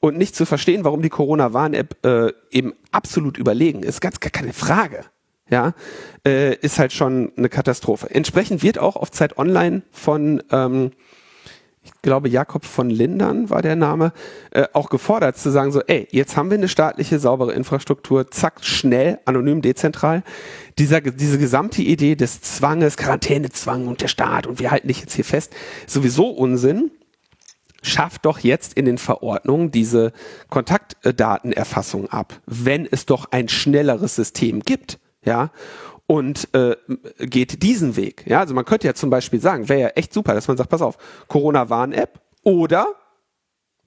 und 0.00 0.16
nicht 0.16 0.34
zu 0.34 0.46
verstehen, 0.46 0.84
warum 0.84 1.02
die 1.02 1.08
Corona-Warn-App 1.08 2.04
äh, 2.04 2.32
eben 2.50 2.74
absolut 2.90 3.38
überlegen 3.38 3.82
ist, 3.82 4.00
ganz 4.00 4.20
gar 4.20 4.30
keine 4.30 4.52
Frage. 4.52 5.04
Ja, 5.48 5.74
äh, 6.24 6.54
ist 6.56 6.78
halt 6.78 6.92
schon 6.92 7.32
eine 7.36 7.48
Katastrophe. 7.48 8.08
Entsprechend 8.08 8.62
wird 8.62 8.78
auch 8.78 8.94
auf 8.94 9.10
Zeit 9.10 9.36
Online 9.36 9.82
von 9.90 10.42
ähm, 10.52 10.92
ich 11.82 11.92
glaube 12.02 12.28
Jakob 12.28 12.64
von 12.64 12.90
Lindern 12.90 13.48
war 13.48 13.62
der 13.62 13.76
Name, 13.76 14.12
äh, 14.50 14.66
auch 14.72 14.90
gefordert 14.90 15.38
zu 15.38 15.50
sagen 15.50 15.72
so, 15.72 15.80
ey, 15.80 16.06
jetzt 16.10 16.36
haben 16.36 16.50
wir 16.50 16.58
eine 16.58 16.68
staatliche, 16.68 17.18
saubere 17.18 17.52
Infrastruktur, 17.52 18.30
zack, 18.30 18.64
schnell, 18.64 19.18
anonym, 19.24 19.62
dezentral. 19.62 20.22
Dieser, 20.78 21.00
diese 21.00 21.38
gesamte 21.38 21.82
Idee 21.82 22.16
des 22.16 22.40
Zwanges, 22.40 22.96
Quarantänezwang 22.96 23.86
und 23.86 24.00
der 24.00 24.08
Staat 24.08 24.46
und 24.46 24.60
wir 24.60 24.70
halten 24.70 24.88
dich 24.88 25.00
jetzt 25.00 25.14
hier 25.14 25.24
fest, 25.24 25.54
sowieso 25.86 26.28
Unsinn. 26.28 26.90
Schafft 27.82 28.26
doch 28.26 28.40
jetzt 28.40 28.74
in 28.74 28.84
den 28.84 28.98
Verordnungen 28.98 29.70
diese 29.70 30.12
Kontaktdatenerfassung 30.50 32.10
ab, 32.10 32.38
wenn 32.44 32.86
es 32.90 33.06
doch 33.06 33.28
ein 33.30 33.48
schnelleres 33.48 34.16
System 34.16 34.60
gibt, 34.60 34.98
ja 35.24 35.50
und 36.10 36.52
äh, 36.56 36.74
geht 37.20 37.62
diesen 37.62 37.94
Weg. 37.94 38.24
Ja, 38.26 38.40
also 38.40 38.52
man 38.52 38.64
könnte 38.64 38.88
ja 38.88 38.94
zum 38.94 39.10
Beispiel 39.10 39.40
sagen, 39.40 39.68
wäre 39.68 39.80
ja 39.80 39.88
echt 39.90 40.12
super, 40.12 40.34
dass 40.34 40.48
man 40.48 40.56
sagt, 40.56 40.68
pass 40.68 40.82
auf, 40.82 40.98
Corona-Warn-App 41.28 42.20
oder 42.42 42.96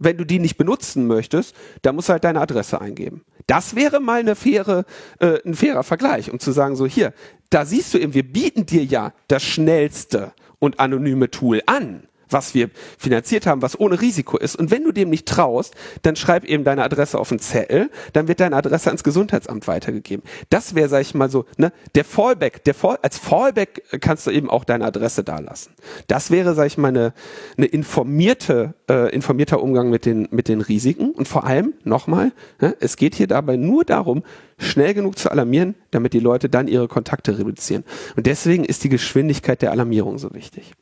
wenn 0.04 0.18
du 0.18 0.26
die 0.26 0.40
nicht 0.40 0.58
benutzen 0.58 1.08
möchtest, 1.08 1.56
da 1.82 1.94
musst 1.94 2.10
du 2.10 2.14
halt 2.14 2.24
deine 2.24 2.42
Adresse 2.42 2.80
eingeben. 2.82 3.24
Das 3.48 3.76
wäre 3.76 4.00
mal 4.00 4.20
eine 4.20 4.36
faire, 4.36 4.86
äh, 5.20 5.40
ein 5.46 5.54
fairer 5.54 5.84
Vergleich, 5.84 6.32
um 6.32 6.40
zu 6.40 6.52
sagen, 6.52 6.76
so 6.76 6.86
hier, 6.86 7.14
da 7.50 7.66
siehst 7.66 7.94
du 7.94 7.98
eben, 7.98 8.14
wir 8.14 8.24
bieten 8.24 8.66
dir 8.66 8.84
ja 8.84 9.14
das 9.28 9.44
schnellste 9.44 10.34
und 10.60 10.80
anonyme 10.80 11.30
Tool 11.30 11.62
an 11.66 12.08
was 12.34 12.54
wir 12.54 12.70
finanziert 12.98 13.46
haben, 13.46 13.62
was 13.62 13.80
ohne 13.80 14.02
Risiko 14.02 14.38
ist. 14.38 14.56
Und 14.56 14.72
wenn 14.72 14.84
du 14.84 14.92
dem 14.92 15.10
nicht 15.10 15.28
traust, 15.28 15.76
dann 16.02 16.16
schreib 16.16 16.44
eben 16.46 16.64
deine 16.64 16.84
Adresse 16.84 17.20
auf 17.20 17.32
einen 17.32 17.40
Zettel, 17.40 17.90
dann 18.14 18.28
wird 18.28 18.40
deine 18.40 18.56
Adresse 18.56 18.90
ans 18.90 19.04
Gesundheitsamt 19.04 19.68
weitergegeben. 19.68 20.24
Das 20.50 20.76
wäre, 20.76 20.90
sag 20.90 21.02
ich 21.02 21.14
mal 21.14 21.30
so, 21.30 21.46
ne, 21.58 21.72
der 21.96 22.04
Fallback, 22.04 22.64
der 22.64 22.74
Fall, 22.74 22.98
als 23.02 23.18
Fallback 23.18 23.84
kannst 24.02 24.28
du 24.28 24.32
eben 24.32 24.50
auch 24.50 24.64
deine 24.64 24.86
Adresse 24.86 25.24
da 25.24 25.40
lassen. 25.40 25.72
Das 26.08 26.32
wäre, 26.32 26.56
sag 26.56 26.68
ich 26.68 26.78
mal, 26.78 26.90
eine, 26.90 27.14
eine 27.58 27.68
informierte, 27.68 28.74
äh, 28.90 29.14
informierter 29.14 29.62
Umgang 29.62 29.90
mit 29.90 30.06
den, 30.06 30.28
mit 30.32 30.48
den 30.48 30.62
Risiken. 30.62 31.12
Und 31.12 31.28
vor 31.28 31.46
allem, 31.46 31.74
nochmal, 31.84 32.32
ne, 32.60 32.76
es 32.80 32.98
geht 32.98 33.16
hier 33.16 33.28
dabei 33.28 33.56
nur 33.56 33.86
darum, 33.86 34.24
schnell 34.58 34.94
genug 34.94 35.18
zu 35.18 35.30
alarmieren, 35.30 35.76
damit 35.92 36.14
die 36.14 36.20
Leute 36.20 36.50
dann 36.50 36.68
ihre 36.68 36.88
Kontakte 36.88 37.38
reduzieren. 37.38 37.84
Und 38.16 38.26
deswegen 38.26 38.66
ist 38.66 38.84
die 38.84 38.90
Geschwindigkeit 38.90 39.62
der 39.62 39.72
Alarmierung 39.72 40.18
so 40.18 40.34
wichtig. 40.34 40.74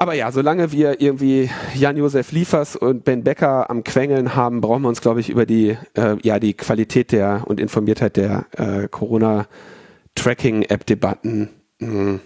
Aber 0.00 0.14
ja, 0.14 0.30
solange 0.30 0.70
wir 0.70 1.00
irgendwie 1.00 1.50
Jan-Josef 1.74 2.30
Liefers 2.30 2.76
und 2.76 3.02
Ben 3.02 3.24
Becker 3.24 3.68
am 3.68 3.82
Quengeln 3.82 4.36
haben, 4.36 4.60
brauchen 4.60 4.82
wir 4.82 4.88
uns, 4.88 5.00
glaube 5.00 5.18
ich, 5.18 5.28
über 5.28 5.44
die, 5.44 5.76
äh, 5.94 6.16
ja, 6.22 6.38
die 6.38 6.54
Qualität 6.54 7.10
der 7.10 7.42
und 7.46 7.58
Informiertheit 7.58 8.16
der 8.16 8.46
äh, 8.52 8.86
Corona-Tracking-App-Debatten 8.86 11.48
hm, 11.80 12.20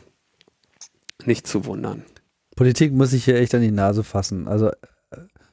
nicht 1.25 1.47
zu 1.47 1.65
wundern. 1.65 2.05
Politik 2.57 2.93
muss 2.93 3.13
sich 3.13 3.25
hier 3.25 3.37
echt 3.37 3.55
an 3.55 3.63
die 3.63 3.71
Nase 3.71 4.05
fassen. 4.05 4.49
Also 4.49 4.69
äh, 4.69 4.75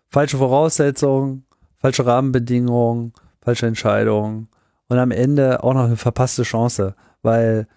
falsche 0.10 0.40
Voraussetzungen, 0.40 1.46
falsche 1.78 2.06
Rahmenbedingungen, 2.06 3.14
falsche 3.42 3.68
Entscheidungen 3.68 4.50
und 4.90 5.00
am 5.00 5.12
Ende 5.12 5.64
auch 5.64 5.74
noch 5.74 5.86
eine 5.86 5.96
verpasste 5.96 6.44
Chance, 6.44 6.96
weil 7.22 7.70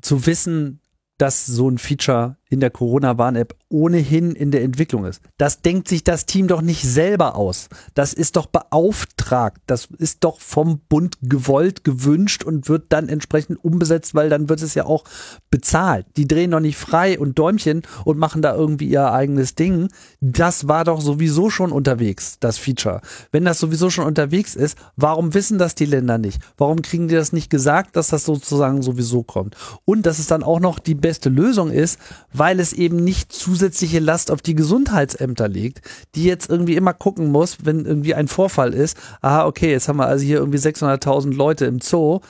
zu 0.00 0.24
wissen, 0.24 0.80
dass 1.18 1.44
so 1.44 1.68
ein 1.68 1.76
Feature 1.76 2.38
in 2.50 2.60
der 2.60 2.70
Corona-Warn-App 2.70 3.54
ohnehin 3.68 4.32
in 4.32 4.50
der 4.50 4.62
Entwicklung 4.62 5.06
ist. 5.06 5.22
Das 5.38 5.62
denkt 5.62 5.88
sich 5.88 6.02
das 6.02 6.26
Team 6.26 6.48
doch 6.48 6.60
nicht 6.60 6.82
selber 6.82 7.36
aus. 7.36 7.68
Das 7.94 8.12
ist 8.12 8.34
doch 8.36 8.46
beauftragt. 8.46 9.58
Das 9.66 9.88
ist 9.98 10.24
doch 10.24 10.40
vom 10.40 10.80
Bund 10.88 11.16
gewollt, 11.22 11.84
gewünscht 11.84 12.42
und 12.42 12.68
wird 12.68 12.86
dann 12.88 13.08
entsprechend 13.08 13.64
umgesetzt, 13.64 14.16
weil 14.16 14.28
dann 14.28 14.48
wird 14.48 14.62
es 14.62 14.74
ja 14.74 14.84
auch 14.84 15.04
bezahlt. 15.50 16.06
Die 16.16 16.26
drehen 16.26 16.50
doch 16.50 16.60
nicht 16.60 16.76
frei 16.76 17.18
und 17.18 17.38
Däumchen 17.38 17.82
und 18.04 18.18
machen 18.18 18.42
da 18.42 18.54
irgendwie 18.54 18.88
ihr 18.88 19.12
eigenes 19.12 19.54
Ding. 19.54 19.88
Das 20.20 20.66
war 20.66 20.84
doch 20.84 21.00
sowieso 21.00 21.50
schon 21.50 21.70
unterwegs, 21.70 22.38
das 22.40 22.58
Feature. 22.58 23.00
Wenn 23.30 23.44
das 23.44 23.60
sowieso 23.60 23.90
schon 23.90 24.06
unterwegs 24.06 24.56
ist, 24.56 24.76
warum 24.96 25.34
wissen 25.34 25.58
das 25.58 25.76
die 25.76 25.86
Länder 25.86 26.18
nicht? 26.18 26.42
Warum 26.58 26.82
kriegen 26.82 27.06
die 27.06 27.14
das 27.14 27.32
nicht 27.32 27.48
gesagt, 27.48 27.94
dass 27.94 28.08
das 28.08 28.24
sozusagen 28.24 28.82
sowieso 28.82 29.22
kommt? 29.22 29.56
Und 29.84 30.04
dass 30.06 30.18
es 30.18 30.26
dann 30.26 30.42
auch 30.42 30.58
noch 30.58 30.80
die 30.80 30.96
beste 30.96 31.28
Lösung 31.28 31.70
ist, 31.70 32.00
weil 32.40 32.58
es 32.58 32.72
eben 32.72 32.96
nicht 32.96 33.34
zusätzliche 33.34 33.98
Last 33.98 34.30
auf 34.30 34.40
die 34.40 34.54
Gesundheitsämter 34.54 35.46
legt, 35.46 35.82
die 36.14 36.24
jetzt 36.24 36.48
irgendwie 36.48 36.74
immer 36.74 36.94
gucken 36.94 37.30
muss, 37.30 37.58
wenn 37.64 37.84
irgendwie 37.84 38.14
ein 38.14 38.28
Vorfall 38.28 38.72
ist. 38.72 38.96
Aha, 39.20 39.44
okay, 39.44 39.72
jetzt 39.72 39.88
haben 39.88 39.98
wir 39.98 40.06
also 40.06 40.24
hier 40.24 40.38
irgendwie 40.38 40.56
600.000 40.56 41.34
Leute 41.34 41.66
im 41.66 41.82
Zoo. 41.82 42.20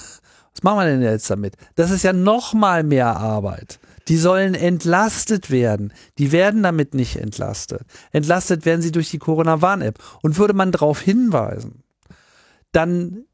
Was 0.52 0.64
machen 0.64 0.78
wir 0.78 0.86
denn 0.86 1.02
jetzt 1.02 1.30
damit? 1.30 1.54
Das 1.76 1.92
ist 1.92 2.02
ja 2.02 2.12
noch 2.12 2.52
mal 2.52 2.82
mehr 2.82 3.16
Arbeit. 3.16 3.78
Die 4.08 4.16
sollen 4.16 4.56
entlastet 4.56 5.52
werden. 5.52 5.92
Die 6.18 6.32
werden 6.32 6.64
damit 6.64 6.94
nicht 6.94 7.14
entlastet. 7.14 7.82
Entlastet 8.10 8.64
werden 8.64 8.82
sie 8.82 8.90
durch 8.90 9.10
die 9.10 9.18
Corona-Warn-App. 9.18 10.00
Und 10.20 10.36
würde 10.36 10.54
man 10.54 10.72
darauf 10.72 11.00
hinweisen, 11.00 11.84
dann 12.72 13.24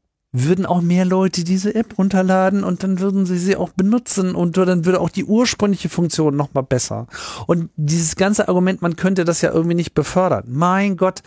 würden 0.43 0.65
auch 0.65 0.81
mehr 0.81 1.05
Leute 1.05 1.43
diese 1.43 1.73
App 1.75 1.97
runterladen 1.97 2.63
und 2.63 2.83
dann 2.83 2.99
würden 2.99 3.25
sie 3.25 3.37
sie 3.37 3.55
auch 3.55 3.69
benutzen 3.69 4.35
und 4.35 4.57
dann 4.57 4.85
würde 4.85 4.99
auch 4.99 5.09
die 5.09 5.25
ursprüngliche 5.25 5.89
Funktion 5.89 6.35
noch 6.35 6.53
mal 6.53 6.61
besser. 6.61 7.07
Und 7.47 7.69
dieses 7.75 8.15
ganze 8.15 8.47
Argument, 8.47 8.81
man 8.81 8.95
könnte 8.95 9.25
das 9.25 9.41
ja 9.41 9.51
irgendwie 9.51 9.75
nicht 9.75 9.93
befördern. 9.93 10.45
Mein 10.47 10.97
Gott, 10.97 11.23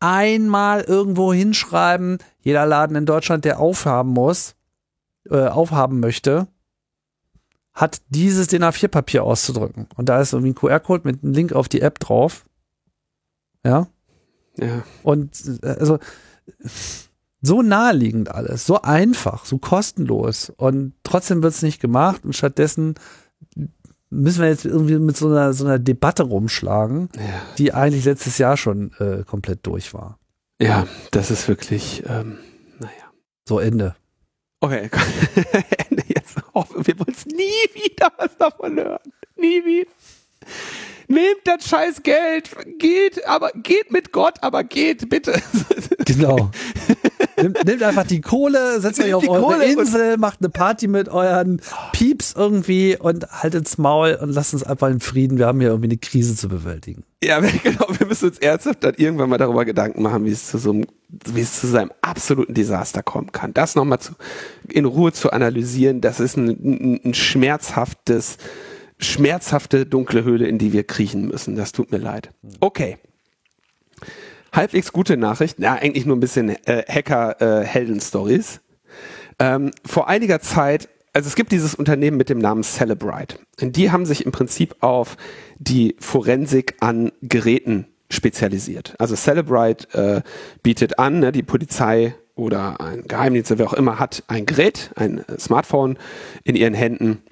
einmal 0.00 0.82
irgendwo 0.82 1.32
hinschreiben, 1.32 2.18
jeder 2.40 2.66
Laden 2.66 2.96
in 2.96 3.06
Deutschland, 3.06 3.44
der 3.44 3.60
aufhaben 3.60 4.10
muss, 4.10 4.54
äh, 5.30 5.46
aufhaben 5.46 6.00
möchte, 6.00 6.46
hat 7.72 8.02
dieses 8.08 8.48
DIN 8.48 8.64
A4-Papier 8.64 9.22
auszudrücken. 9.22 9.86
Und 9.96 10.08
da 10.08 10.20
ist 10.20 10.32
irgendwie 10.32 10.50
ein 10.50 10.54
QR-Code 10.54 11.02
mit 11.04 11.22
einem 11.22 11.32
Link 11.32 11.52
auf 11.52 11.68
die 11.68 11.80
App 11.80 11.98
drauf. 12.00 12.44
Ja. 13.64 13.86
Ja. 14.56 14.82
Und 15.02 15.30
äh, 15.62 15.68
also 15.68 15.98
so 17.40 17.62
naheliegend 17.62 18.30
alles, 18.30 18.66
so 18.66 18.82
einfach, 18.82 19.44
so 19.44 19.58
kostenlos 19.58 20.50
und 20.56 20.92
trotzdem 21.04 21.42
wird 21.42 21.54
es 21.54 21.62
nicht 21.62 21.80
gemacht 21.80 22.24
und 22.24 22.34
stattdessen 22.36 22.94
müssen 24.10 24.40
wir 24.42 24.48
jetzt 24.48 24.64
irgendwie 24.64 24.98
mit 24.98 25.16
so 25.16 25.28
einer, 25.28 25.52
so 25.52 25.64
einer 25.64 25.78
Debatte 25.78 26.22
rumschlagen, 26.24 27.10
Ja. 27.16 27.22
die 27.58 27.74
eigentlich 27.74 28.04
letztes 28.06 28.38
Jahr 28.38 28.56
schon 28.56 28.92
äh, 28.98 29.22
komplett 29.24 29.66
durch 29.66 29.92
war. 29.94 30.18
Ja, 30.60 30.86
das 31.12 31.30
ist 31.30 31.46
wirklich, 31.46 32.02
ähm, 32.08 32.38
naja. 32.78 32.90
So 33.48 33.60
Ende. 33.60 33.94
Okay, 34.60 34.90
Ende 35.90 36.02
jetzt. 36.08 36.36
Oh, 36.54 36.64
wir 36.74 36.98
wollen 36.98 37.14
nie 37.26 37.80
wieder 37.84 38.10
was 38.16 38.36
davon 38.36 38.76
hören. 38.76 38.98
Nie 39.36 39.64
wieder. 39.64 39.90
Nehmt 41.06 41.40
das 41.44 41.68
scheiß 41.68 42.02
Geld, 42.02 42.50
geht, 42.78 43.24
aber 43.26 43.50
geht 43.52 43.92
mit 43.92 44.10
Gott, 44.12 44.42
aber 44.42 44.64
geht 44.64 45.08
bitte. 45.08 45.40
Genau. 46.06 46.50
Nimmt, 47.42 47.64
nehmt 47.64 47.82
einfach 47.82 48.06
die 48.06 48.20
Kohle, 48.20 48.80
setzt 48.80 49.00
euch 49.00 49.14
auf 49.14 49.22
die 49.22 49.28
eure 49.30 49.42
Kohle 49.42 49.64
Insel, 49.72 50.16
macht 50.18 50.40
eine 50.40 50.48
Party 50.48 50.88
mit 50.88 51.08
euren 51.08 51.60
Pieps 51.92 52.34
irgendwie 52.36 52.96
und 52.98 53.26
haltet's 53.30 53.78
Maul 53.78 54.18
und 54.20 54.30
lasst 54.30 54.54
uns 54.54 54.62
einfach 54.64 54.88
in 54.88 55.00
Frieden. 55.00 55.38
Wir 55.38 55.46
haben 55.46 55.60
hier 55.60 55.70
irgendwie 55.70 55.88
eine 55.90 55.98
Krise 55.98 56.36
zu 56.36 56.48
bewältigen. 56.48 57.04
Ja, 57.22 57.42
wir- 57.42 57.50
genau, 57.62 57.86
wir 57.98 58.06
müssen 58.06 58.28
uns 58.28 58.38
ernsthaft 58.38 58.82
dann 58.84 58.94
irgendwann 58.96 59.28
mal 59.30 59.38
darüber 59.38 59.64
Gedanken 59.64 60.02
machen, 60.02 60.24
wie 60.24 60.30
es 60.30 60.46
zu 60.48 60.58
so 60.58 60.70
einem, 60.70 60.86
wie 61.32 61.40
es 61.40 61.60
zu 61.60 61.66
seinem 61.66 61.90
absoluten 62.02 62.54
Desaster 62.54 63.02
kommen 63.02 63.32
kann. 63.32 63.54
Das 63.54 63.74
nochmal 63.74 63.98
zu, 64.00 64.12
in 64.68 64.84
Ruhe 64.84 65.12
zu 65.12 65.30
analysieren, 65.32 66.00
das 66.00 66.20
ist 66.20 66.36
ein, 66.36 66.48
ein, 66.48 67.00
ein 67.04 67.14
schmerzhaftes, 67.14 68.36
schmerzhafte 68.98 69.86
dunkle 69.86 70.24
Höhle, 70.24 70.46
in 70.46 70.58
die 70.58 70.72
wir 70.72 70.84
kriechen 70.84 71.28
müssen. 71.28 71.56
Das 71.56 71.72
tut 71.72 71.92
mir 71.92 71.98
leid. 71.98 72.30
Okay. 72.60 72.98
Halbwegs 74.52 74.92
gute 74.92 75.16
Nachricht. 75.16 75.58
Ja, 75.58 75.74
eigentlich 75.74 76.06
nur 76.06 76.16
ein 76.16 76.20
bisschen 76.20 76.50
äh, 76.66 76.84
Hacker-Helden-Stories. 76.88 78.60
Äh, 79.38 79.54
ähm, 79.54 79.70
vor 79.84 80.08
einiger 80.08 80.40
Zeit, 80.40 80.88
also 81.12 81.28
es 81.28 81.36
gibt 81.36 81.52
dieses 81.52 81.74
Unternehmen 81.74 82.16
mit 82.16 82.28
dem 82.28 82.38
Namen 82.38 82.62
Celebrite. 82.62 83.38
Und 83.60 83.76
die 83.76 83.90
haben 83.90 84.06
sich 84.06 84.24
im 84.24 84.32
Prinzip 84.32 84.76
auf 84.80 85.16
die 85.58 85.96
Forensik 86.00 86.76
an 86.80 87.12
Geräten 87.22 87.86
spezialisiert. 88.10 88.94
Also 88.98 89.16
Celebrite 89.16 90.24
äh, 90.24 90.28
bietet 90.62 90.98
an, 90.98 91.20
ne, 91.20 91.32
die 91.32 91.42
Polizei 91.42 92.14
oder 92.34 92.80
ein 92.80 93.02
Geheimdienst, 93.06 93.58
wer 93.58 93.66
auch 93.66 93.74
immer, 93.74 93.98
hat 93.98 94.22
ein 94.28 94.46
Gerät, 94.46 94.92
ein 94.96 95.24
Smartphone 95.38 95.98
in 96.44 96.56
ihren 96.56 96.74
Händen 96.74 97.22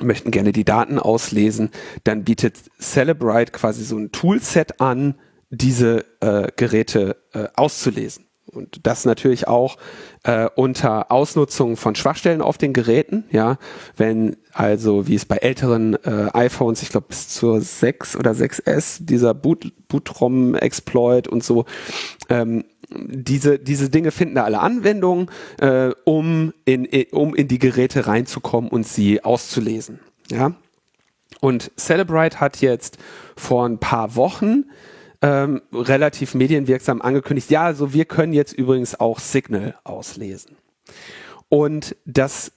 möchten 0.00 0.30
gerne 0.30 0.52
die 0.52 0.64
Daten 0.64 0.98
auslesen, 0.98 1.70
dann 2.04 2.24
bietet 2.24 2.56
Celebrite 2.80 3.52
quasi 3.52 3.84
so 3.84 3.98
ein 3.98 4.10
Toolset 4.10 4.80
an, 4.80 5.16
diese 5.52 6.04
äh, 6.20 6.48
Geräte 6.56 7.16
äh, 7.32 7.46
auszulesen. 7.54 8.26
Und 8.46 8.86
das 8.86 9.04
natürlich 9.04 9.48
auch 9.48 9.78
äh, 10.24 10.48
unter 10.56 11.10
Ausnutzung 11.10 11.76
von 11.76 11.94
Schwachstellen 11.94 12.42
auf 12.42 12.58
den 12.58 12.72
Geräten, 12.72 13.24
ja, 13.30 13.56
wenn 13.96 14.36
also 14.52 15.06
wie 15.06 15.14
es 15.14 15.24
bei 15.24 15.36
älteren 15.36 15.94
äh, 16.04 16.28
iPhones, 16.34 16.82
ich 16.82 16.90
glaube 16.90 17.06
bis 17.08 17.28
zur 17.28 17.60
6 17.60 18.16
oder 18.16 18.32
6S, 18.32 18.98
dieser 19.06 19.32
Boot, 19.32 19.72
Bootrom-Exploit 19.88 21.28
und 21.28 21.42
so, 21.42 21.64
ähm, 22.28 22.64
diese, 22.90 23.58
diese 23.58 23.88
Dinge 23.88 24.10
finden 24.10 24.34
da 24.34 24.44
alle 24.44 24.60
Anwendung, 24.60 25.30
äh, 25.58 25.90
um, 26.04 26.52
in, 26.66 26.86
um 27.12 27.34
in 27.34 27.48
die 27.48 27.58
Geräte 27.58 28.06
reinzukommen 28.06 28.70
und 28.70 28.86
sie 28.86 29.24
auszulesen. 29.24 30.00
Ja? 30.30 30.52
Und 31.40 31.70
Celebrite 31.78 32.40
hat 32.40 32.60
jetzt 32.60 32.98
vor 33.36 33.66
ein 33.66 33.78
paar 33.78 34.14
Wochen 34.14 34.64
ähm, 35.22 35.62
relativ 35.72 36.34
medienwirksam 36.34 37.00
angekündigt, 37.00 37.50
ja, 37.50 37.62
also 37.62 37.92
wir 37.92 38.04
können 38.04 38.32
jetzt 38.32 38.52
übrigens 38.52 38.98
auch 38.98 39.20
Signal 39.20 39.76
auslesen. 39.84 40.56
Und 41.48 41.96
das 42.04 42.52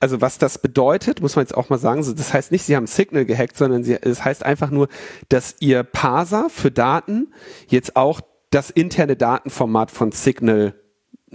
also 0.00 0.20
was 0.20 0.38
das 0.38 0.58
bedeutet, 0.58 1.20
muss 1.22 1.36
man 1.36 1.44
jetzt 1.44 1.56
auch 1.56 1.70
mal 1.70 1.78
sagen, 1.78 2.04
das 2.16 2.34
heißt 2.34 2.52
nicht, 2.52 2.64
sie 2.64 2.76
haben 2.76 2.86
Signal 2.86 3.24
gehackt, 3.24 3.56
sondern 3.56 3.82
es 3.82 4.00
das 4.00 4.24
heißt 4.24 4.44
einfach 4.44 4.70
nur, 4.70 4.88
dass 5.28 5.56
ihr 5.60 5.82
Parser 5.82 6.48
für 6.50 6.70
Daten 6.70 7.32
jetzt 7.68 7.96
auch 7.96 8.20
das 8.50 8.70
interne 8.70 9.16
Datenformat 9.16 9.90
von 9.90 10.12
Signal 10.12 10.74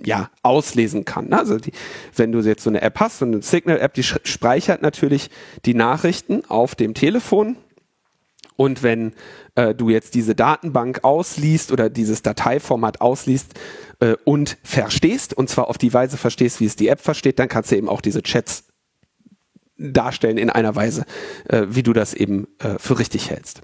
ja, 0.03 0.29
auslesen 0.41 1.05
kann. 1.05 1.33
Also 1.33 1.57
die, 1.57 1.71
wenn 2.15 2.31
du 2.31 2.39
jetzt 2.39 2.63
so 2.63 2.69
eine 2.69 2.81
App 2.81 2.99
hast, 2.99 3.19
so 3.19 3.25
eine 3.25 3.41
Signal-App, 3.41 3.93
die 3.93 4.03
speichert 4.03 4.81
natürlich 4.81 5.29
die 5.65 5.75
Nachrichten 5.75 6.43
auf 6.47 6.75
dem 6.75 6.93
Telefon. 6.93 7.57
Und 8.55 8.83
wenn 8.83 9.13
äh, 9.55 9.73
du 9.73 9.89
jetzt 9.89 10.15
diese 10.15 10.35
Datenbank 10.35 11.03
ausliest 11.03 11.71
oder 11.71 11.89
dieses 11.89 12.21
Dateiformat 12.21 13.01
ausliest 13.01 13.53
äh, 13.99 14.15
und 14.25 14.57
verstehst, 14.63 15.33
und 15.33 15.49
zwar 15.49 15.67
auf 15.67 15.77
die 15.77 15.93
Weise 15.93 16.17
verstehst, 16.17 16.59
wie 16.59 16.65
es 16.65 16.75
die 16.75 16.87
App 16.87 17.01
versteht, 17.01 17.39
dann 17.39 17.47
kannst 17.47 17.71
du 17.71 17.77
eben 17.77 17.89
auch 17.89 18.01
diese 18.01 18.21
Chats 18.21 18.65
darstellen 19.77 20.37
in 20.37 20.49
einer 20.49 20.75
Weise, 20.75 21.05
äh, 21.49 21.65
wie 21.69 21.83
du 21.83 21.93
das 21.93 22.13
eben 22.13 22.47
äh, 22.59 22.77
für 22.77 22.99
richtig 22.99 23.29
hältst. 23.29 23.61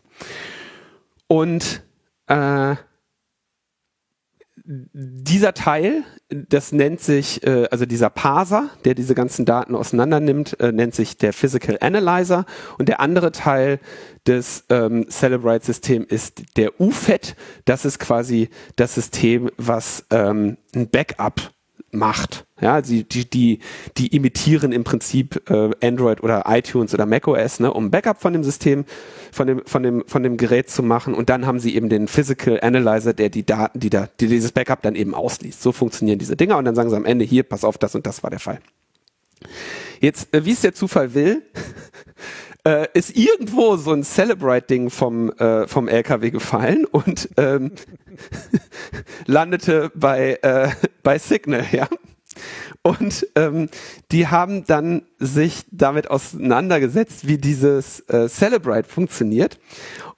Und 1.27 1.83
äh, 2.27 2.75
dieser 4.71 5.55
Teil, 5.55 6.03
das 6.29 6.71
nennt 6.71 6.99
sich, 6.99 7.43
äh, 7.43 7.67
also 7.71 7.87
dieser 7.87 8.11
Parser, 8.11 8.69
der 8.85 8.93
diese 8.93 9.15
ganzen 9.15 9.45
Daten 9.45 9.75
auseinander 9.75 10.19
nimmt, 10.19 10.59
äh, 10.59 10.71
nennt 10.71 10.93
sich 10.93 11.17
der 11.17 11.33
Physical 11.33 11.79
Analyzer. 11.81 12.45
Und 12.77 12.87
der 12.87 12.99
andere 12.99 13.31
Teil 13.31 13.79
des 14.27 14.65
ähm, 14.69 15.07
Celebrite-Systems 15.09 16.05
ist 16.11 16.55
der 16.55 16.79
UFET. 16.79 17.35
Das 17.65 17.83
ist 17.83 17.97
quasi 17.97 18.49
das 18.75 18.93
System, 18.93 19.49
was 19.57 20.05
ähm, 20.11 20.57
ein 20.75 20.87
Backup 20.89 21.51
macht. 21.91 22.45
Ja, 22.61 22.81
die, 22.81 23.03
die, 23.03 23.29
die, 23.29 23.59
die 23.97 24.07
imitieren 24.07 24.71
im 24.71 24.83
Prinzip 24.83 25.49
äh, 25.49 25.69
Android 25.81 26.21
oder 26.21 26.43
iTunes 26.47 26.93
oder 26.93 27.05
macOS, 27.05 27.59
ne, 27.59 27.71
um 27.71 27.89
Backup 27.89 28.21
von 28.21 28.33
dem 28.33 28.43
System, 28.43 28.85
von 29.31 29.47
dem, 29.47 29.61
von 29.65 29.83
dem, 29.83 30.03
von 30.07 30.23
dem 30.23 30.37
Gerät 30.37 30.69
zu 30.69 30.83
machen. 30.83 31.13
Und 31.13 31.29
dann 31.29 31.45
haben 31.45 31.59
sie 31.59 31.75
eben 31.75 31.89
den 31.89 32.07
Physical 32.07 32.59
Analyzer, 32.61 33.13
der 33.13 33.29
die 33.29 33.45
Daten, 33.45 33.79
die 33.79 33.89
da, 33.89 34.09
die 34.19 34.27
dieses 34.27 34.51
Backup 34.51 34.81
dann 34.81 34.95
eben 34.95 35.15
ausliest. 35.15 35.61
So 35.61 35.71
funktionieren 35.71 36.19
diese 36.19 36.35
Dinger. 36.35 36.57
Und 36.57 36.65
dann 36.65 36.75
sagen 36.75 36.89
sie 36.89 36.97
am 36.97 37.05
Ende 37.05 37.23
hier, 37.23 37.43
pass 37.43 37.63
auf, 37.63 37.77
das 37.77 37.95
und 37.95 38.05
das 38.05 38.23
war 38.23 38.29
der 38.29 38.39
Fall. 38.39 38.59
Jetzt, 40.01 40.33
äh, 40.33 40.43
wie 40.45 40.51
es 40.51 40.61
der 40.61 40.73
Zufall 40.73 41.13
will, 41.13 41.43
äh, 42.65 42.87
ist 42.93 43.15
irgendwo 43.15 43.77
so 43.77 43.91
ein 43.91 44.03
Celebrate-Ding 44.03 44.89
vom, 44.89 45.31
äh, 45.31 45.67
vom 45.67 45.87
LKW 45.87 46.31
gefallen 46.31 46.85
und 46.85 47.29
ähm, 47.37 47.71
landete 49.25 49.91
bei, 49.95 50.39
äh, 50.41 50.69
bei 51.03 51.17
Signal, 51.17 51.65
ja. 51.71 51.87
Und 52.81 53.27
ähm, 53.35 53.69
die 54.11 54.27
haben 54.27 54.65
dann 54.65 55.03
sich 55.17 55.65
damit 55.71 56.09
auseinandergesetzt, 56.09 57.27
wie 57.27 57.37
dieses 57.37 58.01
äh, 58.01 58.29
Celebrate 58.29 58.87
funktioniert 58.87 59.59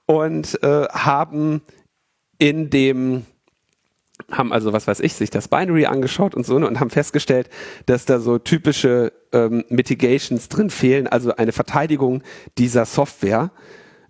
und 0.06 0.62
äh, 0.62 0.86
haben 0.88 1.62
in 2.38 2.70
dem 2.70 3.24
haben 4.32 4.52
also, 4.52 4.72
was 4.72 4.86
weiß 4.86 5.00
ich, 5.00 5.14
sich 5.14 5.30
das 5.30 5.48
Binary 5.48 5.86
angeschaut 5.86 6.34
und 6.34 6.44
so 6.44 6.58
ne, 6.58 6.66
und 6.66 6.80
haben 6.80 6.90
festgestellt, 6.90 7.48
dass 7.86 8.06
da 8.06 8.18
so 8.18 8.38
typische 8.38 9.12
ähm, 9.32 9.64
Mitigations 9.68 10.48
drin 10.48 10.70
fehlen, 10.70 11.06
also 11.06 11.36
eine 11.36 11.52
Verteidigung 11.52 12.22
dieser 12.58 12.84
Software 12.86 13.50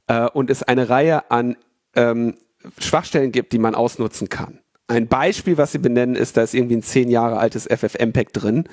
äh, 0.06 0.28
und 0.28 0.48
es 0.48 0.62
eine 0.62 0.88
Reihe 0.88 1.30
an 1.30 1.56
ähm, 1.94 2.34
Schwachstellen 2.78 3.32
gibt, 3.32 3.52
die 3.52 3.58
man 3.58 3.74
ausnutzen 3.74 4.28
kann. 4.28 4.60
Ein 4.86 5.08
Beispiel, 5.08 5.58
was 5.58 5.72
sie 5.72 5.78
benennen, 5.78 6.14
ist, 6.14 6.36
da 6.36 6.42
ist 6.42 6.54
irgendwie 6.54 6.76
ein 6.76 6.82
zehn 6.82 7.10
Jahre 7.10 7.38
altes 7.38 7.66
FFmpeg 7.66 8.32
drin. 8.32 8.64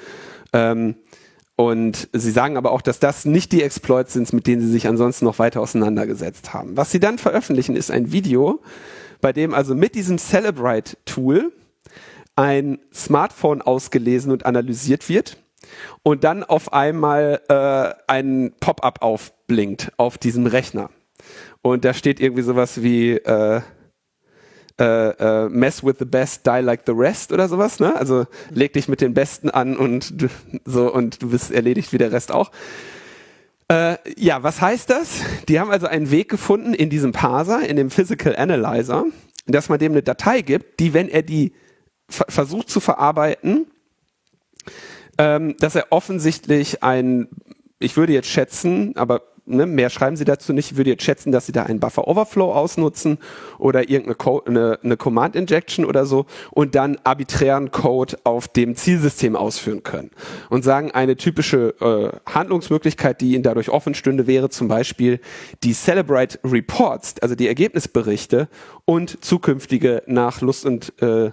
Ähm, 0.53 0.95
und 1.55 2.07
sie 2.13 2.31
sagen 2.31 2.55
aber 2.55 2.71
auch, 2.71 2.81
dass 2.81 2.99
das 2.99 3.25
nicht 3.25 3.51
die 3.51 3.63
Exploits 3.63 4.13
sind, 4.13 4.31
mit 4.31 4.47
denen 4.47 4.61
sie 4.61 4.71
sich 4.71 4.87
ansonsten 4.87 5.25
noch 5.25 5.39
weiter 5.39 5.59
auseinandergesetzt 5.59 6.53
haben. 6.53 6.77
Was 6.77 6.91
sie 6.91 7.01
dann 7.01 7.17
veröffentlichen, 7.17 7.75
ist 7.75 7.91
ein 7.91 8.11
Video, 8.11 8.61
bei 9.21 9.33
dem 9.33 9.53
also 9.53 9.75
mit 9.75 9.95
diesem 9.95 10.17
Celebrite-Tool 10.17 11.51
ein 12.35 12.79
Smartphone 12.93 13.61
ausgelesen 13.61 14.31
und 14.31 14.45
analysiert 14.45 15.09
wird 15.09 15.37
und 16.03 16.23
dann 16.23 16.43
auf 16.43 16.73
einmal 16.73 17.41
äh, 17.49 17.93
ein 18.11 18.53
Pop-up 18.59 19.01
aufblinkt 19.01 19.91
auf 19.97 20.17
diesem 20.17 20.47
Rechner. 20.47 20.89
Und 21.61 21.83
da 21.83 21.93
steht 21.93 22.19
irgendwie 22.19 22.43
sowas 22.43 22.81
wie 22.81 23.11
äh, 23.11 23.61
äh, 24.79 25.09
äh, 25.09 25.49
mess 25.49 25.83
with 25.83 25.95
the 25.99 26.05
best, 26.05 26.47
die 26.47 26.61
like 26.61 26.83
the 26.85 26.93
rest 26.93 27.33
oder 27.33 27.49
sowas, 27.49 27.81
ne? 27.81 27.93
Also 27.97 28.25
leg 28.49 28.71
dich 28.71 28.87
mit 28.87 29.01
den 29.01 29.13
Besten 29.13 29.49
an 29.49 29.75
und 29.75 30.21
du, 30.21 30.29
so 30.63 30.91
und 30.93 31.21
du 31.21 31.31
bist 31.31 31.51
erledigt 31.51 31.91
wie 31.91 31.97
der 31.97 32.13
Rest 32.13 32.31
auch. 32.31 32.51
Äh, 33.69 33.97
ja, 34.17 34.41
was 34.41 34.61
heißt 34.61 34.89
das? 34.89 35.21
Die 35.47 35.59
haben 35.59 35.69
also 35.69 35.87
einen 35.87 36.09
Weg 36.09 36.27
gefunden 36.27 36.73
in 36.73 36.89
diesem 36.89 37.11
Parser, 37.11 37.61
in 37.67 37.75
dem 37.75 37.91
Physical 37.91 38.35
Analyzer, 38.35 39.05
dass 39.45 39.69
man 39.69 39.79
dem 39.79 39.91
eine 39.91 40.01
Datei 40.01 40.41
gibt, 40.41 40.79
die, 40.79 40.93
wenn 40.93 41.07
er 41.07 41.21
die 41.21 41.53
versucht 42.09 42.69
zu 42.69 42.79
verarbeiten, 42.79 43.67
ähm, 45.19 45.55
dass 45.59 45.75
er 45.75 45.91
offensichtlich 45.91 46.81
ein, 46.81 47.27
ich 47.77 47.95
würde 47.95 48.13
jetzt 48.13 48.29
schätzen, 48.29 48.95
aber 48.95 49.21
ne, 49.49 49.65
mehr 49.65 49.89
schreiben 49.89 50.15
sie 50.15 50.25
dazu 50.25 50.53
nicht. 50.53 50.71
Ich 50.71 50.77
würde 50.77 50.91
jetzt 50.91 51.03
schätzen, 51.03 51.31
dass 51.31 51.45
sie 51.45 51.51
da 51.51 51.63
einen 51.63 51.79
Buffer 51.79 52.07
Overflow 52.07 52.53
ausnutzen 52.53 53.17
oder 53.57 53.89
irgendeine 53.89 54.15
Co 54.15 54.43
eine, 54.45 54.79
eine 54.83 54.97
Command 54.97 55.35
Injection 55.35 55.85
oder 55.85 56.05
so 56.05 56.25
und 56.51 56.75
dann 56.75 56.97
arbiträren 57.03 57.71
Code 57.71 58.17
auf 58.23 58.47
dem 58.47 58.75
Zielsystem 58.75 59.35
ausführen 59.35 59.83
können. 59.83 60.11
Und 60.49 60.63
sagen, 60.63 60.91
eine 60.91 61.15
typische 61.15 61.75
äh, 61.79 62.31
Handlungsmöglichkeit, 62.31 63.21
die 63.21 63.33
ihnen 63.33 63.43
dadurch 63.43 63.69
offen 63.69 63.93
stünde, 63.93 64.27
wäre 64.27 64.49
zum 64.49 64.67
Beispiel 64.67 65.19
die 65.63 65.73
Celebrate 65.73 66.39
Reports, 66.43 67.15
also 67.21 67.35
die 67.35 67.47
Ergebnisberichte 67.47 68.47
und 68.85 69.23
zukünftige 69.23 70.03
nach 70.05 70.41
Lust 70.41 70.65
und 70.65 70.93
äh, 71.01 71.31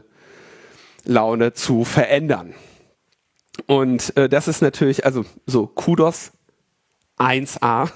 Laune 1.04 1.52
zu 1.52 1.84
verändern. 1.84 2.54
Und 3.66 4.16
äh, 4.16 4.28
das 4.28 4.48
ist 4.48 4.60
natürlich, 4.60 5.04
also 5.04 5.24
so 5.46 5.66
Kudos 5.66 6.32
1a, 7.18 7.90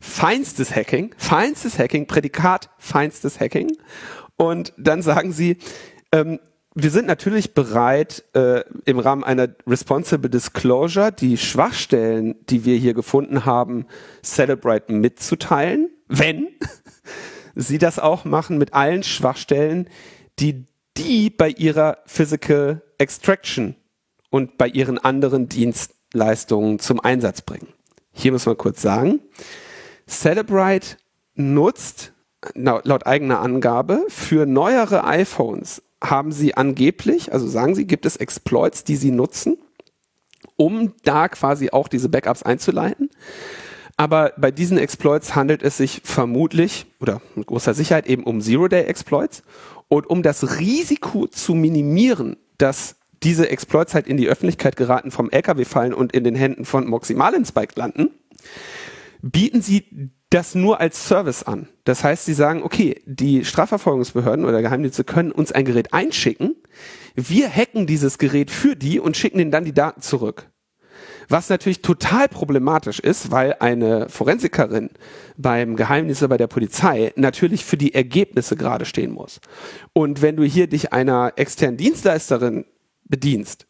feinstes 0.00 0.74
Hacking, 0.74 1.14
feinstes 1.18 1.78
Hacking, 1.78 2.06
Prädikat 2.06 2.70
feinstes 2.78 3.40
Hacking. 3.40 3.76
Und 4.36 4.72
dann 4.76 5.02
sagen 5.02 5.32
sie, 5.32 5.58
ähm, 6.12 6.40
wir 6.74 6.90
sind 6.90 7.06
natürlich 7.06 7.54
bereit, 7.54 8.22
äh, 8.34 8.62
im 8.84 8.98
Rahmen 8.98 9.24
einer 9.24 9.48
Responsible 9.66 10.28
Disclosure 10.28 11.10
die 11.10 11.38
Schwachstellen, 11.38 12.34
die 12.50 12.66
wir 12.66 12.76
hier 12.76 12.92
gefunden 12.92 13.46
haben, 13.46 13.86
Celebrate 14.22 14.92
mitzuteilen, 14.92 15.88
wenn 16.06 16.48
sie 17.54 17.78
das 17.78 17.98
auch 17.98 18.26
machen 18.26 18.58
mit 18.58 18.74
allen 18.74 19.02
Schwachstellen, 19.02 19.88
die 20.38 20.66
die 20.96 21.30
bei 21.30 21.50
ihrer 21.50 21.98
Physical 22.06 22.82
Extraction 22.98 23.76
und 24.30 24.58
bei 24.58 24.68
ihren 24.68 24.98
anderen 24.98 25.48
Dienstleistungen 25.48 26.78
zum 26.78 27.00
Einsatz 27.00 27.42
bringen. 27.42 27.68
Hier 28.16 28.32
muss 28.32 28.46
man 28.46 28.56
kurz 28.56 28.82
sagen, 28.82 29.20
Celebrite 30.08 30.96
nutzt 31.34 32.12
laut 32.54 33.06
eigener 33.06 33.40
Angabe 33.40 34.04
für 34.08 34.46
neuere 34.46 35.04
iPhones 35.04 35.82
haben 36.02 36.32
sie 36.32 36.54
angeblich, 36.56 37.32
also 37.32 37.48
sagen 37.48 37.74
sie, 37.74 37.86
gibt 37.86 38.06
es 38.06 38.16
Exploits, 38.16 38.84
die 38.84 38.96
sie 38.96 39.10
nutzen, 39.10 39.58
um 40.56 40.92
da 41.04 41.28
quasi 41.28 41.70
auch 41.70 41.88
diese 41.88 42.08
Backups 42.08 42.42
einzuleiten. 42.42 43.10
Aber 43.96 44.32
bei 44.36 44.50
diesen 44.50 44.78
Exploits 44.78 45.34
handelt 45.34 45.62
es 45.62 45.78
sich 45.78 46.02
vermutlich 46.04 46.86
oder 47.00 47.22
mit 47.34 47.46
großer 47.46 47.72
Sicherheit 47.72 48.06
eben 48.06 48.24
um 48.24 48.40
Zero-Day-Exploits. 48.40 49.42
Und 49.88 50.08
um 50.08 50.22
das 50.22 50.58
Risiko 50.58 51.26
zu 51.28 51.54
minimieren, 51.54 52.36
dass 52.58 52.96
diese 53.22 53.48
Exploits 53.48 53.94
halt 53.94 54.06
in 54.06 54.16
die 54.16 54.28
Öffentlichkeit 54.28 54.76
geraten, 54.76 55.10
vom 55.10 55.30
LKW 55.30 55.64
fallen 55.64 55.94
und 55.94 56.12
in 56.12 56.24
den 56.24 56.34
Händen 56.34 56.64
von 56.64 56.86
Moximalinspike 56.86 57.78
landen, 57.78 58.10
bieten 59.22 59.62
sie 59.62 60.12
das 60.30 60.54
nur 60.54 60.80
als 60.80 61.08
Service 61.08 61.42
an. 61.44 61.68
Das 61.84 62.02
heißt, 62.02 62.24
sie 62.24 62.34
sagen, 62.34 62.62
okay, 62.62 63.00
die 63.06 63.44
Strafverfolgungsbehörden 63.44 64.44
oder 64.44 64.60
Geheimdienste 64.60 65.04
können 65.04 65.32
uns 65.32 65.52
ein 65.52 65.64
Gerät 65.64 65.92
einschicken. 65.92 66.56
Wir 67.14 67.48
hacken 67.48 67.86
dieses 67.86 68.18
Gerät 68.18 68.50
für 68.50 68.76
die 68.76 68.98
und 69.00 69.16
schicken 69.16 69.38
ihnen 69.38 69.50
dann 69.50 69.64
die 69.64 69.72
Daten 69.72 70.02
zurück. 70.02 70.50
Was 71.28 71.48
natürlich 71.48 71.82
total 71.82 72.28
problematisch 72.28 73.00
ist, 73.00 73.30
weil 73.30 73.56
eine 73.58 74.08
Forensikerin 74.08 74.90
beim 75.36 75.76
Geheimdienst 75.76 76.22
oder 76.22 76.28
bei 76.28 76.36
der 76.36 76.46
Polizei 76.46 77.12
natürlich 77.16 77.64
für 77.64 77.76
die 77.76 77.94
Ergebnisse 77.94 78.56
gerade 78.56 78.84
stehen 78.84 79.12
muss. 79.12 79.40
Und 79.92 80.22
wenn 80.22 80.36
du 80.36 80.44
hier 80.44 80.68
dich 80.68 80.92
einer 80.92 81.32
externen 81.36 81.76
Dienstleisterin 81.76 82.64
bedienst, 83.08 83.66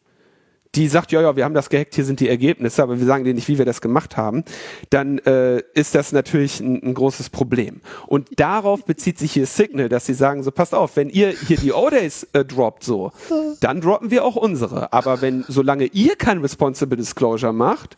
die 0.75 0.87
sagt, 0.87 1.11
ja, 1.11 1.21
ja, 1.21 1.35
wir 1.35 1.43
haben 1.43 1.53
das 1.53 1.69
gehackt, 1.69 1.95
hier 1.95 2.05
sind 2.05 2.19
die 2.19 2.29
Ergebnisse, 2.29 2.83
aber 2.83 2.99
wir 2.99 3.05
sagen 3.05 3.23
dir 3.23 3.33
nicht, 3.33 3.47
wie 3.47 3.57
wir 3.57 3.65
das 3.65 3.81
gemacht 3.81 4.15
haben, 4.17 4.43
dann 4.89 5.17
äh, 5.19 5.61
ist 5.73 5.95
das 5.95 6.11
natürlich 6.11 6.59
ein, 6.59 6.83
ein 6.83 6.93
großes 6.93 7.29
Problem. 7.29 7.81
Und 8.05 8.39
darauf 8.39 8.85
bezieht 8.85 9.17
sich 9.17 9.31
hier 9.31 9.47
Signal, 9.47 9.89
dass 9.89 10.05
sie 10.05 10.13
sagen, 10.13 10.43
so 10.43 10.51
passt 10.51 10.75
auf, 10.75 10.95
wenn 10.95 11.09
ihr 11.09 11.29
hier 11.29 11.57
die 11.57 11.73
O-Days 11.73 12.27
äh, 12.33 12.45
droppt 12.45 12.83
so, 12.83 13.11
dann 13.59 13.81
droppen 13.81 14.11
wir 14.11 14.23
auch 14.23 14.35
unsere. 14.35 14.93
Aber 14.93 15.21
wenn, 15.21 15.45
solange 15.47 15.85
ihr 15.85 16.15
kein 16.15 16.39
Responsible 16.39 16.97
Disclosure 16.97 17.53
macht, 17.53 17.97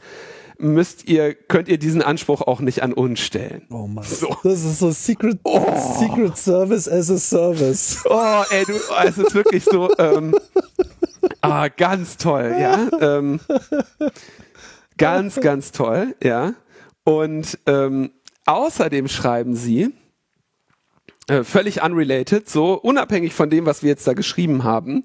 müsst 0.57 1.07
ihr, 1.07 1.33
könnt 1.33 1.69
ihr 1.69 1.79
diesen 1.79 2.01
Anspruch 2.01 2.41
auch 2.41 2.59
nicht 2.59 2.83
an 2.83 2.93
uns 2.93 3.19
stellen. 3.19 3.63
Oh 3.71 3.87
Mann. 3.87 4.05
So. 4.05 4.35
Das 4.43 4.63
ist 4.63 4.79
so 4.79 4.91
Secret, 4.91 5.39
oh. 5.43 5.65
Secret 5.99 6.37
Service 6.37 6.87
as 6.87 7.09
a 7.09 7.17
Service. 7.17 8.03
Oh, 8.05 8.43
ey, 8.51 8.65
du, 8.65 8.73
es 9.05 9.17
ist 9.17 9.33
wirklich 9.33 9.63
so, 9.63 9.89
ähm, 9.97 10.35
ah, 11.41 11.67
ganz 11.67 12.17
toll, 12.17 12.55
ja. 12.59 12.89
Ähm, 12.99 13.39
ganz, 14.97 15.39
ganz 15.39 15.71
toll, 15.71 16.15
ja. 16.23 16.53
Und 17.03 17.57
ähm, 17.65 18.11
außerdem 18.45 19.07
schreiben 19.07 19.55
sie, 19.55 19.93
äh, 21.27 21.43
völlig 21.43 21.83
unrelated, 21.83 22.49
so 22.49 22.73
unabhängig 22.73 23.33
von 23.33 23.49
dem, 23.49 23.65
was 23.65 23.83
wir 23.83 23.89
jetzt 23.89 24.07
da 24.07 24.13
geschrieben 24.13 24.63
haben, 24.63 25.03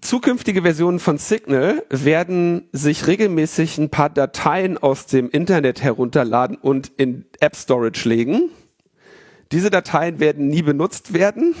zukünftige 0.00 0.62
Versionen 0.62 0.98
von 0.98 1.18
Signal 1.18 1.84
werden 1.90 2.68
sich 2.72 3.06
regelmäßig 3.06 3.78
ein 3.78 3.90
paar 3.90 4.10
Dateien 4.10 4.78
aus 4.78 5.06
dem 5.06 5.30
Internet 5.30 5.82
herunterladen 5.82 6.56
und 6.56 6.92
in 6.96 7.24
App 7.40 7.56
Storage 7.56 8.08
legen. 8.08 8.50
Diese 9.52 9.70
Dateien 9.70 10.20
werden 10.20 10.48
nie 10.48 10.62
benutzt 10.62 11.12
werden, 11.12 11.54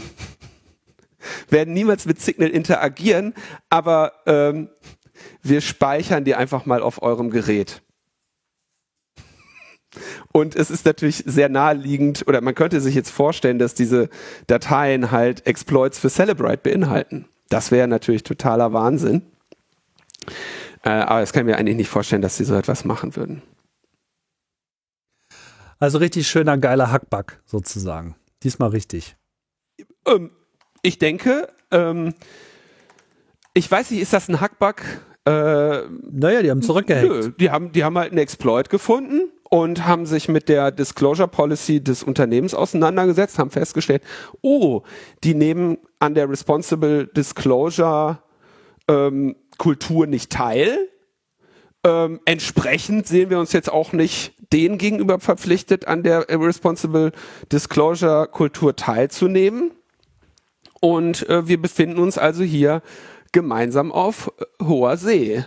werden 1.48 1.74
niemals 1.74 2.06
mit 2.06 2.20
Signal 2.20 2.50
interagieren, 2.50 3.34
aber 3.70 4.12
ähm, 4.26 4.68
wir 5.42 5.60
speichern 5.60 6.24
die 6.24 6.34
einfach 6.34 6.66
mal 6.66 6.82
auf 6.82 7.02
eurem 7.02 7.30
Gerät. 7.30 7.82
Und 10.32 10.56
es 10.56 10.70
ist 10.70 10.86
natürlich 10.86 11.22
sehr 11.26 11.48
naheliegend, 11.48 12.26
oder 12.26 12.40
man 12.40 12.54
könnte 12.54 12.80
sich 12.80 12.94
jetzt 12.94 13.10
vorstellen, 13.10 13.58
dass 13.58 13.74
diese 13.74 14.08
Dateien 14.46 15.10
halt 15.10 15.46
Exploits 15.46 15.98
für 15.98 16.08
Celebrite 16.08 16.58
beinhalten. 16.58 17.28
Das 17.50 17.70
wäre 17.70 17.86
natürlich 17.86 18.22
totaler 18.22 18.72
Wahnsinn. 18.72 19.22
Äh, 20.82 20.90
aber 20.90 21.20
das 21.20 21.32
kann 21.32 21.46
ich 21.46 21.52
mir 21.52 21.58
eigentlich 21.58 21.76
nicht 21.76 21.90
vorstellen, 21.90 22.22
dass 22.22 22.38
sie 22.38 22.44
so 22.44 22.54
etwas 22.54 22.84
machen 22.84 23.14
würden. 23.16 23.42
Also 25.78 25.98
richtig 25.98 26.28
schöner, 26.28 26.56
geiler 26.58 26.90
Hackback 26.90 27.40
sozusagen. 27.44 28.14
Diesmal 28.42 28.70
richtig. 28.70 29.16
Ähm, 30.06 30.30
ich 30.82 30.98
denke, 30.98 31.48
ähm, 31.70 32.14
ich 33.54 33.70
weiß 33.70 33.90
nicht, 33.90 34.00
ist 34.00 34.12
das 34.12 34.28
ein 34.28 34.40
Hackback? 34.40 34.82
Äh, 35.24 35.30
naja, 36.10 36.42
die 36.42 36.50
haben 36.50 36.62
zurückgehackt. 36.62 37.06
Nö, 37.06 37.32
die 37.38 37.50
haben, 37.50 37.72
die 37.72 37.84
haben 37.84 37.96
halt 37.96 38.10
einen 38.10 38.18
Exploit 38.18 38.68
gefunden 38.70 39.30
und 39.44 39.86
haben 39.86 40.06
sich 40.06 40.28
mit 40.28 40.48
der 40.48 40.70
Disclosure 40.70 41.28
Policy 41.28 41.82
des 41.82 42.02
Unternehmens 42.02 42.54
auseinandergesetzt, 42.54 43.38
haben 43.38 43.50
festgestellt, 43.50 44.02
oh, 44.40 44.82
die 45.22 45.34
nehmen 45.34 45.78
an 45.98 46.14
der 46.14 46.28
Responsible 46.28 47.06
Disclosure 47.06 48.18
ähm, 48.88 49.36
Kultur 49.58 50.06
nicht 50.06 50.32
teil. 50.32 50.88
Ähm, 51.84 52.20
entsprechend 52.24 53.06
sehen 53.06 53.30
wir 53.30 53.38
uns 53.38 53.52
jetzt 53.52 53.70
auch 53.70 53.92
nicht 53.92 54.34
denen 54.52 54.78
gegenüber 54.78 55.20
verpflichtet, 55.20 55.86
an 55.86 56.02
der 56.02 56.26
Responsible 56.28 57.12
Disclosure 57.50 58.28
Kultur 58.28 58.74
teilzunehmen. 58.74 59.72
Und 60.84 61.28
äh, 61.28 61.46
wir 61.46 61.62
befinden 61.62 62.00
uns 62.00 62.18
also 62.18 62.42
hier 62.42 62.82
gemeinsam 63.30 63.92
auf 63.92 64.32
äh, 64.36 64.64
hoher 64.64 64.96
See 64.96 65.44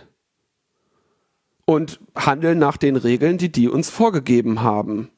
und 1.66 2.00
handeln 2.14 2.58
nach 2.58 2.78
den 2.78 2.96
Regeln, 2.96 3.36
die 3.36 3.52
die 3.52 3.68
uns 3.68 3.90
vorgegeben 3.90 4.62
haben. 4.62 5.10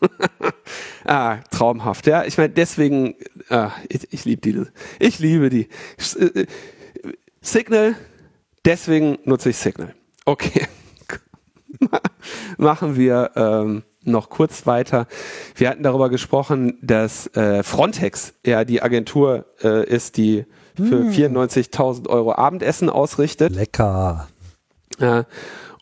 ah, 1.04 1.36
traumhaft, 1.52 2.08
ja. 2.08 2.24
Ich 2.24 2.38
meine, 2.38 2.52
deswegen, 2.52 3.14
ah, 3.50 3.70
ich, 3.88 4.12
ich 4.12 4.24
liebe 4.24 4.40
die. 4.40 4.66
Ich 4.98 5.20
liebe 5.20 5.48
die. 5.48 5.68
Äh, 6.18 6.46
Signal, 7.40 7.94
deswegen 8.64 9.18
nutze 9.26 9.50
ich 9.50 9.58
Signal. 9.58 9.94
Okay. 10.24 10.66
Machen 12.58 12.96
wir 12.96 13.30
ähm, 13.36 13.84
noch 14.04 14.30
kurz 14.30 14.66
weiter. 14.66 15.06
Wir 15.54 15.68
hatten 15.68 15.82
darüber 15.82 16.08
gesprochen, 16.08 16.78
dass 16.82 17.26
äh, 17.36 17.62
Frontex 17.62 18.34
ja 18.44 18.64
die 18.64 18.82
Agentur 18.82 19.46
äh, 19.62 19.86
ist, 19.86 20.16
die 20.16 20.46
für 20.76 21.00
hm. 21.00 21.10
94.000 21.10 22.08
Euro 22.08 22.32
Abendessen 22.32 22.88
ausrichtet. 22.88 23.54
Lecker. 23.54 24.28
Ja. 24.98 25.26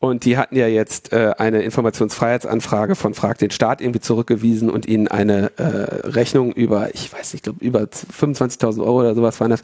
Und 0.01 0.25
die 0.25 0.39
hatten 0.39 0.57
ja 0.57 0.69
jetzt 0.69 1.13
äh, 1.13 1.35
eine 1.39 1.63
Informationsfreiheitsanfrage 1.63 2.95
von 2.95 3.15
Frag 3.15 3.39
den 3.39 3.51
Staat 3.51 3.81
irgendwie 3.81 4.01
zurückgewiesen 4.01 4.71
und 4.71 4.87
ihnen 4.87 5.09
eine 5.09 5.51
äh, 5.57 6.09
Rechnung 6.09 6.53
über, 6.53 6.95
ich 6.95 7.13
weiß 7.13 7.33
nicht, 7.33 7.43
glaub, 7.43 7.61
über 7.61 7.81
25.000 7.81 8.81
Euro 8.81 9.01
oder 9.01 9.15
sowas 9.17 9.41
waren 9.41 9.51
das. 9.51 9.63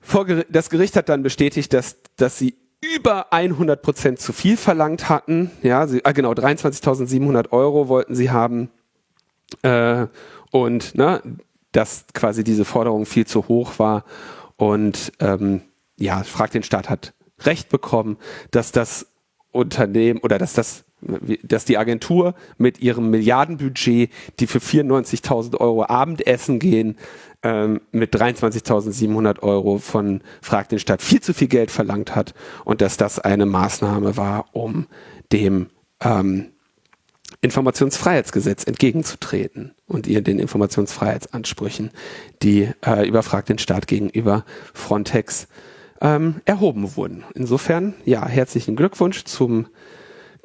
Vor, 0.00 0.26
das 0.48 0.68
Gericht 0.68 0.96
hat 0.96 1.08
dann 1.08 1.22
bestätigt, 1.22 1.72
dass, 1.72 1.96
dass 2.16 2.38
sie 2.38 2.56
über 2.84 3.32
100 3.32 3.82
Prozent 3.82 4.20
zu 4.20 4.32
viel 4.32 4.56
verlangt 4.56 5.08
hatten. 5.08 5.50
Ja, 5.62 5.86
sie, 5.86 6.04
ah, 6.04 6.12
genau, 6.12 6.32
23.700 6.32 7.52
Euro 7.52 7.88
wollten 7.88 8.14
sie 8.14 8.30
haben. 8.30 8.70
Äh, 9.62 10.06
und 10.50 10.94
ne, 10.94 11.22
dass 11.72 12.06
quasi 12.12 12.44
diese 12.44 12.64
Forderung 12.64 13.06
viel 13.06 13.26
zu 13.26 13.48
hoch 13.48 13.78
war. 13.78 14.04
Und 14.56 15.12
ähm, 15.20 15.62
ja, 15.98 16.22
Frag 16.22 16.52
den 16.52 16.62
Staat 16.62 16.88
hat 16.88 17.14
Recht 17.40 17.68
bekommen, 17.68 18.16
dass 18.50 18.72
das 18.72 19.06
Unternehmen 19.50 20.20
oder 20.20 20.38
dass 20.38 20.52
das 20.52 20.84
dass 21.42 21.64
die 21.64 21.78
Agentur 21.78 22.34
mit 22.58 22.80
ihrem 22.80 23.10
Milliardenbudget, 23.10 24.10
die 24.40 24.46
für 24.46 24.58
94.000 24.58 25.58
Euro 25.58 25.84
Abendessen 25.84 26.58
gehen, 26.58 26.96
ähm, 27.42 27.80
mit 27.92 28.14
23.700 28.14 29.40
Euro 29.40 29.78
von 29.78 30.22
Frag 30.40 30.68
den 30.70 30.78
Staat 30.78 31.02
viel 31.02 31.20
zu 31.20 31.34
viel 31.34 31.48
Geld 31.48 31.70
verlangt 31.70 32.16
hat 32.16 32.34
und 32.64 32.80
dass 32.80 32.96
das 32.96 33.18
eine 33.18 33.46
Maßnahme 33.46 34.16
war, 34.16 34.46
um 34.52 34.86
dem 35.32 35.68
ähm, 36.00 36.46
Informationsfreiheitsgesetz 37.40 38.64
entgegenzutreten 38.64 39.74
und 39.86 40.06
ihr 40.06 40.22
den 40.22 40.38
Informationsfreiheitsansprüchen, 40.38 41.90
die 42.42 42.70
äh, 42.84 43.06
über 43.06 43.22
Frag 43.22 43.46
den 43.46 43.58
Staat 43.58 43.86
gegenüber 43.86 44.44
Frontex 44.72 45.46
ähm, 46.00 46.36
erhoben 46.46 46.96
wurden. 46.96 47.24
Insofern, 47.34 47.94
ja, 48.04 48.26
herzlichen 48.26 48.76
Glückwunsch 48.76 49.24
zum 49.24 49.66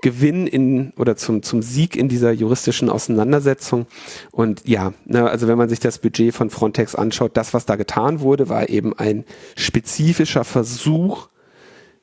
Gewinn 0.02 0.48
in 0.48 0.94
oder 0.98 1.16
zum, 1.16 1.44
zum 1.44 1.62
Sieg 1.62 1.96
in 1.96 2.08
dieser 2.08 2.32
juristischen 2.32 2.90
Auseinandersetzung. 2.90 3.86
Und 4.32 4.68
ja, 4.68 4.94
ne, 5.06 5.30
also 5.30 5.48
wenn 5.48 5.58
man 5.58 5.70
sich 5.70 5.80
das 5.80 6.00
Budget 6.00 6.34
von 6.34 6.50
Frontex 6.50 6.96
anschaut, 6.96 7.36
das, 7.36 7.54
was 7.54 7.66
da 7.66 7.76
getan 7.76 8.22
wurde, 8.22 8.50
war 8.50 8.70
eben 8.70 8.98
ein 8.98 9.26
spezifischer 9.58 10.44
Versuch, 10.44 11.28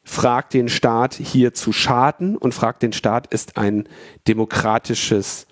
fragt 0.04 0.54
den 0.54 0.68
Staat 0.68 1.14
hier 1.14 1.54
zu 1.54 1.72
schaden 1.72 2.36
und 2.36 2.54
fragt 2.54 2.82
den 2.82 2.92
Staat 2.92 3.26
ist 3.32 3.56
ein 3.56 3.88
demokratisches 4.28 5.46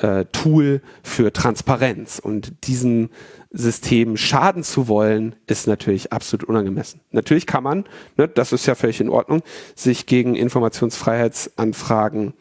äh, 0.00 0.24
Tool 0.32 0.82
für 1.02 1.32
Transparenz. 1.32 2.18
Und 2.18 2.66
diesem 2.66 3.10
System 3.50 4.16
schaden 4.16 4.62
zu 4.62 4.88
wollen, 4.88 5.34
ist 5.46 5.66
natürlich 5.66 6.12
absolut 6.12 6.48
unangemessen. 6.48 7.00
Natürlich 7.10 7.46
kann 7.46 7.64
man, 7.64 7.84
ne, 8.16 8.28
das 8.28 8.52
ist 8.52 8.66
ja 8.66 8.74
völlig 8.74 9.00
in 9.00 9.08
Ordnung, 9.08 9.42
sich 9.74 10.06
gegen 10.06 10.34
Informationsfreiheitsanfragen 10.36 12.34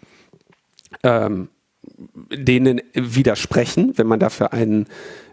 ähm, 1.04 1.50
denen 2.32 2.82
widersprechen, 2.94 3.98
wenn 3.98 4.08
man 4.08 4.20
dafür 4.20 4.54
einen 4.54 4.88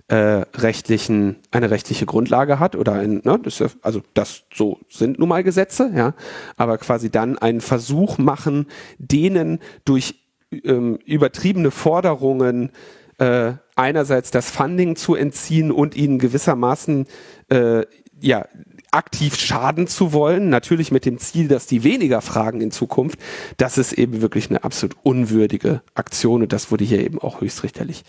äh, 0.09 0.45
rechtlichen, 0.55 1.37
eine 1.51 1.71
rechtliche 1.71 2.07
Grundlage 2.07 2.61
hat 2.61 2.77
oder 2.77 2.93
ein, 2.93 3.23
ne, 3.25 3.39
das 3.43 3.59
ja, 3.59 3.67
also 3.83 4.03
das 4.15 4.45
so 4.55 4.79
sind 4.89 5.19
nun 5.19 5.29
mal 5.29 5.43
Gesetze, 5.43 5.91
ja, 5.95 6.15
aber 6.57 6.79
quasi 6.79 7.11
dann 7.11 7.39
einen 7.39 7.61
Versuch 7.61 8.17
machen, 8.19 8.67
denen 8.99 9.59
durch 9.85 10.26
ähm, 10.51 10.99
übertriebene 11.05 11.71
Forderungen 11.71 12.71
äh, 13.19 13.53
einerseits 13.75 14.31
das 14.31 14.51
Funding 14.51 14.97
zu 14.97 15.15
entziehen 15.15 15.73
und 15.73 15.97
ihnen 15.97 16.19
gewissermaßen 16.19 17.07
äh, 17.49 17.85
ja 18.21 18.47
aktiv 18.93 19.37
schaden 19.37 19.87
zu 19.89 20.13
wollen, 20.13 20.49
natürlich 20.49 20.91
mit 20.91 21.05
dem 21.05 21.19
Ziel, 21.19 21.49
dass 21.49 21.67
die 21.67 21.85
weniger 21.85 22.23
fragen 22.23 22.61
in 22.61 22.71
Zukunft, 22.71 23.19
das 23.59 23.79
ist 23.79 23.93
eben 23.93 24.23
wirklich 24.23 24.49
eine 24.49 24.65
absolut 24.65 24.97
unwürdige 25.03 25.83
Aktion 25.95 26.43
und 26.43 26.53
das 26.53 26.71
wurde 26.71 26.85
hier 26.85 27.01
eben 27.01 27.19
auch 27.19 27.41
höchstrichterlich 27.41 28.05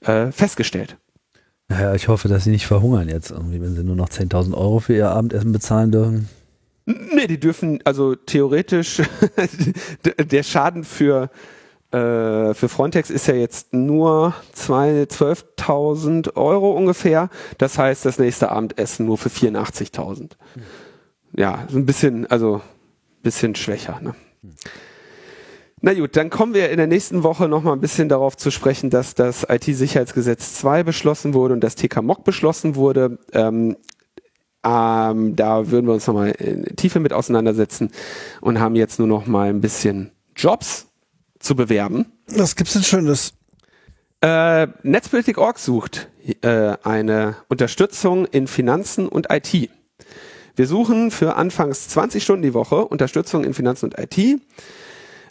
äh, 0.00 0.32
festgestellt. 0.32 0.96
Naja, 1.68 1.94
ich 1.94 2.08
hoffe, 2.08 2.28
dass 2.28 2.44
sie 2.44 2.50
nicht 2.50 2.66
verhungern 2.66 3.08
jetzt 3.08 3.30
irgendwie, 3.30 3.60
wenn 3.60 3.76
sie 3.76 3.84
nur 3.84 3.96
noch 3.96 4.08
10.000 4.08 4.54
Euro 4.54 4.80
für 4.80 4.94
ihr 4.94 5.10
Abendessen 5.10 5.52
bezahlen 5.52 5.92
dürfen. 5.92 6.28
Nee, 6.86 7.26
die 7.28 7.38
dürfen, 7.38 7.80
also 7.84 8.16
theoretisch, 8.16 9.02
der 10.30 10.42
Schaden 10.42 10.82
für, 10.82 11.30
äh, 11.92 12.54
für 12.54 12.68
Frontex 12.68 13.10
ist 13.10 13.26
ja 13.26 13.34
jetzt 13.34 13.72
nur 13.72 14.34
12.000 14.56 16.36
Euro 16.36 16.70
ungefähr. 16.70 17.30
Das 17.58 17.78
heißt, 17.78 18.04
das 18.04 18.18
nächste 18.18 18.50
Abendessen 18.52 19.06
nur 19.06 19.18
für 19.18 19.28
84.000. 19.28 20.32
Ja, 21.36 21.66
so 21.68 21.78
ein 21.78 21.86
bisschen, 21.86 22.26
also 22.26 22.60
bisschen 23.22 23.54
schwächer. 23.54 24.00
Ne? 24.00 24.14
Na 25.80 25.94
gut, 25.94 26.16
dann 26.16 26.30
kommen 26.30 26.54
wir 26.54 26.70
in 26.70 26.76
der 26.76 26.86
nächsten 26.86 27.22
Woche 27.22 27.48
nochmal 27.48 27.72
ein 27.72 27.80
bisschen 27.80 28.08
darauf 28.08 28.36
zu 28.36 28.50
sprechen, 28.50 28.90
dass 28.90 29.14
das 29.14 29.46
IT-Sicherheitsgesetz 29.48 30.54
2 30.54 30.82
beschlossen 30.82 31.34
wurde 31.34 31.54
und 31.54 31.60
das 31.60 31.74
TK-MOC 31.74 32.22
beschlossen 32.22 32.76
wurde. 32.76 33.18
Ähm, 33.32 33.76
ähm, 34.62 35.36
da 35.36 35.70
würden 35.70 35.86
wir 35.86 35.94
uns 35.94 36.06
nochmal 36.06 36.32
in 36.32 36.76
Tiefe 36.76 37.00
mit 37.00 37.14
auseinandersetzen 37.14 37.90
und 38.42 38.60
haben 38.60 38.76
jetzt 38.76 38.98
nur 38.98 39.08
noch 39.08 39.26
mal 39.26 39.48
ein 39.48 39.62
bisschen 39.62 40.12
Jobs 40.36 40.89
zu 41.40 41.56
bewerben. 41.56 42.06
Was 42.28 42.54
gibt's 42.54 42.74
denn 42.74 42.84
Schönes? 42.84 43.34
Äh, 44.20 44.68
Netzpolitik.org 44.82 45.58
sucht 45.58 46.08
äh, 46.42 46.76
eine 46.84 47.36
Unterstützung 47.48 48.26
in 48.26 48.46
Finanzen 48.46 49.08
und 49.08 49.28
IT. 49.30 49.70
Wir 50.56 50.66
suchen 50.66 51.10
für 51.10 51.36
anfangs 51.36 51.88
20 51.88 52.22
Stunden 52.22 52.42
die 52.42 52.54
Woche 52.54 52.84
Unterstützung 52.84 53.44
in 53.44 53.54
Finanzen 53.54 53.86
und 53.86 53.98
IT. 53.98 54.40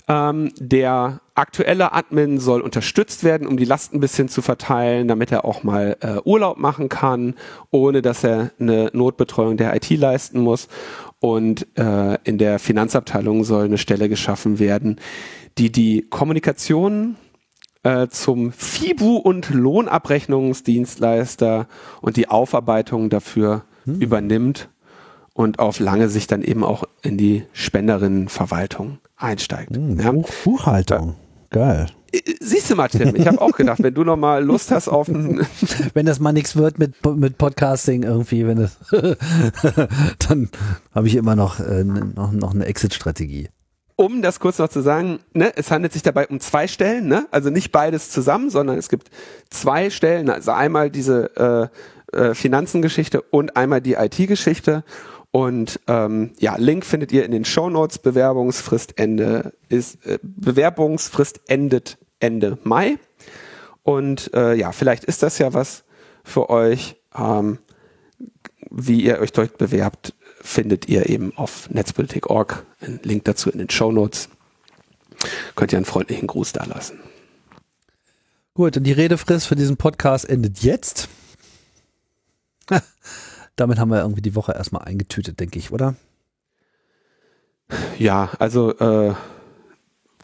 Ähm, 0.07 0.51
der 0.57 1.21
aktuelle 1.35 1.93
Admin 1.93 2.39
soll 2.39 2.61
unterstützt 2.61 3.23
werden, 3.23 3.47
um 3.47 3.57
die 3.57 3.65
Last 3.65 3.93
ein 3.93 3.99
bisschen 3.99 4.27
zu 4.27 4.41
verteilen, 4.41 5.07
damit 5.07 5.31
er 5.31 5.45
auch 5.45 5.61
mal 5.61 5.97
äh, 6.01 6.17
Urlaub 6.25 6.57
machen 6.57 6.89
kann, 6.89 7.35
ohne 7.69 8.01
dass 8.01 8.23
er 8.23 8.49
eine 8.59 8.89
Notbetreuung 8.91 9.55
der 9.55 9.75
IT 9.75 9.87
leisten 9.91 10.39
muss. 10.39 10.67
Und 11.19 11.67
äh, 11.77 12.17
in 12.23 12.39
der 12.39 12.57
Finanzabteilung 12.57 13.43
soll 13.43 13.65
eine 13.65 13.77
Stelle 13.77 14.09
geschaffen 14.09 14.57
werden, 14.57 14.99
die 15.59 15.71
die 15.71 16.07
Kommunikation 16.09 17.17
äh, 17.83 18.07
zum 18.07 18.51
FIBU 18.53 19.17
und 19.17 19.49
Lohnabrechnungsdienstleister 19.49 21.67
und 22.01 22.17
die 22.17 22.29
Aufarbeitung 22.29 23.09
dafür 23.09 23.63
hm. 23.83 23.99
übernimmt 23.99 24.69
und 25.33 25.59
auf 25.59 25.79
lange 25.79 26.09
Sicht 26.09 26.31
dann 26.31 26.41
eben 26.43 26.63
auch 26.63 26.85
in 27.01 27.17
die 27.17 27.43
Spenderinnenverwaltung 27.51 28.99
einsteigt. 29.17 29.75
Hm, 29.75 29.99
ja. 29.99 30.13
Buchhaltung. 30.43 31.15
Geil. 31.49 31.87
Äh, 32.11 32.21
siehst 32.39 32.69
du 32.69 32.75
mal, 32.75 32.87
Tim, 32.87 33.15
ich 33.15 33.27
habe 33.27 33.41
auch 33.41 33.51
gedacht, 33.51 33.83
wenn 33.83 33.93
du 33.93 34.03
noch 34.03 34.17
mal 34.17 34.43
Lust 34.43 34.71
hast 34.71 34.87
auf 34.87 35.09
ein 35.09 35.45
Wenn 35.93 36.05
das 36.05 36.19
mal 36.19 36.31
nichts 36.31 36.55
wird 36.55 36.79
mit, 36.79 37.05
mit 37.05 37.37
Podcasting 37.37 38.03
irgendwie, 38.03 38.47
wenn 38.47 38.59
es 38.59 38.77
dann 40.27 40.49
habe 40.93 41.07
ich 41.07 41.15
immer 41.15 41.35
noch, 41.35 41.59
äh, 41.59 41.83
noch, 41.83 42.31
noch 42.31 42.53
eine 42.53 42.65
Exit-Strategie. 42.65 43.49
Um 43.99 44.21
das 44.21 44.39
kurz 44.39 44.59
noch 44.59 44.69
zu 44.69 44.79
sagen, 44.79 45.19
ne, 45.33 45.51
es 45.57 45.71
handelt 45.71 45.91
sich 45.91 46.03
dabei 46.03 46.25
um 46.27 46.39
zwei 46.39 46.69
Stellen, 46.69 47.09
ne? 47.09 47.27
also 47.31 47.49
nicht 47.49 47.73
beides 47.73 48.11
zusammen, 48.11 48.49
sondern 48.49 48.77
es 48.77 48.87
gibt 48.87 49.11
zwei 49.49 49.89
Stellen, 49.89 50.29
also 50.29 50.51
einmal 50.51 50.89
diese 50.89 51.69
äh, 52.13 52.17
äh, 52.17 52.33
Finanzengeschichte 52.33 53.21
und 53.21 53.57
einmal 53.57 53.81
die 53.81 53.95
IT-Geschichte 53.95 54.85
und 55.31 55.81
ähm, 55.87 56.31
ja, 56.39 56.55
Link 56.55 56.85
findet 56.85 57.11
ihr 57.11 57.25
in 57.25 57.31
den 57.31 57.43
Show 57.43 57.69
Notes. 57.69 57.97
Bewerbungsfrist 57.97 58.97
Ende 58.97 59.51
ist 59.67 60.05
äh, 60.05 60.17
Bewerbungsfrist 60.23 61.41
endet 61.49 61.97
Ende 62.21 62.57
Mai. 62.63 62.99
Und 63.83 64.33
äh, 64.33 64.55
ja, 64.55 64.71
vielleicht 64.71 65.03
ist 65.03 65.23
das 65.23 65.39
ja 65.39 65.53
was 65.53 65.83
für 66.23 66.49
euch. 66.49 66.95
Ähm, 67.17 67.59
wie 68.71 69.01
ihr 69.01 69.19
euch 69.19 69.31
dort 69.31 69.57
bewerbt, 69.57 70.13
findet 70.41 70.87
ihr 70.87 71.09
eben 71.09 71.35
auf 71.37 71.69
netzpolitik.org. 71.69 72.65
Ein 72.81 72.99
Link 73.03 73.25
dazu 73.25 73.49
in 73.49 73.59
den 73.59 73.69
Show 73.69 73.91
Notes. 73.91 74.29
Könnt 75.55 75.73
ihr 75.73 75.77
einen 75.77 75.85
freundlichen 75.85 76.27
Gruß 76.27 76.53
da 76.53 76.65
lassen. 76.65 76.99
Gut, 78.53 78.77
und 78.77 78.83
die 78.83 78.91
Redefrist 78.91 79.47
für 79.47 79.55
diesen 79.55 79.77
Podcast 79.77 80.29
endet 80.29 80.59
jetzt 80.59 81.09
damit 83.59 83.79
haben 83.79 83.89
wir 83.89 83.99
irgendwie 83.99 84.21
die 84.21 84.35
Woche 84.35 84.53
erstmal 84.53 84.83
eingetütet, 84.83 85.39
denke 85.39 85.59
ich, 85.59 85.71
oder? 85.71 85.95
Ja, 87.97 88.31
also 88.39 88.73
äh, 88.77 89.13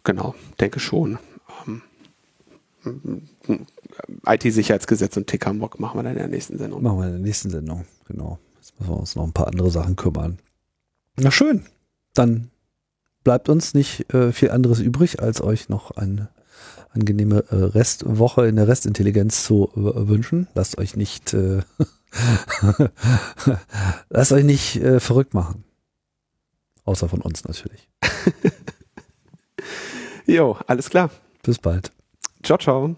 genau, 0.04 0.36
denke 0.60 0.80
schon. 0.80 1.20
Ähm, 1.68 3.28
IT-Sicherheitsgesetz 4.26 5.18
und 5.18 5.28
TK-Mock 5.28 5.80
machen 5.80 6.00
wir 6.00 6.04
dann 6.04 6.14
in 6.14 6.20
der 6.20 6.28
nächsten 6.28 6.58
Sendung. 6.58 6.82
Machen 6.82 7.00
wir 7.00 7.06
in 7.08 7.14
der 7.14 7.22
nächsten 7.22 7.50
Sendung, 7.50 7.86
genau. 8.08 8.40
Müssen 8.78 8.92
wir 8.92 9.00
uns 9.00 9.16
noch 9.16 9.24
ein 9.24 9.34
paar 9.34 9.48
andere 9.48 9.72
Sachen 9.72 9.96
kümmern. 9.96 10.38
Na 11.18 11.32
schön, 11.32 11.66
dann 12.14 12.52
bleibt 13.24 13.50
uns 13.50 13.74
nicht 13.74 14.14
äh, 14.14 14.32
viel 14.32 14.52
anderes 14.52 14.80
übrig, 14.80 15.22
als 15.22 15.42
euch 15.42 15.70
noch 15.70 15.92
eine 15.92 16.30
angenehme 16.92 17.44
äh, 17.50 17.56
Restwoche 17.56 18.48
in 18.48 18.56
der 18.56 18.68
Restintelligenz 18.68 19.44
zu 19.44 19.70
äh, 19.76 20.08
wünschen. 20.08 20.48
Lasst 20.54 20.78
euch 20.78 20.96
nicht 20.96 21.34
äh, 21.34 21.62
Lasst 24.10 24.32
euch 24.32 24.44
nicht 24.44 24.78
äh, 24.78 25.00
verrückt 25.00 25.34
machen. 25.34 25.64
Außer 26.84 27.10
von 27.10 27.22
uns 27.22 27.44
natürlich. 27.44 27.90
jo, 30.26 30.58
alles 30.68 30.90
klar. 30.90 31.10
Bis 31.44 31.60
bald. 31.60 31.92
Ciao, 32.44 32.58
ciao. 32.58 32.96